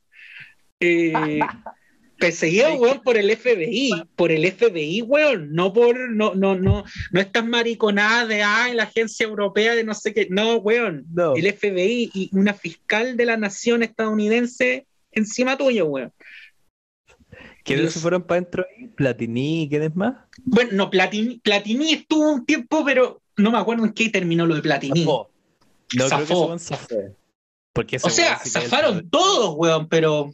Eh, 0.80 1.12
perseguido, 2.18 2.74
weón, 2.76 3.02
por 3.02 3.16
el 3.16 3.30
FBI, 3.36 3.90
por 4.14 4.32
el 4.32 4.50
FBI, 4.50 5.02
weón, 5.02 5.52
no 5.52 5.72
por, 5.72 6.10
no, 6.10 6.34
no, 6.34 6.56
no, 6.56 6.84
no 7.10 7.20
estas 7.20 7.44
mariconadas 7.44 8.28
de, 8.28 8.42
ay, 8.42 8.74
la 8.74 8.84
agencia 8.84 9.24
europea 9.24 9.74
de 9.74 9.84
no 9.84 9.94
sé 9.94 10.14
qué, 10.14 10.26
no, 10.30 10.56
weón, 10.56 11.04
el 11.36 11.52
FBI 11.52 12.10
y 12.14 12.30
una 12.32 12.54
fiscal 12.54 13.16
de 13.16 13.26
la 13.26 13.36
nación 13.36 13.82
estadounidense 13.82 14.86
encima 15.12 15.56
tuyo, 15.56 15.86
weón. 15.86 16.12
¿Quiénes 17.66 17.92
se 17.92 18.00
fueron 18.00 18.22
para 18.22 18.38
adentro 18.38 18.64
ahí? 18.64 18.86
¿Platini? 18.86 19.66
¿Quiénes 19.68 19.94
más? 19.96 20.14
Bueno, 20.44 20.70
no, 20.72 20.88
Platini, 20.88 21.38
Platini 21.38 21.94
estuvo 21.94 22.32
un 22.32 22.46
tiempo, 22.46 22.84
pero 22.84 23.20
no 23.36 23.50
me 23.50 23.58
acuerdo 23.58 23.84
en 23.84 23.92
qué 23.92 24.08
terminó 24.08 24.46
lo 24.46 24.54
de 24.54 24.62
Platini. 24.62 25.04
No, 25.04 25.28
creo 25.88 26.26
que 26.26 26.58
se 26.58 27.14
Porque 27.72 27.96
o 28.00 28.10
sea, 28.10 28.38
zafaron 28.38 29.10
todos, 29.10 29.54
weón, 29.56 29.88
pero. 29.88 30.32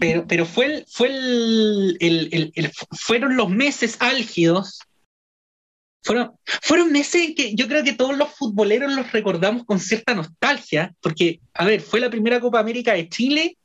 Pero, 0.00 0.26
pero 0.26 0.46
fue 0.46 0.66
el, 0.66 0.86
fue 0.88 1.08
el, 1.08 2.72
fueron 2.92 3.36
los 3.36 3.50
meses 3.50 3.96
álgidos. 4.00 4.80
Fueron, 6.02 6.32
fueron 6.62 6.90
meses 6.90 7.34
que 7.36 7.54
yo 7.54 7.68
creo 7.68 7.84
que 7.84 7.92
todos 7.92 8.16
los 8.16 8.30
futboleros 8.30 8.92
los 8.92 9.12
recordamos 9.12 9.64
con 9.66 9.78
cierta 9.78 10.14
nostalgia, 10.14 10.94
porque, 11.00 11.40
a 11.52 11.66
ver, 11.66 11.82
fue 11.82 12.00
la 12.00 12.08
primera 12.08 12.40
Copa 12.40 12.60
América 12.60 12.94
de 12.94 13.08
Chile 13.10 13.58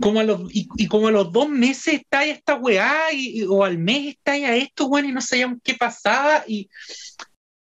como 0.00 0.20
a 0.20 0.24
los, 0.24 0.42
y, 0.52 0.86
como 0.86 1.08
a 1.08 1.12
los 1.12 1.32
dos 1.32 1.48
meses 1.48 1.94
está 1.94 2.20
ahí 2.20 2.30
esta 2.30 2.56
weá, 2.56 3.12
y, 3.12 3.44
o 3.44 3.64
al 3.64 3.78
mes 3.78 4.16
está 4.16 4.32
ahí 4.32 4.44
a 4.44 4.56
esto, 4.56 4.86
weón, 4.86 5.06
y 5.06 5.12
no 5.12 5.20
sabíamos 5.20 5.58
qué 5.62 5.74
pasaba, 5.74 6.44
y 6.46 6.68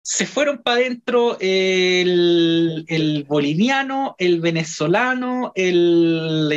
se 0.03 0.27
fueron 0.27 0.63
para 0.63 0.79
adentro 0.79 1.37
el, 1.41 3.25
boliviano, 3.29 4.17
el 4.19 4.41
venezolano, 4.41 5.53
el, 5.55 6.49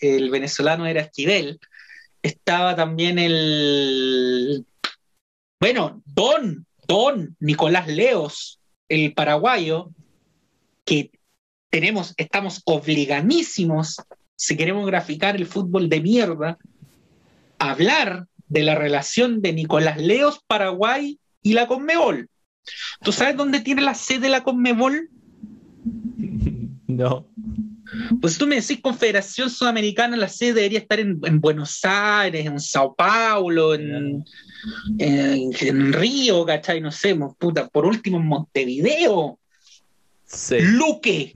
el, 0.00 0.30
venezolano 0.30 0.86
era 0.86 1.02
Esquivel, 1.02 1.58
estaba 2.22 2.76
también 2.76 3.18
el, 3.18 4.64
bueno, 5.60 6.00
Don, 6.04 6.64
Don 6.86 7.36
Nicolás 7.40 7.88
Leos, 7.88 8.60
el 8.88 9.14
paraguayo, 9.14 9.90
que 10.84 11.10
tenemos, 11.70 12.14
estamos 12.16 12.62
obligadísimos 12.66 13.96
si 14.36 14.56
queremos 14.56 14.86
graficar 14.86 15.36
el 15.36 15.46
fútbol 15.46 15.88
de 15.88 16.00
mierda, 16.00 16.58
hablar 17.58 18.26
de 18.48 18.62
la 18.62 18.74
relación 18.74 19.40
de 19.40 19.52
Nicolás 19.52 19.98
Leos, 19.98 20.40
Paraguay 20.46 21.18
y 21.42 21.52
la 21.54 21.66
Conmebol. 21.66 22.28
¿Tú 23.02 23.12
sabes 23.12 23.36
dónde 23.36 23.60
tiene 23.60 23.82
la 23.82 23.94
sede 23.94 24.28
la 24.28 24.42
Conmebol? 24.42 25.10
No. 26.86 27.26
Pues 28.20 28.38
tú 28.38 28.46
me 28.46 28.56
decís 28.56 28.80
Confederación 28.80 29.50
Sudamericana, 29.50 30.16
la 30.16 30.28
sede 30.28 30.54
debería 30.54 30.80
estar 30.80 30.98
en, 31.00 31.20
Buenos 31.40 31.80
Aires, 31.84 32.46
en 32.46 32.58
Sao 32.58 32.94
Paulo, 32.94 33.74
en, 33.74 34.24
en, 34.98 35.92
Río, 35.92 36.44
¿cachai? 36.44 36.80
No 36.80 36.90
sé, 36.90 37.16
puta, 37.38 37.68
por 37.68 37.86
último 37.86 38.18
en 38.18 38.26
Montevideo. 38.26 39.38
Sí. 40.24 40.56
Luque. 40.60 41.34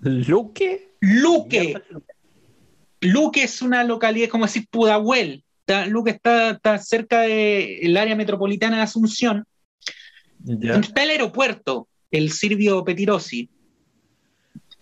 ¿Luque? 0.00 0.94
Luque. 1.00 1.74
Luque 3.00 3.42
es 3.42 3.62
una 3.62 3.84
localidad, 3.84 4.28
como 4.28 4.46
decir 4.46 4.66
Pudahuel. 4.70 5.44
Luque 5.88 6.10
está, 6.10 6.78
cerca 6.78 7.22
del 7.22 7.96
área 7.96 8.14
metropolitana 8.14 8.76
de 8.76 8.82
Asunción. 8.82 9.44
Está 10.46 11.02
el 11.02 11.10
aeropuerto, 11.10 11.88
el 12.10 12.30
Silvio 12.30 12.84
Petirosi. 12.84 13.50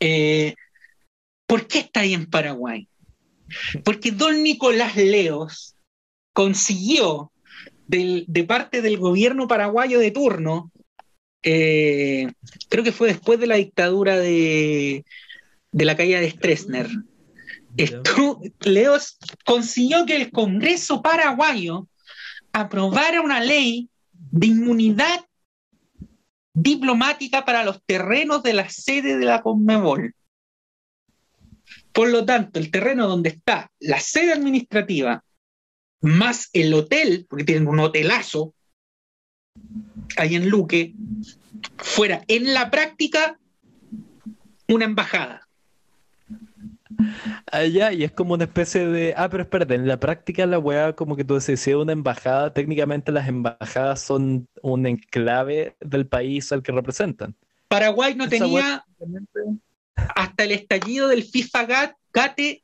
Eh, 0.01 0.55
¿Por 1.47 1.67
qué 1.67 1.81
está 1.81 2.01
ahí 2.01 2.15
en 2.15 2.27
Paraguay? 2.27 2.89
Porque 3.85 4.11
don 4.11 4.43
Nicolás 4.43 4.97
Leos 4.97 5.77
consiguió 6.33 7.33
de 7.87 8.45
parte 8.47 8.83
del 8.83 8.99
gobierno 8.99 9.47
paraguayo 9.47 9.99
de 9.99 10.11
turno, 10.11 10.71
eh, 11.45 12.33
creo 12.69 12.83
que 12.83 12.93
fue 12.93 13.09
después 13.09 13.39
de 13.39 13.47
la 13.47 13.57
dictadura 13.57 14.17
de, 14.19 15.05
de 15.71 15.85
la 15.85 15.97
caída 15.97 16.21
de 16.21 16.31
Stroessner. 16.31 16.89
Esto, 17.77 18.41
Leos 18.61 19.19
consiguió 19.45 20.07
que 20.07 20.17
el 20.17 20.31
Congreso 20.31 21.03
paraguayo 21.03 21.89
aprobara 22.53 23.21
una 23.21 23.41
ley 23.41 23.89
de 24.13 24.47
inmunidad 24.47 25.27
diplomática 26.55 27.45
para 27.45 27.65
los 27.65 27.83
terrenos 27.85 28.43
de 28.43 28.53
la 28.53 28.69
sede 28.69 29.19
de 29.19 29.25
la 29.25 29.43
Conmebol. 29.43 30.15
Por 31.93 32.11
lo 32.11 32.25
tanto, 32.25 32.59
el 32.59 32.71
terreno 32.71 33.09
donde 33.09 33.31
está 33.31 33.71
la 33.81 34.01
sede 34.01 34.33
administrativa 34.33 35.25
más 36.01 36.49
el 36.53 36.73
hotel, 36.75 37.27
porque 37.29 37.45
tienen 37.45 37.67
un 37.67 37.81
hotelazo 37.81 38.55
ahí 40.17 40.35
en 40.35 40.49
Luque, 40.49 40.95
fuera 41.77 42.23
en 42.29 42.55
la 42.55 42.71
práctica 42.71 43.39
una 44.69 44.85
embajada. 44.85 45.47
Allá, 47.51 47.93
y 47.93 48.05
es 48.05 48.13
como 48.13 48.35
una 48.35 48.45
especie 48.45 48.87
de. 48.87 49.15
Ah, 49.17 49.29
pero 49.29 49.43
espérate, 49.43 49.75
en 49.75 49.87
la 49.87 49.99
práctica 49.99 50.47
la 50.47 50.59
weá, 50.59 50.93
como 50.95 51.17
que 51.17 51.25
tú 51.25 51.35
decís, 51.35 51.61
si 51.61 51.71
es 51.71 51.77
una 51.77 51.93
embajada, 51.93 52.53
técnicamente 52.53 53.13
las 53.13 53.29
embajadas 53.29 54.01
son 54.01 54.49
un 54.63 54.87
enclave 54.87 55.77
del 55.81 56.07
país 56.07 56.53
al 56.53 56.63
que 56.63 56.73
representan. 56.73 57.35
Paraguay 57.69 58.15
no 58.15 58.29
tenía. 58.29 58.85
Hasta 59.95 60.45
el 60.45 60.53
estallido 60.53 61.09
del 61.09 61.23
FIFA 61.25 61.91
GATE, 62.13 62.63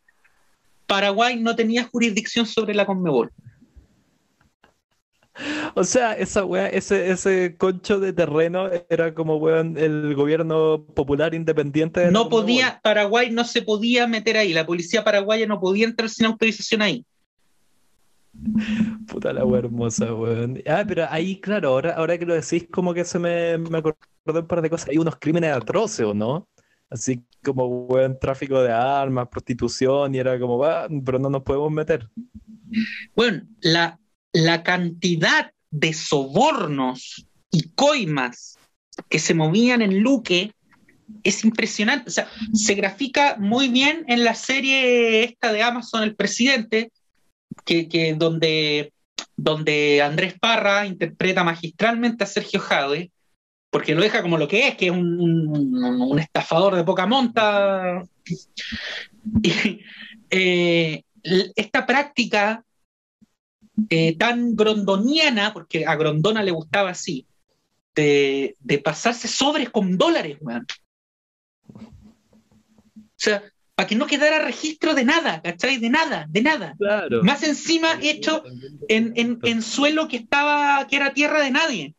Paraguay 0.87 1.39
no 1.39 1.55
tenía 1.55 1.85
jurisdicción 1.85 2.47
sobre 2.47 2.75
la 2.75 2.87
Conmebol. 2.87 3.33
O 5.75 5.85
sea, 5.85 6.13
esa 6.13 6.45
weá, 6.45 6.69
ese, 6.69 7.11
ese 7.11 7.57
concho 7.57 8.01
de 8.01 8.13
terreno 8.13 8.69
era 8.89 9.15
como 9.15 9.37
weón, 9.37 9.77
el 9.79 10.15
gobierno 10.15 10.85
popular 10.95 11.35
independiente. 11.35 12.11
no 12.11 12.29
podía, 12.29 12.81
Paraguay 12.83 13.31
no 13.31 13.45
se 13.45 13.63
podía 13.63 14.07
meter 14.07 14.37
ahí, 14.37 14.53
la 14.53 14.67
policía 14.67 15.05
paraguaya 15.05 15.47
no 15.47 15.61
podía 15.61 15.87
entrar 15.87 16.09
sin 16.09 16.27
autorización 16.27 16.83
ahí. 16.83 17.05
Puta 19.09 19.33
la 19.33 19.45
weá 19.45 19.61
hermosa, 19.61 20.15
weón. 20.15 20.63
Ah, 20.67 20.85
pero 20.87 21.07
ahí, 21.11 21.41
claro, 21.41 21.71
ahora, 21.71 21.95
ahora 21.95 22.17
que 22.17 22.27
lo 22.27 22.35
decís, 22.35 22.67
como 22.71 22.95
que 22.95 23.05
se 23.05 23.19
me, 23.19 23.59
me 23.59 23.79
acordó 23.79 23.99
un 24.27 24.47
par 24.47 24.63
de 24.63 24.71
cosas. 24.71 24.89
Hay 24.89 24.99
unos 24.99 25.17
crímenes 25.17 25.53
atroces, 25.53 26.07
¿o 26.07 26.15
no? 26.15 26.49
Así 26.89 27.23
como, 27.45 27.67
weón, 27.67 28.19
tráfico 28.19 28.63
de 28.63 28.73
armas, 28.73 29.29
prostitución, 29.29 30.15
y 30.15 30.19
era 30.19 30.39
como, 30.39 30.59
va, 30.59 30.89
pero 31.05 31.19
no 31.19 31.29
nos 31.29 31.43
podemos 31.43 31.71
meter. 31.71 32.09
Bueno, 33.15 33.43
la, 33.61 33.99
la 34.33 34.63
cantidad 34.63 35.53
de 35.71 35.93
sobornos 35.93 37.27
y 37.51 37.71
coimas 37.71 38.59
que 39.09 39.19
se 39.19 39.35
movían 39.35 39.83
en 39.83 40.01
Luque 40.01 40.53
es 41.25 41.45
impresionante. 41.45 42.09
O 42.09 42.13
sea, 42.13 42.29
se 42.53 42.75
grafica 42.75 43.37
muy 43.39 43.69
bien 43.69 44.05
en 44.09 44.25
la 44.25 44.35
serie 44.35 45.25
esta 45.25 45.53
de 45.53 45.63
Amazon, 45.63 46.03
El 46.03 46.15
Presidente, 46.15 46.93
que, 47.65 48.15
donde, 48.17 48.93
donde 49.37 50.03
Andrés 50.03 50.35
Parra 50.39 50.87
interpreta 50.87 51.45
magistralmente 51.45 52.25
a 52.25 52.29
Sergio 52.29 52.61
Jade, 52.61 53.11
porque 53.71 53.95
lo 53.95 54.03
deja 54.03 54.23
como 54.23 54.39
lo 54.39 54.49
que 54.49 54.69
es, 54.69 54.77
que 54.77 54.87
es 54.87 54.93
un, 54.93 56.19
estafador 56.19 56.77
de 56.77 56.85
poca 56.85 57.07
monta. 57.07 58.05
Eh, 60.33 61.03
esta 61.57 61.85
práctica 61.85 62.65
eh, 63.89 64.17
tan 64.17 64.57
grondoniana, 64.57 65.53
porque 65.53 65.87
a 65.87 65.97
Grondona 65.97 66.43
le 66.43 66.51
gustaba 66.51 66.91
así, 66.91 67.27
de, 67.95 68.57
pasarse 68.83 69.29
sobres 69.29 69.71
con 69.71 69.97
dólares, 69.97 70.39
weón. 70.41 70.67
O 71.75 73.23
sea, 73.23 73.43
para 73.75 73.87
que 73.87 73.95
no 73.95 74.07
quedara 74.07 74.45
registro 74.45 74.95
de 74.95 75.05
nada, 75.05 75.43
¿cachai? 75.43 75.79
De 75.79 75.91
nada, 75.91 76.27
de 76.29 76.43
nada. 76.43 76.77
Más 77.23 77.43
encima 77.43 77.99
hecho 78.01 78.43
en, 78.89 79.63
suelo 79.63 80.09
que 80.09 80.17
estaba, 80.17 80.87
que 80.87 80.97
era 80.97 81.13
tierra 81.13 81.43
de 81.43 81.51
nadie. 81.51 81.95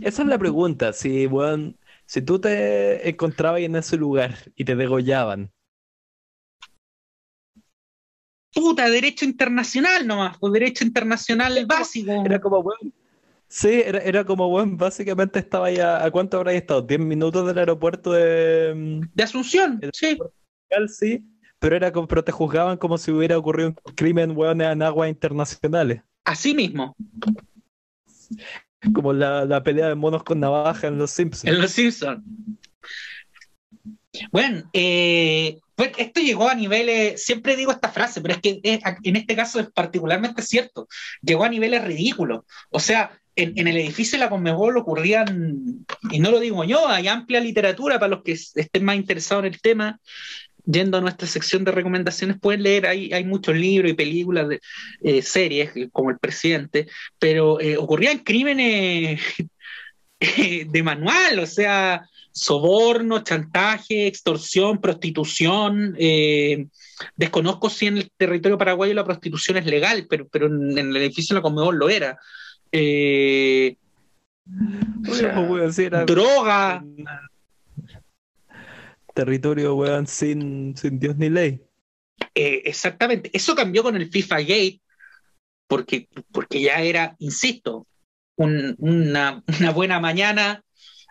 Esa 0.00 0.22
es 0.22 0.28
la 0.28 0.38
pregunta, 0.38 0.92
si, 0.92 1.26
weón, 1.26 1.76
si 2.06 2.22
tú 2.22 2.40
te 2.40 3.08
encontrabas 3.08 3.60
en 3.60 3.76
ese 3.76 3.96
lugar 3.96 4.36
y 4.56 4.64
te 4.64 4.74
degollaban, 4.74 5.52
puta, 8.54 8.88
derecho 8.88 9.24
internacional 9.24 10.06
nomás, 10.06 10.36
o 10.36 10.40
pues, 10.40 10.52
derecho 10.52 10.84
internacional 10.84 11.64
básico. 11.66 12.22
Era 12.24 12.40
como, 12.40 12.62
bueno, 12.62 12.92
sí, 13.48 13.82
era, 13.84 13.98
era 14.00 14.24
como, 14.24 14.48
bueno, 14.48 14.76
básicamente 14.76 15.38
estaba 15.38 15.70
ya, 15.70 16.04
¿a 16.04 16.10
cuánto 16.10 16.38
habría 16.38 16.54
estado? 16.54 16.86
¿10 16.86 16.98
minutos 16.98 17.46
del 17.46 17.58
aeropuerto 17.58 18.12
de... 18.12 18.74
Mm, 18.74 19.00
de 19.14 19.22
Asunción, 19.22 19.80
sí. 19.92 20.18
sí, 20.88 21.24
pero, 21.58 21.76
era 21.76 21.92
como, 21.92 22.06
pero 22.08 22.24
te 22.24 22.32
juzgaban 22.32 22.76
como 22.76 22.98
si 22.98 23.10
hubiera 23.10 23.38
ocurrido 23.38 23.68
un 23.68 23.94
crimen, 23.94 24.36
weón, 24.36 24.60
en 24.60 24.82
aguas 24.82 25.08
internacionales. 25.08 26.02
Así 26.24 26.54
mismo. 26.54 26.94
Como 28.94 29.12
la, 29.12 29.44
la 29.44 29.62
pelea 29.62 29.88
de 29.88 29.94
monos 29.94 30.24
con 30.24 30.40
navaja 30.40 30.88
en 30.88 30.98
Los 30.98 31.10
Simpsons. 31.12 31.44
En 31.52 31.60
Los 31.60 31.70
Simpsons. 31.70 32.22
Bueno, 34.30 34.68
eh, 34.72 35.58
pues 35.74 35.92
esto 35.96 36.20
llegó 36.20 36.48
a 36.48 36.54
niveles, 36.54 37.24
siempre 37.24 37.56
digo 37.56 37.72
esta 37.72 37.90
frase, 37.90 38.20
pero 38.20 38.34
es 38.34 38.40
que 38.40 38.60
en 38.62 39.16
este 39.16 39.36
caso 39.36 39.60
es 39.60 39.70
particularmente 39.72 40.42
cierto, 40.42 40.88
llegó 41.22 41.44
a 41.44 41.48
niveles 41.48 41.82
ridículos. 41.84 42.44
O 42.70 42.80
sea, 42.80 43.18
en, 43.36 43.66
el 43.66 43.76
edificio 43.76 44.18
de 44.18 44.24
la 44.24 44.30
Conmebol 44.30 44.76
ocurrían, 44.76 45.84
y 46.10 46.20
no 46.20 46.30
lo 46.30 46.40
digo 46.40 46.64
yo, 46.64 46.88
hay 46.88 47.08
amplia 47.08 47.40
literatura 47.40 47.98
para 47.98 48.10
los 48.16 48.22
que 48.22 48.32
estén 48.32 48.84
más 48.84 48.96
interesados 48.96 49.44
en 49.44 49.54
el 49.54 49.60
tema. 49.60 50.00
Yendo 50.64 50.98
a 50.98 51.00
nuestra 51.00 51.26
sección 51.26 51.64
de 51.64 51.72
recomendaciones, 51.72 52.38
pueden 52.38 52.62
leer, 52.62 52.86
hay, 52.86 53.12
hay 53.12 53.24
muchos 53.24 53.56
libros 53.56 53.90
y 53.90 53.94
películas, 53.94 54.48
de, 54.48 54.60
eh, 55.02 55.20
series, 55.20 55.72
como 55.90 56.10
El 56.10 56.20
Presidente, 56.20 56.86
pero 57.18 57.60
eh, 57.60 57.76
ocurrían 57.76 58.18
crímenes 58.18 59.20
de 60.20 60.82
manual, 60.84 61.40
o 61.40 61.46
sea, 61.46 62.08
soborno, 62.32 63.22
chantaje, 63.22 64.06
extorsión, 64.06 64.80
prostitución. 64.80 65.94
Eh, 65.98 66.66
desconozco 67.16 67.70
si 67.70 67.86
en 67.86 67.98
el 67.98 68.10
territorio 68.16 68.58
paraguayo 68.58 68.94
la 68.94 69.04
prostitución 69.04 69.58
es 69.58 69.66
legal, 69.66 70.06
pero, 70.08 70.26
pero 70.28 70.46
en, 70.46 70.78
el 70.78 70.96
edificio 70.96 71.34
de 71.34 71.38
la 71.38 71.42
Comedor 71.42 71.74
lo 71.74 71.88
era. 71.88 72.18
Eh, 72.70 73.76
droga. 76.06 76.84
Territorio, 79.14 79.74
weón, 79.74 80.06
sin, 80.06 80.74
sin 80.76 80.98
Dios 80.98 81.16
ni 81.16 81.28
ley. 81.28 81.60
Eh, 82.34 82.62
exactamente. 82.64 83.30
Eso 83.32 83.54
cambió 83.54 83.82
con 83.82 83.96
el 83.96 84.10
FIFA 84.10 84.40
Gate, 84.40 84.80
porque, 85.66 86.08
porque 86.32 86.62
ya 86.62 86.80
era, 86.80 87.14
insisto, 87.18 87.86
una, 88.36 89.42
una, 89.46 89.70
buena 89.72 90.00
mañana 90.00 90.64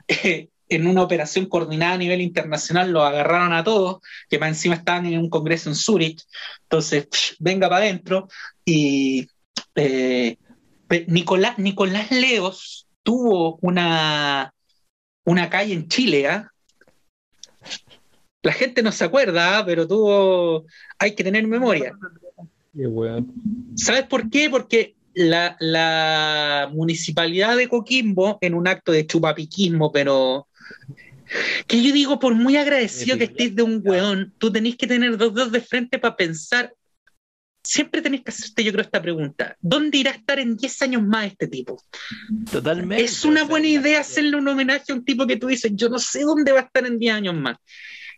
en 0.71 0.87
una 0.87 1.03
operación 1.03 1.47
coordinada 1.47 1.93
a 1.93 1.97
nivel 1.97 2.21
internacional 2.21 2.91
lo 2.91 3.03
agarraron 3.03 3.51
a 3.51 3.63
todos, 3.63 3.99
que 4.29 4.39
más 4.39 4.49
encima 4.49 4.75
estaban 4.75 5.05
en 5.05 5.19
un 5.19 5.29
congreso 5.29 5.69
en 5.69 5.75
Zurich, 5.75 6.23
entonces 6.63 7.07
venga 7.39 7.67
para 7.67 7.85
adentro 7.85 8.29
y 8.63 9.27
eh, 9.75 10.37
Nicolás, 11.07 11.59
Nicolás 11.59 12.09
Leos 12.11 12.87
tuvo 13.03 13.59
una, 13.61 14.53
una 15.25 15.49
calle 15.49 15.73
en 15.73 15.89
Chile, 15.89 16.27
¿ah? 16.27 16.49
La 18.41 18.53
gente 18.53 18.81
no 18.81 18.93
se 18.93 19.03
acuerda, 19.03 19.59
¿ah? 19.59 19.65
pero 19.65 19.85
tuvo, 19.87 20.65
hay 20.97 21.13
que 21.13 21.23
tener 21.23 21.45
memoria. 21.45 21.93
¿Sabes 23.75 24.03
por 24.03 24.29
qué? 24.29 24.49
Porque 24.49 24.95
la, 25.13 25.57
la, 25.59 26.69
municipalidad 26.71 27.57
de 27.57 27.67
Coquimbo, 27.67 28.37
en 28.41 28.53
un 28.53 28.67
acto 28.67 28.93
de 28.93 29.05
chupapiquismo, 29.05 29.91
pero 29.91 30.47
que 31.67 31.81
yo 31.81 31.93
digo, 31.93 32.19
por 32.19 32.35
muy 32.35 32.57
agradecido 32.57 33.17
que 33.17 33.25
estés 33.25 33.55
de 33.55 33.63
un 33.63 33.81
weón, 33.83 34.33
tú 34.37 34.51
tenés 34.51 34.75
que 34.75 34.87
tener 34.87 35.17
dos 35.17 35.33
dedos 35.33 35.51
de 35.51 35.61
frente 35.61 35.99
para 35.99 36.15
pensar. 36.15 36.73
Siempre 37.63 38.01
tenés 38.01 38.21
que 38.23 38.31
hacerte, 38.31 38.63
yo 38.63 38.71
creo, 38.71 38.83
esta 38.83 39.01
pregunta. 39.01 39.55
¿Dónde 39.61 39.99
irá 39.99 40.11
a 40.11 40.15
estar 40.15 40.39
en 40.39 40.57
10 40.57 40.81
años 40.81 41.03
más 41.03 41.27
este 41.27 41.47
tipo? 41.47 41.81
Totalmente. 42.51 43.03
Es 43.03 43.23
una 43.23 43.43
buena 43.43 43.67
idea 43.67 43.99
hacerle 43.99 44.37
un 44.37 44.47
homenaje 44.47 44.91
a 44.91 44.95
un 44.95 45.05
tipo 45.05 45.27
que 45.27 45.37
tú 45.37 45.47
dices, 45.47 45.71
yo 45.75 45.87
no 45.87 45.99
sé 45.99 46.21
dónde 46.21 46.51
va 46.51 46.61
a 46.61 46.63
estar 46.63 46.85
en 46.85 46.97
10 46.97 47.13
años 47.13 47.35
más. 47.35 47.57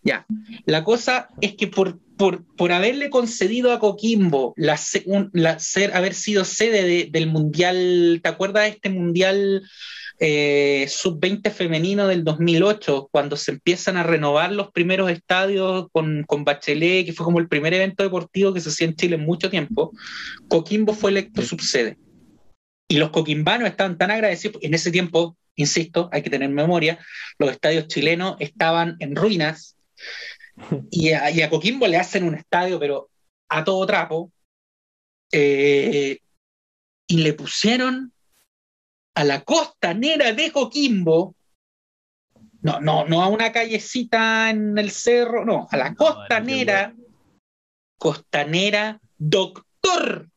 Ya, 0.06 0.26
la 0.66 0.84
cosa 0.84 1.30
es 1.40 1.56
que 1.56 1.68
por, 1.68 1.98
por, 2.18 2.44
por 2.58 2.74
haberle 2.74 3.10
concedido 3.10 3.72
a 3.72 3.80
Coquimbo 3.80 4.54
la, 4.58 4.78
ser, 4.78 5.94
haber 5.94 6.14
sido 6.14 6.44
sede 6.44 7.10
del 7.10 7.28
Mundial, 7.28 8.20
¿te 8.22 8.30
acuerdas 8.30 8.64
de 8.64 8.70
este 8.70 8.90
Mundial 8.90 9.64
eh, 10.20 10.86
sub-20 10.88 11.52
femenino 11.52 12.08
del 12.08 12.24
2008, 12.24 13.10
cuando 13.12 13.36
se 13.36 13.52
empiezan 13.52 13.98
a 13.98 14.04
renovar 14.04 14.52
los 14.52 14.72
primeros 14.72 15.10
estadios 15.10 15.88
con, 15.92 16.24
con, 16.24 16.44
Bachelet, 16.44 17.06
que 17.06 17.14
fue 17.14 17.26
como 17.26 17.40
el 17.40 17.48
primer 17.48 17.74
evento 17.74 18.04
deportivo 18.04 18.54
que 18.54 18.62
se 18.62 18.70
hacía 18.70 18.88
en 18.88 18.96
Chile 18.96 19.16
en 19.16 19.26
mucho 19.26 19.50
tiempo, 19.50 19.92
Coquimbo 20.48 20.94
fue 20.94 21.12
electo 21.12 21.42
subsede. 21.42 21.98
Y 22.88 22.98
los 22.98 23.10
coquimbanos 23.10 23.68
estaban 23.68 23.98
tan 23.98 24.12
agradecidos, 24.12 24.62
en 24.62 24.74
ese 24.74 24.92
tiempo, 24.92 25.36
insisto, 25.56 26.10
hay 26.12 26.22
que 26.22 26.30
tener 26.30 26.50
memoria, 26.50 27.00
los 27.40 27.52
estadios 27.52 27.88
chilenos 27.88 28.36
estaban 28.40 28.96
en 29.00 29.16
ruinas 29.16 29.76
y 30.92 31.12
a, 31.12 31.50
Coquimbo 31.50 31.88
le 31.88 31.98
hacen 31.98 32.24
un 32.24 32.36
estadio, 32.36 32.80
pero 32.80 33.10
a 33.50 33.64
todo 33.64 33.86
trapo, 33.86 34.32
eh, 35.32 36.20
y 37.08 37.18
le 37.18 37.34
pusieron 37.34 38.13
a 39.16 39.24
la 39.24 39.44
costanera 39.44 40.34
de 40.34 40.52
Coquimbo, 40.52 41.36
no, 42.62 42.80
no, 42.80 43.06
no 43.06 43.22
a 43.22 43.28
una 43.28 43.52
callecita 43.52 44.50
en 44.50 44.78
el 44.78 44.90
cerro, 44.90 45.46
no, 45.46 45.68
a 45.70 45.78
la 45.78 45.94
costanera, 45.96 46.96
costanera, 47.98 49.00
doctor, 49.18 50.30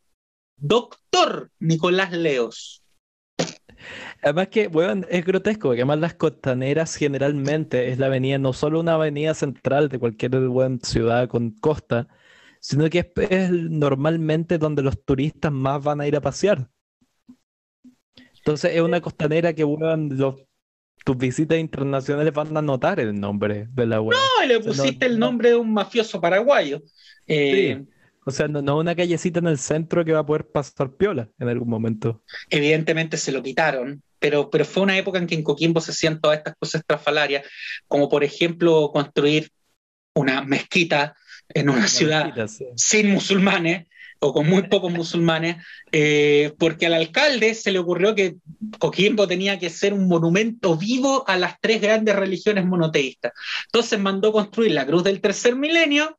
doctor 0.56 1.50
Nicolás 1.60 2.12
Leos. 2.12 2.82
Además 4.22 4.48
que, 4.48 4.68
bueno, 4.68 5.06
es 5.08 5.24
grotesco, 5.24 5.68
porque 5.68 5.82
además 5.82 6.00
las 6.00 6.14
costaneras 6.14 6.96
generalmente 6.96 7.90
es 7.90 7.98
la 7.98 8.06
avenida, 8.06 8.38
no 8.38 8.52
solo 8.52 8.80
una 8.80 8.94
avenida 8.94 9.34
central 9.34 9.88
de 9.88 9.98
cualquier 9.98 10.38
buen 10.48 10.80
ciudad 10.80 11.28
con 11.28 11.52
costa, 11.52 12.08
sino 12.60 12.90
que 12.90 13.12
es, 13.30 13.50
normalmente 13.50 14.58
donde 14.58 14.82
los 14.82 15.04
turistas 15.04 15.52
más 15.52 15.84
van 15.84 16.00
a 16.00 16.08
ir 16.08 16.16
a 16.16 16.20
pasear. 16.20 16.68
Entonces 18.46 18.76
es 18.76 18.80
una 18.80 19.00
costanera 19.00 19.52
que, 19.52 19.62
los, 19.62 20.36
tus 21.04 21.16
visitas 21.18 21.58
internacionales 21.58 22.32
van 22.32 22.56
a 22.56 22.62
notar 22.62 23.00
el 23.00 23.18
nombre 23.18 23.66
de 23.72 23.86
la 23.86 24.00
web. 24.00 24.16
No, 24.16 24.46
le 24.46 24.60
pusiste 24.60 25.04
el 25.04 25.18
nombre 25.18 25.48
de 25.48 25.56
un 25.56 25.72
mafioso 25.72 26.20
paraguayo. 26.20 26.80
Eh, 27.26 27.82
o 28.24 28.30
sea, 28.30 28.46
no, 28.46 28.62
no 28.62 28.78
una 28.78 28.94
callecita 28.94 29.40
en 29.40 29.48
el 29.48 29.58
centro 29.58 30.04
que 30.04 30.12
va 30.12 30.20
a 30.20 30.26
poder 30.26 30.46
pasar 30.46 30.92
piola 30.92 31.28
en 31.40 31.48
algún 31.48 31.68
momento. 31.68 32.22
Evidentemente 32.48 33.16
se 33.16 33.32
lo 33.32 33.42
quitaron, 33.42 34.00
pero, 34.20 34.48
pero 34.48 34.64
fue 34.64 34.84
una 34.84 34.96
época 34.96 35.18
en 35.18 35.26
que 35.26 35.34
en 35.34 35.42
Coquimbo 35.42 35.80
se 35.80 35.90
hacían 35.90 36.20
todas 36.20 36.38
estas 36.38 36.54
cosas 36.56 36.82
estrafalarias, 36.82 37.44
como 37.88 38.08
por 38.08 38.22
ejemplo 38.22 38.92
construir 38.92 39.50
una 40.14 40.42
mezquita 40.42 41.16
en 41.48 41.68
una, 41.68 41.88
ciudad 41.88 42.32
sin 42.76 43.10
musulmanes, 43.10 43.88
o 44.18 44.32
con 44.32 44.48
muy 44.48 44.62
pocos 44.62 44.92
musulmanes, 44.92 45.56
eh, 45.92 46.52
porque 46.58 46.86
al 46.86 46.94
alcalde 46.94 47.54
se 47.54 47.72
le 47.72 47.78
ocurrió 47.78 48.14
que 48.14 48.36
Coquimbo 48.78 49.26
tenía 49.28 49.58
que 49.58 49.70
ser 49.70 49.92
un 49.92 50.08
monumento 50.08 50.76
vivo 50.76 51.24
a 51.28 51.36
las 51.36 51.60
tres 51.60 51.80
grandes 51.80 52.16
religiones 52.16 52.64
monoteístas. 52.64 53.32
Entonces 53.66 53.98
mandó 53.98 54.32
construir 54.32 54.72
la 54.72 54.86
cruz 54.86 55.04
del 55.04 55.20
tercer 55.20 55.56
milenio, 55.56 56.18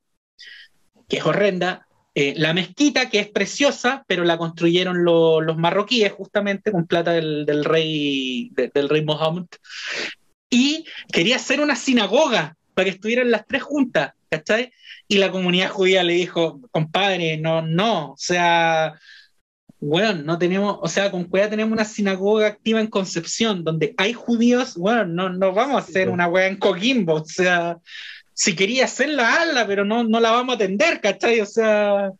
que 1.08 1.18
es 1.18 1.26
horrenda, 1.26 1.88
eh, 2.20 2.34
la 2.36 2.54
mezquita, 2.54 3.12
que 3.12 3.20
es 3.20 3.30
preciosa, 3.30 4.04
pero 4.08 4.24
la 4.24 4.40
construyeron 4.40 5.06
los 5.06 5.56
marroquíes 5.56 6.12
justamente 6.14 6.72
con 6.72 6.88
plata 6.88 7.12
del, 7.12 7.64
rey, 7.64 8.52
del 8.56 8.90
rey 8.90 9.06
Mohammed. 9.06 9.46
Y 10.50 10.86
quería 11.12 11.36
hacer 11.36 11.62
una 11.62 11.76
sinagoga 11.76 12.58
para 12.74 12.86
que 12.86 12.96
estuvieran 12.96 13.30
las 13.30 13.46
tres 13.46 13.62
juntas, 13.62 14.14
¿cachai? 14.30 14.72
Y 15.08 15.18
la 15.18 15.32
comunidad 15.32 15.70
judía 15.70 16.04
le 16.04 16.14
dijo, 16.14 16.62
compadre, 16.72 17.38
no, 17.38 17.62
no, 17.62 18.12
o 18.12 18.18
sea, 18.18 19.00
bueno, 19.80 20.24
no 20.24 20.38
tenemos, 20.38 20.78
o 20.82 20.88
sea, 20.88 21.12
con 21.12 21.26
Cueva 21.26 21.50
tenemos 21.50 21.72
una 21.72 21.86
sinagoga 21.86 22.48
activa 22.48 22.80
en 22.80 22.88
Concepción, 22.88 23.64
donde 23.64 23.94
hay 23.98 24.14
judíos, 24.14 24.76
bueno, 24.76 25.06
no, 25.06 25.30
no 25.30 25.54
vamos 25.54 25.76
a 25.76 25.86
hacer 25.86 26.10
una 26.10 26.28
wea 26.28 26.48
en 26.48 26.58
Coquimbo, 26.58 27.14
o 27.16 27.26
sea, 27.26 27.78
si 28.34 28.56
quería 28.56 28.86
hacerla, 28.86 29.42
hazla, 29.42 29.68
pero 29.68 29.86
no, 29.86 30.04
no 30.04 30.20
la 30.20 30.32
vamos 30.32 30.54
a 30.54 30.56
atender, 30.56 31.02
¿cachai? 31.02 31.42
O 31.42 31.46
sea... 31.46 32.12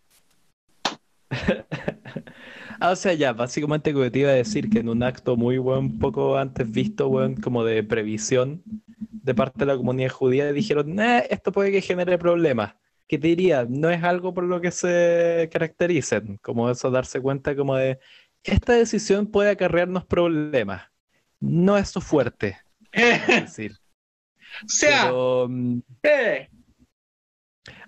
Ah, 2.80 2.92
o 2.92 2.96
sea, 2.96 3.14
ya, 3.14 3.34
básicamente 3.34 3.94
que 3.94 4.12
te 4.12 4.20
iba 4.20 4.30
a 4.30 4.34
decir 4.34 4.70
que 4.70 4.80
en 4.80 4.90
un 4.90 5.02
acto 5.02 5.36
muy 5.36 5.58
buen, 5.58 5.98
poco 5.98 6.38
antes 6.38 6.70
visto, 6.72 7.10
buen, 7.10 7.36
como 7.36 7.64
de 7.64 7.84
previsión 7.84 8.62
de 9.00 9.34
parte 9.34 9.60
de 9.60 9.66
la 9.66 9.78
comunidad 9.78 10.12
judía, 10.12 10.54
dijeron, 10.54 11.00
esto 11.00 11.52
puede 11.52 11.72
que 11.72 11.82
genere 11.82 12.18
problemas. 12.18 12.76
¿Qué 13.08 13.18
te 13.18 13.30
diría? 13.30 13.66
No 13.68 13.90
es 13.90 14.04
algo 14.04 14.34
por 14.34 14.44
lo 14.44 14.62
que 14.62 14.72
se 14.72 15.50
caractericen, 15.52 16.38
como 16.42 16.70
eso, 16.70 16.92
darse 16.92 17.20
cuenta 17.20 17.56
como 17.56 17.76
de, 17.76 18.00
esta 18.44 18.74
decisión 18.74 19.28
puede 19.28 19.50
acarrearnos 19.50 20.06
problemas. 20.06 20.84
No 21.40 21.78
es 21.78 21.90
su 21.90 22.02
fuerte. 22.02 22.58
decir. 22.92 23.78
O 24.64 24.68
sea, 24.68 25.12
mm, 25.48 25.82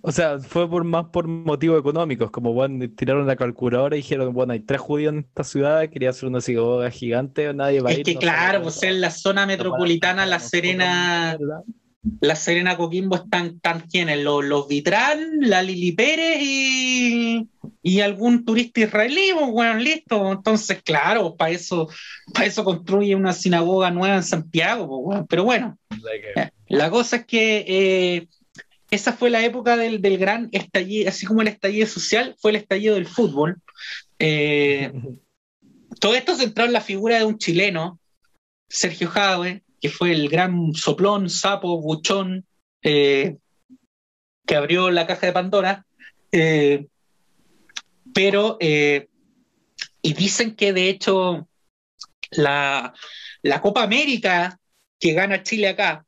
o 0.01 0.11
sea, 0.11 0.39
fue 0.39 0.69
por 0.69 0.83
más 0.83 1.07
por 1.07 1.27
motivos 1.27 1.79
económicos, 1.79 2.31
como 2.31 2.53
bueno, 2.53 2.85
tiraron 2.95 3.27
la 3.27 3.35
calculadora 3.35 3.95
y 3.95 3.99
dijeron, 3.99 4.33
bueno, 4.33 4.53
hay 4.53 4.61
tres 4.61 4.79
judíos 4.79 5.13
en 5.13 5.19
esta 5.19 5.43
ciudad, 5.43 5.89
quería 5.89 6.11
hacer 6.11 6.29
una 6.29 6.41
sinagoga 6.41 6.89
gigante, 6.89 7.53
nadie 7.53 7.81
va 7.81 7.89
a 7.89 7.93
ir. 7.93 7.99
Es 7.99 8.05
que 8.05 8.15
claro, 8.15 8.61
pues 8.63 8.81
en 8.83 9.01
la 9.01 9.11
zona 9.11 9.45
metropolitana, 9.45 10.25
La 10.25 10.39
Serena, 10.39 11.37
La 12.21 12.35
Serena 12.35 12.77
Coquimbo 12.77 13.17
están 13.17 13.59
tan 13.59 13.81
quienes, 13.81 14.23
los, 14.23 14.45
los 14.45 14.67
Vitrán, 14.67 15.39
la 15.41 15.61
Lili 15.61 15.91
Pérez 15.91 16.39
y, 16.41 17.47
algún 18.01 18.45
turista 18.45 18.81
israelí, 18.81 19.31
bueno, 19.33 19.73
pues, 19.73 19.83
listo. 19.83 20.31
Entonces, 20.31 20.81
claro, 20.83 21.35
para 21.35 21.51
eso, 21.51 21.89
para 22.33 22.45
eso 22.45 22.63
construye 22.63 23.15
una 23.15 23.33
sinagoga 23.33 23.91
nueva 23.91 24.15
en 24.15 24.23
Santiago, 24.23 25.03
pues, 25.03 25.23
pero 25.27 25.43
bueno. 25.43 25.77
La 26.67 26.89
cosa 26.91 27.17
es 27.17 27.25
que 27.25 27.65
eh, 27.67 28.27
esa 28.91 29.13
fue 29.13 29.29
la 29.29 29.43
época 29.45 29.77
del, 29.77 29.99
gran 30.17 30.49
estallido, 30.51 31.09
así 31.09 31.25
como 31.25 31.41
el 31.41 31.47
estallido 31.47 31.87
social, 31.87 32.35
fue 32.39 32.51
el 32.51 32.57
estallido 32.57 32.95
del 32.95 33.05
fútbol. 33.05 33.61
Eh, 34.17 34.91
todo 35.99 36.15
esto 36.15 36.35
centrado 36.35 36.67
en 36.67 36.73
la 36.73 36.81
figura 36.81 37.17
de 37.17 37.25
un 37.25 37.37
chileno, 37.37 37.99
Sergio 38.67 39.09
Jadwe, 39.09 39.63
que 39.79 39.89
fue 39.89 40.11
el 40.11 40.29
gran 40.29 40.73
soplón, 40.73 41.29
sapo, 41.29 41.79
buchón, 41.81 42.45
eh, 42.81 43.37
que 44.45 44.55
abrió 44.55 44.89
la 44.91 45.07
caja 45.07 45.27
de 45.27 45.33
Pandora. 45.33 45.85
Eh, 46.31 46.87
pero, 48.13 48.57
y 48.59 50.13
dicen 50.13 50.55
que 50.55 50.73
de 50.73 50.89
hecho 50.89 51.47
la, 52.31 52.93
la 53.41 53.61
Copa 53.61 53.83
América 53.83 54.59
que 54.99 55.13
gana 55.13 55.43
Chile 55.43 55.69
acá 55.69 56.05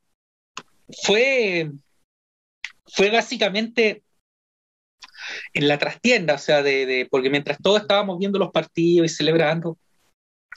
fue 1.04 1.70
fue 2.94 3.10
básicamente 3.10 4.02
en 5.52 5.68
la 5.68 5.78
trastienda, 5.78 6.34
o 6.34 6.38
sea, 6.38 6.62
de, 6.62 7.06
porque 7.10 7.30
mientras 7.30 7.58
todos 7.58 7.82
estábamos 7.82 8.18
viendo 8.18 8.38
los 8.38 8.50
partidos 8.50 9.06
y 9.06 9.14
celebrando, 9.14 9.78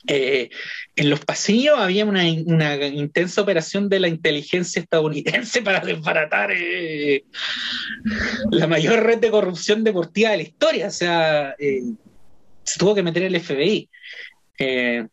eh, 0.07 0.49
en 0.95 1.10
los 1.10 1.26
pasillos 1.26 1.80
había 1.80 2.06
una, 2.06 2.28
intensa 2.28 3.41
operación 3.41 3.90
de 3.90 3.99
la 3.99 4.07
inteligencia 4.07 4.82
estadounidense 4.82 5.62
para 5.64 5.80
desbaratar 5.80 6.52
eh, 6.52 7.24
la 8.52 8.68
mayor 8.68 9.03
red 9.03 9.20
de 9.20 9.32
corrupción 9.32 9.84
deportiva 9.84 10.32
de 10.32 10.38
la 10.38 10.44
historia. 10.44 10.88
O 10.88 10.91
sea, 10.91 11.56
eh, 11.57 11.82
se 12.64 12.80
tuvo 12.80 12.94
que 12.94 13.03
meter 13.03 13.24
el 13.24 13.40
FBI. 13.40 13.90
Eh, 14.60 15.07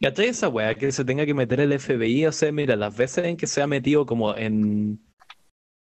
esa 0.00 0.48
weá 0.48 0.74
que 0.74 0.92
se 0.92 1.04
tenga 1.04 1.24
que 1.24 1.34
meter 1.34 1.60
el 1.60 1.78
FBI? 1.78 2.26
O 2.26 2.32
sea, 2.32 2.52
mira, 2.52 2.76
las 2.76 2.96
veces 2.96 3.24
en 3.24 3.36
que 3.36 3.46
se 3.46 3.62
ha 3.62 3.66
metido 3.66 4.04
como 4.04 4.36
en 4.36 5.00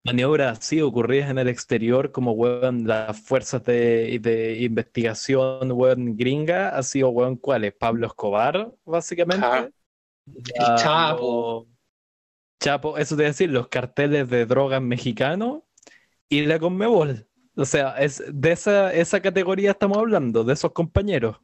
maniobras 0.03 0.60
así 0.60 0.82
ocurridas 0.82 1.30
en 1.30 1.38
el 1.38 1.48
exterior, 1.48 2.11
como 2.11 2.32
weón, 2.32 2.88
las 2.88 3.19
fuerzas 3.19 3.64
de, 3.64 4.19
de 4.19 4.61
investigación 4.61 5.72
weón, 5.72 6.15
gringa, 6.18 6.69
ha 6.69 6.84
sido 6.84 7.10
weón, 7.10 7.36
¿cuáles? 7.36 7.73
Pablo 7.73 8.07
Escobar, 8.07 8.72
básicamente. 8.86 9.45
Chapo. 10.78 11.68
Chapo, 12.60 12.98
eso 12.98 13.18
te 13.18 13.23
decir, 13.23 13.49
los 13.49 13.68
carteles 13.69 14.30
de 14.30 14.45
drogas 14.45 14.82
mexicanos 14.82 15.61
y 16.30 16.45
la 16.45 16.60
Conmebol. 16.60 17.28
O 17.56 17.65
sea, 17.65 17.98
es 17.98 18.23
de 18.32 18.53
esa, 18.53 18.94
esa 18.94 19.19
categoría 19.19 19.72
estamos 19.72 19.98
hablando, 19.98 20.44
de 20.45 20.53
esos 20.53 20.72
compañeros. 20.72 21.38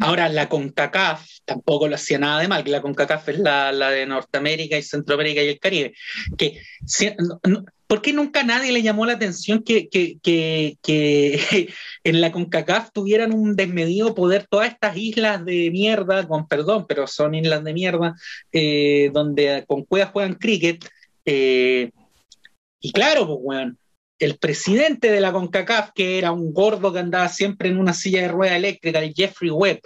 Ahora, 0.00 0.28
la 0.28 0.48
CONCACAF 0.48 1.24
tampoco 1.44 1.86
lo 1.86 1.94
hacía 1.94 2.18
nada 2.18 2.40
de 2.40 2.48
mal, 2.48 2.64
que 2.64 2.72
la 2.72 2.82
CONCACAF 2.82 3.28
es 3.28 3.38
la, 3.38 3.70
la 3.70 3.90
de 3.90 4.06
Norteamérica 4.06 4.76
y 4.76 4.82
Centroamérica 4.82 5.42
y 5.42 5.48
el 5.48 5.60
Caribe. 5.60 5.94
Que, 6.36 6.60
¿Por 7.86 8.02
qué 8.02 8.12
nunca 8.12 8.42
nadie 8.42 8.72
le 8.72 8.82
llamó 8.82 9.06
la 9.06 9.12
atención 9.12 9.62
que, 9.62 9.88
que, 9.88 10.18
que, 10.22 10.78
en 12.04 12.20
la 12.20 12.32
CONCACAF 12.32 12.90
tuvieran 12.92 13.32
un 13.32 13.54
desmedido 13.54 14.14
poder 14.14 14.46
todas 14.48 14.68
estas 14.68 14.96
islas 14.96 15.44
de 15.44 15.70
mierda, 15.70 16.26
con 16.26 16.48
perdón, 16.48 16.86
pero 16.88 17.06
son 17.06 17.34
islas 17.34 17.62
de 17.62 17.72
mierda, 17.72 18.14
eh, 18.52 19.10
donde 19.12 19.64
con 19.66 19.84
cuevas 19.84 20.10
juegan 20.10 20.34
cricket? 20.34 20.84
Eh, 21.24 21.90
y 22.80 22.92
claro, 22.92 23.26
pues, 23.26 23.38
weón 23.40 23.78
el 24.18 24.38
presidente 24.38 25.10
de 25.10 25.20
la 25.20 25.32
CONCACAF, 25.32 25.90
que 25.94 26.18
era 26.18 26.32
un 26.32 26.52
gordo 26.52 26.92
que 26.92 27.00
andaba 27.00 27.28
siempre 27.28 27.68
en 27.68 27.78
una 27.78 27.92
silla 27.92 28.22
de 28.22 28.28
rueda 28.28 28.56
eléctrica, 28.56 28.98
el 28.98 29.12
Jeffrey 29.14 29.50
Webb. 29.50 29.80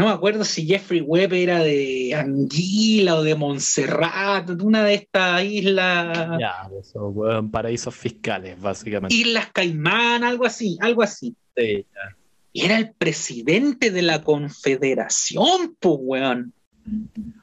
No 0.00 0.06
me 0.06 0.12
acuerdo 0.12 0.46
si 0.46 0.66
Jeffrey 0.66 1.02
Webb 1.02 1.34
era 1.34 1.58
de 1.58 2.14
Anguila 2.14 3.16
o 3.16 3.22
de 3.22 3.34
Montserrat, 3.34 4.48
de 4.48 4.64
una 4.64 4.82
de 4.82 4.94
estas 4.94 5.44
islas. 5.44 6.38
Ya, 6.40 6.70
eso, 6.80 7.08
weón, 7.08 7.50
paraísos 7.50 7.94
fiscales, 7.94 8.58
básicamente. 8.58 9.14
Islas 9.14 9.50
Caimán, 9.52 10.24
algo 10.24 10.46
así, 10.46 10.78
algo 10.80 11.02
así. 11.02 11.36
Sí, 11.54 11.84
ya. 11.92 12.16
Y 12.54 12.64
era 12.64 12.78
el 12.78 12.94
presidente 12.94 13.90
de 13.90 14.00
la 14.00 14.22
confederación, 14.22 15.76
pues, 15.78 15.96
weón. 16.00 16.54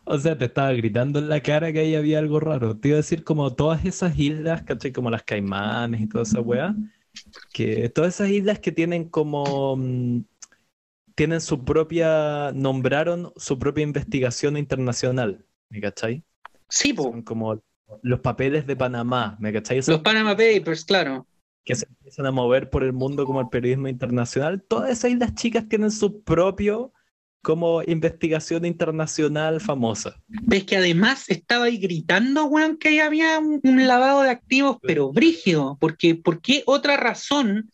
O 0.06 0.18
sea, 0.18 0.36
te 0.36 0.46
estaba 0.46 0.74
gritando 0.74 1.20
en 1.20 1.30
la 1.30 1.42
cara 1.42 1.72
que 1.72 1.82
ahí 1.82 1.94
había 1.94 2.18
algo 2.18 2.40
raro. 2.40 2.76
Te 2.76 2.88
iba 2.88 2.96
a 2.96 3.06
decir 3.06 3.24
como 3.24 3.54
todas 3.54 3.86
esas 3.86 4.18
islas, 4.18 4.64
¿cachai? 4.64 4.92
Como 4.92 5.12
las 5.12 5.22
Caimanes 5.22 6.02
y 6.02 6.08
toda 6.08 6.24
esa 6.24 6.42
weá. 6.42 6.76
Que 7.54 7.88
todas 7.90 8.16
esas 8.16 8.32
islas 8.32 8.58
que 8.58 8.72
tienen 8.72 9.10
como... 9.10 9.80
Tienen 11.18 11.42
su 11.42 11.66
propia... 11.66 12.52
Nombraron 12.54 13.34
su 13.38 13.58
propia 13.58 13.82
investigación 13.82 14.56
internacional. 14.56 15.44
¿Me 15.68 15.82
cachai? 15.82 16.24
Sí, 16.70 16.94
Son 16.96 17.24
como 17.24 17.60
los 18.04 18.20
papeles 18.20 18.68
de 18.68 18.76
Panamá, 18.76 19.36
¿me 19.40 19.52
cachai? 19.52 19.78
los 19.88 20.02
Panama 20.02 20.38
Papers, 20.38 20.86
claro. 20.86 21.26
Que 21.66 21.74
se 21.74 21.88
empiezan 21.88 22.28
a 22.28 22.32
mover 22.32 22.70
por 22.70 22.84
el 22.84 22.94
mundo 22.94 23.26
como 23.26 23.42
el 23.42 23.50
periodismo 23.50 23.88
internacional. 23.88 24.62
Todas 24.62 24.92
esas 24.92 25.10
islas 25.10 25.34
chicas 25.34 25.68
tienen 25.68 25.90
su 25.90 26.22
propio 26.22 26.94
como 27.42 27.82
investigación 27.84 28.66
internacional 28.66 29.62
famosa. 29.62 30.22
Ves 30.28 30.66
que 30.66 30.78
además 30.78 31.30
estaba 31.30 31.66
ahí 31.66 31.78
gritando, 31.78 32.46
weón, 32.46 32.78
que 32.78 33.02
había 33.02 33.40
un, 33.40 33.62
lavado 33.88 34.24
de 34.24 34.30
activos, 34.30 34.78
pero 34.82 35.12
brígido, 35.14 35.78
porque 35.80 36.16
¿por 36.16 36.42
qué 36.42 36.64
otra 36.66 36.98
razón 36.98 37.72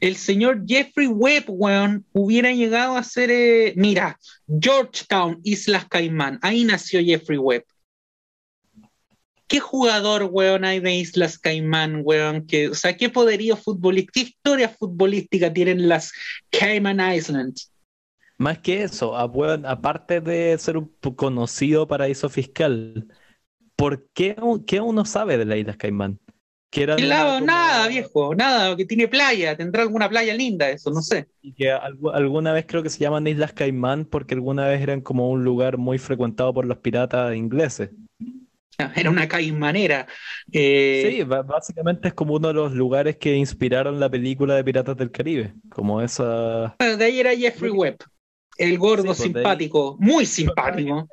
el 0.00 0.16
señor 0.16 0.64
Jeffrey 0.66 1.08
Webb, 1.08 1.46
weón, 1.48 2.04
hubiera 2.12 2.52
llegado 2.52 2.96
a 2.96 3.02
ser, 3.02 3.30
eh, 3.30 3.74
mira, 3.76 4.18
Georgetown, 4.46 5.40
Islas 5.42 5.86
Caimán, 5.88 6.38
ahí 6.42 6.64
nació 6.64 7.00
Jeffrey 7.04 7.38
Webb. 7.38 7.64
¿Qué 9.48 9.60
jugador, 9.60 10.28
weón, 10.30 10.64
hay 10.64 10.80
de 10.80 10.96
Islas 10.96 11.38
Caimán, 11.38 12.00
weón? 12.04 12.46
Que, 12.46 12.68
o 12.68 12.74
sea, 12.74 12.96
¿qué 12.96 13.08
poderío 13.10 13.56
futbolístico, 13.56 14.12
qué 14.12 14.20
historia 14.20 14.68
futbolística 14.68 15.52
tienen 15.52 15.88
las 15.88 16.12
Cayman 16.50 17.00
Islands? 17.14 17.70
Más 18.38 18.58
que 18.58 18.82
eso, 18.82 19.16
aparte 19.16 20.20
de 20.20 20.56
ser 20.58 20.76
un 20.76 20.94
conocido 21.16 21.86
paraíso 21.86 22.28
fiscal, 22.28 23.08
¿por 23.76 24.08
qué, 24.12 24.36
qué 24.66 24.80
uno 24.80 25.04
sabe 25.04 25.38
de 25.38 25.46
las 25.46 25.58
Islas 25.58 25.76
Caimán? 25.76 26.20
Que 26.70 26.86
nada, 26.86 27.88
viejo, 27.88 28.34
nada, 28.34 28.76
que 28.76 28.84
tiene 28.84 29.08
playa, 29.08 29.56
tendrá 29.56 29.82
alguna 29.82 30.10
playa 30.10 30.34
linda, 30.34 30.68
eso, 30.68 30.90
no 30.90 31.00
sé. 31.00 31.26
Y 31.40 31.54
que 31.54 31.70
alguna 31.70 32.52
vez 32.52 32.66
creo 32.68 32.82
que 32.82 32.90
se 32.90 32.98
llaman 32.98 33.26
Islas 33.26 33.54
Caimán 33.54 34.04
porque 34.04 34.34
alguna 34.34 34.66
vez 34.66 34.82
eran 34.82 35.00
como 35.00 35.30
un 35.30 35.42
lugar 35.42 35.78
muy 35.78 35.96
frecuentado 35.96 36.52
por 36.52 36.66
los 36.66 36.78
piratas 36.78 37.34
ingleses. 37.34 37.90
Era 38.94 39.10
una 39.10 39.26
caimanera. 39.26 40.06
Eh, 40.52 41.16
sí, 41.16 41.22
básicamente 41.22 42.08
es 42.08 42.14
como 42.14 42.34
uno 42.34 42.48
de 42.48 42.54
los 42.54 42.72
lugares 42.72 43.16
que 43.16 43.34
inspiraron 43.34 43.98
la 43.98 44.10
película 44.10 44.54
de 44.54 44.64
Piratas 44.64 44.96
del 44.98 45.10
Caribe. 45.10 45.54
Como 45.70 46.02
esa. 46.02 46.76
de 46.78 47.04
ahí 47.04 47.20
era 47.20 47.34
Jeffrey 47.34 47.70
Webb, 47.70 47.96
el 48.58 48.78
gordo 48.78 49.14
simpático, 49.14 49.96
muy 49.98 50.26
simpático. 50.26 51.08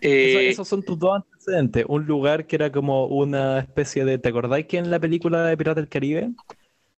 Eh, 0.00 0.48
esos 0.48 0.66
son 0.66 0.82
tus 0.82 0.98
dos 0.98 1.16
antecedentes. 1.16 1.84
Un 1.88 2.06
lugar 2.06 2.46
que 2.46 2.56
era 2.56 2.72
como 2.72 3.06
una 3.06 3.60
especie 3.60 4.04
de. 4.04 4.18
¿Te 4.18 4.30
acordáis 4.30 4.66
que 4.66 4.78
en 4.78 4.90
la 4.90 4.98
película 4.98 5.44
de 5.44 5.56
Piratas 5.56 5.82
del 5.82 5.88
Caribe? 5.88 6.32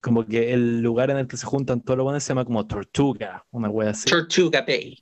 Como 0.00 0.24
que 0.26 0.52
el 0.52 0.80
lugar 0.82 1.10
en 1.10 1.18
el 1.18 1.26
que 1.26 1.36
se 1.36 1.46
juntan 1.46 1.80
todos 1.80 1.96
los 1.96 2.04
buenos 2.04 2.22
se 2.22 2.28
llama 2.28 2.44
como 2.44 2.66
Tortuga, 2.66 3.44
una 3.50 3.68
wea 3.68 3.90
así. 3.90 4.10
Tortuga 4.10 4.64
Bay. 4.66 4.98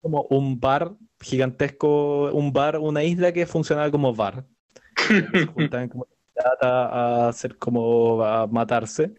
Como 0.00 0.22
un 0.30 0.58
bar 0.58 0.94
gigantesco, 1.20 2.30
un 2.32 2.52
bar, 2.52 2.78
una 2.78 3.02
isla 3.04 3.32
que 3.32 3.46
funcionaba 3.46 3.90
como 3.90 4.14
bar. 4.14 4.46
se 5.32 5.46
juntaban 5.46 5.88
como 5.88 6.06
a 6.62 7.28
hacer 7.28 7.56
como 7.58 8.22
a 8.22 8.46
matarse. 8.46 9.14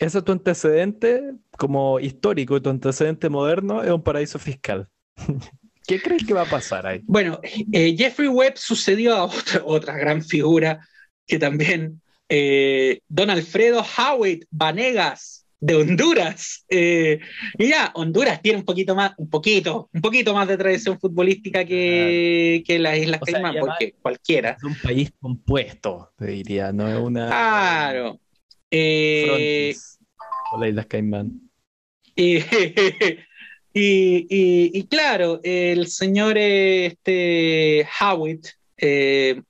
Ese 0.00 0.18
es 0.18 0.24
tu 0.24 0.32
antecedente 0.32 1.34
como 1.58 2.00
histórico 2.00 2.56
y 2.56 2.60
tu 2.62 2.70
antecedente 2.70 3.28
moderno 3.28 3.82
es 3.82 3.90
un 3.90 4.02
paraíso 4.02 4.38
fiscal. 4.38 4.88
¿Qué 5.86 6.00
crees 6.00 6.24
que 6.24 6.32
va 6.32 6.42
a 6.42 6.46
pasar 6.46 6.86
ahí? 6.86 7.02
Bueno, 7.04 7.38
eh, 7.42 7.94
Jeffrey 7.96 8.28
Webb 8.28 8.56
sucedió 8.56 9.14
a 9.14 9.24
otra, 9.24 9.62
otra 9.64 9.96
gran 9.98 10.22
figura 10.22 10.80
que 11.26 11.38
también, 11.38 12.00
eh, 12.30 13.00
don 13.08 13.28
Alfredo 13.28 13.84
Howitt 13.84 14.46
Vanegas 14.50 15.44
de 15.60 15.74
Honduras. 15.74 16.64
Eh, 16.70 17.20
mira, 17.58 17.92
Honduras 17.94 18.40
tiene 18.40 18.58
un 18.58 18.64
poquito 18.64 18.94
más, 18.94 19.12
un 19.18 19.28
poquito, 19.28 19.90
un 19.92 20.00
poquito 20.00 20.32
más 20.32 20.48
de 20.48 20.56
tradición 20.56 20.98
futbolística 20.98 21.66
que, 21.66 22.62
que 22.66 22.78
las 22.78 22.96
Islas 22.96 23.20
Caimán, 23.20 23.56
porque 23.60 23.94
cualquiera. 24.00 24.52
Es 24.52 24.64
un 24.64 24.76
país 24.76 25.12
compuesto, 25.20 26.10
te 26.16 26.28
diría, 26.28 26.72
no 26.72 26.88
es 26.88 26.98
una. 26.98 27.26
Claro. 27.26 28.18
Eh, 28.70 29.74
o 30.52 30.60
las 30.60 30.68
Islas 30.68 30.86
Caimán. 30.86 31.40
Y, 33.72 34.86
claro, 34.88 35.40
el 35.42 35.86
señor 35.86 36.36
este, 36.38 37.86
Howitt 38.00 38.48
eh, 38.76 39.42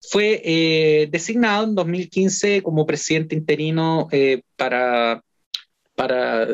fue 0.00 0.40
eh, 0.44 1.08
designado 1.10 1.64
en 1.64 1.74
2015 1.74 2.62
como 2.62 2.86
presidente 2.86 3.34
interino 3.34 4.08
eh, 4.10 4.40
para, 4.56 5.22
para 5.94 6.46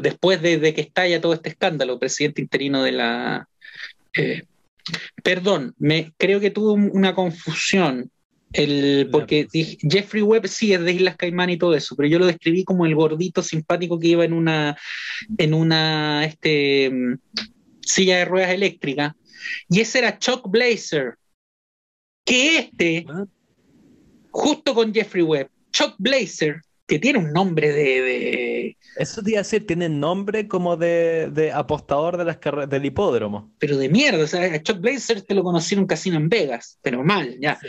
después 0.00 0.40
de, 0.40 0.74
que 0.74 0.80
estalla 0.80 1.20
todo 1.20 1.34
este 1.34 1.50
escándalo, 1.50 1.98
presidente 1.98 2.40
interino 2.40 2.82
de 2.82 2.92
la... 2.92 3.48
perdón, 5.22 5.74
me, 5.78 6.14
creo 6.16 6.40
que 6.40 6.50
tuve 6.50 6.72
una 6.90 7.14
confusión 7.14 8.10
el, 8.52 9.08
porque 9.12 9.46
Jeffrey 9.80 10.22
Webb 10.22 10.48
sí 10.48 10.72
es 10.72 10.82
de 10.82 10.92
Islas 10.92 11.16
Caimán 11.16 11.50
y 11.50 11.56
todo 11.56 11.74
eso, 11.74 11.94
pero 11.96 12.08
yo 12.08 12.18
lo 12.18 12.26
describí 12.26 12.64
como 12.64 12.86
el 12.86 12.94
gordito 12.94 13.42
simpático 13.42 13.98
que 13.98 14.08
iba 14.08 14.24
en 14.24 14.32
una, 14.32 14.76
en 15.38 15.54
una 15.54 16.24
este, 16.24 16.90
silla 17.80 18.18
de 18.18 18.24
ruedas 18.24 18.50
eléctrica. 18.50 19.16
Y 19.68 19.80
ese 19.80 19.98
era 19.98 20.18
Chuck 20.18 20.48
Blazer. 20.50 21.14
Que 22.24 22.58
este, 22.58 23.06
ah. 23.08 23.24
justo 24.30 24.74
con 24.74 24.92
Jeffrey 24.92 25.22
Webb, 25.22 25.48
Chuck 25.72 25.94
Blazer 25.98 26.62
que 26.90 26.98
tiene 26.98 27.20
un 27.20 27.32
nombre 27.32 27.72
de, 27.72 28.76
Eso 28.96 29.22
te 29.22 29.30
iba 29.30 29.38
a 29.38 29.42
decir, 29.42 29.64
tiene 29.64 29.88
nombre 29.88 30.48
como 30.48 30.76
de, 30.76 31.52
apostador 31.54 32.16
de 32.16 32.24
las 32.24 32.40
del 32.68 32.84
hipódromo. 32.84 33.54
Pero 33.60 33.76
de 33.76 33.88
mierda, 33.88 34.24
o 34.24 34.26
sea, 34.26 34.60
Chuck 34.60 34.80
Blazer 34.80 35.22
te 35.22 35.36
lo 35.36 35.44
conocí 35.44 35.76
en 35.76 35.82
un 35.82 35.86
casino 35.86 36.16
en 36.16 36.28
Vegas, 36.28 36.80
pero 36.82 37.04
mal, 37.04 37.38
ya. 37.40 37.60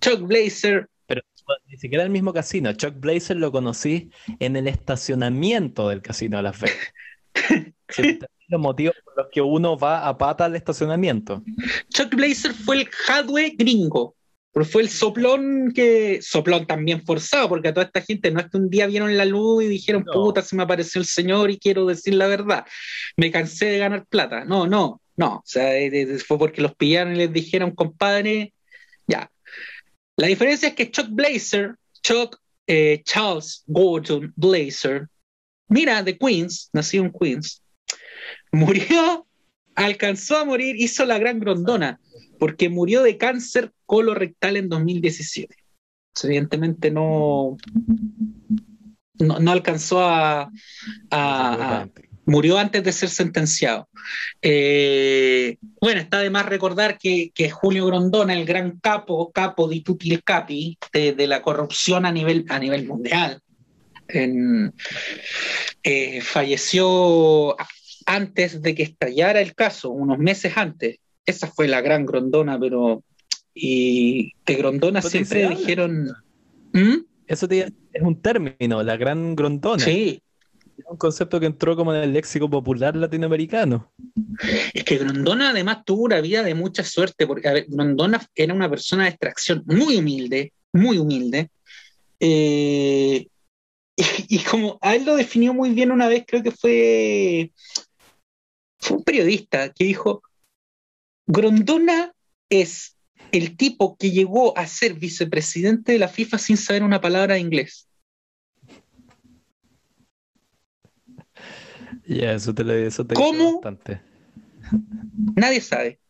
Chuck 0.00 0.22
Blazer... 0.22 0.88
Pero 1.06 1.20
ni 1.66 1.76
siquiera 1.76 2.04
el 2.04 2.10
mismo 2.10 2.32
casino, 2.32 2.72
Chuck 2.72 2.94
Blazer 2.98 3.36
lo 3.36 3.52
conocí 3.52 4.08
en 4.38 4.56
el 4.56 4.66
estacionamiento 4.66 5.90
del 5.90 6.00
casino 6.00 6.38
de 6.38 6.42
Las 6.42 6.58
Vegas. 6.58 6.94
los 8.48 8.60
motivos 8.60 8.94
por 9.04 9.16
los 9.18 9.26
que 9.30 9.42
uno 9.42 9.76
va 9.76 10.08
a 10.08 10.16
pata 10.16 10.46
al 10.46 10.56
estacionamiento. 10.56 11.42
Chuck 11.92 12.14
Blazer 12.14 12.54
fue 12.54 12.80
el 12.80 12.86
hardware 12.88 13.52
gringo. 13.58 14.16
Pero 14.52 14.66
fue 14.66 14.82
el 14.82 14.88
soplón 14.88 15.72
que. 15.72 16.20
Soplón 16.22 16.66
también 16.66 17.04
forzado, 17.04 17.48
porque 17.48 17.68
a 17.68 17.74
toda 17.74 17.86
esta 17.86 18.02
gente 18.02 18.30
no 18.30 18.40
es 18.40 18.50
que 18.50 18.56
un 18.56 18.68
día 18.68 18.86
vieron 18.86 19.16
la 19.16 19.24
luz 19.24 19.64
y 19.64 19.68
dijeron, 19.68 20.04
puta, 20.04 20.42
se 20.42 20.56
me 20.56 20.64
apareció 20.64 21.00
el 21.00 21.06
Señor 21.06 21.50
y 21.50 21.58
quiero 21.58 21.86
decir 21.86 22.14
la 22.14 22.26
verdad. 22.26 22.66
Me 23.16 23.30
cansé 23.30 23.66
de 23.66 23.78
ganar 23.78 24.06
plata. 24.06 24.44
No, 24.44 24.66
no, 24.66 25.00
no. 25.16 25.36
O 25.36 25.42
sea, 25.44 25.72
fue 26.26 26.38
porque 26.38 26.62
los 26.62 26.74
pillaron 26.74 27.14
y 27.14 27.18
les 27.18 27.32
dijeron, 27.32 27.70
compadre, 27.72 28.52
ya. 29.06 29.30
La 30.16 30.26
diferencia 30.26 30.68
es 30.68 30.74
que 30.74 30.90
Chuck 30.90 31.08
Blazer, 31.10 31.76
Chuck 32.02 32.36
eh, 32.66 33.02
Charles 33.04 33.62
Gordon 33.66 34.32
Blazer, 34.36 35.08
mira, 35.68 36.02
de 36.02 36.18
Queens, 36.18 36.70
nació 36.72 37.02
en 37.02 37.12
Queens, 37.12 37.62
murió, 38.52 39.26
alcanzó 39.74 40.38
a 40.38 40.44
morir, 40.44 40.76
hizo 40.76 41.04
la 41.04 41.18
gran 41.18 41.40
grondona 41.40 42.00
porque 42.40 42.70
murió 42.70 43.02
de 43.02 43.18
cáncer 43.18 43.70
colorectal 43.84 44.56
en 44.56 44.70
2017. 44.70 45.54
Evidentemente 46.24 46.90
no, 46.90 47.58
no, 49.18 49.52
alcanzó 49.52 50.00
a, 50.02 50.50
murió 52.24 52.58
antes 52.58 52.82
de 52.82 52.92
ser 52.92 53.10
sentenciado. 53.10 53.90
Eh, 54.40 55.58
bueno, 55.82 56.00
está 56.00 56.20
de 56.20 56.30
más 56.30 56.46
recordar 56.46 56.98
que, 56.98 57.30
Julio 57.52 57.86
Grondona, 57.86 58.32
el 58.32 58.46
gran 58.46 58.80
capo, 58.80 59.30
capo 59.32 59.68
di 59.68 59.82
tutti 59.82 60.16
capi 60.18 60.78
de, 60.92 61.26
la 61.26 61.42
corrupción 61.42 62.06
a 62.06 62.12
nivel, 62.12 62.46
a 62.48 62.58
nivel 62.58 62.86
mundial, 62.86 63.42
eh, 64.08 64.70
falleció 66.22 67.54
antes 68.06 68.62
de 68.62 68.74
que 68.74 68.84
estallara 68.84 69.42
el 69.42 69.54
caso, 69.54 69.90
unos 69.90 70.18
meses 70.18 70.56
antes 70.56 71.00
esa 71.30 71.46
fue 71.46 71.68
la 71.68 71.80
gran 71.80 72.06
Grondona, 72.06 72.58
pero. 72.58 73.02
Y 73.54 74.32
de 74.46 74.54
Grondona 74.54 75.02
siempre 75.02 75.48
dijeron. 75.48 76.08
¿Mm? 76.72 77.04
Eso 77.26 77.46
es 77.48 77.72
un 78.02 78.20
término, 78.20 78.82
la 78.82 78.96
gran 78.96 79.36
Grondona. 79.36 79.84
Sí. 79.84 80.22
Es 80.78 80.84
un 80.88 80.96
concepto 80.96 81.38
que 81.38 81.46
entró 81.46 81.76
como 81.76 81.94
en 81.94 82.02
el 82.02 82.12
léxico 82.12 82.48
popular 82.48 82.96
latinoamericano. 82.96 83.92
Es 84.72 84.82
que 84.84 84.98
Grondona 84.98 85.50
además 85.50 85.84
tuvo 85.84 86.04
una 86.04 86.20
vida 86.20 86.42
de 86.42 86.54
mucha 86.54 86.82
suerte, 86.82 87.26
porque 87.26 87.66
Grondona 87.68 88.20
era 88.34 88.54
una 88.54 88.70
persona 88.70 89.04
de 89.04 89.10
extracción 89.10 89.62
muy 89.66 89.96
humilde, 89.96 90.52
muy 90.72 90.98
humilde. 90.98 91.50
Eh, 92.18 93.26
y, 93.96 94.04
y, 94.28 94.38
como 94.38 94.78
a 94.80 94.94
él 94.94 95.04
lo 95.04 95.16
definió 95.16 95.52
muy 95.52 95.70
bien 95.70 95.90
una 95.90 96.08
vez, 96.08 96.24
creo 96.26 96.42
que 96.42 96.50
fue, 96.50 97.52
fue 98.78 98.96
un 98.96 99.04
periodista 99.04 99.70
que 99.72 99.84
dijo, 99.84 100.22
Grondona 101.30 102.12
es 102.48 102.96
el 103.30 103.56
tipo 103.56 103.96
que 103.96 104.10
llegó 104.10 104.56
a 104.58 104.66
ser 104.66 104.94
vicepresidente 104.94 105.92
de 105.92 105.98
la 106.00 106.08
FIFA 106.08 106.38
sin 106.38 106.56
saber 106.56 106.82
una 106.82 107.00
palabra 107.00 107.34
de 107.34 107.40
inglés. 107.40 107.88
Ya, 112.04 112.32
eso 112.32 112.52
te 112.52 112.64
lo 112.64 112.72
eso 112.74 113.06
te 113.06 113.14
¿Cómo? 113.14 113.60
Bastante. 113.60 114.00
Nadie 115.36 115.60
sabe. 115.60 116.00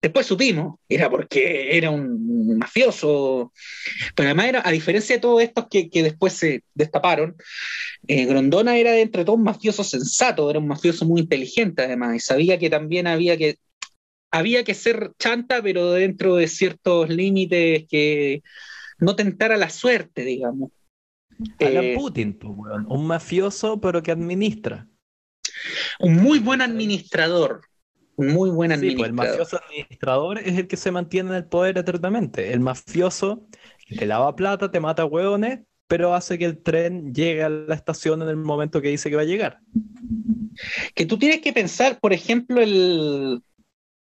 Después 0.00 0.26
supimos, 0.26 0.76
era 0.88 1.10
porque 1.10 1.76
era 1.76 1.90
un 1.90 2.56
mafioso, 2.56 3.52
pero 4.14 4.28
además 4.28 4.46
era, 4.46 4.62
a 4.64 4.70
diferencia 4.70 5.16
de 5.16 5.20
todos 5.20 5.42
estos 5.42 5.66
que, 5.68 5.90
después 5.92 6.32
se 6.32 6.62
destaparon, 6.72 7.36
eh, 8.06 8.24
Grondona 8.24 8.78
era 8.78 8.96
entre 8.96 9.24
todos 9.24 9.38
un 9.38 9.44
mafioso 9.44 9.84
sensato, 9.84 10.48
era 10.48 10.58
un 10.58 10.68
mafioso 10.68 11.04
muy 11.04 11.20
inteligente 11.20 11.82
además, 11.82 12.16
y 12.16 12.20
sabía 12.20 12.58
que 12.58 12.70
también 12.70 13.08
había 13.08 13.36
que 13.36 13.58
había 14.30 14.64
que 14.64 14.74
ser 14.74 15.12
chanta, 15.18 15.62
pero 15.62 15.92
dentro 15.92 16.36
de 16.36 16.48
ciertos 16.48 17.08
límites 17.08 17.86
que 17.88 18.42
no 18.98 19.16
tentara 19.16 19.56
la 19.56 19.70
suerte, 19.70 20.24
digamos. 20.24 20.70
Alan 21.58 21.84
eh, 21.84 21.94
Putin, 21.96 22.38
un 22.42 23.06
mafioso, 23.06 23.80
pero 23.80 24.02
que 24.02 24.10
administra. 24.10 24.86
Un 25.98 26.16
muy 26.16 26.38
buen 26.38 26.60
administrador. 26.60 27.62
Un 28.16 28.28
muy 28.28 28.50
buen 28.50 28.72
administrador. 28.72 29.14
Pues, 29.16 29.28
el 29.28 29.38
mafioso 29.38 29.60
administrador 29.64 30.38
es 30.38 30.58
el 30.58 30.66
que 30.68 30.76
se 30.76 30.90
mantiene 30.90 31.30
en 31.30 31.36
el 31.36 31.44
poder 31.46 31.78
eternamente. 31.78 32.52
El 32.52 32.60
mafioso 32.60 33.46
te 33.88 34.06
lava 34.06 34.36
plata, 34.36 34.70
te 34.70 34.80
mata 34.80 35.06
hueones, 35.06 35.60
pero 35.86 36.14
hace 36.14 36.38
que 36.38 36.44
el 36.44 36.62
tren 36.62 37.14
llegue 37.14 37.42
a 37.42 37.48
la 37.48 37.74
estación 37.74 38.22
en 38.22 38.28
el 38.28 38.36
momento 38.36 38.82
que 38.82 38.88
dice 38.88 39.08
que 39.08 39.16
va 39.16 39.22
a 39.22 39.26
llegar. 39.26 39.60
Que 40.94 41.06
tú 41.06 41.18
tienes 41.18 41.40
que 41.40 41.52
pensar, 41.52 41.98
por 41.98 42.12
ejemplo, 42.12 42.60
el, 42.60 43.42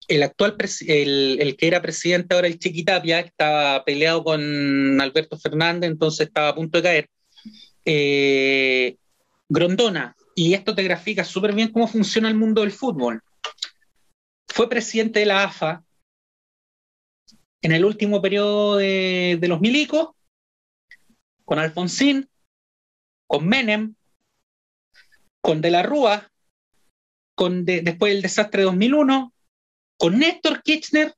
el 0.08 0.22
actual, 0.22 0.56
el, 0.86 1.56
que 1.56 1.66
era 1.66 1.82
presidente 1.82 2.34
ahora, 2.34 2.46
el 2.46 2.58
Chiquitapia, 2.58 3.20
estaba 3.20 3.84
peleado 3.84 4.24
con 4.24 5.00
Alberto 5.00 5.38
Fernández, 5.38 5.90
entonces 5.90 6.26
estaba 6.26 6.48
a 6.48 6.54
punto 6.54 6.78
de 6.78 6.82
caer. 6.82 7.10
Eh, 7.84 8.96
Grondona, 9.48 10.16
y 10.34 10.54
esto 10.54 10.74
te 10.74 10.82
grafica 10.82 11.24
súper 11.24 11.54
bien 11.54 11.72
cómo 11.72 11.86
funciona 11.86 12.28
el 12.28 12.34
mundo 12.34 12.62
del 12.62 12.72
fútbol. 12.72 13.22
fue 14.48 14.68
presidente 14.68 15.20
de 15.20 15.26
la 15.26 15.44
AFA 15.44 15.84
en 17.62 17.72
el 17.72 17.84
último 17.84 18.20
periodo 18.20 18.76
de, 18.76 19.38
los 19.48 19.60
milicos, 19.60 20.10
con 21.44 21.58
Alfonsín, 21.58 22.28
con 23.26 23.46
Menem, 23.46 23.94
con 25.40 25.60
De 25.60 25.70
la 25.70 25.82
Rúa, 25.82 26.30
con 27.34 27.64
después 27.64 28.12
del 28.12 28.22
desastre 28.22 28.60
de 28.60 28.66
2001, 28.66 29.32
con 30.02 30.18
Néstor 30.18 30.60
Kirchner, 30.64 31.14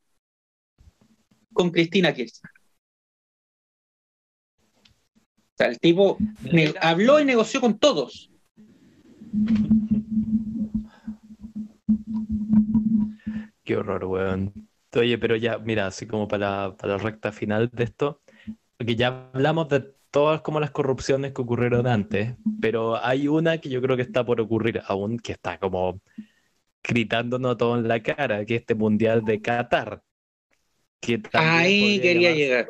con 1.55 1.71
Cristina 1.71 2.13
Kirchner. 2.13 2.53
O 4.77 5.57
sea, 5.57 5.69
el 5.69 5.79
tipo 5.79 6.19
habló 6.83 7.19
y 7.19 7.25
negoció 7.25 7.63
con 7.63 7.79
todos. 7.79 8.31
Qué 13.65 13.75
horror, 13.75 14.05
weón. 14.05 14.53
Oye, 14.95 15.17
pero 15.17 15.37
ya, 15.37 15.57
mira, 15.57 15.87
así 15.87 16.07
como 16.07 16.29
para, 16.29 16.77
la 16.83 16.99
recta 16.99 17.33
final 17.33 17.71
de 17.73 17.85
esto, 17.85 18.21
porque 18.77 18.97
ya 18.97 19.31
hablamos 19.33 19.71
de 19.71 19.95
todas 20.11 20.43
como 20.43 20.61
las 20.61 20.73
corrupciones 20.73 21.33
que 21.33 21.41
ocurrieron 21.41 21.87
antes, 21.87 22.35
pero 22.61 23.03
hay 23.03 23.29
una 23.29 23.57
que 23.57 23.71
yo 23.71 23.81
creo 23.81 23.97
que 23.97 24.03
está 24.03 24.27
por 24.27 24.43
ocurrir 24.43 24.83
aún, 24.87 25.19
que 25.19 25.33
está 25.33 25.59
como 25.59 26.03
gritándonos 26.87 27.57
todo 27.57 27.77
en 27.79 27.89
la 27.89 28.03
cara, 28.03 28.45
que 28.45 28.57
es 28.57 28.61
este 28.61 28.75
Mundial 28.75 29.25
de 29.25 29.41
Qatar. 29.41 30.03
Ahí 31.33 32.01
quería 32.01 32.33
llegar. 32.33 32.69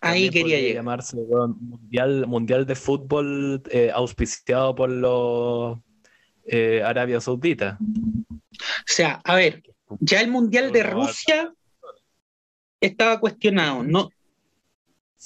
Ahí 0.00 0.30
quería 0.30 0.58
llegar. 0.58 0.76
llamarse 0.76 1.16
mundial, 1.16 2.26
mundial 2.26 2.66
de 2.66 2.74
Fútbol 2.74 3.62
eh, 3.70 3.90
auspiciado 3.94 4.74
por 4.74 4.90
los 4.90 5.78
eh, 6.44 6.82
Arabia 6.84 7.20
Saudita. 7.20 7.78
O 7.80 8.40
sea, 8.84 9.20
a 9.24 9.36
ver, 9.36 9.62
ya 10.00 10.20
el 10.20 10.30
Mundial 10.30 10.72
de 10.72 10.82
Rusia 10.82 11.54
estaba 12.80 13.20
cuestionado, 13.20 13.84
no, 13.84 14.10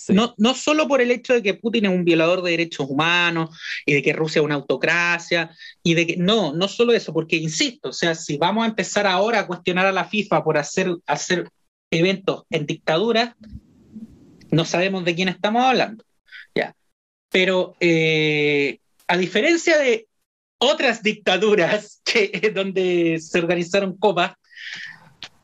no, 0.08 0.34
no 0.36 0.54
solo 0.54 0.88
por 0.88 1.00
el 1.00 1.10
hecho 1.10 1.34
de 1.34 1.42
que 1.42 1.54
Putin 1.54 1.86
es 1.86 1.92
un 1.92 2.04
violador 2.04 2.42
de 2.42 2.52
derechos 2.52 2.86
humanos 2.88 3.58
y 3.84 3.94
de 3.94 4.02
que 4.02 4.12
Rusia 4.12 4.40
es 4.40 4.44
una 4.44 4.56
autocracia 4.56 5.50
y 5.82 5.94
de 5.94 6.06
que 6.06 6.16
no, 6.16 6.52
no 6.52 6.68
solo 6.68 6.92
eso, 6.92 7.12
porque 7.12 7.36
insisto, 7.36 7.90
o 7.90 7.92
sea, 7.92 8.14
si 8.14 8.36
vamos 8.36 8.64
a 8.64 8.68
empezar 8.68 9.06
ahora 9.06 9.40
a 9.40 9.46
cuestionar 9.46 9.86
a 9.86 9.92
la 9.92 10.04
FIFA 10.04 10.44
por 10.44 10.58
hacer, 10.58 10.96
hacer 11.06 11.48
eventos 11.90 12.44
en 12.50 12.66
dictaduras, 12.66 13.34
no 14.50 14.64
sabemos 14.64 15.04
de 15.04 15.14
quién 15.14 15.28
estamos 15.28 15.64
hablando. 15.64 16.04
Ya. 16.54 16.74
Pero 17.30 17.76
eh, 17.80 18.78
a 19.06 19.16
diferencia 19.16 19.78
de 19.78 20.08
otras 20.58 21.02
dictaduras 21.02 22.00
que, 22.04 22.52
donde 22.54 23.18
se 23.20 23.38
organizaron 23.38 23.96
copas, 23.96 24.32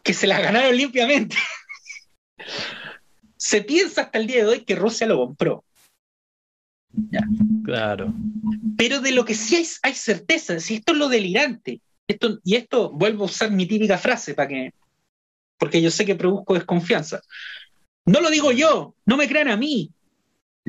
que 0.02 0.14
se 0.14 0.26
las 0.26 0.42
ganaron 0.42 0.76
limpiamente. 0.76 1.36
se 3.42 3.60
piensa 3.60 4.02
hasta 4.02 4.20
el 4.20 4.28
día 4.28 4.44
de 4.44 4.50
hoy 4.50 4.64
que 4.64 4.76
Rusia 4.76 5.04
lo 5.04 5.18
compró. 5.18 5.64
Claro. 7.64 8.14
Pero 8.76 9.00
de 9.00 9.10
lo 9.10 9.24
que 9.24 9.34
sí 9.34 9.56
hay, 9.56 9.66
hay 9.82 9.94
certeza, 9.94 10.60
si 10.60 10.76
esto 10.76 10.92
es 10.92 10.98
lo 10.98 11.08
delirante, 11.08 11.80
esto, 12.06 12.38
y 12.44 12.54
esto 12.54 12.92
vuelvo 12.92 13.24
a 13.24 13.26
usar 13.26 13.50
mi 13.50 13.66
típica 13.66 13.98
frase 13.98 14.34
para 14.34 14.46
que, 14.46 14.72
porque 15.58 15.82
yo 15.82 15.90
sé 15.90 16.06
que 16.06 16.14
produzco 16.14 16.54
desconfianza. 16.54 17.20
No 18.06 18.20
lo 18.20 18.30
digo 18.30 18.52
yo, 18.52 18.94
no 19.06 19.16
me 19.16 19.26
crean 19.26 19.48
a 19.48 19.56
mí. 19.56 19.90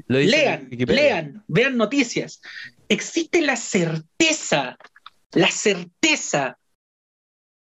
lean, 0.08 0.68
lean, 0.72 1.44
vean 1.48 1.78
noticias. 1.78 2.41
Existe 2.90 3.41
la 3.41 3.56
certeza, 3.56 4.80
la 5.32 5.52
certeza 5.52 6.58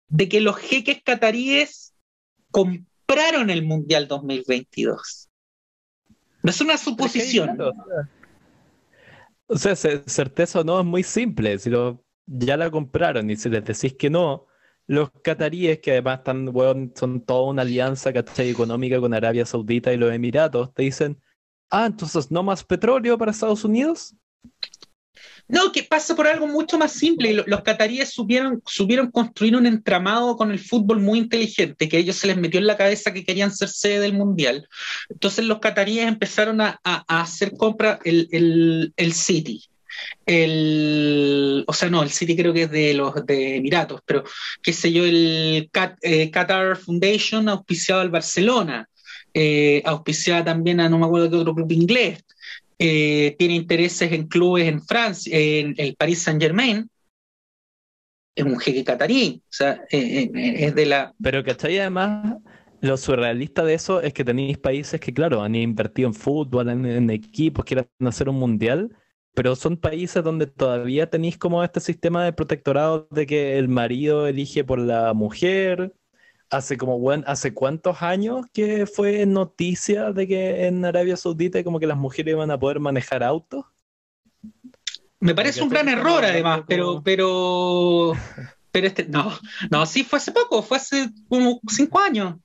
de 0.07 0.29
que 0.29 0.39
los 0.39 0.55
jeques 0.55 1.03
cataríes 1.03 1.93
compraron 2.49 2.90
el 3.49 3.63
Mundial 3.63 4.07
2022. 4.07 5.29
No 6.43 6.49
es 6.49 6.61
una 6.61 6.77
suposición. 6.77 7.57
O 9.47 9.57
sea, 9.57 9.75
certeza 9.75 10.61
o 10.61 10.63
no 10.63 10.79
es 10.79 10.85
muy 10.85 11.03
simple. 11.03 11.59
Si 11.59 11.69
lo, 11.69 12.03
ya 12.25 12.57
la 12.57 12.71
compraron 12.71 13.29
y 13.29 13.35
si 13.35 13.49
les 13.49 13.63
decís 13.63 13.95
que 13.95 14.09
no, 14.09 14.47
los 14.87 15.11
cataríes, 15.23 15.79
que 15.79 15.91
además 15.91 16.19
están, 16.19 16.51
son 16.95 17.21
toda 17.21 17.49
una 17.49 17.61
alianza 17.61 18.11
económica 18.37 18.99
con 18.99 19.13
Arabia 19.13 19.45
Saudita 19.45 19.93
y 19.93 19.97
los 19.97 20.11
Emiratos, 20.11 20.73
te 20.73 20.83
dicen, 20.83 21.21
ah, 21.69 21.85
entonces 21.85 22.31
no 22.31 22.43
más 22.43 22.63
petróleo 22.63 23.17
para 23.17 23.31
Estados 23.31 23.63
Unidos. 23.63 24.15
No, 25.47 25.71
que 25.73 25.83
pasa 25.83 26.15
por 26.15 26.27
algo 26.27 26.47
mucho 26.47 26.77
más 26.77 26.93
simple. 26.93 27.43
Los 27.45 27.61
cataríes 27.61 28.13
supieron, 28.13 28.61
construir 29.11 29.55
un 29.55 29.65
entramado 29.65 30.37
con 30.37 30.49
el 30.49 30.59
fútbol 30.59 31.01
muy 31.01 31.19
inteligente, 31.19 31.89
que 31.89 31.97
a 31.97 31.99
ellos 31.99 32.15
se 32.15 32.27
les 32.27 32.37
metió 32.37 32.59
en 32.59 32.67
la 32.67 32.77
cabeza 32.77 33.13
que 33.13 33.25
querían 33.25 33.53
ser 33.53 33.67
sede 33.67 33.99
del 33.99 34.13
Mundial. 34.13 34.67
Entonces 35.09 35.45
los 35.45 35.59
cataríes 35.59 36.07
empezaron 36.07 36.61
a, 36.61 36.79
hacer 37.07 37.51
compra 37.57 37.99
el, 38.05 39.13
City. 39.13 39.61
El, 40.25 41.65
o 41.67 41.73
sea, 41.73 41.89
no, 41.89 42.01
el 42.01 42.11
City 42.11 42.35
creo 42.37 42.53
que 42.53 42.63
es 42.63 42.71
de 42.71 42.93
los 42.93 43.13
de 43.25 43.57
Emiratos, 43.57 43.99
pero 44.05 44.23
qué 44.63 44.71
sé 44.71 44.93
yo, 44.93 45.03
el 45.03 45.69
eh, 46.01 46.31
Qatar 46.31 46.77
Foundation 46.77 47.49
auspiciado 47.49 47.99
al 47.99 48.09
Barcelona, 48.09 48.87
eh, 49.33 49.81
auspiciada 49.85 50.45
también 50.45 50.79
a 50.79 50.87
no 50.87 50.97
me 50.97 51.05
acuerdo 51.05 51.29
qué 51.29 51.35
otro 51.35 51.55
club 51.55 51.71
inglés. 51.71 52.23
Eh, 52.83 53.35
tiene 53.37 53.53
intereses 53.53 54.11
en 54.11 54.27
clubes 54.27 54.67
en 54.67 54.81
Francia, 54.81 55.37
en 55.37 55.75
el 55.77 55.95
Paris 55.95 56.23
Saint 56.23 56.41
Germain, 56.41 56.89
es 58.35 58.43
un 58.43 58.57
jeque 58.57 58.83
catarí, 58.83 59.43
o 59.43 59.53
sea, 59.53 59.83
eh, 59.91 60.31
eh, 60.33 60.65
es 60.65 60.73
de 60.73 60.87
la... 60.87 61.13
Pero 61.21 61.43
ahí 61.63 61.77
además, 61.77 62.37
lo 62.79 62.97
surrealista 62.97 63.63
de 63.63 63.75
eso 63.75 64.01
es 64.01 64.13
que 64.13 64.23
tenéis 64.23 64.57
países 64.57 64.99
que, 64.99 65.13
claro, 65.13 65.43
han 65.43 65.53
invertido 65.53 66.07
en 66.07 66.15
fútbol, 66.15 66.69
en, 66.69 67.09
equipos, 67.11 67.65
quieren 67.65 67.87
hacer 68.03 68.29
un 68.29 68.39
mundial, 68.39 68.89
pero 69.35 69.55
son 69.55 69.77
países 69.77 70.23
donde 70.23 70.47
todavía 70.47 71.07
tenéis 71.07 71.37
como 71.37 71.63
este 71.63 71.81
sistema 71.81 72.25
de 72.25 72.33
protectorado 72.33 73.07
de 73.11 73.27
que 73.27 73.59
el 73.59 73.67
marido 73.67 74.25
elige 74.25 74.63
por 74.63 74.79
la 74.79 75.13
mujer, 75.13 75.93
hace 76.51 76.77
como 76.77 76.99
buen, 76.99 77.23
hace 77.25 77.53
cuántos 77.53 78.01
años 78.01 78.45
que 78.53 78.85
fue 78.85 79.25
noticia 79.25 80.11
de 80.11 80.27
que 80.27 80.67
en 80.67 80.83
Arabia 80.85 81.17
Saudita 81.17 81.63
como 81.63 81.79
que 81.79 81.87
las 81.87 81.97
mujeres 81.97 82.33
iban 82.33 82.51
a 82.51 82.59
poder 82.59 82.79
manejar 82.79 83.23
autos. 83.23 83.65
Me 85.19 85.33
parece 85.33 85.63
un 85.63 85.69
gran 85.69 85.87
error 85.87 86.23
además, 86.25 86.63
pero, 86.67 87.01
pero, 87.03 88.13
pero 88.71 88.87
este, 88.87 89.05
no, 89.05 89.31
no, 89.69 89.85
sí 89.85 90.03
fue 90.03 90.17
hace 90.17 90.31
poco, 90.31 90.61
fue 90.61 90.77
hace 90.77 91.09
como 91.29 91.59
cinco 91.67 91.99
años. 91.99 92.35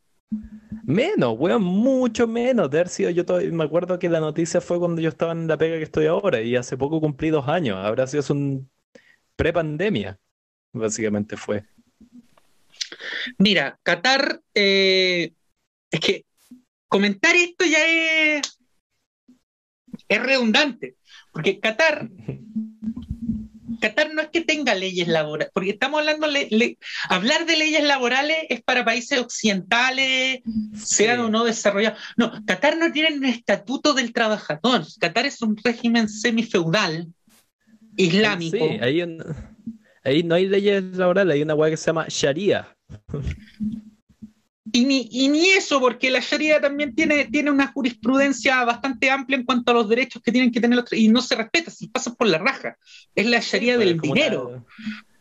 Menos, 0.84 1.34
weón, 1.38 1.62
mucho 1.62 2.28
menos. 2.28 2.70
De 2.70 2.78
haber 2.78 2.88
sido, 2.88 3.10
yo 3.10 3.24
todavía, 3.24 3.50
me 3.50 3.64
acuerdo 3.64 3.98
que 3.98 4.08
la 4.08 4.20
noticia 4.20 4.60
fue 4.60 4.78
cuando 4.78 5.00
yo 5.00 5.08
estaba 5.08 5.32
en 5.32 5.48
la 5.48 5.56
pega 5.56 5.78
que 5.78 5.84
estoy 5.84 6.06
ahora 6.06 6.40
y 6.40 6.54
hace 6.54 6.76
poco 6.76 7.00
cumplí 7.00 7.30
dos 7.30 7.48
años. 7.48 7.78
Habrá 7.78 8.06
sido 8.06 8.22
un 8.30 8.70
pre-pandemia, 9.36 10.18
básicamente 10.72 11.36
fue. 11.36 11.64
Mira, 13.38 13.78
Qatar, 13.82 14.40
eh, 14.54 15.32
es 15.90 16.00
que 16.00 16.24
comentar 16.88 17.34
esto 17.36 17.64
ya 17.64 17.84
es, 17.84 18.58
es 20.08 20.22
redundante, 20.22 20.96
porque 21.32 21.60
Qatar, 21.60 22.08
Qatar 23.80 24.14
no 24.14 24.22
es 24.22 24.28
que 24.28 24.40
tenga 24.40 24.74
leyes 24.74 25.08
laborales, 25.08 25.50
porque 25.52 25.70
estamos 25.70 26.00
hablando, 26.00 26.28
de 26.30 26.78
hablar 27.08 27.46
de 27.46 27.56
leyes 27.56 27.84
laborales 27.84 28.38
es 28.48 28.62
para 28.62 28.84
países 28.84 29.18
occidentales, 29.18 30.40
sean 30.74 31.20
o 31.20 31.28
no 31.28 31.44
desarrollados. 31.44 32.00
No, 32.16 32.32
Qatar 32.46 32.76
no 32.76 32.92
tiene 32.92 33.16
un 33.16 33.24
estatuto 33.24 33.94
del 33.94 34.12
trabajador, 34.12 34.84
Qatar 34.98 35.26
es 35.26 35.42
un 35.42 35.56
régimen 35.56 36.08
semifeudal 36.08 37.08
islámico. 37.96 38.58
Sí, 38.58 38.78
ahí, 38.80 39.02
ahí 40.04 40.22
no 40.22 40.34
hay 40.34 40.46
leyes 40.46 40.82
laborales, 40.96 41.34
hay 41.34 41.42
una 41.42 41.54
hueá 41.54 41.70
que 41.70 41.76
se 41.76 41.86
llama 41.86 42.06
Sharia. 42.08 42.75
Y 44.72 45.28
ni, 45.28 45.48
eso, 45.50 45.80
porque 45.80 46.10
la 46.10 46.20
Sharia 46.20 46.60
también 46.60 46.94
tiene, 46.94 47.26
tiene 47.26 47.50
una 47.50 47.68
jurisprudencia 47.68 48.64
bastante 48.64 49.10
amplia 49.10 49.38
en 49.38 49.44
cuanto 49.44 49.70
a 49.70 49.74
los 49.74 49.88
derechos 49.88 50.20
que 50.22 50.32
tienen 50.32 50.50
que 50.50 50.60
tener 50.60 50.76
los 50.76 50.92
y 50.92 51.08
no 51.08 51.22
se 51.22 51.36
respeta, 51.36 51.70
si 51.70 51.88
pasa 51.88 52.14
por 52.14 52.26
la 52.26 52.38
raja. 52.38 52.76
Es 53.14 53.26
la 53.26 53.38
Sharia 53.38 53.78
del 53.78 53.98
dinero. 53.98 54.66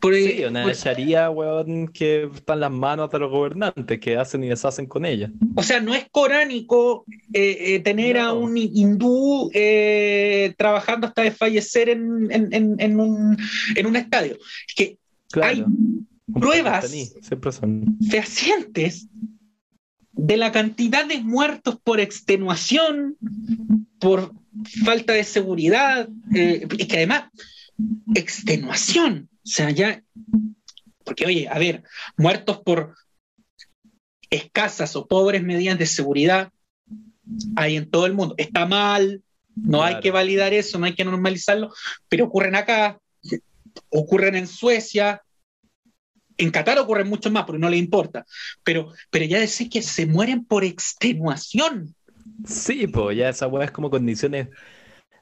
sí, 0.01 0.43
una 0.45 0.73
Sharia, 0.73 1.29
weón, 1.29 1.87
que 1.89 2.29
está 2.33 2.53
en 2.53 2.61
las 2.61 2.71
manos 2.71 3.11
de 3.11 3.19
los 3.19 3.31
gobernantes, 3.31 3.99
que 3.99 4.17
hacen 4.17 4.43
y 4.43 4.49
deshacen 4.49 4.87
con 4.87 5.05
ella. 5.05 5.31
O 5.55 5.63
sea, 5.63 5.79
no 5.79 5.93
es 5.93 6.07
coránico 6.11 7.05
eh, 7.31 7.75
eh, 7.75 7.79
tener 7.79 8.17
a 8.17 8.33
un 8.33 8.57
hindú 8.57 9.51
eh, 9.53 10.53
trabajando 10.57 11.07
hasta 11.07 11.21
desfallecer 11.21 11.89
en, 11.89 12.29
en, 12.31 12.99
un, 12.99 13.37
en 13.75 13.85
un 13.85 13.95
estadio. 13.95 14.37
Que 14.75 14.97
hay 15.41 15.63
pruebas 16.33 16.91
fehacientes 18.09 19.07
de 20.11 20.37
la 20.37 20.51
cantidad 20.51 21.05
de 21.05 21.21
muertos 21.21 21.79
por 21.83 21.99
extenuación, 21.99 23.17
por 23.99 24.33
falta 24.83 25.13
de 25.13 25.23
seguridad, 25.23 26.09
eh, 26.33 26.67
y 26.77 26.87
que 26.87 26.97
además, 26.97 27.25
extenuación, 28.15 29.29
o 29.31 29.47
sea, 29.47 29.69
ya 29.71 30.01
Porque, 31.03 31.25
oye, 31.25 31.47
a 31.47 31.59
ver, 31.59 31.83
muertos 32.17 32.61
por 32.61 32.95
escasas 34.29 34.95
o 34.95 35.07
pobres 35.07 35.43
medidas 35.43 35.77
de 35.77 35.85
seguridad 35.85 36.51
hay 37.55 37.75
en 37.75 37.89
todo 37.89 38.05
el 38.05 38.13
mundo. 38.13 38.33
Está 38.37 38.65
mal, 38.65 39.21
no 39.55 39.83
hay 39.83 39.99
que 39.99 40.11
validar 40.11 40.53
eso, 40.53 40.79
no 40.79 40.85
hay 40.85 40.95
que 40.95 41.05
normalizarlo, 41.05 41.71
pero 42.09 42.25
ocurren 42.25 42.55
acá, 42.55 42.99
ocurren 43.89 44.35
en 44.35 44.47
Suecia, 44.47 45.21
en 46.37 46.51
Qatar 46.51 46.77
ocurren 46.79 47.07
mucho 47.07 47.31
más, 47.31 47.45
porque 47.45 47.59
no 47.59 47.69
le 47.69 47.77
importa. 47.77 48.25
Pero, 48.63 48.91
pero 49.09 49.25
ya 49.25 49.39
decir 49.39 49.69
que 49.69 49.81
se 49.81 50.05
mueren 50.05 50.45
por 50.45 50.63
extenuación. 50.63 51.95
Sí, 52.45 52.87
pues 52.87 53.17
ya 53.17 53.29
esa 53.29 53.47
weá 53.47 53.65
es 53.65 53.71
como 53.71 53.89
condiciones, 53.89 54.49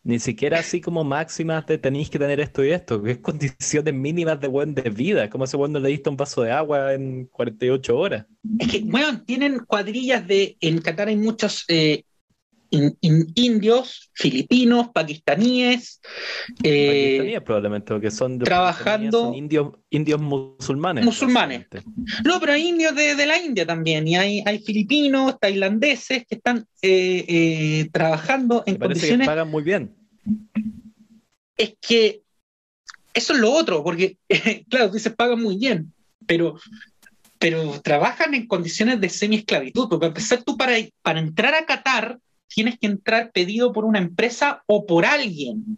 ni 0.04 0.20
siquiera 0.20 0.60
así 0.60 0.82
como 0.82 1.04
máximas 1.04 1.66
de 1.66 1.78
tenéis 1.78 2.10
que 2.10 2.20
tener 2.20 2.40
esto 2.40 2.64
y 2.64 2.72
esto, 2.72 3.02
que 3.02 3.12
es 3.12 3.18
condiciones 3.20 3.94
mínimas 3.94 4.40
de 4.40 4.48
buen 4.48 4.74
de 4.74 4.90
vida, 4.90 5.30
como 5.30 5.46
ese 5.46 5.58
bueno 5.58 5.80
le 5.80 5.90
diste 5.90 6.10
un 6.10 6.18
vaso 6.18 6.42
de 6.42 6.52
agua 6.52 6.94
en 6.94 7.26
48 7.26 7.98
horas. 7.98 8.26
Es 8.60 8.68
que, 8.68 8.80
bueno, 8.80 9.22
tienen 9.24 9.60
cuadrillas 9.60 10.28
de, 10.28 10.58
en 10.60 10.82
Qatar 10.82 11.08
hay 11.08 11.18
muchos 11.18 11.66
eh, 11.68 12.04
indios, 12.74 14.12
filipinos, 14.14 14.90
pakistaníes. 14.94 16.02
Eh, 16.64 17.18
pakistaníes 17.18 17.42
probablemente, 17.42 17.94
porque 17.94 18.12
son 18.12 18.40
trabajando. 18.40 19.34
indios, 19.36 19.74
indios 19.90 20.22
musulmanes. 20.22 21.06
Musulmanes. 21.06 21.68
No, 22.24 22.40
pero 22.40 22.54
hay 22.54 22.70
indios 22.70 22.96
de, 22.96 23.26
la 23.26 23.38
India 23.38 23.66
también, 23.66 24.08
y 24.08 24.16
hay, 24.16 24.44
hay 24.46 24.60
filipinos, 24.60 25.40
tailandeses 25.40 26.26
que 26.28 26.36
están 26.36 26.66
eh, 26.82 27.26
eh, 27.28 27.90
trabajando 27.92 28.64
en 28.66 28.78
condiciones. 28.78 29.26
Que 29.26 29.32
pagan 29.32 29.50
muy 29.50 29.64
bien. 29.64 29.96
Es 31.56 31.76
que 31.80 32.22
eso 33.14 33.34
es 33.34 33.40
lo 33.40 33.52
otro, 33.52 33.84
porque, 33.84 34.18
claro, 34.70 34.90
dices 34.90 35.14
pagan 35.14 35.42
muy 35.42 35.58
bien, 35.58 35.94
pero 36.26 36.56
pero 37.44 37.82
trabajan 37.82 38.34
en 38.36 38.48
condiciones 38.48 39.02
de 39.02 39.10
semi-esclavitud, 39.10 39.90
porque 39.90 40.06
a 40.06 40.08
empezar 40.08 40.44
tú 40.44 40.56
para, 40.56 40.78
para 41.02 41.20
entrar 41.20 41.54
a 41.54 41.66
Qatar 41.66 42.18
tienes 42.54 42.78
que 42.80 42.88
entrar 42.88 43.32
pedido 43.32 43.74
por 43.74 43.86
una 43.86 44.00
empresa 44.00 44.64
o 44.68 44.86
por 44.86 45.06
alguien. 45.06 45.78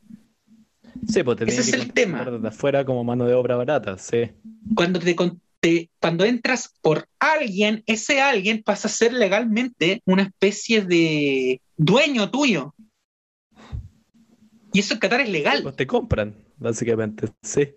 Sí, 1.07 1.23
pues 1.23 1.41
Ese 1.41 1.61
es 1.61 1.73
el 1.73 1.93
tema. 1.93 2.23
De 2.25 2.47
afuera 2.47 2.85
como 2.85 3.03
mano 3.03 3.25
de 3.25 3.33
obra 3.33 3.55
barata, 3.55 3.97
sí. 3.97 4.31
Cuando, 4.75 4.99
te, 4.99 5.89
cuando 5.99 6.25
entras 6.25 6.73
por 6.81 7.07
alguien, 7.19 7.83
ese 7.85 8.21
alguien 8.21 8.63
pasa 8.63 8.87
a 8.87 8.91
ser 8.91 9.13
legalmente 9.13 10.01
una 10.05 10.23
especie 10.23 10.81
de 10.81 11.61
dueño 11.77 12.29
tuyo. 12.31 12.73
Y 14.73 14.79
eso 14.79 14.93
en 14.93 14.99
Qatar 14.99 15.21
es 15.21 15.29
legal. 15.29 15.63
Pues 15.63 15.75
te 15.75 15.87
compran, 15.87 16.35
básicamente, 16.57 17.29
sí. 17.41 17.69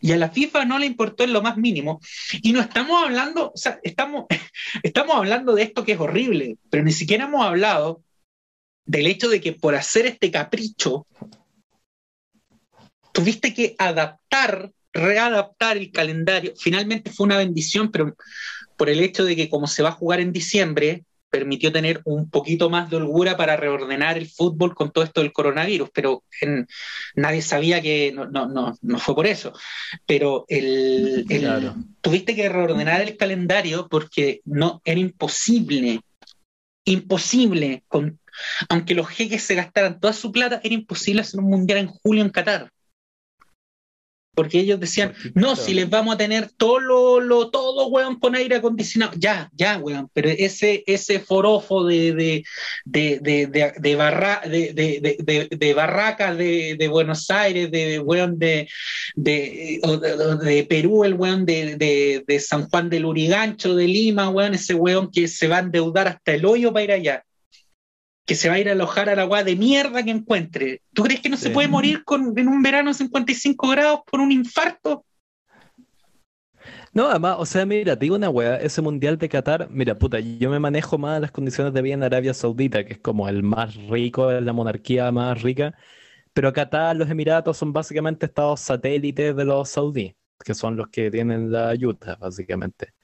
Y 0.00 0.12
a 0.12 0.16
la 0.16 0.30
FIFA 0.30 0.64
no 0.64 0.78
le 0.78 0.86
importó 0.86 1.24
en 1.24 1.32
lo 1.32 1.42
más 1.42 1.56
mínimo. 1.56 2.00
Y 2.42 2.52
no 2.52 2.60
estamos 2.60 3.02
hablando, 3.02 3.52
estamos, 3.82 4.26
estamos 4.82 5.16
hablando 5.16 5.54
de 5.54 5.62
esto 5.62 5.84
que 5.84 5.92
es 5.92 6.00
horrible, 6.00 6.56
pero 6.70 6.84
ni 6.84 6.92
siquiera 6.92 7.24
hemos 7.24 7.44
hablado 7.44 8.02
del 8.86 9.06
hecho 9.06 9.28
de 9.28 9.40
que 9.40 9.52
por 9.52 9.74
hacer 9.74 10.06
este 10.06 10.30
capricho, 10.30 11.06
tuviste 13.12 13.54
que 13.54 13.74
adaptar, 13.78 14.72
readaptar 14.92 15.76
el 15.76 15.90
calendario. 15.90 16.52
Finalmente 16.56 17.10
fue 17.10 17.26
una 17.26 17.38
bendición, 17.38 17.90
pero 17.90 18.14
por 18.76 18.90
el 18.90 19.00
hecho 19.00 19.24
de 19.24 19.36
que 19.36 19.48
como 19.48 19.66
se 19.66 19.82
va 19.82 19.90
a 19.90 19.92
jugar 19.92 20.20
en 20.20 20.32
diciembre, 20.32 21.04
permitió 21.34 21.72
tener 21.72 22.00
un 22.04 22.30
poquito 22.30 22.70
más 22.70 22.88
de 22.88 22.94
holgura 22.94 23.36
para 23.36 23.56
reordenar 23.56 24.16
el 24.16 24.30
fútbol 24.30 24.72
con 24.72 24.92
todo 24.92 25.02
esto 25.02 25.20
del 25.20 25.32
coronavirus, 25.32 25.90
pero 25.92 26.22
nadie 27.16 27.42
sabía 27.42 27.82
que 27.82 28.12
no, 28.12 28.26
no, 28.26 28.72
no, 28.80 28.98
fue 29.00 29.16
por 29.16 29.26
eso. 29.26 29.52
Pero 30.06 30.44
el, 30.46 31.26
tuviste 32.00 32.36
que 32.36 32.48
reordenar 32.48 33.00
el 33.00 33.16
calendario 33.16 33.88
porque 33.88 34.42
no 34.44 34.80
era 34.84 35.00
imposible, 35.00 36.02
imposible, 36.84 37.82
con, 37.88 38.20
aunque 38.68 38.94
los 38.94 39.08
jeques 39.08 39.42
se 39.42 39.56
gastaran 39.56 39.98
toda 39.98 40.12
su 40.12 40.30
plata, 40.30 40.60
era 40.62 40.74
imposible 40.74 41.22
hacer 41.22 41.40
un 41.40 41.50
mundial 41.50 41.80
en 41.80 41.88
julio 41.88 42.22
en 42.22 42.30
Qatar 42.30 42.70
porque 44.34 44.60
ellos 44.60 44.80
decían, 44.80 45.14
no, 45.34 45.56
si 45.56 45.74
les 45.74 45.88
vamos 45.88 46.14
a 46.14 46.18
tener 46.18 46.50
todo 46.56 46.80
lo, 46.80 47.20
lo, 47.20 47.50
todo, 47.50 47.86
weón, 47.88 48.18
con 48.18 48.34
aire 48.34 48.56
acondicionado. 48.56 49.12
Ya, 49.16 49.50
ya, 49.54 49.78
weón, 49.78 50.10
pero 50.12 50.28
ese, 50.28 50.84
ese 50.86 51.20
forofo 51.20 51.84
de, 51.84 52.12
de, 52.14 52.44
de, 52.84 53.46
de, 53.48 53.72
de, 53.78 53.96
barra, 53.96 54.42
de, 54.44 55.74
barracas 55.74 56.36
de, 56.36 56.88
Buenos 56.90 57.30
Aires, 57.30 57.70
de 57.70 57.98
weón 58.00 58.38
de, 58.38 58.68
de, 59.14 59.80
de, 60.42 60.64
Perú, 60.64 61.04
el 61.04 61.14
weón 61.14 61.46
de, 61.46 61.76
de, 62.26 62.40
San 62.40 62.68
Juan 62.68 62.90
del 62.90 63.04
Urigancho, 63.04 63.74
de 63.74 63.86
Lima, 63.86 64.28
weón, 64.28 64.54
ese 64.54 64.74
weón 64.74 65.10
que 65.10 65.28
se 65.28 65.48
va 65.48 65.56
a 65.56 65.60
endeudar 65.60 66.08
hasta 66.08 66.34
el 66.34 66.44
hoyo 66.44 66.72
para 66.72 66.84
ir 66.84 66.92
allá 66.92 67.24
que 68.24 68.34
se 68.34 68.48
va 68.48 68.54
a 68.54 68.58
ir 68.58 68.68
a 68.68 68.72
alojar 68.72 69.08
a 69.08 69.16
la 69.16 69.22
agua 69.22 69.44
de 69.44 69.56
mierda 69.56 70.02
que 70.02 70.10
encuentre. 70.10 70.82
¿Tú 70.92 71.02
crees 71.02 71.20
que 71.20 71.28
no 71.28 71.36
se 71.36 71.50
puede 71.50 71.68
morir 71.68 72.04
con, 72.04 72.36
en 72.38 72.48
un 72.48 72.62
verano 72.62 72.90
de 72.90 72.94
55 72.94 73.68
grados 73.68 74.00
por 74.10 74.20
un 74.20 74.32
infarto? 74.32 75.04
No, 76.92 77.10
además, 77.10 77.36
o 77.38 77.44
sea, 77.44 77.66
mira, 77.66 77.98
te 77.98 78.04
digo 78.04 78.16
una 78.16 78.30
weá, 78.30 78.56
ese 78.56 78.80
mundial 78.80 79.18
de 79.18 79.28
Qatar, 79.28 79.68
mira, 79.70 79.98
puta, 79.98 80.20
yo 80.20 80.48
me 80.48 80.60
manejo 80.60 80.96
más 80.96 81.20
las 81.20 81.32
condiciones 81.32 81.74
de 81.74 81.82
vida 81.82 81.94
en 81.94 82.04
Arabia 82.04 82.32
Saudita, 82.32 82.84
que 82.84 82.94
es 82.94 82.98
como 83.00 83.28
el 83.28 83.42
más 83.42 83.74
rico, 83.88 84.30
la 84.30 84.52
monarquía 84.52 85.10
más 85.10 85.42
rica, 85.42 85.74
pero 86.32 86.52
Qatar, 86.52 86.96
los 86.96 87.10
Emiratos 87.10 87.56
son 87.58 87.72
básicamente 87.72 88.26
estados 88.26 88.60
satélites 88.60 89.34
de 89.34 89.44
los 89.44 89.68
saudíes, 89.68 90.14
que 90.44 90.54
son 90.54 90.76
los 90.76 90.88
que 90.88 91.10
tienen 91.10 91.50
la 91.50 91.68
ayuda, 91.68 92.16
básicamente 92.16 92.94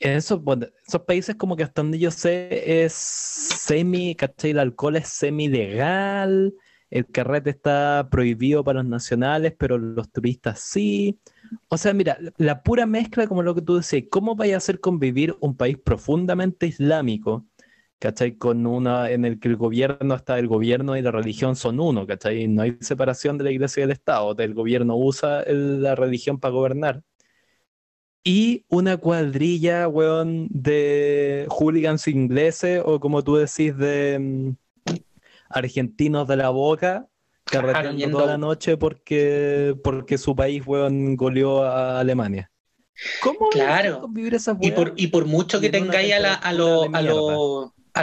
esos, 0.00 0.40
esos 0.86 1.02
países 1.02 1.36
como 1.36 1.56
que 1.56 1.62
hasta 1.62 1.82
donde 1.82 1.98
yo 1.98 2.10
sé 2.10 2.84
es 2.84 2.94
semi, 2.94 4.14
¿cachai? 4.14 4.52
El 4.52 4.58
alcohol 4.58 4.96
es 4.96 5.08
semi 5.08 5.48
legal, 5.48 6.54
el 6.88 7.06
carrete 7.06 7.50
está 7.50 8.08
prohibido 8.10 8.64
para 8.64 8.82
los 8.82 8.90
nacionales, 8.90 9.54
pero 9.58 9.78
los 9.78 10.10
turistas 10.10 10.60
sí. 10.60 11.20
O 11.68 11.76
sea, 11.76 11.92
mira, 11.92 12.18
la 12.38 12.62
pura 12.62 12.86
mezcla, 12.86 13.26
como 13.26 13.42
lo 13.42 13.54
que 13.54 13.62
tú 13.62 13.76
decías, 13.76 14.04
¿cómo 14.10 14.34
vaya 14.36 14.54
a 14.54 14.58
hacer 14.58 14.80
convivir 14.80 15.36
un 15.40 15.56
país 15.56 15.78
profundamente 15.78 16.66
islámico, 16.66 17.46
¿cachai? 17.98 18.36
Con 18.36 18.66
una 18.66 19.10
en 19.10 19.24
el 19.26 19.38
que 19.38 19.48
el 19.48 19.56
gobierno, 19.56 20.14
hasta 20.14 20.38
el 20.38 20.48
gobierno 20.48 20.96
y 20.96 21.02
la 21.02 21.10
religión 21.12 21.56
son 21.56 21.78
uno, 21.78 22.06
¿cachai? 22.06 22.48
No 22.48 22.62
hay 22.62 22.76
separación 22.80 23.38
de 23.38 23.44
la 23.44 23.50
iglesia 23.52 23.80
y 23.80 23.82
del 23.82 23.92
Estado, 23.92 24.34
el 24.38 24.54
gobierno 24.54 24.96
usa 24.96 25.44
la 25.46 25.94
religión 25.94 26.40
para 26.40 26.52
gobernar 26.52 27.02
y 28.22 28.64
una 28.68 28.96
cuadrilla, 28.96 29.88
weón, 29.88 30.48
de 30.50 31.46
hooligans 31.48 32.06
ingleses 32.08 32.82
o 32.84 33.00
como 33.00 33.22
tú 33.24 33.36
decís, 33.36 33.76
de 33.76 34.18
mm, 34.18 34.92
argentinos 35.48 36.28
de 36.28 36.36
la 36.36 36.50
boca, 36.50 37.08
carreteando 37.44 38.10
toda 38.10 38.26
la 38.26 38.38
noche 38.38 38.76
porque, 38.76 39.74
porque 39.82 40.18
su 40.18 40.36
país, 40.36 40.62
weón, 40.66 41.16
goleó 41.16 41.64
a 41.64 42.00
Alemania. 42.00 42.50
¿Cómo 43.22 43.48
claro. 43.48 44.02
convivir 44.02 44.34
esas 44.34 44.58
y 44.60 44.72
por, 44.72 44.92
y 44.96 45.06
por 45.06 45.24
mucho 45.24 45.58
que 45.60 45.70
tengáis 45.70 46.12
a, 46.12 46.34
a 46.34 46.52
los 46.52 46.86
a 46.92 47.02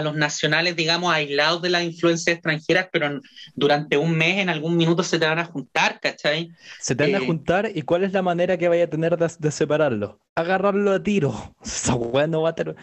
los 0.02 0.16
nacionales, 0.16 0.76
digamos, 0.76 1.14
aislados 1.14 1.62
de 1.62 1.70
las 1.70 1.84
influencias 1.84 2.36
extranjeras, 2.36 2.88
pero 2.92 3.20
durante 3.56 3.98
un 3.98 4.18
mes, 4.18 4.38
en 4.38 4.50
algún 4.50 4.78
minuto 4.78 5.04
se 5.04 5.20
te 5.20 5.26
van 5.26 5.40
a 5.40 5.46
juntar, 5.46 6.00
¿cachai? 6.00 6.52
Se 6.80 6.96
te 6.96 7.06
van 7.06 7.22
a 7.22 7.24
eh, 7.24 7.26
juntar 7.26 7.72
y 7.74 7.82
cuál 7.82 8.04
es 8.04 8.14
la 8.14 8.22
manera 8.22 8.58
que 8.58 8.68
vaya 8.68 8.86
a 8.86 8.90
tener 8.90 9.18
de, 9.18 9.52
separarlo? 9.52 10.20
Agarrarlo 10.36 10.92
a 10.92 11.02
tiro. 11.02 11.56
Esa 11.64 11.96
bueno 11.96 12.42
va 12.42 12.50
a 12.50 12.56
tener... 12.56 12.76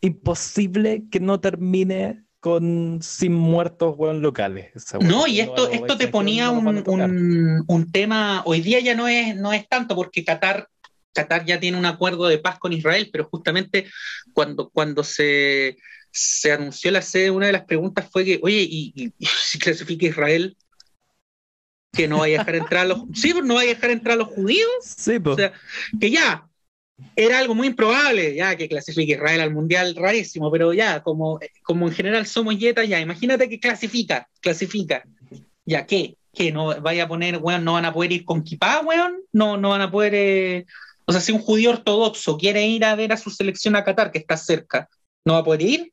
Imposible 0.00 1.04
que 1.10 1.20
no 1.20 1.40
termine 1.40 2.24
con 2.40 2.98
sin 3.00 3.32
muertos 3.32 3.94
weón, 3.96 4.20
locales. 4.20 4.70
no, 5.00 5.26
y 5.26 5.40
esto, 5.40 5.70
esto 5.70 5.96
te 5.96 6.08
ponía 6.08 6.50
un, 6.50 6.84
un, 7.66 7.90
tema, 7.90 8.42
hoy 8.44 8.60
día 8.60 8.80
ya 8.80 8.94
no 8.94 9.08
es, 9.08 9.34
no 9.34 9.54
es 9.54 9.66
tanto 9.66 9.96
porque 9.96 10.26
Qatar 10.26 10.68
Qatar 11.14 11.46
ya 11.46 11.58
tiene 11.58 11.78
un 11.78 11.86
acuerdo 11.86 12.26
de 12.26 12.38
paz 12.38 12.58
con 12.58 12.72
Israel, 12.72 13.08
pero 13.10 13.24
justamente 13.24 13.86
cuando, 14.32 14.68
cuando 14.68 15.04
se, 15.04 15.76
se 16.14 16.52
anunció 16.52 16.92
la 16.92 17.02
sede, 17.02 17.32
una 17.32 17.46
de 17.46 17.52
las 17.52 17.64
preguntas 17.64 18.08
fue 18.10 18.24
que, 18.24 18.38
oye, 18.40 18.66
¿y, 18.70 19.12
si 19.20 19.58
clasifica 19.58 20.06
Israel? 20.06 20.56
Que 21.92 22.06
no 22.06 22.18
vaya 22.18 22.36
a 22.36 22.44
dejar 22.44 22.54
entrar 22.56 22.82
a 22.82 22.88
los... 22.88 23.02
Sí, 23.14 23.32
pues, 23.32 23.44
no 23.44 23.54
vaya 23.54 23.72
a 23.72 23.74
dejar 23.74 23.90
entrar 23.90 24.14
a 24.14 24.18
los 24.18 24.28
judíos. 24.28 24.68
Sí, 24.80 25.18
pues. 25.18 25.34
O 25.34 25.36
sea, 25.36 25.52
que 26.00 26.10
ya, 26.10 26.48
era 27.16 27.40
algo 27.40 27.56
muy 27.56 27.66
improbable, 27.66 28.34
ya, 28.34 28.54
que 28.56 28.68
clasifique 28.68 29.14
Israel 29.14 29.40
al 29.40 29.52
Mundial, 29.52 29.96
rarísimo, 29.96 30.52
pero 30.52 30.72
ya, 30.72 31.02
como, 31.02 31.40
como 31.64 31.88
en 31.88 31.94
general 31.94 32.26
somos 32.26 32.56
yetas, 32.58 32.88
ya, 32.88 33.00
imagínate 33.00 33.48
que 33.48 33.58
clasifica, 33.58 34.28
clasifica. 34.40 35.02
Ya, 35.64 35.84
¿qué? 35.84 36.16
¿Qué? 36.32 36.52
¿No 36.52 36.80
vaya 36.80 37.04
a 37.04 37.08
poner, 37.08 37.38
weón, 37.38 37.64
no 37.64 37.72
van 37.72 37.86
a 37.86 37.92
poder 37.92 38.12
ir 38.12 38.24
con 38.24 38.44
kipá, 38.44 38.82
weón? 38.82 39.16
No, 39.32 39.56
no 39.56 39.70
van 39.70 39.80
a 39.80 39.90
poder... 39.90 40.14
Eh, 40.14 40.66
o 41.06 41.12
sea, 41.12 41.20
si 41.20 41.32
un 41.32 41.40
judío 41.40 41.70
ortodoxo 41.70 42.38
quiere 42.38 42.66
ir 42.66 42.84
a 42.84 42.94
ver 42.94 43.12
a 43.12 43.16
su 43.16 43.30
selección 43.30 43.74
a 43.74 43.84
Qatar, 43.84 44.12
que 44.12 44.18
está 44.18 44.36
cerca, 44.36 44.88
¿no 45.24 45.34
va 45.34 45.40
a 45.40 45.44
poder 45.44 45.62
ir? 45.62 45.92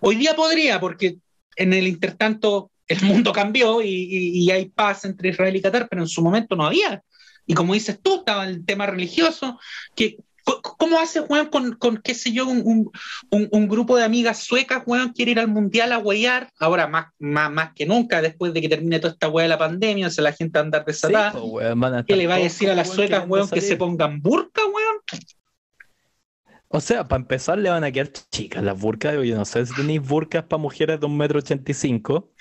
Hoy 0.00 0.16
día 0.16 0.34
podría, 0.34 0.80
porque 0.80 1.18
en 1.56 1.72
el 1.72 1.86
intertanto 1.86 2.70
el 2.86 3.02
mundo 3.02 3.32
cambió 3.32 3.80
y, 3.82 4.50
hay 4.50 4.66
paz 4.66 5.04
entre 5.04 5.30
Israel 5.30 5.56
y 5.56 5.62
Qatar, 5.62 5.88
pero 5.88 6.02
en 6.02 6.08
su 6.08 6.22
momento 6.22 6.56
no 6.56 6.66
había. 6.66 7.02
Y 7.46 7.54
como 7.54 7.74
dices 7.74 7.98
tú, 8.02 8.16
estaba 8.16 8.46
el 8.46 8.64
tema 8.64 8.86
religioso, 8.86 9.58
que 9.94 10.18
¿Cómo 10.44 11.00
hace, 11.00 11.20
weón, 11.20 11.46
con, 11.46 11.72
con, 11.76 11.96
qué 12.02 12.14
sé 12.14 12.30
yo, 12.30 12.46
un, 12.46 12.90
grupo 13.66 13.96
de 13.96 14.04
amigas 14.04 14.40
suecas, 14.40 14.82
weón, 14.84 15.14
quiere 15.14 15.30
ir 15.30 15.40
al 15.40 15.48
mundial 15.48 15.90
a 15.92 15.98
huear? 15.98 16.50
Ahora 16.58 16.86
más, 16.86 17.06
más, 17.18 17.50
más 17.50 17.72
que 17.74 17.86
nunca, 17.86 18.20
después 18.20 18.52
de 18.52 18.60
que 18.60 18.68
termine 18.68 19.00
toda 19.00 19.14
esta 19.14 19.28
weá 19.28 19.44
de 19.44 19.48
la 19.48 19.58
pandemia, 19.58 20.08
o 20.08 20.10
sea, 20.10 20.22
la 20.22 20.32
gente 20.32 20.58
va 20.58 20.60
a 20.60 20.64
andar 20.64 20.84
desatada. 20.84 21.32
¿Qué 22.06 22.16
le 22.16 22.26
va 22.26 22.34
a 22.34 22.38
decir 22.38 22.68
a 22.68 22.74
las 22.74 22.90
suecas, 22.90 23.24
weón, 23.26 23.48
que 23.48 23.62
se 23.62 23.76
pongan 23.76 24.20
burka, 24.20 24.60
weón? 24.66 24.96
O 26.74 26.80
sea, 26.80 27.06
para 27.06 27.22
empezar 27.22 27.56
le 27.56 27.70
van 27.70 27.84
a 27.84 27.92
quedar 27.92 28.10
chicas 28.32 28.60
las 28.60 28.80
burkas. 28.80 29.14
Yo 29.24 29.36
no 29.36 29.44
sé 29.44 29.64
si 29.64 29.72
tenéis 29.76 30.02
burkas 30.02 30.42
para 30.42 30.60
mujeres 30.60 30.98
de 30.98 31.06
un 31.06 31.16
metro 31.16 31.38
ochenta 31.38 31.70
y 31.70 31.74
cinco. 31.74 32.32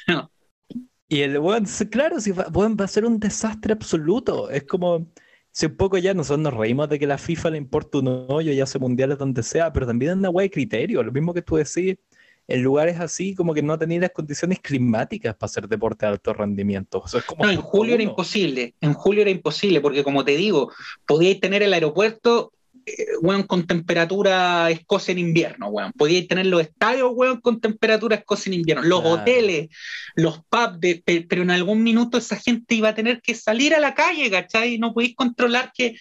Y 1.07 1.21
el 1.21 1.37
weón, 1.37 1.65
claro, 1.91 2.19
si 2.19 2.31
va, 2.31 2.47
va 2.49 2.83
a 2.83 2.87
ser 2.87 3.05
un 3.05 3.19
desastre 3.19 3.73
absoluto. 3.73 4.49
Es 4.49 4.63
como 4.63 5.07
si 5.51 5.67
un 5.67 5.77
poco 5.77 5.99
ya 5.99 6.15
nosotros 6.15 6.39
nos 6.39 6.55
reímos 6.55 6.89
de 6.89 6.97
que 6.97 7.05
la 7.05 7.19
FIFA 7.19 7.51
le 7.51 7.59
importa 7.59 7.99
un 7.99 8.25
hoyo 8.27 8.51
y 8.51 8.59
hace 8.59 8.79
mundiales 8.79 9.19
donde 9.19 9.43
sea, 9.43 9.71
pero 9.71 9.85
también 9.85 10.13
es 10.13 10.17
una 10.17 10.31
weá 10.31 10.45
de 10.45 10.49
criterio. 10.49 11.03
Lo 11.03 11.11
mismo 11.11 11.31
que 11.31 11.43
tú 11.43 11.57
decís, 11.57 11.97
en 12.47 12.63
lugares 12.63 12.99
así 12.99 13.35
como 13.35 13.53
que 13.53 13.61
no 13.61 13.77
tenéis 13.77 14.01
las 14.01 14.13
condiciones 14.13 14.59
climáticas 14.61 15.35
para 15.35 15.45
hacer 15.45 15.67
deporte 15.67 16.07
de 16.07 16.13
alto 16.13 16.33
rendimiento. 16.33 17.03
no, 17.37 17.51
en 17.51 17.61
julio 17.61 17.93
era 17.93 18.01
imposible. 18.01 18.73
En 18.81 18.95
julio 18.95 19.21
era 19.21 19.29
imposible 19.29 19.79
porque, 19.79 20.03
como 20.03 20.25
te 20.25 20.35
digo, 20.35 20.71
podíais 21.05 21.39
tener 21.39 21.61
el 21.61 21.71
aeropuerto 21.71 22.51
eh, 22.85 23.45
con 23.47 23.65
temperatura 23.65 24.69
Escocia 24.69 25.11
en 25.11 25.19
invierno, 25.19 25.67
weón. 25.67 25.91
Podíais 25.93 26.27
tener 26.27 26.45
los 26.47 26.61
estadios, 26.61 27.11
weón, 27.13 27.41
con 27.41 27.59
temperatura 27.59 28.15
Escocia 28.15 28.49
en 28.49 28.59
invierno. 28.59 28.83
Los 28.83 29.03
hoteles, 29.03 29.69
los 30.15 30.39
pubs, 30.45 30.79
pero 31.05 31.43
en 31.43 31.51
algún 31.51 31.83
minuto 31.83 32.17
esa 32.17 32.35
gente 32.35 32.75
iba 32.75 32.89
a 32.89 32.95
tener 32.95 33.21
que 33.21 33.35
salir 33.35 33.73
a 33.73 33.79
la 33.79 33.93
calle, 33.93 34.29
¿cachai? 34.29 34.77
No 34.77 34.93
podéis 34.93 35.15
controlar 35.15 35.71
que 35.73 35.97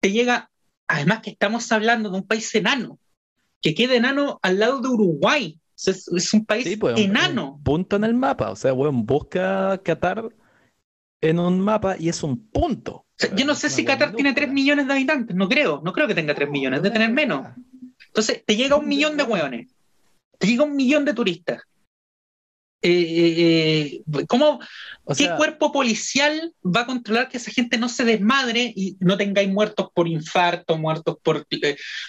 te 0.00 0.12
llega. 0.12 0.50
Además 0.86 1.20
que 1.20 1.30
estamos 1.30 1.70
hablando 1.72 2.10
de 2.10 2.18
un 2.18 2.26
país 2.26 2.54
enano, 2.54 2.98
que 3.62 3.74
queda 3.74 3.94
enano 3.94 4.38
al 4.42 4.58
lado 4.58 4.80
de 4.80 4.88
Uruguay. 4.88 5.58
es, 5.86 6.34
un 6.34 6.44
país 6.44 6.76
pues, 6.78 7.00
enano. 7.00 7.60
punto 7.64 7.96
en 7.96 8.04
el 8.04 8.14
mapa. 8.14 8.50
O 8.50 8.56
sea, 8.56 8.74
weón, 8.74 9.06
busca 9.06 9.80
Qatar 9.82 10.28
en 11.24 11.38
un 11.38 11.60
mapa 11.60 11.96
y 11.98 12.08
es 12.08 12.22
un 12.22 12.48
punto 12.48 13.04
yo 13.36 13.44
no 13.44 13.54
sé 13.54 13.70
si 13.70 13.84
Qatar 13.84 14.14
tiene 14.14 14.32
3 14.32 14.50
millones 14.50 14.86
de 14.86 14.92
habitantes, 14.92 15.36
no 15.36 15.48
creo, 15.48 15.80
no 15.84 15.92
creo 15.92 16.06
que 16.06 16.14
tenga 16.14 16.34
3 16.34 16.50
millones, 16.50 16.82
de 16.82 16.90
tener 16.90 17.10
menos. 17.10 17.48
Entonces, 18.06 18.42
te 18.44 18.56
llega 18.56 18.76
un 18.76 18.88
millón 18.88 19.16
de 19.16 19.22
hueones, 19.22 19.70
te 20.38 20.46
llega 20.46 20.64
un 20.64 20.76
millón 20.76 21.04
de 21.04 21.14
turistas. 21.14 21.62
Eh, 22.82 22.90
eh, 22.90 24.02
eh, 24.06 24.26
¿cómo, 25.04 25.16
¿Qué 25.16 25.30
cuerpo 25.36 25.72
policial 25.72 26.52
va 26.64 26.80
a 26.80 26.86
controlar 26.86 27.28
que 27.28 27.36
esa 27.36 27.50
gente 27.50 27.78
no 27.78 27.88
se 27.88 28.04
desmadre 28.04 28.72
y 28.74 28.96
no 29.00 29.16
tengáis 29.16 29.50
muertos 29.50 29.88
por 29.94 30.08
infarto, 30.08 30.78
muertos 30.78 31.16
por, 31.22 31.46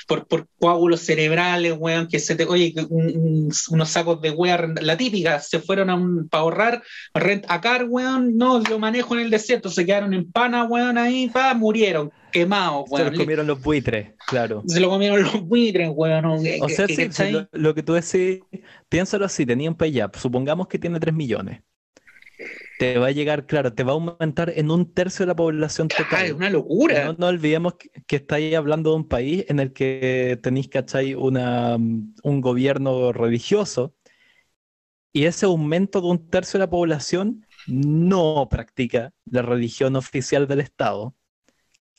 por, 0.08 0.28
por, 0.28 0.48
coágulos 0.60 1.02
cerebrales, 1.02 1.76
weón, 1.78 2.08
que 2.08 2.20
se 2.20 2.36
te, 2.36 2.46
oye, 2.46 2.74
unos 2.90 3.90
sacos 3.90 4.22
de 4.22 4.32
weón, 4.32 4.76
la 4.82 4.98
típica, 4.98 5.40
se 5.40 5.60
fueron 5.60 5.90
a 5.90 5.96
un, 5.96 6.28
para 6.30 6.42
ahorrar, 6.42 6.84
rent 7.14 7.46
a 7.48 7.62
car, 7.62 7.86
weón, 7.88 8.38
no, 8.38 8.60
lo 8.60 8.80
manejo 8.80 9.16
en 9.16 9.22
el 9.22 9.30
desierto, 9.30 9.70
se 9.70 9.86
quedaron 9.86 10.14
en 10.14 10.32
pana, 10.32 10.64
weón, 10.64 10.98
ahí, 10.98 11.30
pa, 11.30 11.54
murieron 11.54 12.12
quemados, 12.36 12.86
Se 12.94 13.06
lo 13.06 13.18
comieron 13.18 13.48
los 13.48 13.62
buitres, 13.62 14.14
claro. 14.28 14.62
Se 14.68 14.82
lo 14.82 14.90
comieron 14.90 15.24
los 15.24 15.42
buitres, 15.42 15.90
weón. 15.94 16.26
O 16.26 16.70
sea, 16.70 16.86
sí, 16.88 17.10
lo, 17.54 17.74
que 17.74 17.82
tú 17.82 17.94
decís, 17.94 18.42
piénsalo 18.90 19.26
así, 19.26 19.46
tenía 19.46 19.70
un 19.70 19.78
ya, 19.92 20.12
supongamos 20.14 20.68
que 20.68 20.78
tiene 20.78 21.00
3 21.00 21.14
millones. 21.14 21.62
Te 22.78 22.98
va 22.98 23.08
a 23.08 23.12
llegar, 23.12 23.46
claro, 23.46 23.74
te 23.74 23.84
va 23.84 23.92
a 23.92 23.96
aumentar 23.96 24.52
en 24.56 24.70
un 24.70 24.92
tercio 24.94 25.24
de 25.26 25.28
la 25.28 25.36
población 25.36 25.88
total. 25.88 26.26
es 26.26 26.32
una 26.34 26.50
locura. 26.50 27.16
No, 27.18 27.28
olvidemos 27.28 27.76
que, 27.76 28.16
estáis 28.16 28.56
hablando 28.56 28.92
de 28.92 28.96
un 28.98 29.08
país 29.08 29.46
en 29.48 29.60
el 29.60 29.74
que 29.74 30.40
tenéis, 30.44 30.68
¿cachai? 30.68 31.14
Una, 31.14 31.76
un 31.76 32.42
gobierno 32.42 33.14
religioso 33.14 33.96
y 35.14 35.26
ese 35.26 35.46
aumento 35.46 36.02
de 36.02 36.08
un 36.08 36.30
tercio 36.30 36.58
de 36.58 36.66
la 36.66 36.70
población 36.70 37.46
no 37.68 38.48
practica 38.50 39.14
la 39.26 39.42
religión 39.42 39.96
oficial 39.96 40.48
del 40.48 40.60
Estado 40.60 41.16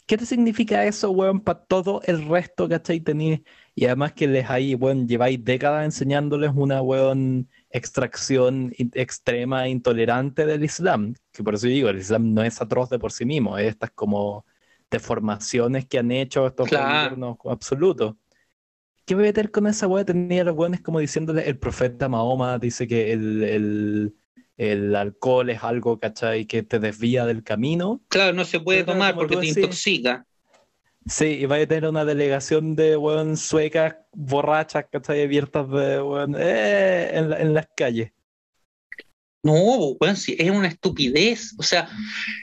¿Qué 0.06 0.16
te 0.16 0.24
significa 0.24 0.84
eso, 0.86 1.10
weón, 1.10 1.40
para 1.40 1.64
todo 1.64 2.00
el 2.04 2.28
resto, 2.28 2.68
¿cachai? 2.68 3.00
Tenéis, 3.00 3.40
y 3.74 3.86
además 3.86 4.12
que 4.12 4.28
les 4.28 4.48
ahí, 4.48 4.74
weón, 4.76 5.08
lleváis 5.08 5.44
décadas 5.44 5.84
enseñándoles 5.84 6.52
una, 6.54 6.80
weón, 6.80 7.48
extracción 7.76 8.72
extrema 8.94 9.66
e 9.66 9.70
intolerante 9.70 10.46
del 10.46 10.64
Islam, 10.64 11.14
que 11.32 11.42
por 11.42 11.54
eso 11.54 11.66
digo, 11.66 11.88
el 11.88 11.98
Islam 11.98 12.34
no 12.34 12.42
es 12.42 12.60
atroz 12.60 12.90
de 12.90 12.98
por 12.98 13.12
sí 13.12 13.24
mismo, 13.24 13.58
es 13.58 13.68
estas 13.68 13.90
como 13.90 14.44
deformaciones 14.90 15.86
que 15.86 15.98
han 15.98 16.10
hecho 16.10 16.46
estos 16.46 16.70
gobiernos 16.70 17.36
absolutos. 17.44 18.14
¿Qué 19.04 19.14
voy 19.14 19.24
a 19.24 19.26
meter 19.28 19.50
con 19.50 19.66
esa 19.66 19.86
weón? 19.86 20.06
Tenía 20.06 20.44
los 20.44 20.56
weones 20.56 20.80
como 20.80 20.98
diciéndole, 20.98 21.48
el 21.48 21.58
profeta 21.58 22.08
Mahoma 22.08 22.58
dice 22.58 22.88
que 22.88 23.12
el 23.12 24.14
el 24.56 24.94
alcohol 24.96 25.50
es 25.50 25.62
algo, 25.62 25.98
¿cachai? 25.98 26.46
Que 26.46 26.62
te 26.62 26.78
desvía 26.78 27.26
del 27.26 27.42
camino. 27.42 28.00
Claro, 28.08 28.32
no 28.32 28.44
se 28.44 28.60
puede 28.60 28.84
tomar 28.84 29.14
porque 29.14 29.36
te 29.36 29.46
intoxica. 29.46 30.26
Sí, 31.08 31.26
y 31.26 31.46
vaya 31.46 31.64
a 31.64 31.68
tener 31.68 31.88
una 31.88 32.04
delegación 32.04 32.74
de 32.74 32.96
weón 32.96 33.36
suecas 33.36 33.94
borrachas, 34.12 34.86
¿cachai? 34.90 35.22
Abiertas 35.22 35.68
de 35.70 36.02
weón 36.02 36.34
eh, 36.36 37.10
en, 37.14 37.54
las 37.54 37.68
calles. 37.76 38.10
No, 39.44 39.52
weón, 40.00 40.16
sí, 40.16 40.34
es 40.36 40.50
una 40.50 40.66
estupidez. 40.66 41.54
O 41.58 41.62
sea, 41.62 41.88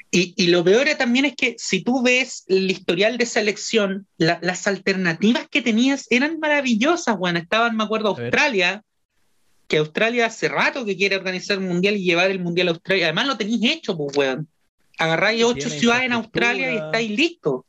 y, 0.10 0.48
lo 0.48 0.64
peor 0.64 0.88
también 0.98 1.26
es 1.26 1.36
que 1.36 1.56
si 1.58 1.84
tú 1.84 2.02
ves 2.02 2.46
el 2.48 2.72
historial 2.72 3.18
de 3.18 3.26
selección, 3.26 4.08
las 4.18 4.66
alternativas 4.66 5.50
que 5.50 5.62
tenías 5.62 6.08
eran 6.10 6.40
maravillosas, 6.40 7.18
weón. 7.20 7.36
Estaban, 7.36 7.76
me 7.76 7.84
acuerdo, 7.84 8.10
Australia, 8.10 8.82
que 9.68 9.78
Australia 9.78 10.28
hace 10.28 10.48
rato 10.48 10.86
que 10.86 10.96
quiere 10.96 11.18
organizar 11.18 11.58
el 11.58 11.66
mundial 11.66 11.98
y 11.98 12.06
llevar 12.06 12.32
el 12.32 12.40
mundial 12.40 12.70
a 12.70 12.72
Australia. 12.72 13.08
Además 13.08 13.28
lo 13.28 13.38
tenéis 13.38 13.60
hecho, 13.64 13.98
pues, 13.98 14.16
weón. 14.16 14.48
Agarráis 14.98 15.44
ocho 15.44 15.70
ciudades 15.70 16.06
en 16.06 16.14
Australia 16.14 16.72
y 16.72 16.78
estáis 16.78 17.12
listos. 17.12 17.64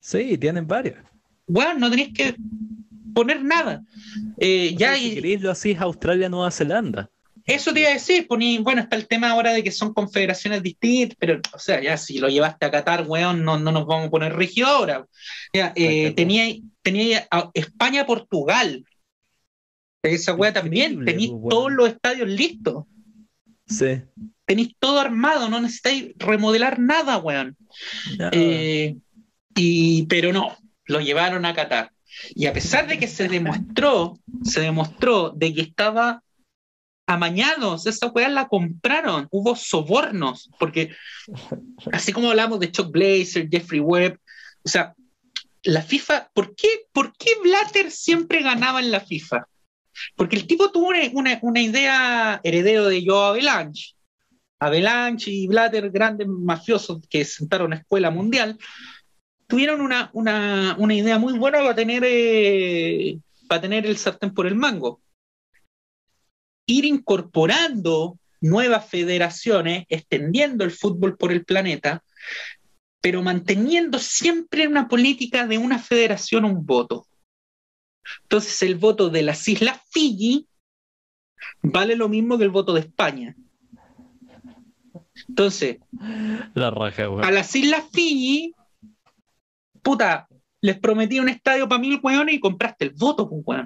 Sí, 0.00 0.38
tienen 0.38 0.66
varias. 0.66 0.96
Weón, 1.46 1.80
no 1.80 1.90
tenéis 1.90 2.12
que 2.12 2.36
poner 3.14 3.42
nada. 3.42 3.82
Eh, 4.38 4.74
ya 4.76 4.94
si 4.94 5.14
queréis 5.14 5.42
lo 5.42 5.52
Australia, 5.80 6.28
Nueva 6.28 6.50
Zelanda. 6.50 7.10
Eso 7.44 7.72
te 7.72 7.80
iba 7.80 7.88
a 7.88 7.94
decir, 7.94 8.28
poní, 8.28 8.58
bueno, 8.58 8.82
está 8.82 8.94
el 8.94 9.08
tema 9.08 9.30
ahora 9.30 9.54
de 9.54 9.64
que 9.64 9.72
son 9.72 9.94
confederaciones 9.94 10.62
distintas, 10.62 11.16
pero, 11.18 11.40
o 11.54 11.58
sea, 11.58 11.82
ya 11.82 11.96
si 11.96 12.18
lo 12.18 12.28
llevaste 12.28 12.66
a 12.66 12.70
Qatar, 12.70 13.06
weón, 13.08 13.42
no, 13.42 13.58
no 13.58 13.72
nos 13.72 13.86
vamos 13.86 14.08
a 14.08 14.10
poner 14.10 14.36
rígido 14.36 14.66
ahora. 14.66 15.06
Ya, 15.54 15.72
eh, 15.74 16.12
tenía, 16.12 16.54
tenía 16.82 17.26
España-Portugal, 17.54 18.84
esa 20.02 20.34
weá 20.34 20.52
también, 20.52 21.04
tenéis 21.06 21.32
todos 21.48 21.72
los 21.72 21.88
estadios 21.88 22.28
listos. 22.28 22.84
Sí. 23.66 24.02
Tenéis 24.44 24.74
todo 24.78 25.00
armado, 25.00 25.48
no 25.48 25.58
necesitáis 25.58 26.12
remodelar 26.18 26.78
nada, 26.78 27.16
weón. 27.16 27.56
Eh, 28.32 28.94
y, 29.58 30.06
pero 30.06 30.32
no, 30.32 30.56
lo 30.86 31.00
llevaron 31.00 31.44
a 31.44 31.54
Qatar. 31.54 31.92
Y 32.30 32.46
a 32.46 32.52
pesar 32.52 32.86
de 32.86 32.98
que 32.98 33.08
se 33.08 33.28
demostró, 33.28 34.18
se 34.42 34.60
demostró 34.60 35.30
de 35.30 35.54
que 35.54 35.60
estaba 35.62 36.22
amañados, 37.06 37.86
esa 37.86 38.08
weá 38.08 38.28
la 38.28 38.48
compraron, 38.48 39.28
hubo 39.30 39.56
sobornos, 39.56 40.50
porque 40.58 40.94
así 41.92 42.12
como 42.12 42.30
hablamos 42.30 42.60
de 42.60 42.70
Chuck 42.70 42.90
Blazer, 42.90 43.48
Jeffrey 43.50 43.80
Webb, 43.80 44.18
o 44.62 44.68
sea, 44.68 44.94
la 45.62 45.82
FIFA, 45.82 46.30
¿por 46.34 46.54
qué, 46.54 46.68
¿por 46.92 47.16
qué 47.16 47.30
Blatter 47.42 47.90
siempre 47.90 48.42
ganaba 48.42 48.80
en 48.80 48.90
la 48.90 49.00
FIFA? 49.00 49.48
Porque 50.16 50.36
el 50.36 50.46
tipo 50.46 50.70
tuvo 50.70 50.88
una, 50.88 51.60
idea 51.60 52.40
heredero 52.44 52.86
de 52.86 53.02
Joe 53.04 53.28
Avalanche. 53.28 53.94
Avalanche 54.60 55.30
y 55.30 55.46
Blatter, 55.46 55.90
grandes 55.90 56.28
mafiosos 56.28 57.00
que 57.08 57.24
sentaron 57.24 57.72
a 57.72 57.76
escuela 57.76 58.10
mundial, 58.10 58.58
tuvieron 59.48 59.80
una, 59.80 60.76
idea 60.90 61.18
muy 61.18 61.36
buena 61.36 61.58
para 61.58 61.74
tener, 61.74 62.04
eh, 62.06 63.18
para 63.48 63.62
tener 63.62 63.86
el 63.86 63.96
sartén 63.96 64.32
por 64.32 64.46
el 64.46 64.54
mango. 64.54 65.00
Ir 66.66 66.84
incorporando 66.84 68.18
nuevas 68.40 68.88
federaciones, 68.88 69.86
extendiendo 69.88 70.64
el 70.64 70.70
fútbol 70.70 71.16
por 71.16 71.32
el 71.32 71.44
planeta, 71.44 72.04
pero 73.00 73.22
manteniendo 73.22 73.98
siempre 73.98 74.68
una 74.68 74.86
política 74.86 75.46
de 75.46 75.56
una 75.56 75.78
federación 75.78 76.44
un 76.44 76.66
voto. 76.66 77.06
Entonces 78.22 78.62
el 78.62 78.76
voto 78.76 79.08
de 79.08 79.22
las 79.22 79.48
Islas 79.48 79.80
Fiji 79.90 80.46
vale 81.62 81.96
lo 81.96 82.08
mismo 82.08 82.36
que 82.36 82.44
el 82.44 82.50
voto 82.50 82.74
de 82.74 82.80
España. 82.80 83.34
Entonces, 85.26 85.78
a 86.00 87.30
las 87.30 87.54
Islas 87.56 87.84
Fiji, 87.92 88.54
puta, 89.82 90.28
les 90.60 90.78
prometí 90.78 91.20
un 91.20 91.28
estadio 91.28 91.68
para 91.68 91.80
mil 91.80 92.00
hueones 92.02 92.34
y 92.34 92.40
compraste 92.40 92.86
el 92.86 92.90
voto, 92.92 93.28
pues, 93.28 93.64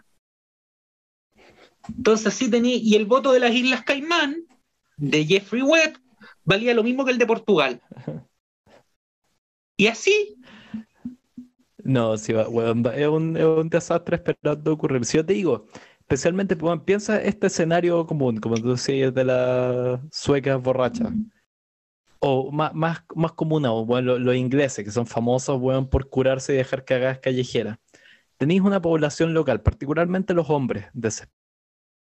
Entonces 1.88 2.26
así 2.26 2.50
tenía, 2.50 2.76
y 2.76 2.94
el 2.94 3.06
voto 3.06 3.32
de 3.32 3.40
las 3.40 3.52
Islas 3.52 3.82
Caimán 3.82 4.36
de 4.96 5.24
Jeffrey 5.24 5.62
Webb 5.62 5.98
valía 6.44 6.74
lo 6.74 6.82
mismo 6.82 7.04
que 7.04 7.12
el 7.12 7.18
de 7.18 7.26
Portugal. 7.26 7.80
Y 9.76 9.86
así. 9.86 10.36
No, 11.82 12.16
sí, 12.16 12.32
es, 12.32 13.08
un, 13.08 13.68
desastre 13.68 14.16
esperando 14.16 14.72
ocurrir. 14.72 15.04
Si 15.04 15.16
yo 15.16 15.26
te 15.26 15.32
digo, 15.32 15.66
especialmente 15.98 16.56
piensa 16.84 17.20
este 17.20 17.48
escenario 17.48 18.06
común, 18.06 18.36
como 18.38 18.56
tú 18.56 18.72
decías, 18.72 19.12
de 19.12 19.24
las 19.24 20.00
suecas 20.12 20.62
borrachas. 20.62 21.12
O 22.24 22.52
más, 22.52 22.72
más, 22.72 23.04
más 23.16 23.32
común 23.32 23.64
bueno, 23.84 24.16
los, 24.18 24.36
ingleses, 24.36 24.84
que 24.84 24.92
son 24.92 25.06
famosos 25.06 25.58
bueno, 25.58 25.90
por 25.90 26.08
curarse 26.08 26.54
y 26.54 26.56
dejar 26.56 26.84
cagadas 26.84 27.18
callejeras. 27.18 27.78
Tenéis 28.36 28.60
una 28.60 28.80
población 28.80 29.34
local, 29.34 29.60
particularmente 29.60 30.32
los 30.32 30.48
hombres 30.48 30.86
de 30.92 31.08
ese 31.08 31.26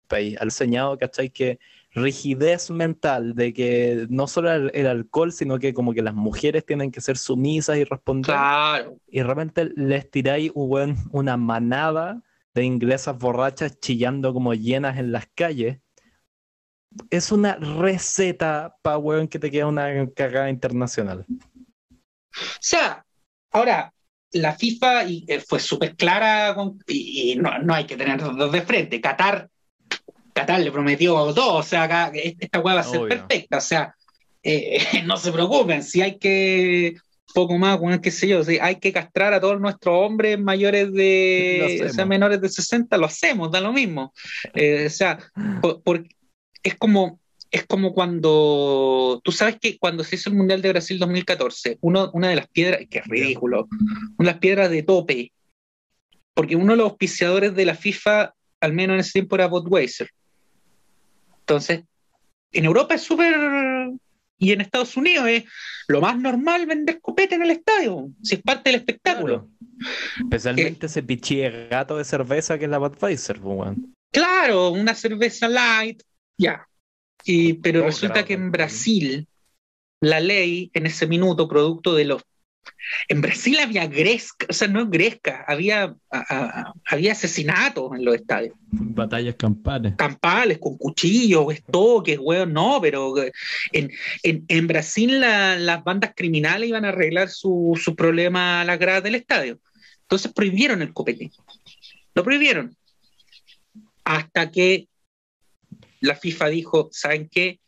país, 0.09 0.37
al 0.39 0.51
señado, 0.51 0.99
¿cachai? 0.99 1.31
Que 1.31 1.59
rigidez 1.95 2.71
mental 2.71 3.35
de 3.35 3.53
que 3.53 4.07
no 4.09 4.27
solo 4.27 4.53
el, 4.53 4.87
alcohol, 4.87 5.33
sino 5.33 5.59
que 5.59 5.75
como 5.75 5.93
que 5.93 6.03
las 6.03 6.15
mujeres 6.15 6.65
tienen 6.65 6.91
que 6.91 7.01
ser 7.01 7.17
sumisas 7.17 7.77
y 7.77 7.85
responder. 7.85 8.35
Claro. 8.35 8.99
Y 9.09 9.23
realmente 9.23 9.71
les 9.77 10.11
tiráis 10.11 10.51
un, 10.55 10.97
una 11.11 11.37
manada 11.37 12.23
de 12.55 12.65
inglesas 12.65 13.19
borrachas 13.19 13.79
chillando 13.81 14.33
como 14.33 14.55
llenas 14.55 14.99
en 14.99 15.13
las 15.13 15.27
calles. 15.35 15.79
Es 17.11 17.33
una 17.33 17.57
receta 17.57 18.77
para 18.83 18.99
weón 18.99 19.29
que 19.29 19.39
te 19.39 19.51
queda 19.51 19.67
una 19.67 20.09
cagada 20.15 20.51
internacional. 20.51 21.25
O 21.29 22.61
sea, 22.61 23.05
ahora, 23.51 23.93
la 24.33 24.55
FIFA 24.55 25.05
y, 25.05 25.25
eh, 25.29 25.41
fue 25.41 25.61
súper 25.61 25.95
clara 25.97 26.57
y, 26.87 27.37
no, 27.37 27.59
no, 27.59 27.75
hay 27.75 27.85
que 27.85 27.97
tener 27.97 28.21
dos 28.21 28.53
de 28.53 28.63
frente. 28.63 29.01
Qatar 29.01 29.49
Qatar 30.33 30.61
le 30.61 30.73
prometió 30.73 31.33
todo, 31.35 31.57
o 31.57 31.63
sea, 31.63 32.11
esta 32.15 32.61
hueá 32.61 32.77
va 32.77 32.81
a 32.81 32.85
ser 32.85 33.07
perfecta, 33.07 33.59
o 33.59 33.61
sea, 33.61 33.95
eh, 34.43 34.79
no 35.05 35.17
se 35.17 35.33
preocupen, 35.33 35.83
si 35.83 36.01
hay 36.01 36.19
que 36.19 36.97
poco 37.35 37.57
más, 37.59 37.79
bueno, 37.79 38.01
qué 38.01 38.11
sé 38.11 38.29
yo, 38.29 38.45
si 38.45 38.59
hay 38.59 38.77
que 38.77 38.93
castrar 38.93 39.33
a 39.33 39.41
todos 39.41 39.61
nuestros 39.61 39.95
hombres 39.95 40.39
mayores 40.39 40.93
de, 40.93 41.87
o 41.89 41.93
sea, 41.93 42.05
menores 42.05 42.41
de 42.41 42.49
60, 42.49 42.97
lo 42.97 43.07
hacemos, 43.07 43.51
da 43.51 43.61
lo 43.61 43.73
mismo. 43.73 44.13
Eh, 44.55 44.87
o 44.87 44.91
sea, 44.91 45.19
es 46.63 46.77
como 46.77 47.21
es 47.53 47.67
como 47.67 47.93
cuando, 47.93 49.21
tú 49.23 49.31
sabes 49.31 49.59
que 49.61 49.79
cuando 49.79 50.03
se 50.05 50.17
hizo 50.17 50.31
el 50.31 50.37
Mundial 50.37 50.63
de 50.63 50.71
Brasil 50.71 50.99
2014, 50.99 51.77
uno, 51.83 52.11
una 52.15 52.31
de 52.31 52.37
las 52.37 52.49
piedras, 52.49 52.81
que 52.89 53.01
es 53.01 53.07
ridículo, 53.07 53.69
una 54.17 54.31
de 54.31 54.33
las 54.33 54.39
piedras 54.39 54.71
de 54.71 54.83
tope, 54.83 55.33
porque 56.35 56.57
uno 56.57 56.73
de 56.73 56.79
los 56.79 56.89
auspiciadores 56.89 57.55
de 57.55 57.67
la 57.67 57.75
FIFA, 57.75 58.33
al 58.59 58.73
menos 58.73 58.95
en 58.95 59.01
ese 59.01 59.13
tiempo, 59.13 59.37
era 59.37 59.49
Budweiser. 59.49 60.09
Entonces, 61.41 61.83
en 62.53 62.65
Europa 62.65 62.95
es 62.95 63.03
súper. 63.03 63.35
Y 64.39 64.51
en 64.51 64.61
Estados 64.61 64.97
Unidos 64.97 65.29
es 65.29 65.45
lo 65.89 66.01
más 66.01 66.19
normal 66.19 66.67
vender 66.67 67.01
copete 67.01 67.35
en 67.35 67.43
el 67.43 67.51
estadio, 67.51 68.09
si 68.23 68.37
es 68.37 68.43
parte 68.43 68.71
del 68.71 68.81
espectáculo. 68.81 69.49
Especialmente 70.19 70.87
ese 70.87 71.03
pichí 71.03 71.41
gato 71.71 71.99
de 71.99 72.05
cerveza 72.05 72.59
que 72.59 72.65
es 72.65 72.71
la 72.71 72.79
Budweiser, 72.79 73.39
pues, 73.39 73.77
Claro, 74.11 74.71
una 74.71 74.95
cerveza 74.95 75.49
light, 75.49 76.03
ya. 76.39 76.67
Y, 77.25 77.55
pero 77.55 77.85
resulta 77.85 78.25
que 78.25 78.35
en 78.35 78.51
Brasil 78.51 79.29
la 80.01 80.21
ley 80.21 80.71
en 80.75 80.87
ese 80.87 81.07
minuto, 81.07 81.49
producto 81.49 81.95
de 81.95 82.05
los 82.05 82.23
en 83.09 83.21
Brasil 83.21 83.59
había 83.59 83.87
gresca, 83.87 84.47
o 84.49 84.53
sea, 84.53 84.69
no 84.69 84.89
gresca, 84.89 85.45
había, 85.47 85.95
había 86.87 87.13
asesinatos 87.13 87.93
en 87.97 88.05
los 88.05 88.15
estadios. 88.15 88.55
Batallas 88.71 89.35
campales. 89.37 89.95
Campales, 89.97 90.59
con 90.59 90.77
cuchillos, 90.77 91.53
estoques, 91.53 92.19
weón, 92.21 92.53
no, 92.53 92.81
pero 92.81 93.15
en, 93.73 93.91
en, 94.23 94.67
Brasil 94.67 95.21
las 95.21 95.85
bandas 95.85 96.13
criminales 96.15 96.69
iban 96.69 96.85
a 96.85 96.91
arreglar 96.91 97.29
su, 97.29 97.79
su 97.83 97.95
problema 97.97 98.61
a 98.61 98.65
la 98.65 98.77
gradas 98.77 99.03
del 99.03 99.17
estadio. 99.17 99.59
Entonces 100.03 100.33
prohibieron 100.33 100.83
el 100.83 100.93
copete. 100.93 101.31
Lo 102.15 102.23
prohibieron. 102.23 102.77
Hasta 104.05 104.51
que 104.51 104.89
la 106.03 106.17
FIFA 106.17 106.49
dijo, 106.49 106.89
¿saben 106.93 107.29
qué? 107.31 107.61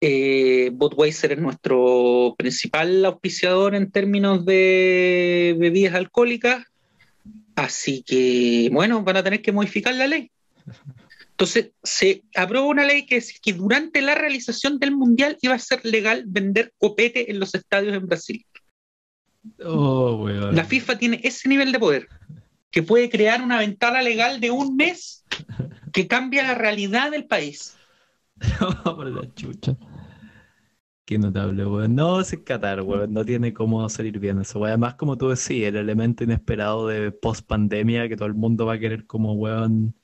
Eh, 0.00 0.70
Budweiser 0.74 1.32
es 1.32 1.38
nuestro 1.38 2.34
principal 2.36 3.04
auspiciador 3.06 3.74
en 3.74 3.90
términos 3.90 4.44
de 4.44 5.56
bebidas 5.58 5.94
alcohólicas, 5.94 6.66
así 7.54 8.02
que, 8.02 8.68
bueno, 8.70 9.02
van 9.02 9.16
a 9.16 9.22
tener 9.22 9.40
que 9.40 9.52
modificar 9.52 9.94
la 9.94 10.06
ley. 10.06 10.30
Entonces, 11.30 11.70
se 11.82 12.22
aprobó 12.36 12.68
una 12.68 12.84
ley 12.84 13.06
que 13.06 13.16
es 13.16 13.40
que 13.40 13.52
durante 13.54 14.02
la 14.02 14.14
realización 14.14 14.78
del 14.78 14.92
Mundial 14.94 15.38
iba 15.40 15.54
a 15.54 15.58
ser 15.58 15.84
legal 15.84 16.24
vender 16.26 16.72
copete 16.78 17.30
en 17.30 17.40
los 17.40 17.54
estadios 17.54 17.94
en 17.94 18.06
Brasil. 18.06 18.44
Oh, 19.64 20.28
la 20.28 20.64
FIFA 20.64 20.98
tiene 20.98 21.20
ese 21.22 21.48
nivel 21.48 21.72
de 21.72 21.78
poder, 21.78 22.08
que 22.70 22.82
puede 22.82 23.10
crear 23.10 23.42
una 23.42 23.58
ventana 23.58 24.00
legal 24.02 24.40
de 24.40 24.50
un 24.50 24.76
mes 24.76 25.24
que 25.94 26.08
cambia 26.08 26.42
la 26.42 26.54
realidad 26.54 27.12
del 27.12 27.24
país. 27.24 27.76
por 28.84 29.06
la 29.06 29.32
chucha. 29.34 29.76
Qué 31.06 31.18
notable, 31.18 31.64
weón. 31.64 31.94
No, 31.94 32.20
es 32.20 32.36
Qatar, 32.44 32.82
weón. 32.82 33.12
No 33.12 33.24
tiene 33.24 33.54
cómo 33.54 33.88
salir 33.88 34.18
bien 34.18 34.40
eso, 34.40 34.58
weón. 34.58 34.70
Además, 34.70 34.96
como 34.96 35.16
tú 35.16 35.28
decías, 35.28 35.68
el 35.68 35.76
elemento 35.76 36.24
inesperado 36.24 36.88
de 36.88 37.12
post 37.12 37.46
pandemia, 37.46 38.08
que 38.08 38.16
todo 38.16 38.26
el 38.26 38.34
mundo 38.34 38.66
va 38.66 38.74
a 38.74 38.78
querer 38.78 39.06
como, 39.06 39.34
weón, 39.34 39.94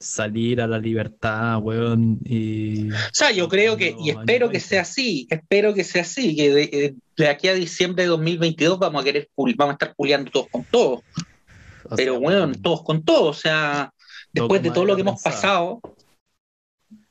salir 0.00 0.60
a 0.60 0.66
la 0.66 0.78
libertad, 0.78 1.58
weón. 1.62 2.18
Y... 2.24 2.90
O 2.90 2.94
sea, 3.12 3.30
yo 3.30 3.48
creo 3.48 3.76
que, 3.76 3.94
y 3.96 4.10
espero 4.10 4.50
que 4.50 4.58
sea 4.58 4.82
así, 4.82 5.28
espero 5.30 5.72
que 5.72 5.84
sea 5.84 6.02
así, 6.02 6.34
que 6.34 6.52
de, 6.52 6.96
de, 7.16 7.28
aquí 7.28 7.46
a 7.46 7.54
diciembre 7.54 8.02
de 8.04 8.08
2022 8.08 8.78
vamos 8.80 9.02
a 9.02 9.04
querer, 9.04 9.28
vamos 9.36 9.70
a 9.70 9.72
estar 9.72 9.94
puliando 9.94 10.32
todos 10.32 10.48
con 10.48 10.64
todos. 10.64 11.00
Pero, 11.94 12.18
weón, 12.18 12.60
todos 12.60 12.82
con 12.82 13.04
todos. 13.04 13.38
O 13.38 13.40
sea, 13.40 13.92
después 14.32 14.62
de 14.62 14.70
todo 14.70 14.84
lo 14.84 14.94
que 14.94 15.02
hemos 15.02 15.22
pasado, 15.22 15.80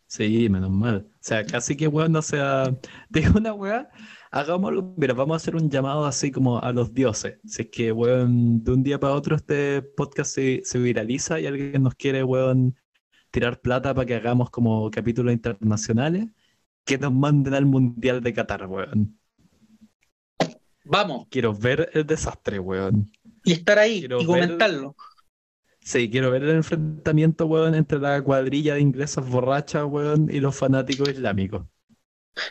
Sí, 0.07 0.47
menos 0.49 0.71
mal. 0.71 1.05
O 1.13 1.17
sea, 1.19 1.45
casi 1.45 1.75
que 1.75 1.87
weón, 1.87 2.13
no 2.13 2.21
sea. 2.21 2.73
Digo 3.09 3.37
una 3.37 3.53
weá, 3.53 3.89
hagámoslo. 4.31 4.93
Mira, 4.97 5.13
vamos 5.13 5.35
a 5.35 5.37
hacer 5.37 5.55
un 5.55 5.69
llamado 5.69 6.05
así 6.05 6.31
como 6.31 6.59
a 6.59 6.71
los 6.71 6.93
dioses. 6.93 7.39
Si 7.45 7.63
es 7.63 7.69
que, 7.69 7.91
weón, 7.91 8.63
de 8.63 8.71
un 8.71 8.83
día 8.83 8.99
para 8.99 9.13
otro 9.13 9.35
este 9.35 9.81
podcast 9.81 10.33
se, 10.33 10.79
viraliza 10.79 11.39
y 11.39 11.45
alguien 11.45 11.83
nos 11.83 11.95
quiere, 11.95 12.23
weón, 12.23 12.77
tirar 13.31 13.59
plata 13.59 13.93
para 13.93 14.05
que 14.05 14.15
hagamos 14.15 14.49
como 14.49 14.89
capítulos 14.91 15.33
internacionales, 15.33 16.27
que 16.85 16.97
nos 16.97 17.13
manden 17.13 17.53
al 17.53 17.65
Mundial 17.65 18.21
de 18.21 18.33
Qatar, 18.33 18.65
weón. 18.67 19.19
Vamos. 20.85 21.27
Quiero 21.29 21.53
ver 21.53 21.89
el 21.93 22.05
desastre, 22.05 22.59
weón. 22.59 23.11
Y 23.43 23.51
estar 23.51 23.77
ahí 23.77 24.07
y 24.09 24.25
comentarlo. 24.25 24.95
Sí, 25.87 26.09
quiero 26.09 26.31
ver 26.31 26.43
el 26.43 26.49
enfrentamiento, 26.49 27.45
weón, 27.45 27.73
entre 27.73 27.97
la 27.97 28.21
cuadrilla 28.21 28.73
de 28.73 28.81
ingleses 28.81 29.25
borrachas, 29.25 29.85
weón, 29.85 30.27
y 30.29 30.41
los 30.41 30.53
fanáticos 30.53 31.07
islámicos. 31.07 31.65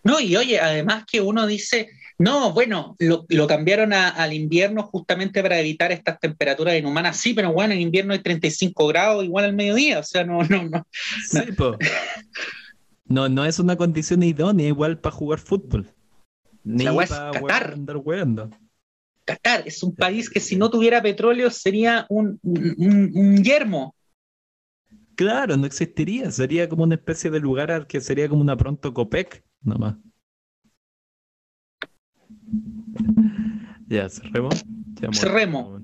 No, 0.03 0.19
y 0.21 0.35
oye, 0.37 0.59
además 0.59 1.05
que 1.07 1.21
uno 1.21 1.47
dice, 1.47 1.91
no, 2.17 2.55
bueno, 2.55 2.97
lo, 2.99 3.47
cambiaron 3.47 3.93
al 3.93 4.33
invierno 4.33 4.85
justamente 4.85 5.43
para 5.43 5.61
evitar 5.61 5.93
estas 5.93 6.19
temperaturas 6.19 6.79
inhumanas. 6.79 7.19
Sí, 7.19 7.35
pero 7.35 7.53
bueno, 7.53 7.75
en 7.75 7.83
invierno 7.83 8.15
hay 8.15 8.21
35 8.21 8.87
grados 8.87 9.23
igual 9.23 9.45
al 9.45 9.55
mediodía, 9.55 9.99
o 9.99 10.03
sea, 10.03 10.25
no, 10.25 10.43
no, 10.43 10.65
no. 10.71 10.87
Sí, 11.29 11.41
no. 11.59 11.77
no, 13.05 13.29
no 13.29 13.45
es 13.45 13.59
una 13.59 13.77
condición 13.77 14.23
idónea 14.23 14.69
igual 14.69 14.99
para 14.99 15.15
jugar 15.15 15.41
fútbol. 15.41 15.87
Ni 16.65 16.87
para 16.87 17.33
andar 17.75 17.99
weando. 17.99 18.49
Qatar 19.27 19.67
es 19.67 19.83
un 19.83 19.95
país 19.95 20.31
que 20.31 20.39
si 20.39 20.57
no 20.57 20.71
tuviera 20.71 21.03
petróleo 21.03 21.51
sería 21.51 22.07
un, 22.09 22.39
un, 22.43 23.43
yermo. 23.43 23.95
Claro, 25.17 25.57
no 25.57 25.67
existiría. 25.67 26.31
Sería 26.31 26.69
como 26.69 26.85
una 26.85 26.95
especie 26.95 27.31
de 27.31 27.41
lugar 27.41 27.73
al 27.73 27.87
que 27.89 28.01
sería 28.01 28.29
como 28.29 28.41
una 28.41 28.57
pronto 28.57 28.95
Copec, 28.95 29.43
nomás. 29.63 29.97
Ya, 33.89 34.09
cerremos. 34.09 34.65
cerremos. 35.13 35.83